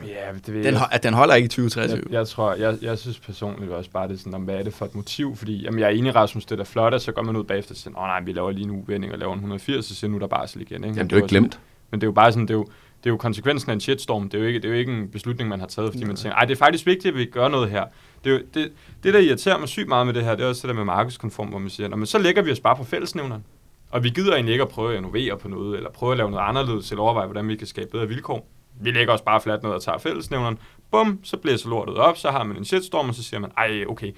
Ja 0.07 0.32
det 0.47 0.55
ved 0.55 0.64
Den, 0.64 0.74
jeg. 0.74 0.88
at 0.90 1.03
den 1.03 1.14
holder 1.14 1.34
ikke 1.34 1.47
i 1.47 1.49
2023. 1.49 2.03
Jeg, 2.07 2.12
jeg 2.12 2.28
tror, 2.28 2.55
jeg, 2.55 2.78
jeg 2.82 2.99
synes 2.99 3.18
personligt 3.18 3.72
også 3.72 3.90
bare, 3.90 4.09
det 4.09 4.14
er 4.14 4.18
sådan, 4.18 4.34
om, 4.34 4.43
hvad 4.43 4.55
er 4.55 4.62
det 4.62 4.74
for 4.74 4.84
et 4.84 4.95
motiv? 4.95 5.36
Fordi 5.36 5.62
jamen, 5.62 5.80
jeg 5.80 5.86
er 5.86 5.90
enig, 5.90 6.14
Rasmus, 6.14 6.45
det 6.45 6.61
er 6.61 6.64
flot, 6.64 6.95
at 6.95 7.03
så 7.03 7.12
går 7.12 7.22
man 7.22 7.36
ud 7.36 7.45
bagefter 7.45 7.72
og 7.72 7.76
siger, 7.76 7.99
åh 7.99 8.03
nej, 8.03 8.20
vi 8.20 8.32
laver 8.32 8.51
lige 8.51 8.64
en 8.64 8.70
uvending 8.70 9.12
og 9.12 9.18
laver 9.18 9.32
en 9.32 9.38
180, 9.38 9.86
så 9.86 9.95
siger 9.95 10.11
nu 10.11 10.16
er 10.16 10.20
der 10.20 10.26
barsel 10.26 10.61
igen. 10.61 10.84
Ikke? 10.84 10.97
jamen, 10.97 11.11
det 11.11 11.12
er 11.12 11.16
jo 11.16 11.24
ikke 11.24 11.28
glemt. 11.28 11.61
Men 11.90 12.01
det 12.01 12.07
er 12.07 12.09
jo 12.09 12.12
bare 12.12 12.32
sådan, 12.32 12.49
det 12.49 12.55
er 12.55 12.59
jo, 12.59 12.64
det 13.05 13.11
er 13.11 13.11
jo 13.11 13.16
konsekvensen 13.16 13.70
af 13.70 13.74
en 13.74 13.80
shitstorm. 13.80 14.28
Det 14.28 14.38
er 14.38 14.43
jo 14.43 14.49
ikke, 14.49 14.59
det 14.59 14.64
er 14.64 14.68
jo 14.72 14.78
ikke 14.78 14.93
en 14.93 15.09
beslutning, 15.09 15.49
man 15.49 15.61
har 15.61 15.66
taget, 15.66 15.93
fordi 15.93 16.05
man 16.05 16.16
tænker, 16.16 16.36
ej, 16.36 16.45
det 16.45 16.55
er 16.55 16.59
faktisk 16.59 16.86
vigtigt, 16.86 17.12
at 17.12 17.18
vi 17.18 17.24
gør 17.24 17.49
noget 17.49 17.70
her. 17.70 17.84
Det, 18.24 18.32
er 18.32 18.34
jo, 18.34 18.43
det, 18.55 18.72
det, 19.03 19.14
der 19.14 19.20
irriterer 19.20 19.59
mig 19.59 19.68
sygt 19.68 19.88
meget 19.88 20.07
med 20.07 20.14
det 20.14 20.24
her, 20.24 20.34
det 20.34 20.45
er 20.45 20.49
også 20.49 20.62
det 20.62 20.68
der 20.68 20.74
med 20.74 20.84
markedskonform, 20.84 21.49
hvor 21.49 21.59
man 21.59 21.70
siger, 21.70 21.88
men 21.88 22.07
så 22.07 22.18
lægger 22.18 22.43
vi 22.43 22.53
os 22.53 22.61
bare 22.61 22.76
på 22.76 22.84
fællesnævneren. 22.84 23.45
Og 23.90 24.05
vi 24.05 24.11
gider 24.11 24.34
egentlig 24.34 24.53
ikke 24.53 24.62
at 24.62 24.68
prøve 24.68 24.90
at 24.93 24.97
innovere 24.97 25.38
på 25.38 25.49
noget, 25.49 25.76
eller 25.76 25.90
prøve 25.90 26.12
at 26.12 26.18
lave 26.18 26.30
noget 26.30 26.45
anderledes, 26.45 26.90
eller 26.90 27.03
overveje, 27.03 27.26
hvordan 27.26 27.49
vi 27.49 27.57
kan 27.57 27.66
skabe 27.66 27.90
bedre 27.90 28.09
vilkår. 28.09 28.49
Vi 28.80 28.90
lægger 28.90 29.14
os 29.14 29.20
bare 29.20 29.40
fladt 29.40 29.62
ned 29.62 29.70
og 29.70 29.82
tager 29.82 29.98
fællesnævneren. 29.98 30.58
Bum, 30.90 31.18
så 31.22 31.36
blæser 31.36 31.68
lortet 31.68 31.96
op, 31.96 32.16
så 32.16 32.30
har 32.30 32.44
man 32.44 32.56
en 32.56 32.64
shitstorm, 32.64 33.08
og 33.08 33.14
så 33.14 33.22
siger 33.22 33.40
man, 33.40 33.50
ej, 33.58 33.84
okay, 33.88 34.12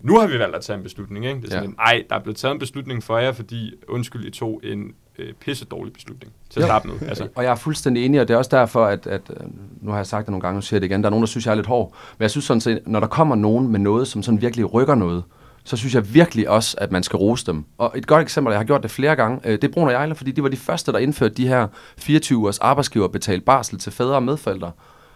nu 0.00 0.18
har 0.18 0.26
vi 0.26 0.38
valgt 0.38 0.56
at 0.56 0.62
tage 0.62 0.76
en 0.76 0.82
beslutning, 0.82 1.26
ikke? 1.26 1.40
Det 1.40 1.44
er 1.46 1.50
sådan 1.50 1.64
Ja. 1.64 1.68
en, 1.70 1.76
ej, 1.78 2.04
der 2.10 2.16
er 2.16 2.20
blevet 2.20 2.36
taget 2.36 2.52
en 2.52 2.58
beslutning 2.58 3.02
for 3.02 3.18
jer, 3.18 3.32
fordi, 3.32 3.74
undskyld, 3.88 4.24
I 4.24 4.30
tog 4.30 4.60
en 4.64 4.94
øh, 5.18 5.32
pisse 5.32 5.64
dårlig 5.64 5.92
beslutning 5.92 6.32
til 6.50 6.60
at 6.60 6.66
starte 6.66 6.88
med. 6.88 7.08
Altså, 7.08 7.28
Og 7.34 7.44
jeg 7.44 7.50
er 7.50 7.54
fuldstændig 7.56 8.04
enig, 8.04 8.20
og 8.20 8.28
det 8.28 8.34
er 8.34 8.38
også 8.38 8.56
derfor, 8.56 8.84
at, 8.86 9.06
at 9.06 9.22
øh, 9.30 9.46
nu 9.80 9.90
har 9.90 9.98
jeg 9.98 10.06
sagt 10.06 10.26
det 10.26 10.30
nogle 10.30 10.40
gange, 10.42 10.54
nu 10.54 10.60
siger 10.60 10.80
det 10.80 10.86
igen, 10.86 11.02
der 11.02 11.08
er 11.08 11.10
nogen, 11.10 11.22
der 11.22 11.26
synes, 11.26 11.46
jeg 11.46 11.52
er 11.52 11.56
lidt 11.56 11.66
hård. 11.66 11.94
Men 12.18 12.22
jeg 12.22 12.30
synes 12.30 12.44
sådan 12.44 12.60
set, 12.60 12.80
når 12.86 13.00
der 13.00 13.06
kommer 13.06 13.34
nogen 13.34 13.68
med 13.68 13.80
noget, 13.80 14.08
som 14.08 14.22
sådan 14.22 14.40
virkelig 14.40 14.74
rykker 14.74 14.94
noget, 14.94 15.22
så 15.64 15.76
synes 15.76 15.94
jeg 15.94 16.14
virkelig 16.14 16.48
også, 16.48 16.76
at 16.80 16.92
man 16.92 17.02
skal 17.02 17.16
rose 17.16 17.46
dem. 17.46 17.64
Og 17.78 17.92
et 17.94 18.06
godt 18.06 18.22
eksempel, 18.22 18.50
jeg 18.50 18.58
har 18.58 18.64
gjort 18.64 18.82
det 18.82 18.90
flere 18.90 19.16
gange, 19.16 19.40
øh, 19.44 19.52
det 19.52 19.64
er 19.64 19.72
Brun 19.72 19.88
og 19.88 19.92
Ejler, 19.94 20.14
fordi 20.14 20.30
de 20.30 20.42
var 20.42 20.48
de 20.48 20.56
første, 20.56 20.92
der 20.92 20.98
indførte 20.98 21.34
de 21.34 21.48
her 21.48 21.66
24 21.98 22.38
ugers 22.38 22.58
arbejdsgiver 22.58 23.08
betalt 23.08 23.44
barsel 23.44 23.78
til 23.78 23.92
fædre 23.92 24.14
og 24.14 24.22
medforældre. 24.22 24.70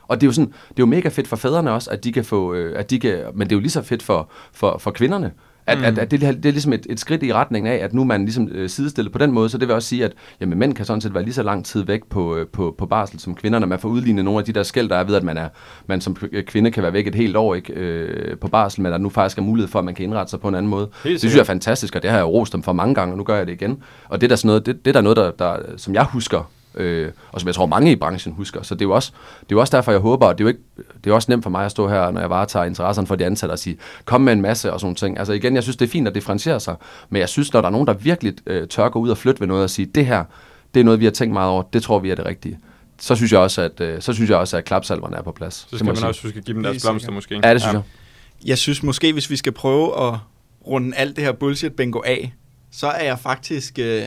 Og 0.08 0.20
det 0.20 0.22
er 0.22 0.28
jo 0.28 0.32
sådan, 0.32 0.48
det 0.48 0.70
er 0.70 0.74
jo 0.78 0.86
mega 0.86 1.08
fedt 1.08 1.28
for 1.28 1.36
fædrene 1.36 1.72
også, 1.72 1.90
at 1.90 2.04
de 2.04 2.12
kan 2.12 2.24
få, 2.24 2.54
øh, 2.54 2.78
at 2.78 2.90
de 2.90 3.00
kan, 3.00 3.24
men 3.34 3.48
det 3.48 3.52
er 3.52 3.56
jo 3.56 3.60
lige 3.60 3.70
så 3.70 3.82
fedt 3.82 4.02
for, 4.02 4.30
for, 4.52 4.78
for 4.78 4.90
kvinderne. 4.90 5.32
At, 5.66 5.78
mm. 5.78 5.84
at, 5.84 5.98
at 5.98 6.10
det, 6.10 6.20
det 6.20 6.46
er 6.46 6.52
ligesom 6.52 6.72
et, 6.72 6.86
et 6.90 7.00
skridt 7.00 7.22
i 7.22 7.32
retning 7.32 7.68
af, 7.68 7.84
at 7.84 7.94
nu 7.94 8.00
er 8.00 8.04
man 8.04 8.24
ligesom 8.24 8.48
øh, 8.52 8.68
sidestillet 8.68 9.12
på 9.12 9.18
den 9.18 9.32
måde, 9.32 9.48
så 9.48 9.58
det 9.58 9.68
vil 9.68 9.74
også 9.74 9.88
sige, 9.88 10.04
at 10.04 10.12
jamen, 10.40 10.58
mænd 10.58 10.74
kan 10.74 10.84
sådan 10.84 11.00
set 11.00 11.14
være 11.14 11.22
lige 11.22 11.34
så 11.34 11.42
lang 11.42 11.64
tid 11.64 11.82
væk 11.82 12.04
på, 12.04 12.36
øh, 12.36 12.46
på, 12.46 12.74
på 12.78 12.86
barsel 12.86 13.20
som 13.20 13.34
kvinderne. 13.34 13.66
Man 13.66 13.78
får 13.78 13.88
udlignet 13.88 14.24
nogle 14.24 14.38
af 14.38 14.44
de 14.44 14.52
der 14.52 14.62
skæld, 14.62 14.88
der 14.88 14.96
er 14.96 15.04
ved, 15.04 15.14
at 15.14 15.22
man, 15.22 15.36
er, 15.36 15.48
man 15.86 16.00
som 16.00 16.16
kvinde 16.46 16.70
kan 16.70 16.82
være 16.82 16.92
væk 16.92 17.06
et 17.06 17.14
helt 17.14 17.36
år 17.36 17.54
ikke, 17.54 17.72
øh, 17.72 18.38
på 18.38 18.48
barsel, 18.48 18.82
men 18.82 18.92
at 18.92 19.00
nu 19.00 19.08
faktisk 19.08 19.38
er 19.38 19.42
mulighed 19.42 19.68
for, 19.68 19.78
at 19.78 19.84
man 19.84 19.94
kan 19.94 20.04
indrette 20.04 20.30
sig 20.30 20.40
på 20.40 20.48
en 20.48 20.54
anden 20.54 20.70
måde. 20.70 20.88
det 21.04 21.20
synes 21.20 21.34
jeg 21.34 21.40
er 21.40 21.44
fantastisk, 21.44 21.96
og 21.96 22.02
det 22.02 22.10
har 22.10 22.16
jeg 22.16 22.26
rost 22.26 22.52
dem 22.52 22.62
for 22.62 22.72
mange 22.72 22.94
gange, 22.94 23.12
og 23.14 23.18
nu 23.18 23.24
gør 23.24 23.36
jeg 23.36 23.46
det 23.46 23.52
igen. 23.52 23.82
Og 24.08 24.20
det 24.20 24.26
er 24.26 24.28
der, 24.28 24.36
sådan 24.36 24.46
noget, 24.46 24.66
det, 24.66 24.84
det 24.84 24.90
er 24.90 24.92
der 24.92 25.00
noget, 25.00 25.16
der, 25.16 25.30
der, 25.30 25.56
som 25.76 25.94
jeg 25.94 26.04
husker, 26.04 26.50
øh, 26.76 27.10
og 27.32 27.40
som 27.40 27.46
jeg 27.46 27.54
tror 27.54 27.66
mange 27.66 27.92
i 27.92 27.96
branchen 27.96 28.34
husker. 28.34 28.62
Så 28.62 28.74
det 28.74 28.80
er 28.80 28.84
jo 28.84 28.94
også, 28.94 29.12
det 29.40 29.52
er 29.52 29.56
jo 29.56 29.60
også 29.60 29.76
derfor, 29.76 29.92
jeg 29.92 30.00
håber, 30.00 30.26
og 30.26 30.38
det 30.38 30.44
er 30.44 30.44
jo 30.44 30.48
ikke, 30.48 30.60
det 31.04 31.10
er 31.10 31.14
også 31.14 31.30
nemt 31.30 31.42
for 31.42 31.50
mig 31.50 31.64
at 31.64 31.70
stå 31.70 31.88
her, 31.88 32.10
når 32.10 32.20
jeg 32.20 32.30
varetager 32.30 32.64
interesserne 32.64 33.06
for 33.06 33.14
de 33.14 33.26
ansatte 33.26 33.52
og 33.52 33.58
sige, 33.58 33.78
kom 34.04 34.20
med 34.20 34.32
en 34.32 34.42
masse 34.42 34.72
og 34.72 34.80
sådan 34.80 34.94
ting. 34.94 35.18
Altså 35.18 35.32
igen, 35.32 35.54
jeg 35.54 35.62
synes, 35.62 35.76
det 35.76 35.86
er 35.86 35.90
fint 35.90 36.08
at 36.08 36.14
differentiere 36.14 36.60
sig, 36.60 36.76
men 37.10 37.20
jeg 37.20 37.28
synes, 37.28 37.52
når 37.52 37.60
der 37.60 37.68
er 37.68 37.72
nogen, 37.72 37.86
der 37.86 37.92
virkelig 37.92 38.34
øh, 38.46 38.68
tør 38.68 38.88
gå 38.88 38.98
ud 38.98 39.08
og 39.08 39.18
flytte 39.18 39.40
ved 39.40 39.46
noget 39.48 39.62
og 39.62 39.70
sige, 39.70 39.86
det 39.86 40.06
her, 40.06 40.24
det 40.74 40.80
er 40.80 40.84
noget, 40.84 41.00
vi 41.00 41.04
har 41.04 41.12
tænkt 41.12 41.32
meget 41.32 41.50
over, 41.50 41.62
det 41.62 41.82
tror 41.82 41.98
vi 41.98 42.10
er 42.10 42.14
det 42.14 42.26
rigtige. 42.26 42.58
Så 42.98 43.14
synes 43.14 43.32
jeg 43.32 43.40
også, 43.40 43.62
at, 43.62 43.80
øh, 43.80 44.02
så 44.02 44.12
synes 44.12 44.30
jeg 44.30 44.38
også, 44.38 44.56
at 44.56 44.64
klapsalverne 44.64 45.16
er 45.16 45.22
på 45.22 45.32
plads. 45.32 45.54
så 45.54 45.76
skal 45.76 45.86
man 45.86 45.96
sige. 45.96 46.08
også 46.08 46.22
huske 46.22 46.38
at 46.38 46.44
give 46.44 46.54
dem 46.54 46.62
deres 46.62 46.82
blomster 46.82 47.12
måske. 47.12 47.40
Ja, 47.44 47.52
det 47.52 47.60
synes 47.60 47.74
jeg. 47.74 47.82
Jeg 48.44 48.58
synes 48.58 48.82
måske, 48.82 49.12
hvis 49.12 49.30
vi 49.30 49.36
skal 49.36 49.52
prøve 49.52 50.08
at 50.08 50.18
runde 50.66 50.96
alt 50.96 51.16
det 51.16 51.24
her 51.24 51.32
bullshit-bingo 51.32 52.00
af, 52.04 52.34
så 52.70 52.86
er 52.86 53.04
jeg 53.04 53.18
faktisk 53.18 53.78
øh, 53.78 54.02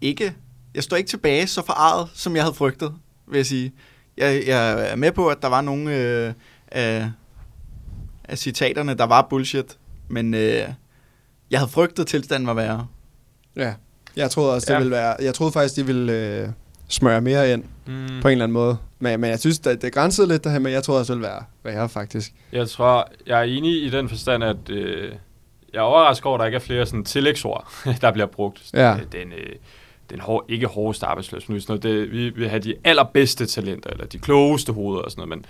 ikke... 0.00 0.34
Jeg 0.74 0.82
står 0.82 0.96
ikke 0.96 1.08
tilbage 1.10 1.46
så 1.46 1.66
forarret, 1.66 2.08
som 2.14 2.36
jeg 2.36 2.42
havde 2.44 2.54
frygtet, 2.54 2.92
vil 3.28 3.36
jeg 3.36 3.46
sige. 3.46 3.72
Jeg, 4.16 4.42
jeg 4.46 4.90
er 4.92 4.96
med 4.96 5.12
på, 5.12 5.28
at 5.28 5.42
der 5.42 5.48
var 5.48 5.60
nogle 5.60 5.96
øh, 5.96 6.32
af, 6.68 7.10
af 8.24 8.38
citaterne, 8.38 8.94
der 8.94 9.04
var 9.04 9.22
bullshit, 9.30 9.78
men 10.08 10.34
øh, 10.34 10.68
jeg 11.50 11.58
havde 11.60 11.70
frygtet, 11.70 12.02
at 12.02 12.06
tilstanden 12.06 12.46
var 12.46 12.54
værre. 12.54 12.86
Ja, 13.56 13.74
jeg 14.16 14.30
troede 14.30 14.54
også, 14.54 14.66
det 14.66 14.72
Ja. 14.72 14.78
ville 14.78 14.90
være... 14.90 15.16
Jeg 15.22 15.34
troede 15.34 15.52
faktisk, 15.52 15.76
de 15.76 15.86
ville 15.86 16.12
øh, 16.12 16.48
smøre 16.88 17.20
mere 17.20 17.52
ind 17.52 17.64
Mm. 17.86 17.92
på 18.22 18.28
en 18.28 18.32
eller 18.32 18.44
anden 18.44 18.52
måde. 18.52 18.76
Men, 18.98 19.20
men 19.20 19.30
jeg 19.30 19.38
synes, 19.40 19.58
det, 19.58 19.82
det 19.82 19.92
grænsede 19.92 20.28
lidt 20.28 20.44
derhen, 20.44 20.62
men 20.62 20.72
jeg 20.72 20.82
troede 20.82 21.00
også, 21.00 21.12
det 21.12 21.20
ville 21.20 21.30
være 21.30 21.42
værre, 21.74 21.88
faktisk. 21.88 22.32
Jeg 22.52 22.68
tror, 22.68 23.08
jeg 23.26 23.38
er 23.38 23.42
enig 23.42 23.82
i 23.84 23.90
den 23.90 24.08
forstand, 24.08 24.44
at 24.44 24.70
øh, 24.70 25.12
jeg 25.72 25.78
er 25.78 25.82
overrasket 25.82 26.26
over, 26.26 26.34
at 26.34 26.40
der 26.40 26.46
ikke 26.46 26.56
er 26.56 26.60
flere 26.60 26.86
sådan 26.86 27.04
tillægsord, 27.04 27.68
der 28.00 28.10
bliver 28.12 28.26
brugt. 28.26 28.70
Ja. 28.72 28.94
Øh, 28.94 29.02
Den, 29.12 29.32
øh, 29.32 29.56
den 30.10 30.20
hår, 30.20 30.44
ikke 30.48 30.66
hårdeste 30.66 31.06
arbejdsplads, 31.06 31.48
men 31.48 31.60
sådan 31.60 31.72
noget, 31.72 31.82
det, 31.82 32.12
vi 32.12 32.28
vil 32.28 32.48
have 32.48 32.60
de 32.60 32.74
allerbedste 32.84 33.46
talenter, 33.46 33.90
eller 33.90 34.06
de 34.06 34.18
klogeste 34.18 34.72
hoveder 34.72 35.02
og 35.02 35.10
sådan 35.10 35.20
noget, 35.28 35.28
men, 35.38 35.44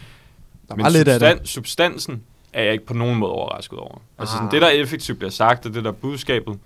Der 0.68 0.74
men 0.84 0.92
lidt 0.92 1.08
af 1.08 1.20
det. 1.20 1.26
substan- 1.28 1.46
substansen 1.46 2.22
er 2.52 2.62
jeg 2.62 2.72
ikke 2.72 2.86
på 2.86 2.94
nogen 2.94 3.18
måde 3.18 3.32
overrasket 3.32 3.78
over. 3.78 4.00
Altså 4.18 4.32
sådan, 4.32 4.46
Ah. 4.46 4.52
det, 4.52 4.62
der 4.62 4.68
effektivt 4.68 5.18
bliver 5.18 5.30
sagt, 5.30 5.66
og 5.66 5.74
det 5.74 5.84
der 5.84 5.92
budskabet, 5.92 6.58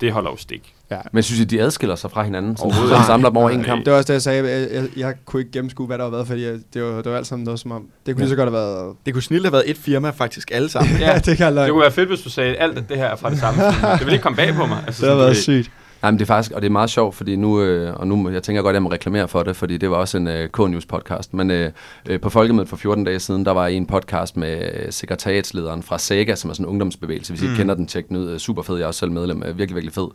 det 0.00 0.12
holder 0.12 0.30
jo 0.30 0.36
stik. 0.36 0.72
Men 1.12 1.22
synes 1.22 1.40
I, 1.40 1.44
de 1.44 1.60
adskiller 1.60 1.96
sig 1.96 2.10
fra 2.10 2.22
hinanden? 2.22 2.56
Sådan, 2.56 2.66
Overhovedet 2.66 2.90
så 2.96 3.00
ikke. 3.00 3.06
samler 3.06 3.28
dem 3.28 3.36
over 3.36 3.50
en 3.50 3.64
kamp? 3.64 3.84
Det 3.84 3.90
var 3.92 3.96
også 3.98 4.06
det, 4.06 4.12
jeg 4.14 4.22
sagde. 4.22 4.48
Jeg, 4.50 4.68
jeg, 4.72 4.88
jeg 4.96 5.14
kunne 5.24 5.40
ikke 5.40 5.52
gennemskue, 5.52 5.86
hvad 5.86 5.98
der 5.98 6.04
var 6.04 6.10
været, 6.10 6.26
fordi 6.26 6.44
jeg, 6.44 6.58
det, 6.74 6.82
var, 6.82 7.02
det 7.02 7.10
var 7.12 7.16
alt 7.18 7.26
sammen 7.26 7.44
noget 7.44 7.60
som 7.60 7.70
om... 7.72 7.88
Det 8.06 8.14
kunne 8.14 8.20
lige 8.22 8.30
så 8.30 8.36
godt 8.36 8.46
have 8.50 8.52
været... 8.52 8.96
Det 9.06 9.14
kunne 9.14 9.22
snilt 9.22 9.44
have 9.44 9.52
været 9.52 9.70
et 9.70 9.76
firma, 9.76 10.10
faktisk 10.10 10.50
alle 10.52 10.68
sammen. 10.68 10.96
Ja, 11.00 11.18
det 11.18 11.36
kan 11.36 11.46
jeg 11.54 11.62
Det 11.64 11.70
kunne 11.70 11.80
være 11.82 11.92
fedt, 11.92 12.08
hvis 12.08 12.20
du 12.20 12.30
sagde, 12.30 12.56
at 12.56 12.62
alt 12.76 12.88
det 12.88 12.96
her 12.96 13.04
er 13.06 13.16
fra 13.16 13.30
det 13.30 13.38
samme. 13.38 13.60
firma. 13.72 13.92
det 13.98 14.06
vil 14.06 14.12
ikke 14.12 14.22
komme 14.22 14.36
bag 14.36 14.54
på 14.54 14.66
mig. 14.66 14.84
Altså, 14.86 15.02
Det 15.02 15.10
har 15.10 15.16
været 15.16 15.28
ved- 15.28 15.34
sygt. 15.42 15.70
Nej, 16.06 16.10
men 16.10 16.18
det 16.18 16.24
er 16.24 16.34
faktisk, 16.34 16.52
og 16.52 16.62
det 16.62 16.68
er 16.68 16.72
meget 16.72 16.90
sjovt, 16.90 17.14
fordi 17.14 17.36
nu, 17.36 17.60
øh, 17.60 17.94
og 17.96 18.06
nu, 18.06 18.30
jeg 18.30 18.42
tænker 18.42 18.62
godt, 18.62 18.72
at 18.72 18.74
jeg 18.74 18.82
må 18.82 18.90
reklamere 18.90 19.28
for 19.28 19.42
det, 19.42 19.56
fordi 19.56 19.76
det 19.76 19.90
var 19.90 19.96
også 19.96 20.16
en 20.18 20.28
øh, 20.28 20.48
K-News 20.58 20.86
podcast, 20.88 21.34
men 21.34 21.50
øh, 21.50 21.70
øh, 22.08 22.20
på 22.20 22.30
Folkemødet 22.30 22.68
for 22.68 22.76
14 22.76 23.04
dage 23.04 23.20
siden, 23.20 23.44
der 23.44 23.50
var 23.50 23.66
en 23.66 23.86
podcast 23.86 24.36
med 24.36 24.70
øh, 24.74 24.92
sekretariatslederen 24.92 25.82
fra 25.82 25.98
SEGA, 25.98 26.34
som 26.34 26.50
er 26.50 26.54
sådan 26.54 26.66
en 26.66 26.70
ungdomsbevægelse, 26.70 27.32
hvis 27.32 27.42
I 27.42 27.44
ikke 27.44 27.56
kender 27.56 27.74
den, 27.74 27.86
tjek 27.86 28.08
den 28.08 28.16
ud, 28.16 28.30
øh, 28.30 28.38
super 28.38 28.62
fed, 28.62 28.76
jeg 28.76 28.82
er 28.82 28.86
også 28.86 28.98
selv 28.98 29.10
medlem, 29.10 29.42
øh, 29.42 29.58
virkelig, 29.58 29.74
virkelig 29.74 29.92
fed. 29.92 30.08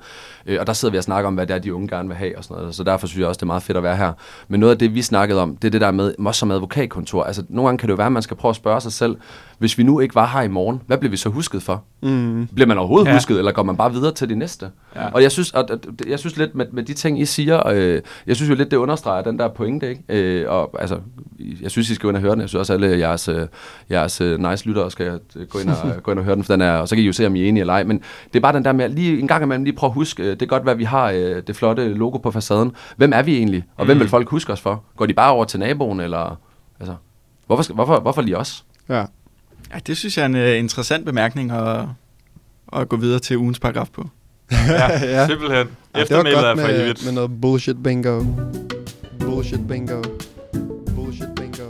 Øh, 0.46 0.58
og 0.60 0.68
der 0.68 0.74
sidder 0.74 0.92
vi 0.92 0.98
og 0.98 1.04
snakker 1.04 1.28
om, 1.28 1.34
hvad 1.34 1.48
det 1.48 1.56
er, 1.56 1.60
de 1.60 1.74
unge 1.74 1.88
gerne 1.88 2.08
vil 2.08 2.18
have 2.18 2.38
og 2.38 2.44
sådan 2.44 2.58
noget, 2.58 2.76
så 2.76 2.84
derfor 2.84 3.08
synes 3.08 3.20
jeg 3.20 3.28
også, 3.28 3.40
det 3.40 3.44
er 3.44 3.48
meget 3.48 3.64
fedt 3.64 3.78
at 3.78 3.84
være 3.84 3.98
her. 3.98 4.14
Men 4.48 4.60
noget 4.60 4.72
af 4.72 4.80
det, 4.80 4.96
vi 4.96 5.02
snakkede 5.02 5.42
om, 5.42 5.56
det 5.56 5.68
er 5.68 5.72
det 5.72 5.82
der 5.82 5.92
med, 5.92 6.14
også 6.20 6.40
som 6.40 6.52
advokatkontor, 6.52 7.24
altså 7.24 7.44
nogle 7.50 7.68
gange 7.68 7.78
kan 7.78 7.88
det 7.88 7.92
jo 7.92 7.98
være, 7.98 8.06
at 8.06 8.12
man 8.12 8.24
skal 8.24 8.38
prøve 8.38 8.50
at 8.50 8.56
spørge 8.56 8.82
sig 8.82 8.92
selv, 8.92 9.16
hvis 9.62 9.78
vi 9.78 9.84
nu 9.84 10.00
ikke 10.00 10.16
var 10.16 10.28
her 10.28 10.42
i 10.42 10.48
morgen, 10.48 10.82
hvad 10.88 10.98
bliver 10.98 11.12
vi 11.12 11.18
så 11.18 11.30
husket 11.30 11.64
for? 11.64 11.84
Mm. 12.02 12.48
Bliver 12.48 12.68
man 12.68 12.78
overhovedet 12.78 13.08
ja. 13.08 13.14
Husket, 13.14 13.38
eller 13.38 13.52
går 13.52 13.64
man 13.64 13.78
bare 13.78 13.94
videre 13.94 14.14
til 14.14 14.30
de 14.30 14.36
næste? 14.36 14.70
Ja. 14.96 15.08
Og 15.08 15.24
jeg 15.24 15.32
synes, 15.32 15.54
at, 15.54 15.70
at, 15.70 15.88
jeg 16.08 16.20
synes 16.20 16.38
lidt 16.38 16.56
med, 16.56 16.66
med 16.72 16.84
de 16.84 16.94
ting, 16.94 17.22
I 17.22 17.26
siger, 17.26 17.68
øh, 17.68 18.02
jeg 18.28 18.36
synes 18.36 18.50
jo 18.50 18.56
lidt, 18.56 18.72
det 18.72 18.78
understreger 18.78 19.22
den 19.22 19.40
der 19.40 19.48
pointe, 19.48 19.90
ikke? 19.90 20.04
Øh, 20.10 20.50
og 20.50 20.82
altså, 20.82 21.00
jeg 21.62 21.72
synes, 21.72 21.90
I 21.90 21.96
skal 21.96 22.04
gå 22.04 22.10
ind 22.10 22.18
og 22.18 22.22
høre 22.22 22.32
den. 22.32 22.42
Jeg 22.42 22.50
synes 22.50 22.60
også, 22.60 22.74
alle 22.74 23.00
jeres, 23.00 23.28
øh, 23.28 23.48
jeres 23.92 24.22
øh, 24.22 24.40
nice 24.40 24.68
lyttere 24.68 24.92
skal 24.92 25.20
øh, 25.36 25.48
gå 25.48 25.60
ind, 25.60 25.70
og, 25.70 25.76
gå 26.04 26.12
ind 26.12 26.20
og 26.20 26.26
høre 26.26 26.36
den, 26.36 26.44
for 26.44 26.54
den 26.54 26.62
er, 26.62 26.74
og 26.74 26.88
så 26.88 26.96
kan 26.96 27.04
I 27.04 27.08
jo 27.08 27.14
se, 27.14 27.28
om 27.28 27.36
I 27.36 27.44
er 27.44 27.48
enige 27.48 27.62
eller 27.62 27.74
ej. 27.74 27.84
Men 27.84 27.98
det 28.34 28.36
er 28.36 28.42
bare 28.42 28.54
den 28.54 28.66
der 28.66 28.74
med, 28.74 28.90
lige 28.90 29.20
en 29.20 29.28
gang 29.28 29.44
imellem 29.44 29.64
lige 29.64 29.76
prøve 29.76 29.90
at 29.90 29.94
huske, 29.94 30.24
øh, 30.24 30.30
det 30.30 30.42
er 30.42 30.46
godt, 30.46 30.64
hvad 30.64 30.76
vi 30.76 30.84
har 30.84 31.12
øh, 31.12 31.42
det 31.48 31.56
flotte 31.56 31.94
logo 31.94 32.18
på 32.18 32.32
facaden. 32.32 32.72
Hvem 32.98 33.12
er 33.16 33.22
vi 33.22 33.38
egentlig? 33.38 33.64
Og 33.78 33.86
hvem 33.86 34.00
vil 34.00 34.10
folk 34.10 34.30
huske 34.30 34.54
os 34.54 34.62
for? 34.62 34.84
Går 34.96 35.06
de 35.06 35.14
bare 35.14 35.32
over 35.32 35.46
til 35.46 35.60
naboen, 35.60 36.00
eller... 36.00 36.40
Altså, 36.80 36.96
hvorfor, 37.48 37.74
hvorfor, 37.74 38.00
hvorfor 38.00 38.22
lige 38.22 38.38
os? 38.38 38.66
Ja. 38.90 39.06
Ja, 39.74 39.80
det 39.88 39.98
synes 39.98 40.18
jeg 40.18 40.22
er 40.24 40.26
en 40.26 40.36
uh, 40.36 40.60
interessant 40.60 41.06
bemærkning 41.06 41.52
at, 41.52 41.86
at 42.74 42.90
gå 42.90 42.98
videre 42.98 43.20
til 43.20 43.38
ugens 43.38 43.60
paragraf 43.60 43.88
på. 43.94 44.10
Ja, 44.52 45.06
Ja. 45.06 45.28
simpelthen. 45.28 45.58
Ja, 45.58 45.64
det 45.64 45.70
var 45.96 46.02
Eftermælet 46.02 46.40
er 46.50 46.56
for 46.56 46.68
med, 46.68 46.82
evigt. 46.84 47.06
med 47.06 47.12
noget 47.14 47.42
bullshit 47.42 47.84
bingo. 47.84 48.24
Bullshit 49.20 49.68
bingo. 49.68 50.02
Bullshit 50.96 51.28
bingo. 51.36 51.64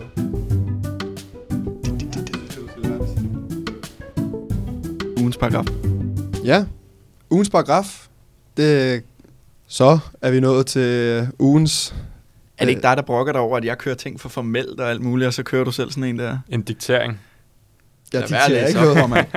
Ugens 5.17 5.37
paragraf. 5.37 5.65
Ja, 6.45 6.65
ugens 7.29 7.49
paragraf. 7.49 8.07
Det, 8.57 9.03
så 9.67 9.99
er 10.21 10.31
vi 10.31 10.39
nået 10.39 10.65
til 10.65 11.27
ugens... 11.39 11.95
Er 12.57 12.65
det 12.65 12.69
ikke 12.69 12.81
dig, 12.81 12.97
der 12.97 13.03
brokker 13.03 13.33
dig 13.33 13.41
over, 13.41 13.57
at 13.57 13.65
jeg 13.65 13.77
kører 13.77 13.95
ting 13.95 14.19
for 14.19 14.29
formelt 14.29 14.79
og 14.79 14.89
alt 14.89 15.01
muligt, 15.01 15.27
og 15.27 15.33
så 15.33 15.43
kører 15.43 15.63
du 15.63 15.71
selv 15.71 15.91
sådan 15.91 16.03
en 16.03 16.19
der? 16.19 16.37
En 16.49 16.61
diktering. 16.61 17.19
Jeg 18.13 18.21
dikterer 18.21 18.67
ikke 18.67 18.79
noget. 18.79 18.97
formand. 18.97 19.27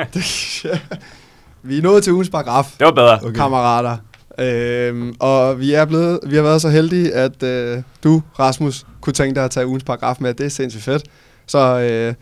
Vi 1.69 1.79
er 1.79 1.83
nået 1.83 2.05
til 2.05 2.13
ugens 2.13 2.31
paragraf. 2.31 2.67
Det 2.79 2.85
var 2.85 2.93
bedre. 2.93 3.19
okay. 3.23 3.33
kammerater. 3.33 3.97
Øhm, 4.39 5.15
og 5.21 5.61
vi 5.61 5.73
er 5.73 5.85
blevet, 5.85 6.21
vi 6.27 6.37
har 6.37 6.43
været 6.43 6.63
så 6.63 6.69
heldige, 6.69 7.13
at 7.15 7.43
øh, 7.43 7.83
du, 8.05 8.23
Rasmus, 8.39 8.87
kunne 9.01 9.13
tænke 9.13 9.35
dig 9.35 9.45
at 9.45 9.51
tage 9.51 9.67
ugens 9.67 9.85
paragraf 9.85 10.17
med. 10.21 10.35
Det 10.35 10.47
er 10.47 10.51
sindssygt 10.51 10.85
fedt. 10.85 11.05
Så 11.47 11.59
øh, 11.59 12.15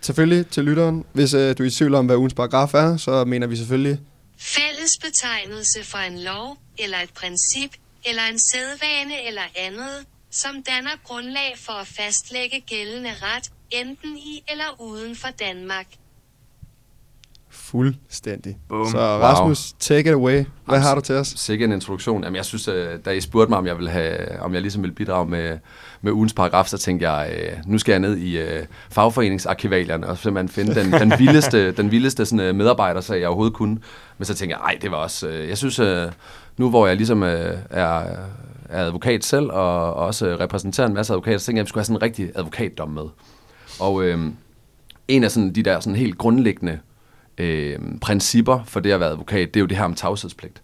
selvfølgelig 0.00 0.46
til 0.46 0.64
lytteren, 0.64 1.04
hvis 1.12 1.34
øh, 1.34 1.58
du 1.58 1.62
er 1.62 1.66
i 1.66 1.70
tvivl 1.70 1.94
om, 1.94 2.06
hvad 2.06 2.16
ugens 2.16 2.34
paragraf 2.34 2.74
er, 2.74 2.96
så 2.96 3.24
mener 3.24 3.46
vi 3.46 3.56
selvfølgelig, 3.56 3.98
Fælles 4.40 4.98
betegnelse 5.02 5.84
for 5.84 5.98
en 5.98 6.18
lov, 6.18 6.56
eller 6.78 6.98
et 6.98 7.10
princip, 7.20 7.70
eller 8.04 8.22
en 8.32 8.38
sædvane 8.38 9.26
eller 9.26 9.42
andet, 9.66 9.96
som 10.30 10.62
danner 10.70 10.90
grundlag 11.04 11.54
for 11.56 11.72
at 11.72 11.86
fastlægge 11.86 12.60
gældende 12.60 13.10
ret, 13.22 13.50
enten 13.70 14.16
i 14.16 14.44
eller 14.48 14.80
uden 14.80 15.16
for 15.16 15.28
Danmark. 15.40 15.86
fuldstændig. 17.50 18.58
Boom. 18.68 18.90
Så 18.90 18.98
Rasmus, 18.98 19.72
take 19.72 20.08
it 20.08 20.14
away. 20.14 20.32
Hvad 20.32 20.44
Jamen, 20.68 20.82
har 20.82 20.94
du 20.94 21.00
til 21.00 21.14
os? 21.14 21.28
Sikke 21.28 21.64
en 21.64 21.72
introduktion. 21.72 22.24
Jamen, 22.24 22.36
jeg 22.36 22.44
synes, 22.44 22.68
øh, 22.68 22.98
da 23.04 23.10
I 23.10 23.20
spurgte 23.20 23.50
mig, 23.50 23.58
om 23.58 23.66
jeg, 23.66 23.76
ville 23.76 23.90
have, 23.90 24.40
om 24.40 24.54
jeg 24.54 24.62
ligesom 24.62 24.82
ville 24.82 24.94
bidrage 24.94 25.26
med, 25.26 25.58
med 26.02 26.12
ugens 26.12 26.32
paragraf, 26.32 26.66
så 26.66 26.78
tænkte 26.78 27.10
jeg, 27.10 27.32
øh, 27.36 27.52
nu 27.66 27.78
skal 27.78 27.92
jeg 27.92 28.00
ned 28.00 28.16
i 28.16 28.38
øh, 28.38 28.66
fagforeningsarkivalierne 28.90 30.06
og 30.06 30.18
simpelthen 30.18 30.48
finde 30.48 30.80
den, 30.80 30.92
den 31.10 31.18
vildeste, 31.18 31.72
den 31.82 31.90
vildeste 31.90 32.26
sådan, 32.26 32.40
øh, 32.40 32.54
medarbejdersag, 32.54 33.20
jeg 33.20 33.28
overhovedet 33.28 33.54
kunne. 33.54 33.78
Men 34.18 34.24
så 34.24 34.34
tænkte 34.34 34.56
jeg, 34.56 34.62
nej, 34.62 34.78
det 34.82 34.90
var 34.90 34.96
også... 34.96 35.28
Øh, 35.28 35.48
jeg 35.48 35.58
synes, 35.58 35.78
øh, 35.78 36.12
nu 36.56 36.70
hvor 36.70 36.86
jeg 36.86 36.96
ligesom 36.96 37.22
øh, 37.22 37.58
er, 37.70 38.02
er 38.68 38.84
advokat 38.84 39.24
selv, 39.24 39.50
og 39.50 39.94
også 39.94 40.36
repræsenterer 40.40 40.86
en 40.86 40.94
masse 40.94 41.12
advokater, 41.12 41.38
så 41.38 41.46
tænkte 41.46 41.58
jeg, 41.58 41.62
at 41.62 41.66
vi 41.66 41.68
skulle 41.68 41.80
have 41.80 41.84
sådan 41.84 41.96
en 41.96 42.02
rigtig 42.02 42.30
advokatdom 42.34 42.90
med. 42.90 43.04
Og 43.80 44.04
øh, 44.04 44.18
en 45.08 45.24
af 45.24 45.30
sådan, 45.30 45.52
de 45.52 45.62
der 45.62 45.80
sådan 45.80 45.96
helt 45.96 46.18
grundlæggende 46.18 46.78
øh, 47.38 47.78
principper 48.00 48.64
for 48.64 48.80
det 48.80 48.92
at 48.92 49.00
være 49.00 49.08
advokat, 49.08 49.54
det 49.54 49.60
er 49.60 49.60
jo 49.60 49.66
det 49.66 49.76
her 49.76 49.84
om 49.84 49.94
tavshedspligt. 49.94 50.62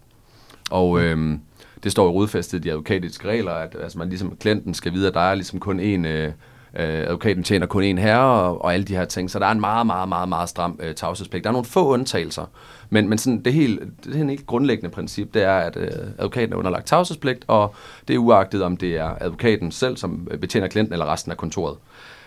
Og 0.71 1.01
øh, 1.01 1.37
det 1.83 1.91
står 1.91 2.05
jo 2.05 2.11
rodfæstet 2.11 2.57
i 2.57 2.61
de 2.61 2.71
advokatiske 2.71 3.27
regler, 3.27 3.51
at 3.51 3.75
altså, 3.81 3.97
man 3.97 4.09
ligesom, 4.09 4.35
klienten 4.35 4.73
skal 4.73 4.93
vide, 4.93 5.07
at 5.07 5.13
der 5.13 5.19
er 5.19 5.35
ligesom 5.35 5.59
kun 5.59 5.79
en, 5.79 6.05
øh, 6.05 6.31
øh, 6.75 6.99
advokaten 6.99 7.43
tjener 7.43 7.65
kun 7.65 7.83
en 7.83 7.97
herre, 7.97 8.41
og, 8.41 8.61
og 8.61 8.73
alle 8.73 8.85
de 8.85 8.95
her 8.95 9.05
ting. 9.05 9.31
Så 9.31 9.39
der 9.39 9.45
er 9.45 9.51
en 9.51 9.59
meget, 9.59 9.87
meget, 9.87 10.09
meget, 10.09 10.29
meget 10.29 10.49
stram 10.49 10.79
øh, 10.83 10.95
tavshedspligt. 10.95 11.43
Der 11.43 11.49
er 11.49 11.51
nogle 11.51 11.65
få 11.65 11.87
undtagelser, 11.87 12.45
men, 12.89 13.09
men 13.09 13.17
sådan 13.17 13.41
det, 13.41 13.53
helt, 13.53 13.81
det 14.03 14.15
helt 14.15 14.45
grundlæggende 14.45 14.89
princip, 14.89 15.33
det 15.33 15.43
er, 15.43 15.57
at 15.57 15.77
øh, 15.77 15.89
advokaten 16.17 16.53
er 16.53 16.57
underlagt 16.57 16.87
tavshedspligt, 16.87 17.45
og 17.47 17.75
det 18.07 18.13
er 18.13 18.17
uagtet, 18.17 18.63
om 18.63 18.77
det 18.77 18.97
er 18.97 19.15
advokaten 19.21 19.71
selv, 19.71 19.97
som 19.97 20.27
betjener 20.41 20.67
klienten, 20.67 20.93
eller 20.93 21.11
resten 21.11 21.31
af 21.31 21.37
kontoret. 21.37 21.77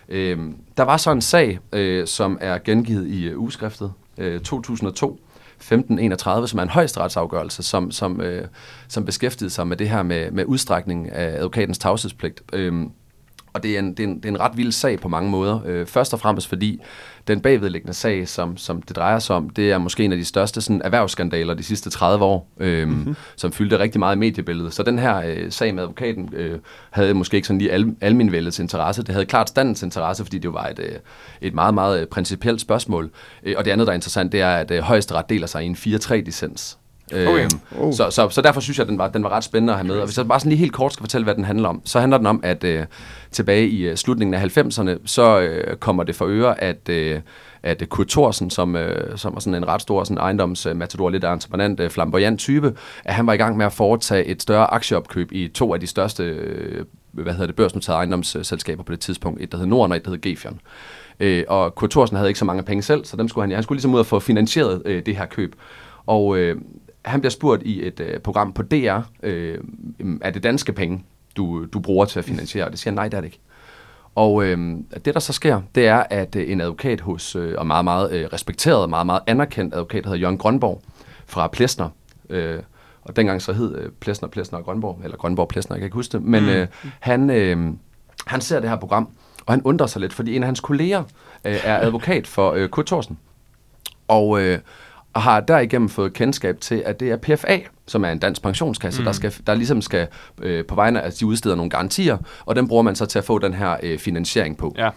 Øh, 0.09 0.39
der 0.77 0.83
var 0.83 0.97
så 0.97 1.11
en 1.11 1.21
sag, 1.21 1.59
øh, 1.73 2.07
som 2.07 2.39
er 2.41 2.59
gengivet 2.59 3.07
i 3.07 3.25
øh, 3.25 3.39
ugeskriftet 3.39 3.93
øh, 4.19 4.41
2002, 4.41 5.21
1531, 5.57 6.49
som 6.49 6.59
er 6.59 6.63
en 6.63 6.69
højesteretsafgørelse, 6.69 7.63
som, 7.63 7.91
som, 7.91 8.21
øh, 8.21 8.47
som 8.89 9.05
beskæftigede 9.05 9.51
sig 9.51 9.67
med 9.67 9.77
det 9.77 9.89
her 9.89 10.03
med, 10.03 10.31
med 10.31 10.45
udstrækning 10.45 11.13
af 11.13 11.37
advokatens 11.37 11.79
tavshedspligt. 11.79 12.43
Øh, 12.53 12.83
og 13.59 13.63
det 13.63 13.75
er, 13.75 13.79
en, 13.79 13.95
det, 13.95 14.01
er 14.01 14.09
en, 14.09 14.17
det 14.17 14.25
er 14.25 14.29
en 14.29 14.41
ret 14.41 14.57
vild 14.57 14.73
sag 14.73 15.01
på 15.01 15.09
mange 15.09 15.31
måder. 15.31 15.61
Øh, 15.67 15.87
først 15.87 16.15
og 16.15 16.21
fremmest 16.21 16.49
fordi 16.49 16.81
den 17.29 17.41
bagvedliggende 17.41 17.95
sag, 17.95 18.29
som, 18.29 18.57
som 18.57 18.83
det 18.83 18.97
drejer 18.97 19.19
sig 19.19 19.37
om, 19.37 19.51
det 19.51 19.71
er 19.71 19.79
måske 19.79 20.05
en 20.05 20.13
af 20.13 20.19
de 20.19 20.25
største 20.25 20.61
sådan, 20.61 20.83
erhvervsskandaler 20.85 21.55
de 21.55 21.63
sidste 21.63 21.91
30 21.91 22.25
år, 22.25 22.51
øh, 22.61 22.89
mm-hmm. 22.89 23.17
som 23.37 23.53
fyldte 23.53 23.79
rigtig 23.79 23.99
meget 23.99 24.17
i 24.17 24.19
mediebilledet. 24.19 24.75
Så 24.75 24.83
den 24.83 24.99
her 24.99 25.23
øh, 25.27 25.53
sag 25.53 25.75
med 25.75 25.83
advokaten 25.83 26.31
øh, 26.33 26.59
havde 26.91 27.15
måske 27.15 27.35
ikke 27.37 27.49
sådan 27.49 27.59
lige 27.59 27.73
al, 27.73 27.95
alminvældets 28.01 28.59
interesse. 28.59 29.03
Det 29.03 29.09
havde 29.09 29.27
klart 29.27 29.49
standens 29.49 29.83
interesse, 29.83 30.25
fordi 30.25 30.37
det 30.37 30.45
jo 30.45 30.51
var 30.51 30.67
et, 30.67 30.79
øh, 30.79 30.99
et 31.41 31.55
meget, 31.55 31.75
meget 31.75 32.09
principielt 32.09 32.61
spørgsmål. 32.61 33.11
Øh, 33.43 33.55
og 33.59 33.65
det 33.65 33.71
andet, 33.71 33.87
der 33.87 33.93
er 33.93 33.95
interessant, 33.95 34.33
det 34.33 34.41
er, 34.41 34.51
at 34.51 34.71
øh, 34.71 34.83
højesteret 34.83 35.31
deler 35.31 35.47
sig 35.47 35.63
i 35.65 35.67
en 35.67 35.77
4-3-licens. 35.77 36.79
Okay. 37.13 37.43
Øhm, 37.43 37.49
Oh. 37.79 37.93
så, 37.93 38.11
så, 38.11 38.29
så 38.29 38.43
derfor 38.43 38.61
synes 38.61 38.79
jeg, 38.79 38.85
at 38.85 38.89
den 38.89 38.99
var, 38.99 39.09
den 39.09 39.23
var 39.25 39.29
ret 39.31 39.45
spændende 39.45 39.73
at 39.73 39.79
have 39.79 39.87
med. 39.87 39.97
Og 39.97 40.05
hvis 40.07 40.19
jeg 40.19 40.29
bare 40.29 40.41
sådan 40.41 40.51
lige 40.51 40.59
helt 40.59 40.73
kort 40.73 40.93
skal 40.93 41.03
fortælle, 41.03 41.25
hvad 41.25 41.35
den 41.35 41.45
handler 41.45 41.69
om, 41.69 41.83
så 41.85 42.01
handler 42.01 42.19
den 42.19 42.27
om, 42.27 42.41
at 42.43 42.65
øh, 42.65 42.85
tilbage 43.31 43.69
i 43.69 43.89
øh, 43.89 43.97
slutningen 43.97 44.35
af 44.35 44.59
90'erne, 44.59 44.99
så 45.05 45.41
øh, 45.41 45.77
kommer 45.77 46.03
det 46.03 46.17
for 46.17 46.27
øre, 46.29 46.61
at, 46.63 46.89
øh, 46.89 47.21
at 47.63 47.83
Kurt 47.89 48.07
Thorsen, 48.07 48.51
som, 48.51 48.77
øh, 48.77 49.19
som 49.19 49.35
var 49.35 49.41
sådan 49.41 49.55
en 49.55 49.69
ret 49.69 49.83
stor 49.83 50.05
sådan 50.05 50.19
ejendomsmatador, 50.19 51.11
lidt 51.11 51.25
entreprenant, 51.25 51.81
øh, 51.81 51.91
flamboyant 51.91 52.41
type, 52.41 52.75
at 53.05 53.15
han 53.15 53.27
var 53.27 53.33
i 53.33 53.37
gang 53.37 53.57
med 53.57 53.67
at 53.67 53.73
foretage 53.73 54.25
et 54.25 54.43
større 54.43 54.67
aktieopkøb 54.75 55.33
i 55.33 55.49
to 55.49 55.75
af 55.75 55.81
de 55.81 55.87
største 55.87 56.23
øh, 56.23 56.85
hvad 57.13 57.33
hedder 57.33 57.47
det, 57.47 57.57
børsnoterede 57.57 57.97
ejendomsselskaber 57.97 58.83
på 58.83 58.93
det 58.93 59.01
tidspunkt. 59.01 59.43
Et, 59.43 59.53
der 59.53 59.59
hed 59.59 59.67
Norden, 59.67 59.93
og 59.93 59.97
et, 59.97 60.05
der 60.05 60.11
hed 60.11 60.21
Gefion. 60.21 60.61
Øh, 61.21 61.45
og 61.49 61.75
Kurt 61.75 61.91
Thorsen 61.91 62.17
havde 62.17 62.29
ikke 62.31 62.39
så 62.39 62.45
mange 62.45 62.63
penge 62.63 62.83
selv, 62.83 63.05
så 63.05 63.17
dem 63.17 63.29
skulle 63.29 63.43
han, 63.43 63.55
han 63.55 63.63
skulle 63.63 63.77
ligesom 63.77 63.95
ud 63.95 63.99
og 63.99 64.07
få 64.07 64.21
finansieret 64.21 64.83
øh, 64.85 65.03
det 65.07 65.17
her 65.17 65.27
køb. 65.27 65.55
Og 66.07 66.39
øh, 66.39 66.57
han 67.09 67.21
bliver 67.21 67.31
spurgt 67.31 67.63
i 67.63 67.87
et 67.87 68.01
øh, 68.01 68.21
program 68.21 68.53
på 68.53 68.63
DR, 68.63 69.01
øh, 69.23 69.59
er 70.21 70.31
det 70.31 70.43
danske 70.43 70.73
penge, 70.73 71.05
du, 71.37 71.65
du 71.65 71.81
bruger 71.81 72.05
til 72.05 72.19
at 72.19 72.25
finansiere? 72.25 72.65
Og 72.65 72.71
det 72.71 72.79
siger 72.79 72.91
han, 72.91 72.95
nej, 72.95 73.09
det 73.09 73.17
er 73.17 73.21
det 73.21 73.27
ikke. 73.27 73.41
Og 74.15 74.45
øh, 74.45 74.77
det, 75.05 75.15
der 75.15 75.21
så 75.21 75.33
sker, 75.33 75.61
det 75.75 75.87
er, 75.87 76.03
at 76.11 76.37
øh, 76.37 76.51
en 76.51 76.61
advokat 76.61 77.01
hos, 77.01 77.37
øh, 77.37 77.55
og 77.59 77.67
meget, 77.67 77.85
meget 77.85 78.13
øh, 78.13 78.27
respekteret, 78.33 78.91
meget, 78.91 79.07
meget 79.07 79.21
anerkendt 79.27 79.75
advokat, 79.75 80.05
der 80.05 80.11
hedder 80.11 80.21
Jørgen 80.21 80.39
Grønborg 80.39 80.83
fra 81.27 81.49
Plesner, 81.49 81.89
øh, 82.31 82.59
og 83.03 83.17
dengang 83.17 83.43
så 83.43 83.53
hed 83.53 83.79
øh, 83.79 83.91
Plesner, 84.01 84.29
Plesner 84.29 84.59
og 84.59 84.65
Grønborg, 84.65 85.01
eller 85.05 85.17
Grønborg, 85.17 85.49
Plesner, 85.49 85.77
jeg 85.77 85.81
kan 85.81 85.87
ikke 85.87 85.95
huske 85.95 86.13
det, 86.13 86.23
men 86.23 86.45
øh, 86.45 86.67
han, 87.01 87.31
øh, 87.31 87.73
han 88.27 88.41
ser 88.41 88.61
det 88.61 88.71
her 88.71 88.77
program, 88.77 89.09
og 89.47 89.53
han 89.53 89.63
undrer 89.63 89.87
sig 89.87 90.01
lidt, 90.01 90.13
fordi 90.13 90.37
en 90.37 90.43
af 90.43 90.47
hans 90.47 90.61
kolleger 90.61 91.03
øh, 91.45 91.57
er 91.65 91.79
advokat 91.79 92.27
for 92.27 92.53
øh, 92.53 92.69
Kurt 92.69 92.87
Thorsen. 92.87 93.19
Og, 94.09 94.41
øh, 94.41 94.59
og 95.19 95.23
har 95.23 95.41
derigennem 95.41 95.89
fået 95.89 96.13
kendskab 96.13 96.61
til, 96.61 96.83
at 96.87 97.01
det 97.01 97.11
er 97.11 97.17
PFA, 97.17 97.59
som 97.87 98.05
er 98.05 98.09
en 98.09 98.19
dansk 98.19 98.43
pensionskasse, 98.43 99.01
mm. 99.01 99.05
der, 99.05 99.13
skal, 99.13 99.35
der 99.47 99.55
ligesom 99.55 99.83
skal 99.83 100.07
øh, 100.43 100.65
på 100.65 100.75
vegne 100.75 101.03
af, 101.03 101.13
de 101.13 101.27
udsteder 101.27 101.55
nogle 101.55 101.71
garantier, 101.71 102.19
og 102.47 102.57
den 102.57 102.69
bruger 102.69 102.83
man 102.83 102.97
så 102.97 103.07
til 103.07 103.19
at 103.19 103.25
få 103.25 103.39
den 103.39 103.55
her 103.55 103.77
øh, 103.83 103.99
finansiering 103.99 104.57
på. 104.57 104.75
Ja. 104.79 104.91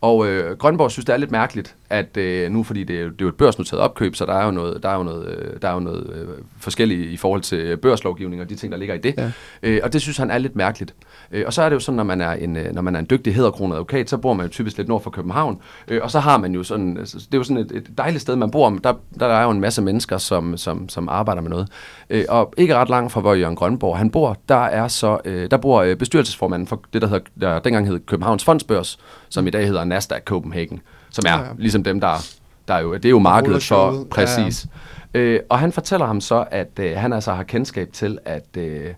Og 0.00 0.26
øh, 0.26 0.56
Grønborg 0.56 0.90
synes, 0.90 1.04
det 1.04 1.12
er 1.12 1.16
lidt 1.16 1.30
mærkeligt, 1.30 1.74
at 1.90 2.16
øh, 2.16 2.50
nu, 2.50 2.62
fordi 2.62 2.84
det, 2.84 3.00
er 3.00 3.04
det 3.04 3.12
er 3.12 3.14
jo 3.20 3.28
et 3.28 3.34
børsnoteret 3.34 3.82
opkøb, 3.82 4.16
så 4.16 4.26
der 4.26 4.34
er 4.34 4.44
jo 4.44 4.50
noget, 4.50 4.82
der 4.82 4.88
er 4.88 4.96
jo 4.96 5.02
noget, 5.02 5.28
øh, 5.28 5.62
der 5.62 5.68
er 5.68 5.74
jo 5.74 5.80
noget 5.80 6.12
øh, 6.14 6.28
forskelligt 6.58 7.10
i 7.10 7.16
forhold 7.16 7.40
til 7.40 7.76
børslovgivning 7.76 8.42
og 8.42 8.50
de 8.50 8.54
ting, 8.54 8.72
der 8.72 8.78
ligger 8.78 8.94
i 8.94 8.98
det. 8.98 9.14
Ja. 9.18 9.30
Øh, 9.62 9.80
og 9.82 9.92
det 9.92 10.02
synes 10.02 10.16
han 10.16 10.30
er 10.30 10.38
lidt 10.38 10.56
mærkeligt. 10.56 10.94
Øh, 11.32 11.42
og 11.46 11.52
så 11.52 11.62
er 11.62 11.68
det 11.68 11.74
jo 11.74 11.80
sådan, 11.80 11.96
når 11.96 12.04
man 12.04 12.20
er 12.20 12.32
en, 12.32 12.56
øh, 12.56 12.74
når 12.74 12.82
man 12.82 12.94
er 12.94 12.98
en 12.98 13.06
dygtig 13.10 13.34
hæderkronet 13.34 13.74
advokat, 13.74 14.10
så 14.10 14.16
bor 14.16 14.32
man 14.32 14.46
jo 14.46 14.50
typisk 14.50 14.76
lidt 14.76 14.88
nord 14.88 15.02
for 15.02 15.10
København. 15.10 15.60
Øh, 15.88 16.00
og 16.02 16.10
så 16.10 16.20
har 16.20 16.38
man 16.38 16.54
jo 16.54 16.62
sådan, 16.62 16.96
altså, 16.98 17.18
det 17.18 17.34
er 17.34 17.38
jo 17.38 17.44
sådan 17.44 17.56
et, 17.56 17.72
et 17.72 17.90
dejligt 17.98 18.22
sted, 18.22 18.36
man 18.36 18.50
bor. 18.50 18.78
Der, 18.84 18.94
der 19.20 19.26
er 19.26 19.44
jo 19.44 19.50
en 19.50 19.60
masse 19.60 19.82
mennesker, 19.82 20.18
som, 20.18 20.56
som, 20.56 20.88
som 20.88 21.08
arbejder 21.08 21.42
med 21.42 21.50
noget. 21.50 21.68
Øh, 22.10 22.24
og 22.28 22.54
ikke 22.56 22.74
ret 22.74 22.88
langt 22.88 23.12
fra, 23.12 23.20
hvor 23.20 23.34
Jørgen 23.34 23.56
Grønborg 23.56 23.98
han 23.98 24.10
bor, 24.10 24.36
der 24.48 24.64
er 24.64 24.88
så, 24.88 25.18
øh, 25.24 25.50
der 25.50 25.56
bor 25.56 25.82
øh, 25.82 25.96
bestyrelsesformanden 25.96 26.66
for 26.66 26.82
det, 26.92 27.02
der, 27.02 27.08
hedder, 27.08 27.24
der 27.40 27.58
dengang 27.58 27.86
hed 27.86 28.00
Københavns 28.06 28.44
Fondsbørs, 28.44 28.98
som 29.28 29.46
i 29.46 29.50
dag 29.50 29.66
hedder 29.66 29.84
Nasdaq 29.84 30.24
Copenhagen, 30.24 30.80
som 31.10 31.24
er 31.26 31.30
Ja, 31.30 31.38
ja. 31.38 31.48
ligesom 31.58 31.84
dem, 31.84 32.00
der, 32.00 32.26
der 32.68 32.74
er 32.74 32.80
jo, 32.80 32.94
det 32.94 33.04
er 33.04 33.10
jo 33.10 33.18
markedet 33.18 33.54
for, 33.54 33.60
showet. 33.60 33.94
Ja, 33.94 34.00
ja. 34.00 34.04
præcis. 34.08 34.66
Øh, 35.14 35.40
og 35.48 35.58
han 35.58 35.72
fortæller 35.72 36.06
ham 36.06 36.20
så, 36.20 36.44
at 36.50 36.78
øh, 36.80 36.96
han 36.96 37.12
altså 37.12 37.32
har 37.32 37.42
kendskab 37.42 37.92
til, 37.92 38.18
at 38.24 38.56
øh, 38.56 38.94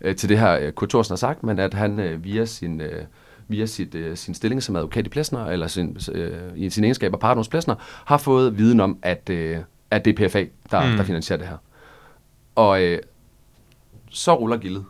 øh, 0.00 0.16
til 0.16 0.28
det 0.28 0.38
her, 0.38 0.58
øh, 0.58 0.72
Kurt 0.72 0.88
Thorsen 0.88 1.12
har 1.12 1.16
sagt, 1.16 1.42
men 1.42 1.58
at 1.58 1.74
han 1.74 2.00
øh, 2.00 2.24
via 2.24 2.44
sin... 2.44 2.80
Øh, 2.80 3.04
via 3.50 3.66
sit, 3.66 3.94
øh, 3.94 4.16
sin 4.16 4.34
stilling 4.34 4.62
som 4.62 4.76
advokat 4.76 5.06
i 5.06 5.08
Plesner, 5.08 5.46
eller 5.46 5.66
sin, 5.66 5.96
øh, 6.12 6.32
i 6.56 6.70
sin 6.70 6.84
egenskab 6.84 7.14
af 7.14 7.20
partner 7.20 7.40
hos 7.40 7.48
Plesner, 7.48 7.74
har 8.04 8.16
fået 8.16 8.58
viden 8.58 8.80
om, 8.80 8.98
at, 9.02 9.30
øh, 9.30 9.58
at 9.90 10.04
det 10.04 10.20
er 10.20 10.28
PFA, 10.28 10.44
der. 10.70 10.90
Mm. 10.90 10.96
der 10.96 11.04
finansierer 11.04 11.38
det 11.38 11.48
her. 11.48 11.56
Og 12.54 12.82
øh, 12.82 12.98
så 14.10 14.34
ruller 14.34 14.56
gildet. 14.56 14.84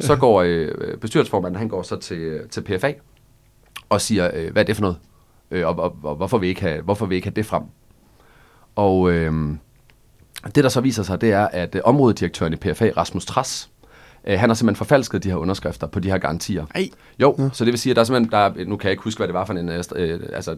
Så 0.00 0.16
går 0.24 0.42
øh, 0.42 0.96
bestyrelsesformanden, 0.98 1.58
han 1.58 1.68
går 1.68 1.82
så 1.82 1.96
til, 1.96 2.40
til 2.50 2.60
PFA 2.60 2.92
og 3.88 4.00
siger, 4.00 4.30
øh, 4.34 4.52
hvad 4.52 4.62
er 4.62 4.66
det 4.66 4.76
for 4.76 4.82
noget? 4.82 4.96
Øh, 5.52 5.66
og, 5.66 5.78
og, 5.78 5.96
og 6.02 6.14
hvorfor, 6.16 6.38
vil 6.38 6.46
I 6.46 6.48
ikke 6.50 6.60
have, 6.60 6.82
hvorfor 6.82 7.06
vil 7.06 7.14
I 7.14 7.16
ikke 7.16 7.26
have 7.26 7.34
det 7.34 7.46
frem? 7.46 7.62
Og 8.76 9.10
øh, 9.12 9.32
det, 10.54 10.64
der 10.64 10.68
så 10.70 10.80
viser 10.80 11.02
sig, 11.02 11.20
det 11.20 11.32
er, 11.32 11.48
at 11.52 11.74
øh, 11.74 11.80
områdedirektøren 11.84 12.52
i 12.52 12.56
PFA, 12.56 12.90
Rasmus 12.96 13.26
Tras, 13.26 13.70
øh, 14.26 14.38
han 14.38 14.48
har 14.50 14.54
simpelthen 14.54 14.76
forfalsket 14.76 15.24
de 15.24 15.28
her 15.28 15.36
underskrifter 15.36 15.86
på 15.86 16.00
de 16.00 16.10
her 16.10 16.18
garantier. 16.18 16.66
Ej. 16.74 16.88
Jo, 17.18 17.34
ja. 17.38 17.48
så 17.52 17.64
det 17.64 17.72
vil 17.72 17.80
sige, 17.80 17.90
at 17.90 17.96
der 17.96 18.00
er 18.02 18.04
simpelthen, 18.04 18.32
der 18.32 18.38
er, 18.38 18.64
nu 18.66 18.76
kan 18.76 18.84
jeg 18.86 18.90
ikke 18.92 19.02
huske, 19.04 19.18
hvad 19.18 19.28
det 19.28 19.34
var 19.34 19.44
for 19.44 19.52
en, 19.52 19.68
øh, 19.68 19.84
øh, 19.96 20.20
altså, 20.32 20.56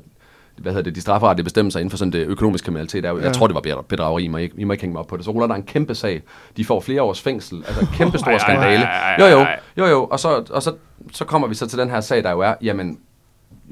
hvad 0.57 0.73
hedder 0.73 0.83
det, 0.85 0.95
de 0.95 1.01
strafferetlige 1.01 1.45
bestemmelser 1.45 1.81
inden 1.81 1.91
for 1.91 1.97
sådan 1.99 2.13
det 2.13 2.27
økonomiske 2.27 2.65
kriminalitet. 2.65 3.05
Jo, 3.05 3.19
ja. 3.19 3.25
Jeg 3.25 3.33
tror, 3.33 3.47
det 3.47 3.55
var 3.55 3.61
bedre- 3.61 3.83
bedrageri, 3.83 4.25
I 4.25 4.29
må 4.29 4.37
ikke, 4.37 4.55
I 4.59 4.65
må 4.65 4.73
ikke 4.73 4.83
hænge 4.83 4.93
mig 4.93 5.01
op 5.01 5.07
på 5.07 5.17
det. 5.17 5.25
Så 5.25 5.31
ruller 5.31 5.47
der 5.47 5.55
en 5.55 5.63
kæmpe 5.63 5.95
sag. 5.95 6.23
De 6.57 6.65
får 6.65 6.81
flere 6.81 7.03
års 7.03 7.21
fængsel, 7.21 7.65
altså 7.67 7.81
en 7.81 7.87
kæmpe 7.87 8.19
stor 8.19 8.39
skandale. 8.39 8.89
Jo, 9.21 9.27
jo, 9.27 9.47
jo, 9.79 9.87
jo, 9.87 10.05
og, 10.05 10.21
så, 10.21 10.45
og 10.51 10.63
så, 10.63 10.75
så 11.13 11.25
kommer 11.25 11.49
vi 11.49 11.55
så 11.55 11.67
til 11.67 11.79
den 11.79 11.91
her 11.91 12.01
sag, 12.01 12.23
der 12.25 12.31
jo 12.31 12.41
er, 12.41 12.55
jamen, 12.63 12.99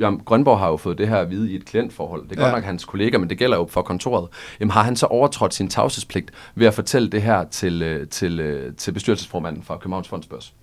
Jørgen 0.00 0.20
Grønborg 0.24 0.58
har 0.58 0.68
jo 0.68 0.76
fået 0.76 0.98
det 0.98 1.08
her 1.08 1.16
at 1.16 1.30
vide 1.30 1.52
i 1.52 1.56
et 1.56 1.64
klientforhold. 1.64 2.28
Det 2.28 2.38
er 2.38 2.40
ja. 2.40 2.46
Godt 2.46 2.56
nok 2.56 2.64
hans 2.64 2.84
kollega, 2.84 3.18
men 3.18 3.30
det 3.30 3.38
gælder 3.38 3.56
jo 3.56 3.66
for 3.66 3.82
kontoret. 3.82 4.28
Jamen 4.60 4.70
har 4.70 4.82
han 4.82 4.96
så 4.96 5.06
overtrådt 5.06 5.54
sin 5.54 5.68
tavshedspligt 5.68 6.30
ved 6.54 6.66
at 6.66 6.74
fortælle 6.74 7.08
det 7.08 7.22
her 7.22 7.44
til, 7.44 7.82
øh, 7.82 8.08
til, 8.08 8.40
øh, 8.40 8.74
til 8.74 8.92
bestyrelsesformanden 8.92 9.62
fra 9.62 9.76
Københavns 9.76 10.08
Fondsbørs? 10.08 10.54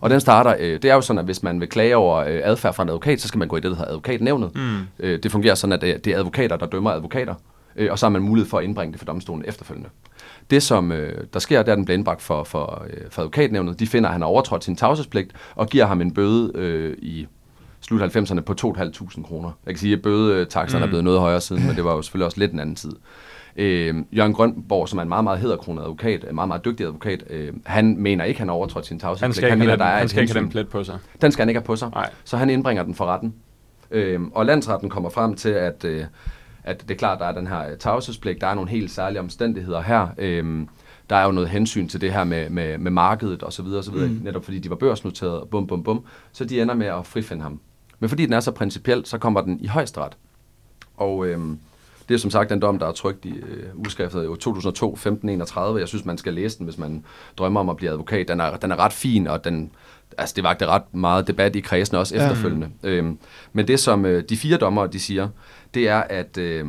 Og 0.00 0.10
den 0.10 0.20
starter, 0.20 0.54
øh, 0.58 0.82
det 0.82 0.84
er 0.84 0.94
jo 0.94 1.00
sådan, 1.00 1.18
at 1.18 1.24
hvis 1.24 1.42
man 1.42 1.60
vil 1.60 1.68
klage 1.68 1.96
over 1.96 2.16
øh, 2.16 2.40
adfærd 2.44 2.74
fra 2.74 2.82
en 2.82 2.88
advokat, 2.88 3.20
så 3.20 3.28
skal 3.28 3.38
man 3.38 3.48
gå 3.48 3.56
i 3.56 3.60
det, 3.60 3.70
der 3.70 3.76
hedder 3.76 3.90
advokatnævnet. 3.90 4.50
Mm. 4.54 4.78
Øh, 4.98 5.22
det 5.22 5.32
fungerer 5.32 5.54
sådan, 5.54 5.72
at 5.72 5.80
det, 5.80 6.04
det 6.04 6.12
er 6.12 6.18
advokater, 6.18 6.56
der 6.56 6.66
dømmer 6.66 6.90
advokater, 6.90 7.34
øh, 7.76 7.88
og 7.90 7.98
så 7.98 8.06
har 8.06 8.10
man 8.10 8.22
mulighed 8.22 8.50
for 8.50 8.58
at 8.58 8.64
indbringe 8.64 8.92
det 8.92 8.98
for 8.98 9.06
domstolen 9.06 9.44
efterfølgende. 9.46 9.88
Det, 10.50 10.62
som 10.62 10.92
øh, 10.92 11.24
der 11.32 11.38
sker, 11.38 11.62
det 11.62 11.72
er, 11.72 11.74
den 11.74 11.84
bliver 11.84 11.96
indbragt 11.96 12.22
for, 12.22 12.44
for, 12.44 12.84
øh, 12.90 13.10
for 13.10 13.22
advokatnævnet. 13.22 13.80
De 13.80 13.86
finder, 13.86 14.08
at 14.08 14.12
han 14.12 14.22
har 14.22 14.28
overtrådt 14.28 14.64
sin 14.64 14.76
tavshedspligt, 14.76 15.32
og 15.54 15.68
giver 15.68 15.86
ham 15.86 16.00
en 16.00 16.14
bøde 16.14 16.52
øh, 16.54 16.96
i 16.98 17.26
slut 17.80 18.16
90'erne 18.16 18.40
på 18.40 18.54
2.500 18.60 19.22
kroner. 19.22 19.50
Jeg 19.66 19.74
kan 19.74 19.78
sige, 19.78 19.92
at 19.92 20.02
bødetakserne 20.02 20.80
mm. 20.80 20.84
er 20.84 20.88
blevet 20.88 21.04
noget 21.04 21.20
højere 21.20 21.40
siden, 21.40 21.66
men 21.66 21.76
det 21.76 21.84
var 21.84 21.94
jo 21.94 22.02
selvfølgelig 22.02 22.26
også 22.26 22.38
lidt 22.40 22.52
en 22.52 22.60
anden 22.60 22.76
tid. 22.76 22.92
Øh, 23.56 23.94
Jørgen 24.12 24.32
Grønborg, 24.32 24.88
som 24.88 24.98
er 24.98 25.02
en 25.02 25.08
meget, 25.08 25.24
meget 25.24 25.38
hedderkronet 25.38 25.82
advokat, 25.82 26.24
en 26.28 26.34
meget, 26.34 26.48
meget 26.48 26.64
dygtig 26.64 26.86
advokat, 26.86 27.24
øh, 27.30 27.52
han 27.66 27.96
mener 27.98 28.24
ikke, 28.24 28.40
han 28.40 28.48
har 28.48 28.54
overtrådt 28.54 28.86
sin 28.86 28.98
tavshedspligt. 28.98 29.34
Han 29.34 29.34
skal 29.34 29.58
mener, 29.58 29.70
have, 29.70 29.78
der 29.78 29.84
den, 29.84 29.94
er 29.94 29.98
han 29.98 30.08
skal 30.08 30.22
ikke 30.22 30.34
have 30.34 30.42
den 30.42 30.50
plet 30.50 30.68
på 30.68 30.84
sig. 30.84 30.98
Den 31.22 31.32
skal 31.32 31.42
han 31.42 31.48
ikke 31.48 31.58
have 31.58 31.66
på 31.66 31.76
sig. 31.76 31.90
Nej. 31.90 32.10
Så 32.24 32.36
han 32.36 32.50
indbringer 32.50 32.82
den 32.82 32.94
for 32.94 33.04
retten. 33.04 33.34
Øhm, 33.90 34.32
og 34.34 34.46
landsretten 34.46 34.90
kommer 34.90 35.10
frem 35.10 35.34
til, 35.34 35.48
at, 35.48 35.84
øh, 35.84 36.04
at 36.64 36.82
det 36.82 36.90
er 36.90 36.98
klart, 36.98 37.18
der 37.18 37.26
er 37.26 37.32
den 37.32 37.46
her 37.46 37.70
øh, 37.70 37.76
tavshedspligt. 37.78 38.40
Der 38.40 38.46
er 38.46 38.54
nogle 38.54 38.70
helt 38.70 38.90
særlige 38.90 39.20
omstændigheder 39.20 39.80
her. 39.80 40.08
Øhm, 40.18 40.68
der 41.10 41.16
er 41.16 41.24
jo 41.24 41.32
noget 41.32 41.48
hensyn 41.48 41.88
til 41.88 42.00
det 42.00 42.12
her 42.12 42.24
med, 42.24 42.50
med, 42.50 42.78
med 42.78 42.90
markedet 42.90 43.42
osv. 43.42 43.66
osv. 43.66 43.94
Mm. 43.94 44.20
Netop 44.22 44.44
fordi 44.44 44.58
de 44.58 44.70
var 44.70 44.76
børsnoteret, 44.76 45.48
bum, 45.48 45.66
bum, 45.66 45.82
bum. 45.82 46.04
Så 46.32 46.44
de 46.44 46.62
ender 46.62 46.74
med 46.74 46.86
at 46.86 47.06
frifinde 47.06 47.42
ham. 47.42 47.60
Men 48.00 48.08
fordi 48.08 48.24
den 48.26 48.32
er 48.32 48.40
så 48.40 48.50
principiel, 48.50 49.06
så 49.06 49.18
kommer 49.18 49.40
den 49.40 49.60
i 49.60 49.66
højesteret. 49.66 50.16
Og 50.96 51.26
øhm, 51.26 51.58
det 52.08 52.14
er 52.14 52.18
som 52.18 52.30
sagt 52.30 52.50
den 52.50 52.60
dom, 52.62 52.78
der 52.78 52.86
er 52.86 52.92
trygt 52.92 53.24
i 53.24 53.32
øh, 53.36 53.66
udskriftet 53.74 54.24
jo 54.24 54.36
2002 54.36 54.86
1531. 54.92 55.80
Jeg 55.80 55.88
synes, 55.88 56.04
man 56.04 56.18
skal 56.18 56.34
læse 56.34 56.58
den, 56.58 56.64
hvis 56.64 56.78
man 56.78 57.04
drømmer 57.38 57.60
om 57.60 57.68
at 57.68 57.76
blive 57.76 57.90
advokat. 57.90 58.28
Den 58.28 58.40
er, 58.40 58.56
den 58.56 58.70
er 58.72 58.76
ret 58.78 58.92
fin, 58.92 59.26
og 59.26 59.44
den, 59.44 59.70
altså, 60.18 60.32
det 60.36 60.44
vagte 60.44 60.66
ret 60.66 60.94
meget 60.94 61.26
debat 61.26 61.56
i 61.56 61.60
kredsen 61.60 61.96
også 61.96 62.16
Ja. 62.16 62.22
efterfølgende. 62.22 62.68
Øhm, 62.82 63.18
men 63.52 63.68
det, 63.68 63.80
som 63.80 64.04
øh, 64.06 64.22
de 64.28 64.36
fire 64.36 64.56
dommere 64.56 64.86
de 64.86 65.00
siger, 65.00 65.28
det 65.74 65.88
er, 65.88 65.98
at, 65.98 66.38
øh, 66.38 66.66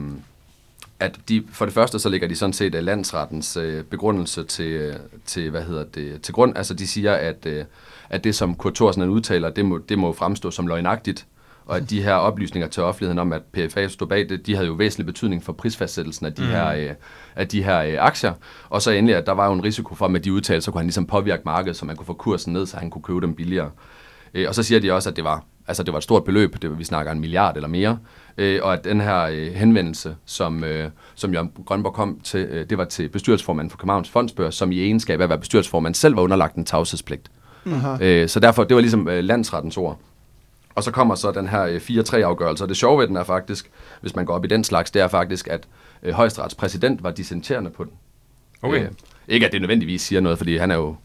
at 1.02 1.20
de, 1.30 1.43
for 1.52 1.66
det 1.66 1.74
første 1.74 1.99
så 1.99 2.10
lægger 2.10 2.28
de 2.28 2.36
sådan 2.36 2.54
set 2.54 2.76
øh, 2.76 2.84
landsrettens 2.84 3.58
øh, 3.58 3.84
begrundelse 3.84 4.43
til, 4.43 4.66
øh, 4.66 4.95
til, 5.26 5.49
hvad 5.49 5.64
hedder 5.64 5.84
det, 5.84 6.22
til 6.22 6.34
grund. 6.34 6.58
Altså 6.58 6.74
de 6.74 6.88
siger, 6.88 7.14
at, 7.14 7.45
øh, 7.45 7.66
at 8.10 8.24
det, 8.24 8.36
som 8.36 8.56
Kurt 8.56 8.74
Thorsen 8.74 9.10
udtaler, 9.10 9.49
det 9.49 9.66
må, 9.66 9.78
det 9.78 9.99
må 9.99 10.14
fremstå 10.14 10.52
som 10.52 10.68
løgnagtigt, 10.68 11.26
og 11.66 11.78
at 11.78 11.89
de 11.89 12.04
her 12.04 12.14
oplysninger 12.14 12.68
til 12.68 12.84
offentligheden 12.84 13.20
om, 13.20 13.34
at 13.34 13.41
PFA 13.43 13.88
stod 13.88 14.08
bag 14.08 14.30
det, 14.30 14.47
de 14.47 14.56
havde 14.56 14.68
jo 14.68 14.74
væsentlig 14.74 15.06
betydning 15.06 15.43
for 15.43 15.54
prisfastsættelsen 15.54 16.26
af 16.26 16.34
de, 16.34 16.41
mm. 16.41 16.47
her, 16.47 16.68
øh, 16.68 16.89
af 17.36 17.47
de 17.47 17.64
her 17.64 17.80
øh, 17.82 17.95
aktier. 17.99 18.34
Og 18.70 18.82
så 18.82 18.91
endelig, 18.91 19.16
at 19.16 19.26
der 19.26 19.32
var 19.32 19.47
jo 19.47 19.54
en 19.54 19.64
risiko 19.64 19.95
for, 19.95 20.06
at 20.06 20.12
med 20.12 20.20
de 20.20 20.34
udtalelser, 20.34 20.72
kunne 20.72 20.80
han 20.80 20.86
ligesom 20.86 21.06
påvirke 21.06 21.41
markedet, 21.45 21.78
så 21.78 21.86
man 21.86 21.95
kunne 21.95 22.06
få 22.06 22.14
kursen 22.14 22.54
ned, 22.54 22.66
så 22.66 22.78
han 22.78 22.89
kunne 22.89 23.02
købe 23.02 23.22
dem 23.22 23.36
billigere. 23.36 23.72
Øh, 24.34 24.45
og 24.47 24.56
så 24.56 24.64
siger 24.64 24.80
de 24.80 24.91
også, 24.91 25.10
at 25.10 25.16
det 25.16 25.24
var, 25.24 25.43
altså 25.72 25.84
det 25.84 25.91
var 25.93 25.97
et 25.97 26.03
stort 26.03 26.24
beløb, 26.24 26.61
det, 26.61 26.69
var- 26.69 26.76
vi 26.76 26.84
snakker 26.84 27.11
en 27.11 27.19
milliard 27.19 27.55
eller 27.55 27.67
mere, 27.69 27.97
øh, 28.38 28.59
og 28.63 28.74
at 28.74 28.84
den 28.84 29.01
her 29.01 29.22
øh, 29.22 29.53
henvendelse, 29.53 30.15
som, 30.26 30.63
øh, 30.63 30.89
som 31.15 31.34
Jørgen 31.34 31.51
Grønborg 31.65 31.93
kom 31.93 32.19
til, 32.24 32.39
øh, 32.39 32.69
det 32.69 32.78
var 32.78 32.86
til 32.86 33.09
bestyrelsesformanden 33.09 33.69
for 33.69 33.78
Københavns 33.78 34.09
Fondsbørs, 34.09 34.55
som 34.55 34.72
i 34.72 34.80
egenskab 34.82 35.19
af 35.19 35.24
at 35.24 35.30
være 35.30 35.39
bestyrelsesformand 35.39 35.95
selv 35.95 36.15
var 36.15 36.22
underlagt 36.22 36.55
en 36.55 36.65
tavshedspligt. 36.65 37.32
Aha. 37.65 37.97
Øh, 38.05 38.30
så 38.30 38.39
derfor, 38.39 38.63
det 38.63 38.76
var 38.76 38.82
ligesom 38.82 39.07
øh, 39.07 39.24
landsrettens 39.24 39.78
ord. 39.78 39.99
Og 40.76 40.84
så 40.84 40.91
kommer 40.91 41.15
så 41.15 41.32
den 41.32 41.47
her 41.47 41.63
øh, 41.63 41.76
4-3-afgørelse, 41.76 42.63
og 42.63 42.69
det 42.69 42.78
sjove 42.78 42.99
ved 43.01 43.07
den 43.07 43.17
er 43.17 43.24
faktisk, 43.24 43.69
hvis 44.01 44.15
man 44.15 44.26
går 44.26 44.34
op 44.34 44.45
i 44.45 44.47
den 44.47 44.63
slags, 44.63 44.91
det 44.91 45.01
er 45.01 45.07
faktisk, 45.07 45.47
at 45.47 45.67
øh, 46.03 46.13
højesterets 46.13 46.55
præsident 46.55 47.03
var 47.03 47.11
dissenterende 47.11 47.69
på 47.69 47.84
den. 47.84 47.91
Okay. 48.61 48.84
Øh, 48.84 48.88
ikke 49.28 49.45
at 49.45 49.51
det 49.51 49.61
nødvendigvis 49.61 50.01
siger 50.01 50.22
noget, 50.22 50.38
fordi 50.38 50.57
han 50.57 50.72
er 50.72 50.76
jo 50.76 50.95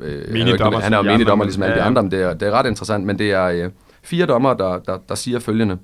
øh, 0.00 0.28
han 0.28 0.36
er 0.36 0.46
jo, 0.46 0.52
ikke, 0.52 0.64
han 0.80 0.92
er 0.92 0.96
jo 0.96 1.02
minidommer 1.02 1.32
andre, 1.32 1.46
ligesom 1.46 1.62
alle 1.62 1.76
de 1.76 1.82
andre, 1.82 2.02
men 2.02 2.10
det 2.12 2.22
er, 2.22 2.34
det 2.34 2.48
er 2.48 2.52
ret 2.52 2.66
interessant, 2.66 3.04
men 3.06 3.18
det 3.18 3.30
er 3.30 3.44
øh, 3.44 3.70
fire 4.02 4.26
dommer, 4.26 4.54
der, 4.54 4.78
der, 4.78 4.98
der 5.08 5.14
siger 5.14 5.38
følgende. 5.38 5.78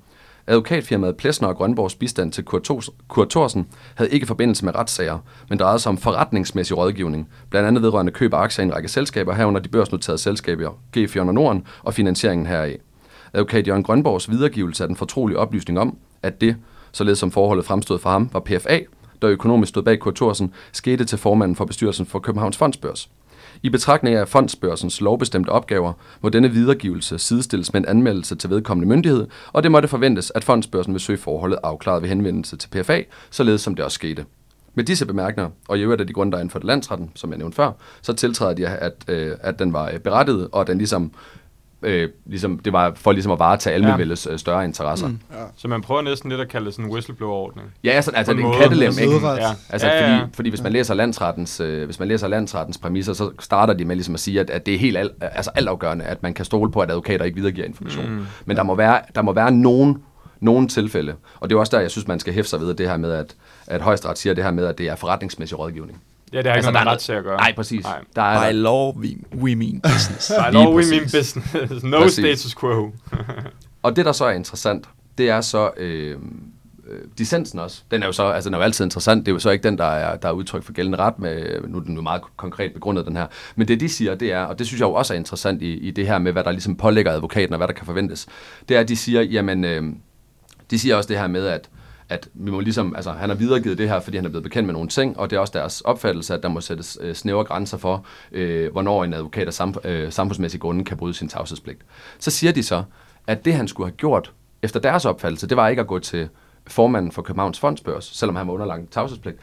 Advokatfirmaet 0.46 1.16
Plesner 1.16 1.48
og 1.48 1.56
Grønborgs 1.56 1.94
bistand 1.94 2.32
til 2.32 2.44
Kurt, 2.44 2.62
Thors, 2.62 2.90
Kurt 3.08 3.30
Thorsen 3.30 3.66
havde 3.94 4.10
ikke 4.10 4.26
forbindelse 4.26 4.64
med 4.64 4.74
retssager, 4.74 5.18
men 5.48 5.58
drejede 5.58 5.78
sig 5.78 5.90
om 5.90 5.98
forretningsmæssig 5.98 6.76
rådgivning, 6.76 7.28
blandt 7.50 7.68
andet 7.68 7.82
vedrørende 7.82 8.12
køb 8.12 8.34
af 8.34 8.38
aktier 8.38 8.64
i 8.64 8.68
en 8.68 8.74
række 8.74 8.88
selskaber, 8.88 9.34
herunder 9.34 9.60
de 9.60 9.68
børsnoterede 9.68 10.18
selskaber 10.18 10.70
G4 10.96 11.22
Norden 11.22 11.66
og 11.82 11.94
finansieringen 11.94 12.46
heraf. 12.46 12.78
Advokat 13.32 13.68
Jørgen 13.68 13.82
Grønborgs 13.82 14.30
videregivelse 14.30 14.84
af 14.84 14.88
den 14.88 14.96
fortrolige 14.96 15.38
oplysning 15.38 15.78
om, 15.78 15.98
at 16.22 16.40
det, 16.40 16.56
således 16.92 17.18
som 17.18 17.30
forholdet 17.30 17.64
fremstod 17.64 17.98
for 17.98 18.10
ham, 18.10 18.30
var 18.32 18.40
PFA, 18.40 18.78
der 19.22 19.28
økonomisk 19.28 19.68
stod 19.68 19.82
bag 19.82 19.98
Kurt 19.98 20.14
Thorsen, 20.14 20.52
skete 20.72 21.04
til 21.04 21.18
formanden 21.18 21.56
for 21.56 21.64
bestyrelsen 21.64 22.06
for 22.06 22.18
Københavns 22.18 22.56
Fondsbørs. 22.56 23.10
I 23.66 23.68
betragtning 23.68 24.16
af 24.16 24.28
fondsbørsens 24.28 25.00
lovbestemte 25.00 25.48
opgaver, 25.48 25.92
må 26.20 26.28
denne 26.28 26.50
videregivelse 26.50 27.18
sidestilles 27.18 27.72
med 27.72 27.80
en 27.80 27.88
anmeldelse 27.88 28.36
til 28.36 28.50
vedkommende 28.50 28.88
myndighed, 28.88 29.26
og 29.52 29.62
det 29.62 29.70
måtte 29.70 29.88
forventes, 29.88 30.32
at 30.34 30.44
fondsbørsen 30.44 30.92
vil 30.92 31.00
søge 31.00 31.18
forholdet 31.18 31.58
afklaret 31.62 32.02
ved 32.02 32.08
henvendelse 32.08 32.56
til 32.56 32.68
PFA, 32.68 33.02
således 33.30 33.60
som 33.60 33.74
det 33.74 33.84
også 33.84 33.94
skete. 33.94 34.24
Med 34.74 34.84
disse 34.84 35.06
bemærkninger, 35.06 35.50
og 35.68 35.78
i 35.78 35.82
øvrigt 35.82 36.00
af 36.00 36.06
de 36.06 36.12
grunde, 36.12 36.32
der 36.32 36.38
er 36.38 36.42
indført 36.42 36.64
landsretten, 36.64 37.10
som 37.14 37.30
jeg 37.30 37.38
nævnte 37.38 37.56
før, 37.56 37.72
så 38.02 38.12
tiltræder 38.12 38.54
de, 38.54 38.66
at, 38.66 39.04
øh, 39.08 39.36
at 39.40 39.58
den 39.58 39.72
var 39.72 39.90
øh, 39.90 39.98
berettiget, 39.98 40.48
og 40.52 40.60
at 40.60 40.66
den 40.66 40.78
ligesom, 40.78 41.12
øh, 41.86 42.08
ligesom, 42.26 42.58
det 42.58 42.72
var 42.72 42.92
for 42.94 43.12
ligesom 43.12 43.32
at 43.32 43.38
varetage 43.38 43.74
almenvældets 43.74 44.28
øh, 44.30 44.38
større 44.38 44.64
interesser. 44.64 45.08
Mm. 45.08 45.18
Så 45.56 45.68
man 45.68 45.82
prøver 45.82 46.02
næsten 46.02 46.30
lidt 46.30 46.40
at 46.40 46.48
kalde 46.48 46.66
det 46.66 46.74
sådan 46.74 46.84
en 46.84 46.92
whistleblower-ordning. 46.92 47.72
Ja, 47.84 47.90
altså, 47.90 48.10
altså 48.10 48.32
På 48.32 48.36
det 48.36 48.44
en 48.44 48.50
er 48.50 48.54
en 48.54 48.60
kattelem, 48.62 48.92
ikke? 49.00 49.26
Ja. 49.26 49.54
Altså, 49.70 49.86
ja, 49.86 50.12
ja. 50.12 50.20
Fordi, 50.20 50.32
fordi 50.34 50.48
hvis 50.48 50.62
man 50.62 50.72
læser 50.72 50.94
landsrettens, 50.94 51.60
øh, 51.60 51.84
hvis 51.84 51.98
man 51.98 52.08
læser 52.08 52.28
landsrettens 52.28 52.78
præmisser, 52.78 53.12
så 53.12 53.30
starter 53.40 53.74
de 53.74 53.84
med 53.84 53.96
ligesom 53.96 54.14
at 54.14 54.20
sige, 54.20 54.40
at, 54.40 54.50
at 54.50 54.66
det 54.66 54.74
er 54.74 54.78
helt 54.78 54.96
al, 54.96 55.10
altså 55.20 55.50
altafgørende, 55.54 56.04
at 56.04 56.22
man 56.22 56.34
kan 56.34 56.44
stole 56.44 56.70
på, 56.72 56.80
at 56.80 56.90
advokater 56.90 57.24
ikke 57.24 57.36
videregiver 57.36 57.66
information. 57.66 58.10
Mm. 58.10 58.26
Men 58.44 58.56
der 58.56 58.62
må 58.62 58.74
være, 58.74 59.00
der 59.14 59.22
må 59.22 59.32
være 59.32 59.50
nogen, 59.50 60.02
nogen 60.40 60.68
tilfælde, 60.68 61.14
og 61.40 61.50
det 61.50 61.56
er 61.56 61.60
også 61.60 61.76
der, 61.76 61.82
jeg 61.82 61.90
synes, 61.90 62.08
man 62.08 62.20
skal 62.20 62.32
hæfte 62.32 62.50
sig 62.50 62.60
ved 62.60 62.74
det 62.74 62.88
her 62.88 62.96
med, 62.96 63.12
at, 63.12 63.34
at 63.66 63.82
højesteret 63.82 64.18
siger 64.18 64.34
det 64.34 64.44
her 64.44 64.50
med, 64.50 64.66
at 64.66 64.78
det 64.78 64.88
er 64.88 64.94
forretningsmæssig 64.94 65.58
rådgivning. 65.58 66.02
Ja, 66.32 66.38
det 66.38 66.46
har 66.46 66.52
Altså, 66.54 66.70
ikke 66.70 66.74
noget 66.74 66.86
er 66.86 66.90
ret 66.92 66.98
til 66.98 67.12
at 67.12 67.24
gøre. 67.24 67.36
Nej, 67.36 67.52
præcis. 67.56 67.84
Nej. 67.84 68.00
Der 68.16 68.22
er, 68.22 68.50
By 68.50 68.54
law, 68.54 68.92
we, 68.92 69.08
we 69.34 69.54
mean 69.54 69.80
business. 69.80 70.32
By 70.50 70.54
law, 70.54 70.74
we 70.74 70.82
mean 70.90 71.02
business. 71.02 71.54
No 71.84 71.98
Præcis. 71.98 72.24
status 72.24 72.54
quo. 72.54 72.92
Og 73.82 73.96
det, 73.96 74.04
der 74.04 74.12
så 74.12 74.24
er 74.24 74.30
interessant, 74.30 74.88
det 75.18 75.30
er 75.30 75.40
så 75.40 75.70
øh, 75.76 76.16
øh, 76.88 77.00
dissensen 77.18 77.58
også. 77.58 77.82
Den 77.90 78.02
er 78.02 78.06
jo 78.06 78.12
så, 78.12 78.26
altså 78.26 78.48
den 78.48 78.54
er 78.54 78.58
jo 78.58 78.64
altid 78.64 78.84
interessant. 78.84 79.26
Det 79.26 79.32
er 79.32 79.34
jo 79.34 79.38
så 79.38 79.50
ikke 79.50 79.62
den, 79.62 79.78
der 79.78 79.84
er, 79.84 80.16
der 80.16 80.28
er 80.28 80.32
udtryk 80.32 80.62
for 80.62 80.72
gældende 80.72 80.98
ret. 80.98 81.18
Med, 81.18 81.60
nu 81.68 81.78
er 81.78 81.82
den 81.82 81.94
jo 81.94 82.02
meget 82.02 82.22
konkret 82.36 82.72
begrundet, 82.72 83.06
den 83.06 83.16
her. 83.16 83.26
Men 83.56 83.68
det, 83.68 83.80
de 83.80 83.88
siger, 83.88 84.14
det 84.14 84.32
er, 84.32 84.40
og 84.44 84.58
det 84.58 84.66
synes 84.66 84.80
jeg 84.80 84.86
jo 84.86 84.92
også 84.92 85.14
er 85.14 85.18
interessant 85.18 85.62
i, 85.62 85.72
i 85.72 85.90
det 85.90 86.06
her 86.06 86.18
med, 86.18 86.32
hvad 86.32 86.44
der 86.44 86.50
ligesom 86.52 86.76
pålægger 86.76 87.12
advokaten, 87.12 87.52
og 87.52 87.56
hvad 87.56 87.68
der 87.68 87.74
kan 87.74 87.86
forventes, 87.86 88.26
det 88.68 88.76
er, 88.76 88.80
at 88.80 88.88
de 88.88 88.96
siger, 88.96 89.22
jamen, 89.22 89.64
øh, 89.64 89.82
de 90.70 90.78
siger 90.78 90.96
også 90.96 91.08
det 91.08 91.18
her 91.18 91.26
med, 91.26 91.46
at 91.46 91.68
at 92.08 92.28
vi 92.34 92.50
må 92.50 92.60
ligesom, 92.60 92.96
altså 92.96 93.12
han 93.12 93.28
har 93.28 93.36
videregivet 93.36 93.78
det 93.78 93.88
her, 93.88 94.00
fordi 94.00 94.16
han 94.16 94.24
er 94.24 94.28
blevet 94.28 94.42
bekendt 94.42 94.66
med 94.66 94.72
nogle 94.72 94.88
ting, 94.88 95.18
og 95.18 95.30
det 95.30 95.36
er 95.36 95.40
også 95.40 95.52
deres 95.56 95.80
opfattelse, 95.80 96.34
at 96.34 96.42
der 96.42 96.48
må 96.48 96.60
sættes 96.60 96.98
øh, 97.00 97.14
snævre 97.14 97.44
grænser 97.44 97.76
for, 97.78 98.06
øh, 98.32 98.72
hvornår 98.72 99.04
en 99.04 99.14
advokat 99.14 99.46
af 99.46 99.60
sam- 99.60 99.88
øh, 99.88 100.12
samfundsmæssige 100.12 100.60
grunde 100.60 100.84
kan 100.84 100.96
bryde 100.96 101.14
sin 101.14 101.28
tavshedspligt. 101.28 101.80
Så 102.18 102.30
siger 102.30 102.52
de 102.52 102.62
så, 102.62 102.82
at 103.26 103.44
det 103.44 103.54
han 103.54 103.68
skulle 103.68 103.90
have 103.90 103.96
gjort, 103.96 104.32
efter 104.62 104.80
deres 104.80 105.04
opfattelse, 105.04 105.46
det 105.46 105.56
var 105.56 105.68
ikke 105.68 105.80
at 105.80 105.86
gå 105.86 105.98
til 105.98 106.28
formanden 106.66 107.12
for 107.12 107.22
Københavns 107.22 107.60
Fondsbørs, 107.60 108.04
selvom 108.04 108.36
han 108.36 108.46
var 108.46 108.52
underlagt 108.52 108.92
tavshedspligt. 108.92 109.38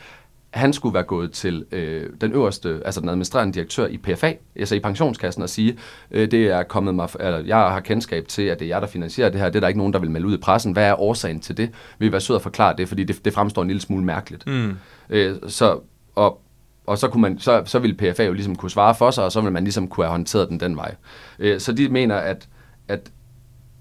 Han 0.53 0.73
skulle 0.73 0.93
være 0.93 1.03
gået 1.03 1.31
til 1.31 1.65
øh, 1.71 2.09
den 2.21 2.33
øverste, 2.33 2.81
altså 2.85 3.01
den 3.01 3.09
administrerende 3.09 3.53
direktør 3.53 3.87
i 3.87 3.97
PFA, 3.97 4.33
altså 4.55 4.75
i 4.75 4.79
pensionskassen, 4.79 5.43
og 5.43 5.49
sige, 5.49 5.77
øh, 6.11 6.31
det 6.31 6.47
er 6.47 6.63
kommet 6.63 6.95
mig, 6.95 7.09
eller 7.19 7.39
jeg 7.39 7.57
har 7.57 7.79
kendskab 7.79 8.27
til, 8.27 8.41
at 8.41 8.59
det 8.59 8.65
er 8.65 8.69
jer, 8.69 8.79
der 8.79 8.87
finansierer 8.87 9.29
det 9.29 9.39
her. 9.39 9.49
Det 9.49 9.55
er 9.55 9.59
der 9.59 9.67
ikke 9.67 9.77
nogen, 9.77 9.93
der 9.93 9.99
vil 9.99 10.11
melde 10.11 10.27
ud 10.27 10.33
i 10.33 10.37
pressen. 10.37 10.73
Hvad 10.73 10.87
er 10.87 11.01
årsagen 11.01 11.39
til 11.39 11.57
det? 11.57 11.69
Vil 11.99 12.09
I 12.09 12.11
være 12.11 12.21
sød 12.21 12.35
at 12.35 12.41
forklare 12.41 12.75
det, 12.77 12.87
fordi 12.87 13.03
det, 13.03 13.25
det 13.25 13.33
fremstår 13.33 13.61
en 13.61 13.67
lille 13.67 13.81
smule 13.81 14.03
mærkeligt. 14.03 14.47
Mm. 14.47 14.77
Øh, 15.09 15.35
så, 15.47 15.79
og, 16.15 16.41
og 16.85 16.97
så, 16.97 17.07
kunne 17.07 17.21
man, 17.21 17.39
så, 17.39 17.61
så 17.65 17.79
ville 17.79 17.95
PFA 17.95 18.23
jo 18.23 18.33
ligesom 18.33 18.55
kunne 18.55 18.71
svare 18.71 18.95
for 18.95 19.11
sig, 19.11 19.23
og 19.23 19.31
så 19.31 19.41
ville 19.41 19.53
man 19.53 19.63
ligesom 19.63 19.87
kunne 19.87 20.05
have 20.05 20.11
håndteret 20.11 20.49
den 20.49 20.59
den 20.59 20.75
vej. 20.75 20.95
Øh, 21.39 21.59
så 21.59 21.71
de 21.71 21.89
mener, 21.89 22.15
at, 22.15 22.47
at 22.87 23.11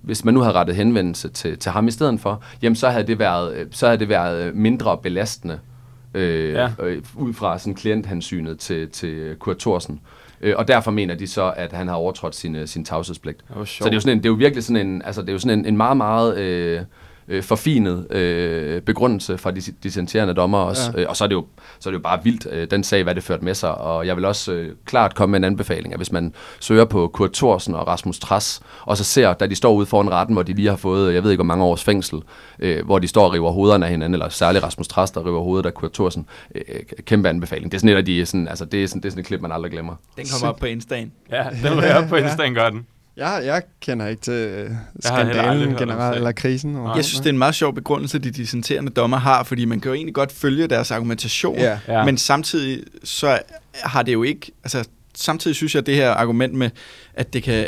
hvis 0.02 0.24
man 0.24 0.34
nu 0.34 0.40
havde 0.40 0.54
rettet 0.54 0.76
henvendelse 0.76 1.28
til, 1.28 1.58
til 1.58 1.72
ham 1.72 1.88
i 1.88 1.90
stedet 1.90 2.20
for, 2.20 2.42
jamen 2.62 2.76
så 2.76 2.88
havde 2.88 3.06
det 3.06 3.18
været, 3.18 3.54
øh, 3.54 3.66
så 3.70 3.86
havde 3.86 3.98
det 3.98 4.08
været 4.08 4.44
øh, 4.44 4.54
mindre 4.54 4.98
belastende 4.98 5.58
øh, 6.14 6.52
Ja. 6.52 6.70
øh, 6.82 7.02
ud 7.16 7.32
fra 7.32 7.58
sådan 7.58 7.74
klienthensynet 7.74 8.58
til, 8.58 8.90
til 8.90 9.36
Kurt 9.38 9.58
Thorsen. 9.58 10.00
Øh, 10.40 10.54
og 10.58 10.68
derfor 10.68 10.90
mener 10.90 11.14
de 11.14 11.26
så, 11.26 11.52
at 11.56 11.72
han 11.72 11.88
har 11.88 11.94
overtrådt 11.94 12.34
sin, 12.34 12.56
øh, 12.56 12.66
sin 12.68 12.84
tavshedspligt. 12.84 13.44
Det 13.58 13.68
Så 13.68 13.84
det 13.84 13.90
er 13.90 13.94
jo 13.94 14.00
sådan 14.00 14.18
en, 14.18 14.22
det 14.22 14.26
er 14.26 14.30
jo 14.30 14.36
virkelig 14.36 14.64
sådan 14.64 14.86
en, 14.86 15.02
altså 15.04 15.20
det 15.22 15.28
er 15.28 15.32
jo 15.32 15.38
sådan 15.38 15.58
en, 15.58 15.66
en 15.66 15.76
meget, 15.76 15.96
meget 15.96 16.38
øh, 16.38 16.80
øh, 17.28 17.42
forfinet 17.42 18.12
øh, 18.12 18.82
begrundelse 18.82 19.38
fra 19.38 19.50
de 19.50 19.60
dissenterende 19.82 20.34
dommer 20.34 20.58
også. 20.58 20.92
Ja. 20.94 21.00
Øh, 21.00 21.06
og 21.08 21.16
så 21.16 21.24
er, 21.24 21.28
det 21.28 21.34
jo, 21.34 21.46
så 21.80 21.88
er 21.88 21.90
det 21.90 21.98
jo 21.98 22.02
bare 22.02 22.24
vildt, 22.24 22.46
øh, 22.50 22.70
den 22.70 22.84
sag, 22.84 23.02
hvad 23.02 23.14
det 23.14 23.22
førte 23.22 23.44
med 23.44 23.54
sig. 23.54 23.74
Og 23.74 24.06
jeg 24.06 24.16
vil 24.16 24.24
også 24.24 24.52
øh, 24.52 24.74
klart 24.84 25.14
komme 25.14 25.30
med 25.30 25.40
en 25.40 25.44
anbefaling, 25.44 25.94
at 25.94 25.98
hvis 25.98 26.12
man 26.12 26.34
søger 26.60 26.84
på 26.84 27.08
Kurt 27.08 27.32
Thorsen 27.32 27.74
og 27.74 27.86
Rasmus 27.86 28.18
Tras, 28.18 28.60
og 28.82 28.96
så 28.96 29.04
ser, 29.04 29.32
da 29.32 29.46
de 29.46 29.54
står 29.54 29.72
ude 29.72 29.86
foran 29.86 30.10
retten, 30.10 30.34
hvor 30.34 30.42
de 30.42 30.52
lige 30.52 30.68
har 30.68 30.76
fået, 30.76 31.14
jeg 31.14 31.22
ved 31.22 31.30
ikke 31.30 31.38
hvor 31.38 31.46
mange 31.46 31.64
års 31.64 31.84
fængsel, 31.84 32.22
øh, 32.58 32.84
hvor 32.84 32.98
de 32.98 33.08
står 33.08 33.24
og 33.24 33.32
river 33.32 33.50
hovederne 33.50 33.84
af 33.84 33.90
hinanden, 33.90 34.14
eller 34.14 34.28
særligt 34.28 34.64
Rasmus 34.64 34.88
Tras, 34.88 35.10
der 35.10 35.26
river 35.26 35.40
hovedet 35.40 35.66
af 35.66 35.74
Kurt 35.74 35.92
Thorsen. 35.92 36.26
Øh, 36.54 36.62
kæmpe 37.04 37.28
anbefaling. 37.28 37.72
Det 37.72 37.76
er 37.76 37.80
sådan 37.80 37.90
et 37.90 37.96
af 37.96 38.04
de, 38.04 38.26
sådan, 38.26 38.48
altså 38.48 38.64
det 38.64 38.82
er 38.82 38.88
sådan, 38.88 39.02
det 39.02 39.08
er 39.08 39.10
sådan 39.10 39.20
et 39.20 39.26
klip, 39.26 39.40
man 39.40 39.52
aldrig 39.52 39.72
glemmer. 39.72 39.94
Den 40.16 40.26
kommer 40.32 40.48
op 40.48 40.58
på 40.60 40.66
Insta'en. 40.66 41.08
Ja, 41.30 41.44
den 41.62 41.82
jeg 41.82 41.96
op 41.96 42.08
på 42.08 42.16
Instagram, 42.16 42.54
gør 42.54 42.70
den. 42.70 42.86
Jeg, 43.16 43.42
jeg 43.44 43.62
kender 43.80 44.06
ikke 44.06 44.22
til 44.22 44.32
øh, 44.32 44.70
skandalen 45.00 45.74
generelt, 45.76 46.16
eller 46.16 46.32
krisen. 46.32 46.72
Nej. 46.72 46.92
Jeg 46.92 47.04
synes, 47.04 47.20
det 47.20 47.26
er 47.26 47.32
en 47.32 47.38
meget 47.38 47.54
sjov 47.54 47.74
begrundelse, 47.74 48.18
de 48.18 48.30
dissenterende 48.30 48.90
dommer 48.90 49.16
har, 49.16 49.42
fordi 49.42 49.64
man 49.64 49.80
kan 49.80 49.88
jo 49.88 49.94
egentlig 49.94 50.14
godt 50.14 50.32
følge 50.32 50.66
deres 50.66 50.90
argumentation, 50.90 51.58
Ja. 51.58 51.78
Ja. 51.88 52.04
men 52.04 52.18
samtidig 52.18 52.82
så 53.04 53.38
har 53.74 54.02
det 54.02 54.12
jo 54.12 54.22
ikke, 54.22 54.52
altså 54.64 54.88
samtidig 55.14 55.56
synes 55.56 55.74
jeg, 55.74 55.80
at 55.80 55.86
det 55.86 55.94
her 55.94 56.10
argument 56.10 56.54
med, 56.54 56.70
at 57.14 57.32
det 57.32 57.42
kan 57.42 57.66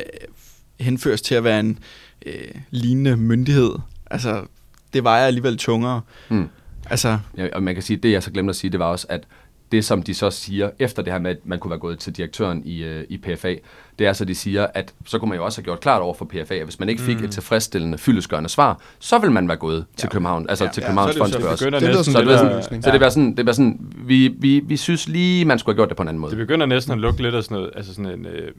henføres 0.81 1.23
til 1.23 1.35
at 1.35 1.45
være 1.45 1.61
en 1.61 1.79
øh, 2.27 2.33
lignende 2.71 3.17
myndighed, 3.17 3.71
altså 4.11 4.43
det 4.93 5.05
vejer 5.05 5.27
alligevel 5.27 5.57
tungere. 5.59 6.01
Mm. 6.29 6.49
Altså, 6.91 7.19
Ja, 7.37 7.49
og 7.53 7.63
man 7.63 7.75
kan 7.75 7.83
sige, 7.83 7.97
det 7.97 8.13
jeg 8.13 8.23
så 8.23 8.31
glemte 8.31 8.51
at 8.51 8.57
sige, 8.57 8.71
det 8.71 8.81
var 8.81 8.87
også, 8.87 9.07
at 9.11 9.25
det 9.73 9.85
som 9.85 10.03
de 10.03 10.15
så 10.15 10.31
siger, 10.31 10.71
efter 10.79 11.03
det 11.03 11.12
her 11.12 11.21
med, 11.21 11.31
at 11.31 11.37
man 11.45 11.59
kunne 11.59 11.71
være 11.71 11.79
gået 11.79 11.99
til 11.99 12.17
direktøren 12.17 12.62
i, 12.65 12.83
øh, 12.83 13.05
i 13.09 13.19
PFA, 13.19 13.55
det 13.99 14.07
er 14.07 14.12
så, 14.12 14.25
de 14.25 14.35
siger, 14.35 14.67
at 14.75 14.95
så 15.07 15.19
kunne 15.19 15.29
man 15.29 15.39
jo 15.39 15.45
også 15.45 15.59
have 15.61 15.65
gjort 15.65 15.81
klart 15.81 16.03
over 16.03 16.15
for 16.15 16.25
PFA, 16.25 16.55
at 16.55 16.65
hvis 16.65 16.81
man 16.81 16.89
ikke 16.89 17.03
fik 17.03 17.19
mm. 17.19 17.25
et 17.25 17.31
tilfredsstillende, 17.31 17.99
fyldesgørende 17.99 18.49
svar, 18.49 18.81
så 18.99 19.19
vil 19.19 19.31
man 19.33 19.49
være 19.49 19.57
gået 19.57 19.87
til 19.97 20.09
København, 20.09 20.47
altså 20.49 20.65
Ja, 20.65 20.71
til 20.71 20.81
ja, 20.81 20.87
Københavns 20.87 21.17
er 21.17 21.23
det 21.25 21.33
så 21.33 21.41
Fondsbørs. 21.41 21.59
Det 21.59 21.59
Så 21.59 21.65
det 21.65 21.73
det, 21.73 22.27
der 22.27 22.35
var 22.37 22.57
løsning. 22.57 22.65
sådan, 22.65 22.83
så 22.83 22.91
det 22.91 23.01
var 23.01 23.09
sådan, 23.09 23.37
det 23.37 23.57
sådan 23.57 23.79
vi, 23.97 24.29
vi, 24.39 24.61
vi 24.65 24.77
synes 24.77 25.09
lige, 25.09 25.45
man 25.45 25.59
skulle 25.59 25.75
have 25.75 25.79
gjort 25.79 25.89
det 25.89 25.97
på 25.97 26.03
en 26.03 26.09
anden 26.09 26.21
måde. 26.21 26.31
Det 26.31 26.39
begynder 26.39 26.67
næsten 26.67 26.93
at 26.93 26.99
lugte 26.99 27.23
lidt 27.23 27.35
af 27.35 27.43
sådan 27.45 27.55
noget, 27.57 27.71
altså 27.77 27.95
sådan 27.95 28.11
en 28.11 28.27
øh, 28.27 28.53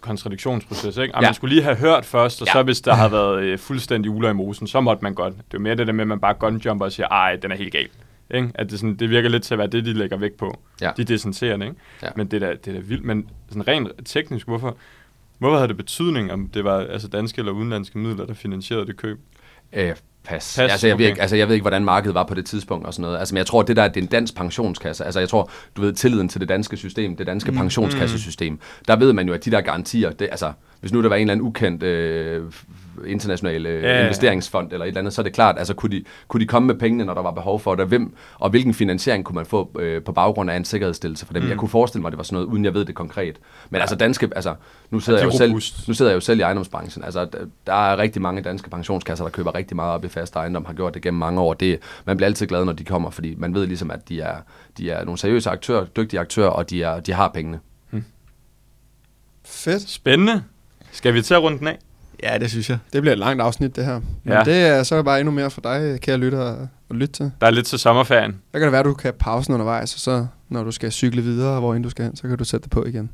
kontradiktionsproces, 0.00 0.96
ikke? 0.96 1.14
Og 1.14 1.22
Ja. 1.22 1.26
man 1.28 1.34
skulle 1.34 1.54
lige 1.54 1.64
have 1.64 1.76
hørt 1.76 2.04
først, 2.04 2.40
og 2.42 2.46
Ja. 2.46 2.52
så 2.52 2.62
hvis 2.62 2.80
der 2.80 2.94
havde 2.94 3.12
været 3.12 3.42
øh, 3.42 3.58
fuldstændig 3.58 4.10
uler 4.10 4.30
i 4.30 4.32
mosen, 4.32 4.66
så 4.66 4.80
måtte 4.80 5.02
man 5.02 5.14
godt. 5.14 5.34
Det 5.34 5.40
er 5.40 5.44
jo 5.54 5.60
mere 5.60 5.74
det 5.74 5.86
der 5.86 5.92
med, 5.92 6.00
at 6.02 6.08
man 6.08 6.20
bare 6.20 6.34
gunjumper 6.34 6.84
og 6.84 6.92
siger, 6.92 7.06
ej, 7.08 7.36
den 7.42 7.52
er 7.52 7.56
helt 7.56 7.72
gal. 7.72 7.88
Ikke? 8.34 8.50
At 8.54 8.70
det, 8.70 8.78
sådan, 8.78 8.96
det 8.96 9.10
virker 9.10 9.28
lidt 9.28 9.42
til 9.42 9.54
at 9.54 9.58
være 9.58 9.66
det, 9.66 9.84
de 9.84 9.92
lægger 9.92 10.16
vægt 10.16 10.36
på. 10.36 10.60
Ja. 10.80 10.90
De 10.96 11.04
dissenterende, 11.04 11.66
ikke? 11.66 11.78
Ja. 12.02 12.08
Men 12.16 12.26
det 12.26 12.42
er, 12.42 12.46
da, 12.46 12.54
det 12.54 12.68
er 12.68 12.72
da 12.72 12.78
vildt. 12.78 13.04
Men 13.04 13.30
sådan 13.48 13.68
rent 13.68 13.88
teknisk, 14.04 14.46
hvorfor, 14.46 14.76
hvorfor 15.38 15.56
havde 15.56 15.68
det 15.68 15.76
betydning, 15.76 16.32
om 16.32 16.48
det 16.48 16.64
var 16.64 16.78
altså 16.80 17.08
danske 17.08 17.38
eller 17.38 17.52
udenlandske 17.52 17.98
midler, 17.98 18.26
der 18.26 18.34
finansierede 18.34 18.86
det 18.86 18.96
køb? 18.96 19.18
Øh, 19.72 19.88
pas. 19.88 19.96
Pas, 20.24 20.58
altså, 20.58 20.86
jeg 20.86 20.98
ved 20.98 21.04
okay. 21.04 21.10
ikke, 21.10 21.20
altså, 21.20 21.36
jeg 21.36 21.48
ved 21.48 21.54
ikke, 21.54 21.62
hvordan 21.62 21.84
markedet 21.84 22.14
var 22.14 22.24
på 22.24 22.34
det 22.34 22.46
tidspunkt 22.46 22.86
og 22.86 22.94
sådan 22.94 23.02
noget. 23.02 23.18
Altså, 23.18 23.34
men 23.34 23.38
jeg 23.38 23.46
tror, 23.46 23.62
det 23.62 23.76
der, 23.76 23.88
det 23.88 23.96
er 23.96 24.02
en 24.02 24.08
dansk 24.08 24.34
pensionskasse. 24.34 25.04
Altså, 25.04 25.20
jeg 25.20 25.28
tror, 25.28 25.50
du 25.76 25.80
ved, 25.80 25.92
tilliden 25.92 26.28
til 26.28 26.40
det 26.40 26.48
danske 26.48 26.76
system, 26.76 27.16
det 27.16 27.26
danske 27.26 27.50
mm. 27.50 27.56
pensionskassesystem, 27.56 28.58
der 28.88 28.96
ved 28.96 29.12
man 29.12 29.28
jo, 29.28 29.34
at 29.34 29.44
de 29.44 29.50
der 29.50 29.60
garantier, 29.60 30.10
det, 30.10 30.28
altså, 30.30 30.52
hvis 30.80 30.92
nu 30.92 31.02
der 31.02 31.08
var 31.08 31.16
en 31.16 31.20
eller 31.20 31.32
anden 31.32 31.46
ukendt 31.46 31.82
øh, 31.82 32.44
international 33.06 33.66
øh, 33.66 33.82
Ja, 33.82 33.88
ja, 33.88 33.96
ja. 33.96 34.02
investeringsfond 34.02 34.72
eller 34.72 34.84
et 34.84 34.88
eller 34.88 34.98
andet, 34.98 35.12
så 35.12 35.20
er 35.20 35.22
det 35.22 35.32
klart, 35.32 35.58
altså, 35.58 35.74
kunne 35.74 35.96
de, 35.96 36.04
kunne 36.28 36.40
de 36.40 36.46
komme 36.46 36.66
med 36.66 36.74
pengene, 36.74 37.04
når 37.04 37.14
der 37.14 37.22
var 37.22 37.30
behov 37.30 37.60
for 37.60 37.74
det, 37.74 37.80
og, 37.82 37.88
hvem, 37.88 38.14
og 38.38 38.50
hvilken 38.50 38.74
finansiering 38.74 39.24
kunne 39.24 39.34
man 39.34 39.46
få 39.46 39.70
øh, 39.78 40.02
på 40.02 40.12
baggrund 40.12 40.50
af 40.50 40.56
en 40.56 40.64
sikkerhedsstillelse 40.64 41.26
for 41.26 41.32
dem. 41.32 41.42
Mm. 41.42 41.48
Jeg 41.48 41.56
kunne 41.56 41.68
forestille 41.68 42.02
mig, 42.02 42.08
at 42.08 42.12
det 42.12 42.18
var 42.18 42.24
sådan 42.24 42.34
noget, 42.34 42.46
uden 42.46 42.64
jeg 42.64 42.74
ved 42.74 42.84
det 42.84 42.94
konkret. 42.94 43.36
Men 43.70 43.80
altså, 43.80 43.96
danske, 43.96 44.28
altså, 44.34 44.54
nu 44.90 45.00
sidder, 45.00 45.18
Ja, 45.18 45.24
jeg 45.24 45.32
jo 45.32 45.38
selv, 45.38 45.52
nu 45.88 45.94
sidder 45.94 46.10
jeg 46.10 46.14
jo 46.16 46.20
selv 46.20 46.38
i 46.40 46.42
ejendomsbranchen. 46.42 47.04
Altså, 47.04 47.24
der, 47.24 47.38
der 47.66 47.90
er 47.90 47.98
rigtig 47.98 48.22
mange 48.22 48.42
danske 48.42 48.70
pensionskasser, 48.70 49.24
der 49.24 49.30
køber 49.30 49.54
rigtig 49.54 49.76
meget 49.76 49.92
op 49.94 50.04
i 50.04 50.08
fast 50.08 50.36
ejendom, 50.36 50.64
har 50.64 50.72
gjort 50.74 50.94
det 50.94 51.02
gennem 51.02 51.18
mange 51.18 51.40
år. 51.40 51.54
Det, 51.54 51.78
man 52.04 52.16
bliver 52.16 52.26
altid 52.26 52.46
glad, 52.46 52.64
når 52.64 52.72
de 52.72 52.84
kommer, 52.84 53.10
fordi 53.10 53.34
man 53.38 53.54
ved 53.54 53.66
ligesom, 53.66 53.90
at 53.90 54.08
de 54.08 54.20
er, 54.20 54.36
de 54.78 54.90
er 54.90 55.04
nogle 55.04 55.18
seriøse 55.18 55.50
aktører, 55.50 55.84
dygtige 55.84 56.20
aktører, 56.20 56.48
og 56.48 56.70
de, 56.70 56.82
er, 56.82 57.00
de 57.00 57.12
har 57.12 57.28
pengene. 57.28 57.60
Fedt. 59.44 59.88
Spændende. 59.90 60.42
Skal 60.92 61.14
vi 61.14 61.22
til 61.22 61.34
at 61.34 61.42
runde 61.42 61.58
den 61.58 61.66
af? 61.66 61.78
Ja, 62.22 62.38
det 62.38 62.50
synes 62.50 62.70
jeg. 62.70 62.78
Det 62.92 63.02
bliver 63.02 63.12
et 63.12 63.18
langt 63.18 63.42
afsnit, 63.42 63.76
det 63.76 63.84
her. 63.84 63.94
Men 64.24 64.32
Ja. 64.32 64.38
ja. 64.38 64.44
det 64.44 64.66
er 64.66 64.82
så 64.82 65.02
bare 65.02 65.20
endnu 65.20 65.32
mere 65.32 65.50
for 65.50 65.60
dig, 65.60 65.98
kære 66.00 66.16
lytter, 66.16 66.44
at- 66.44 66.68
lytte 66.90 67.12
til. 67.14 67.30
Der 67.40 67.46
er 67.46 67.50
lidt 67.50 67.66
til 67.66 67.78
sommerferien. 67.78 68.32
Så 68.32 68.58
kan 68.58 68.62
det 68.62 68.72
være, 68.72 68.78
at 68.80 68.84
du 68.84 68.94
kan 68.94 69.12
pausen 69.18 69.54
undervejs, 69.54 69.94
og 69.94 70.00
så 70.00 70.26
når 70.48 70.64
du 70.64 70.70
skal 70.70 70.92
cykle 70.92 71.22
videre, 71.22 71.60
hvor 71.60 71.74
end 71.74 71.84
du 71.84 71.90
skal 71.90 72.04
hen, 72.04 72.16
så 72.16 72.22
kan 72.28 72.38
du 72.38 72.44
sætte 72.44 72.64
det 72.64 72.70
på 72.70 72.84
igen. 72.84 73.10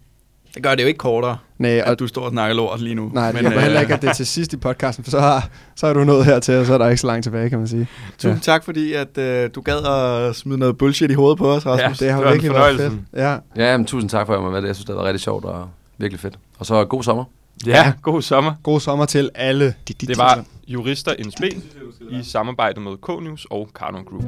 Det 0.55 0.62
gør 0.62 0.74
det 0.74 0.82
jo 0.82 0.88
ikke 0.88 0.98
kortere, 0.98 1.36
Nej, 1.59 1.82
og 1.84 1.90
at 1.92 1.98
du 1.98 2.07
står 2.07 2.22
og 2.24 2.30
snakker 2.30 2.57
lort 2.57 2.80
lige 2.80 2.94
nu. 2.94 3.11
Nej, 3.14 3.32
det 3.32 3.42
Men, 3.42 3.52
øh, 3.52 3.59
heller 3.59 3.80
ikke, 3.80 3.94
at 3.94 4.02
det 4.02 4.09
er 4.11 4.12
til 4.14 4.26
sidst 4.26 4.52
i 4.52 4.57
podcasten, 4.57 5.05
for 5.05 5.11
så 5.11 5.20
har, 5.20 5.48
så 5.76 5.86
har 5.86 5.94
du 5.94 6.05
nået 6.05 6.24
hertil, 6.24 6.55
og 6.55 6.66
så 6.66 6.74
er 6.74 6.78
der 6.78 6.88
ikke 6.88 7.00
så 7.00 7.07
langt 7.07 7.22
tilbage, 7.24 7.50
kan 7.50 7.59
man 7.59 7.68
sige. 7.68 7.88
Tusind 8.18 8.40
tak, 8.40 8.64
fordi 8.64 8.92
at, 8.92 9.18
øh, 9.18 9.50
du 9.55 9.61
gad 9.61 9.86
at 10.28 10.36
smide 10.36 10.59
noget 10.59 10.78
bullshit 10.78 11.11
i 11.11 11.14
hovedet 11.14 11.38
på 11.38 11.50
os, 11.52 11.66
Rasmus. 11.66 11.98
Det 11.98 12.11
har 12.11 12.18
det 12.20 12.26
en 12.26 12.32
virkelig 12.32 12.52
været 12.52 12.76
fedt. 12.80 12.92
Ja. 13.16 13.36
Ja, 13.57 13.76
men 13.76 13.86
tusind 13.86 14.11
tak 14.11 14.26
for, 14.26 14.32
at 14.34 14.38
jeg 14.38 14.44
var 14.44 14.50
med 14.50 14.62
det. 14.62 14.66
Jeg 14.68 14.76
synes, 14.76 14.86
det 14.86 14.96
var 14.96 15.05
rigtig 15.05 15.20
sjovt 15.20 15.44
og 15.44 15.68
virkelig 15.98 16.20
fedt. 16.20 16.38
Og 16.59 16.66
så 16.66 16.84
god 16.84 17.02
sommer. 17.02 17.24
Ja, 17.66 17.92
god 18.02 18.22
sommer. 18.22 18.55
God 18.62 18.80
sommer 18.80 19.07
til 19.07 19.30
alle. 19.34 19.74
Det 19.88 20.18
var 20.18 20.44
Jurister 20.68 21.14
NSB 21.26 21.42
i 22.11 22.22
samarbejde 22.22 22.80
med 22.80 22.96
K-News 22.96 23.44
og 23.50 23.68
Carno 23.74 23.98
Group. 24.02 24.24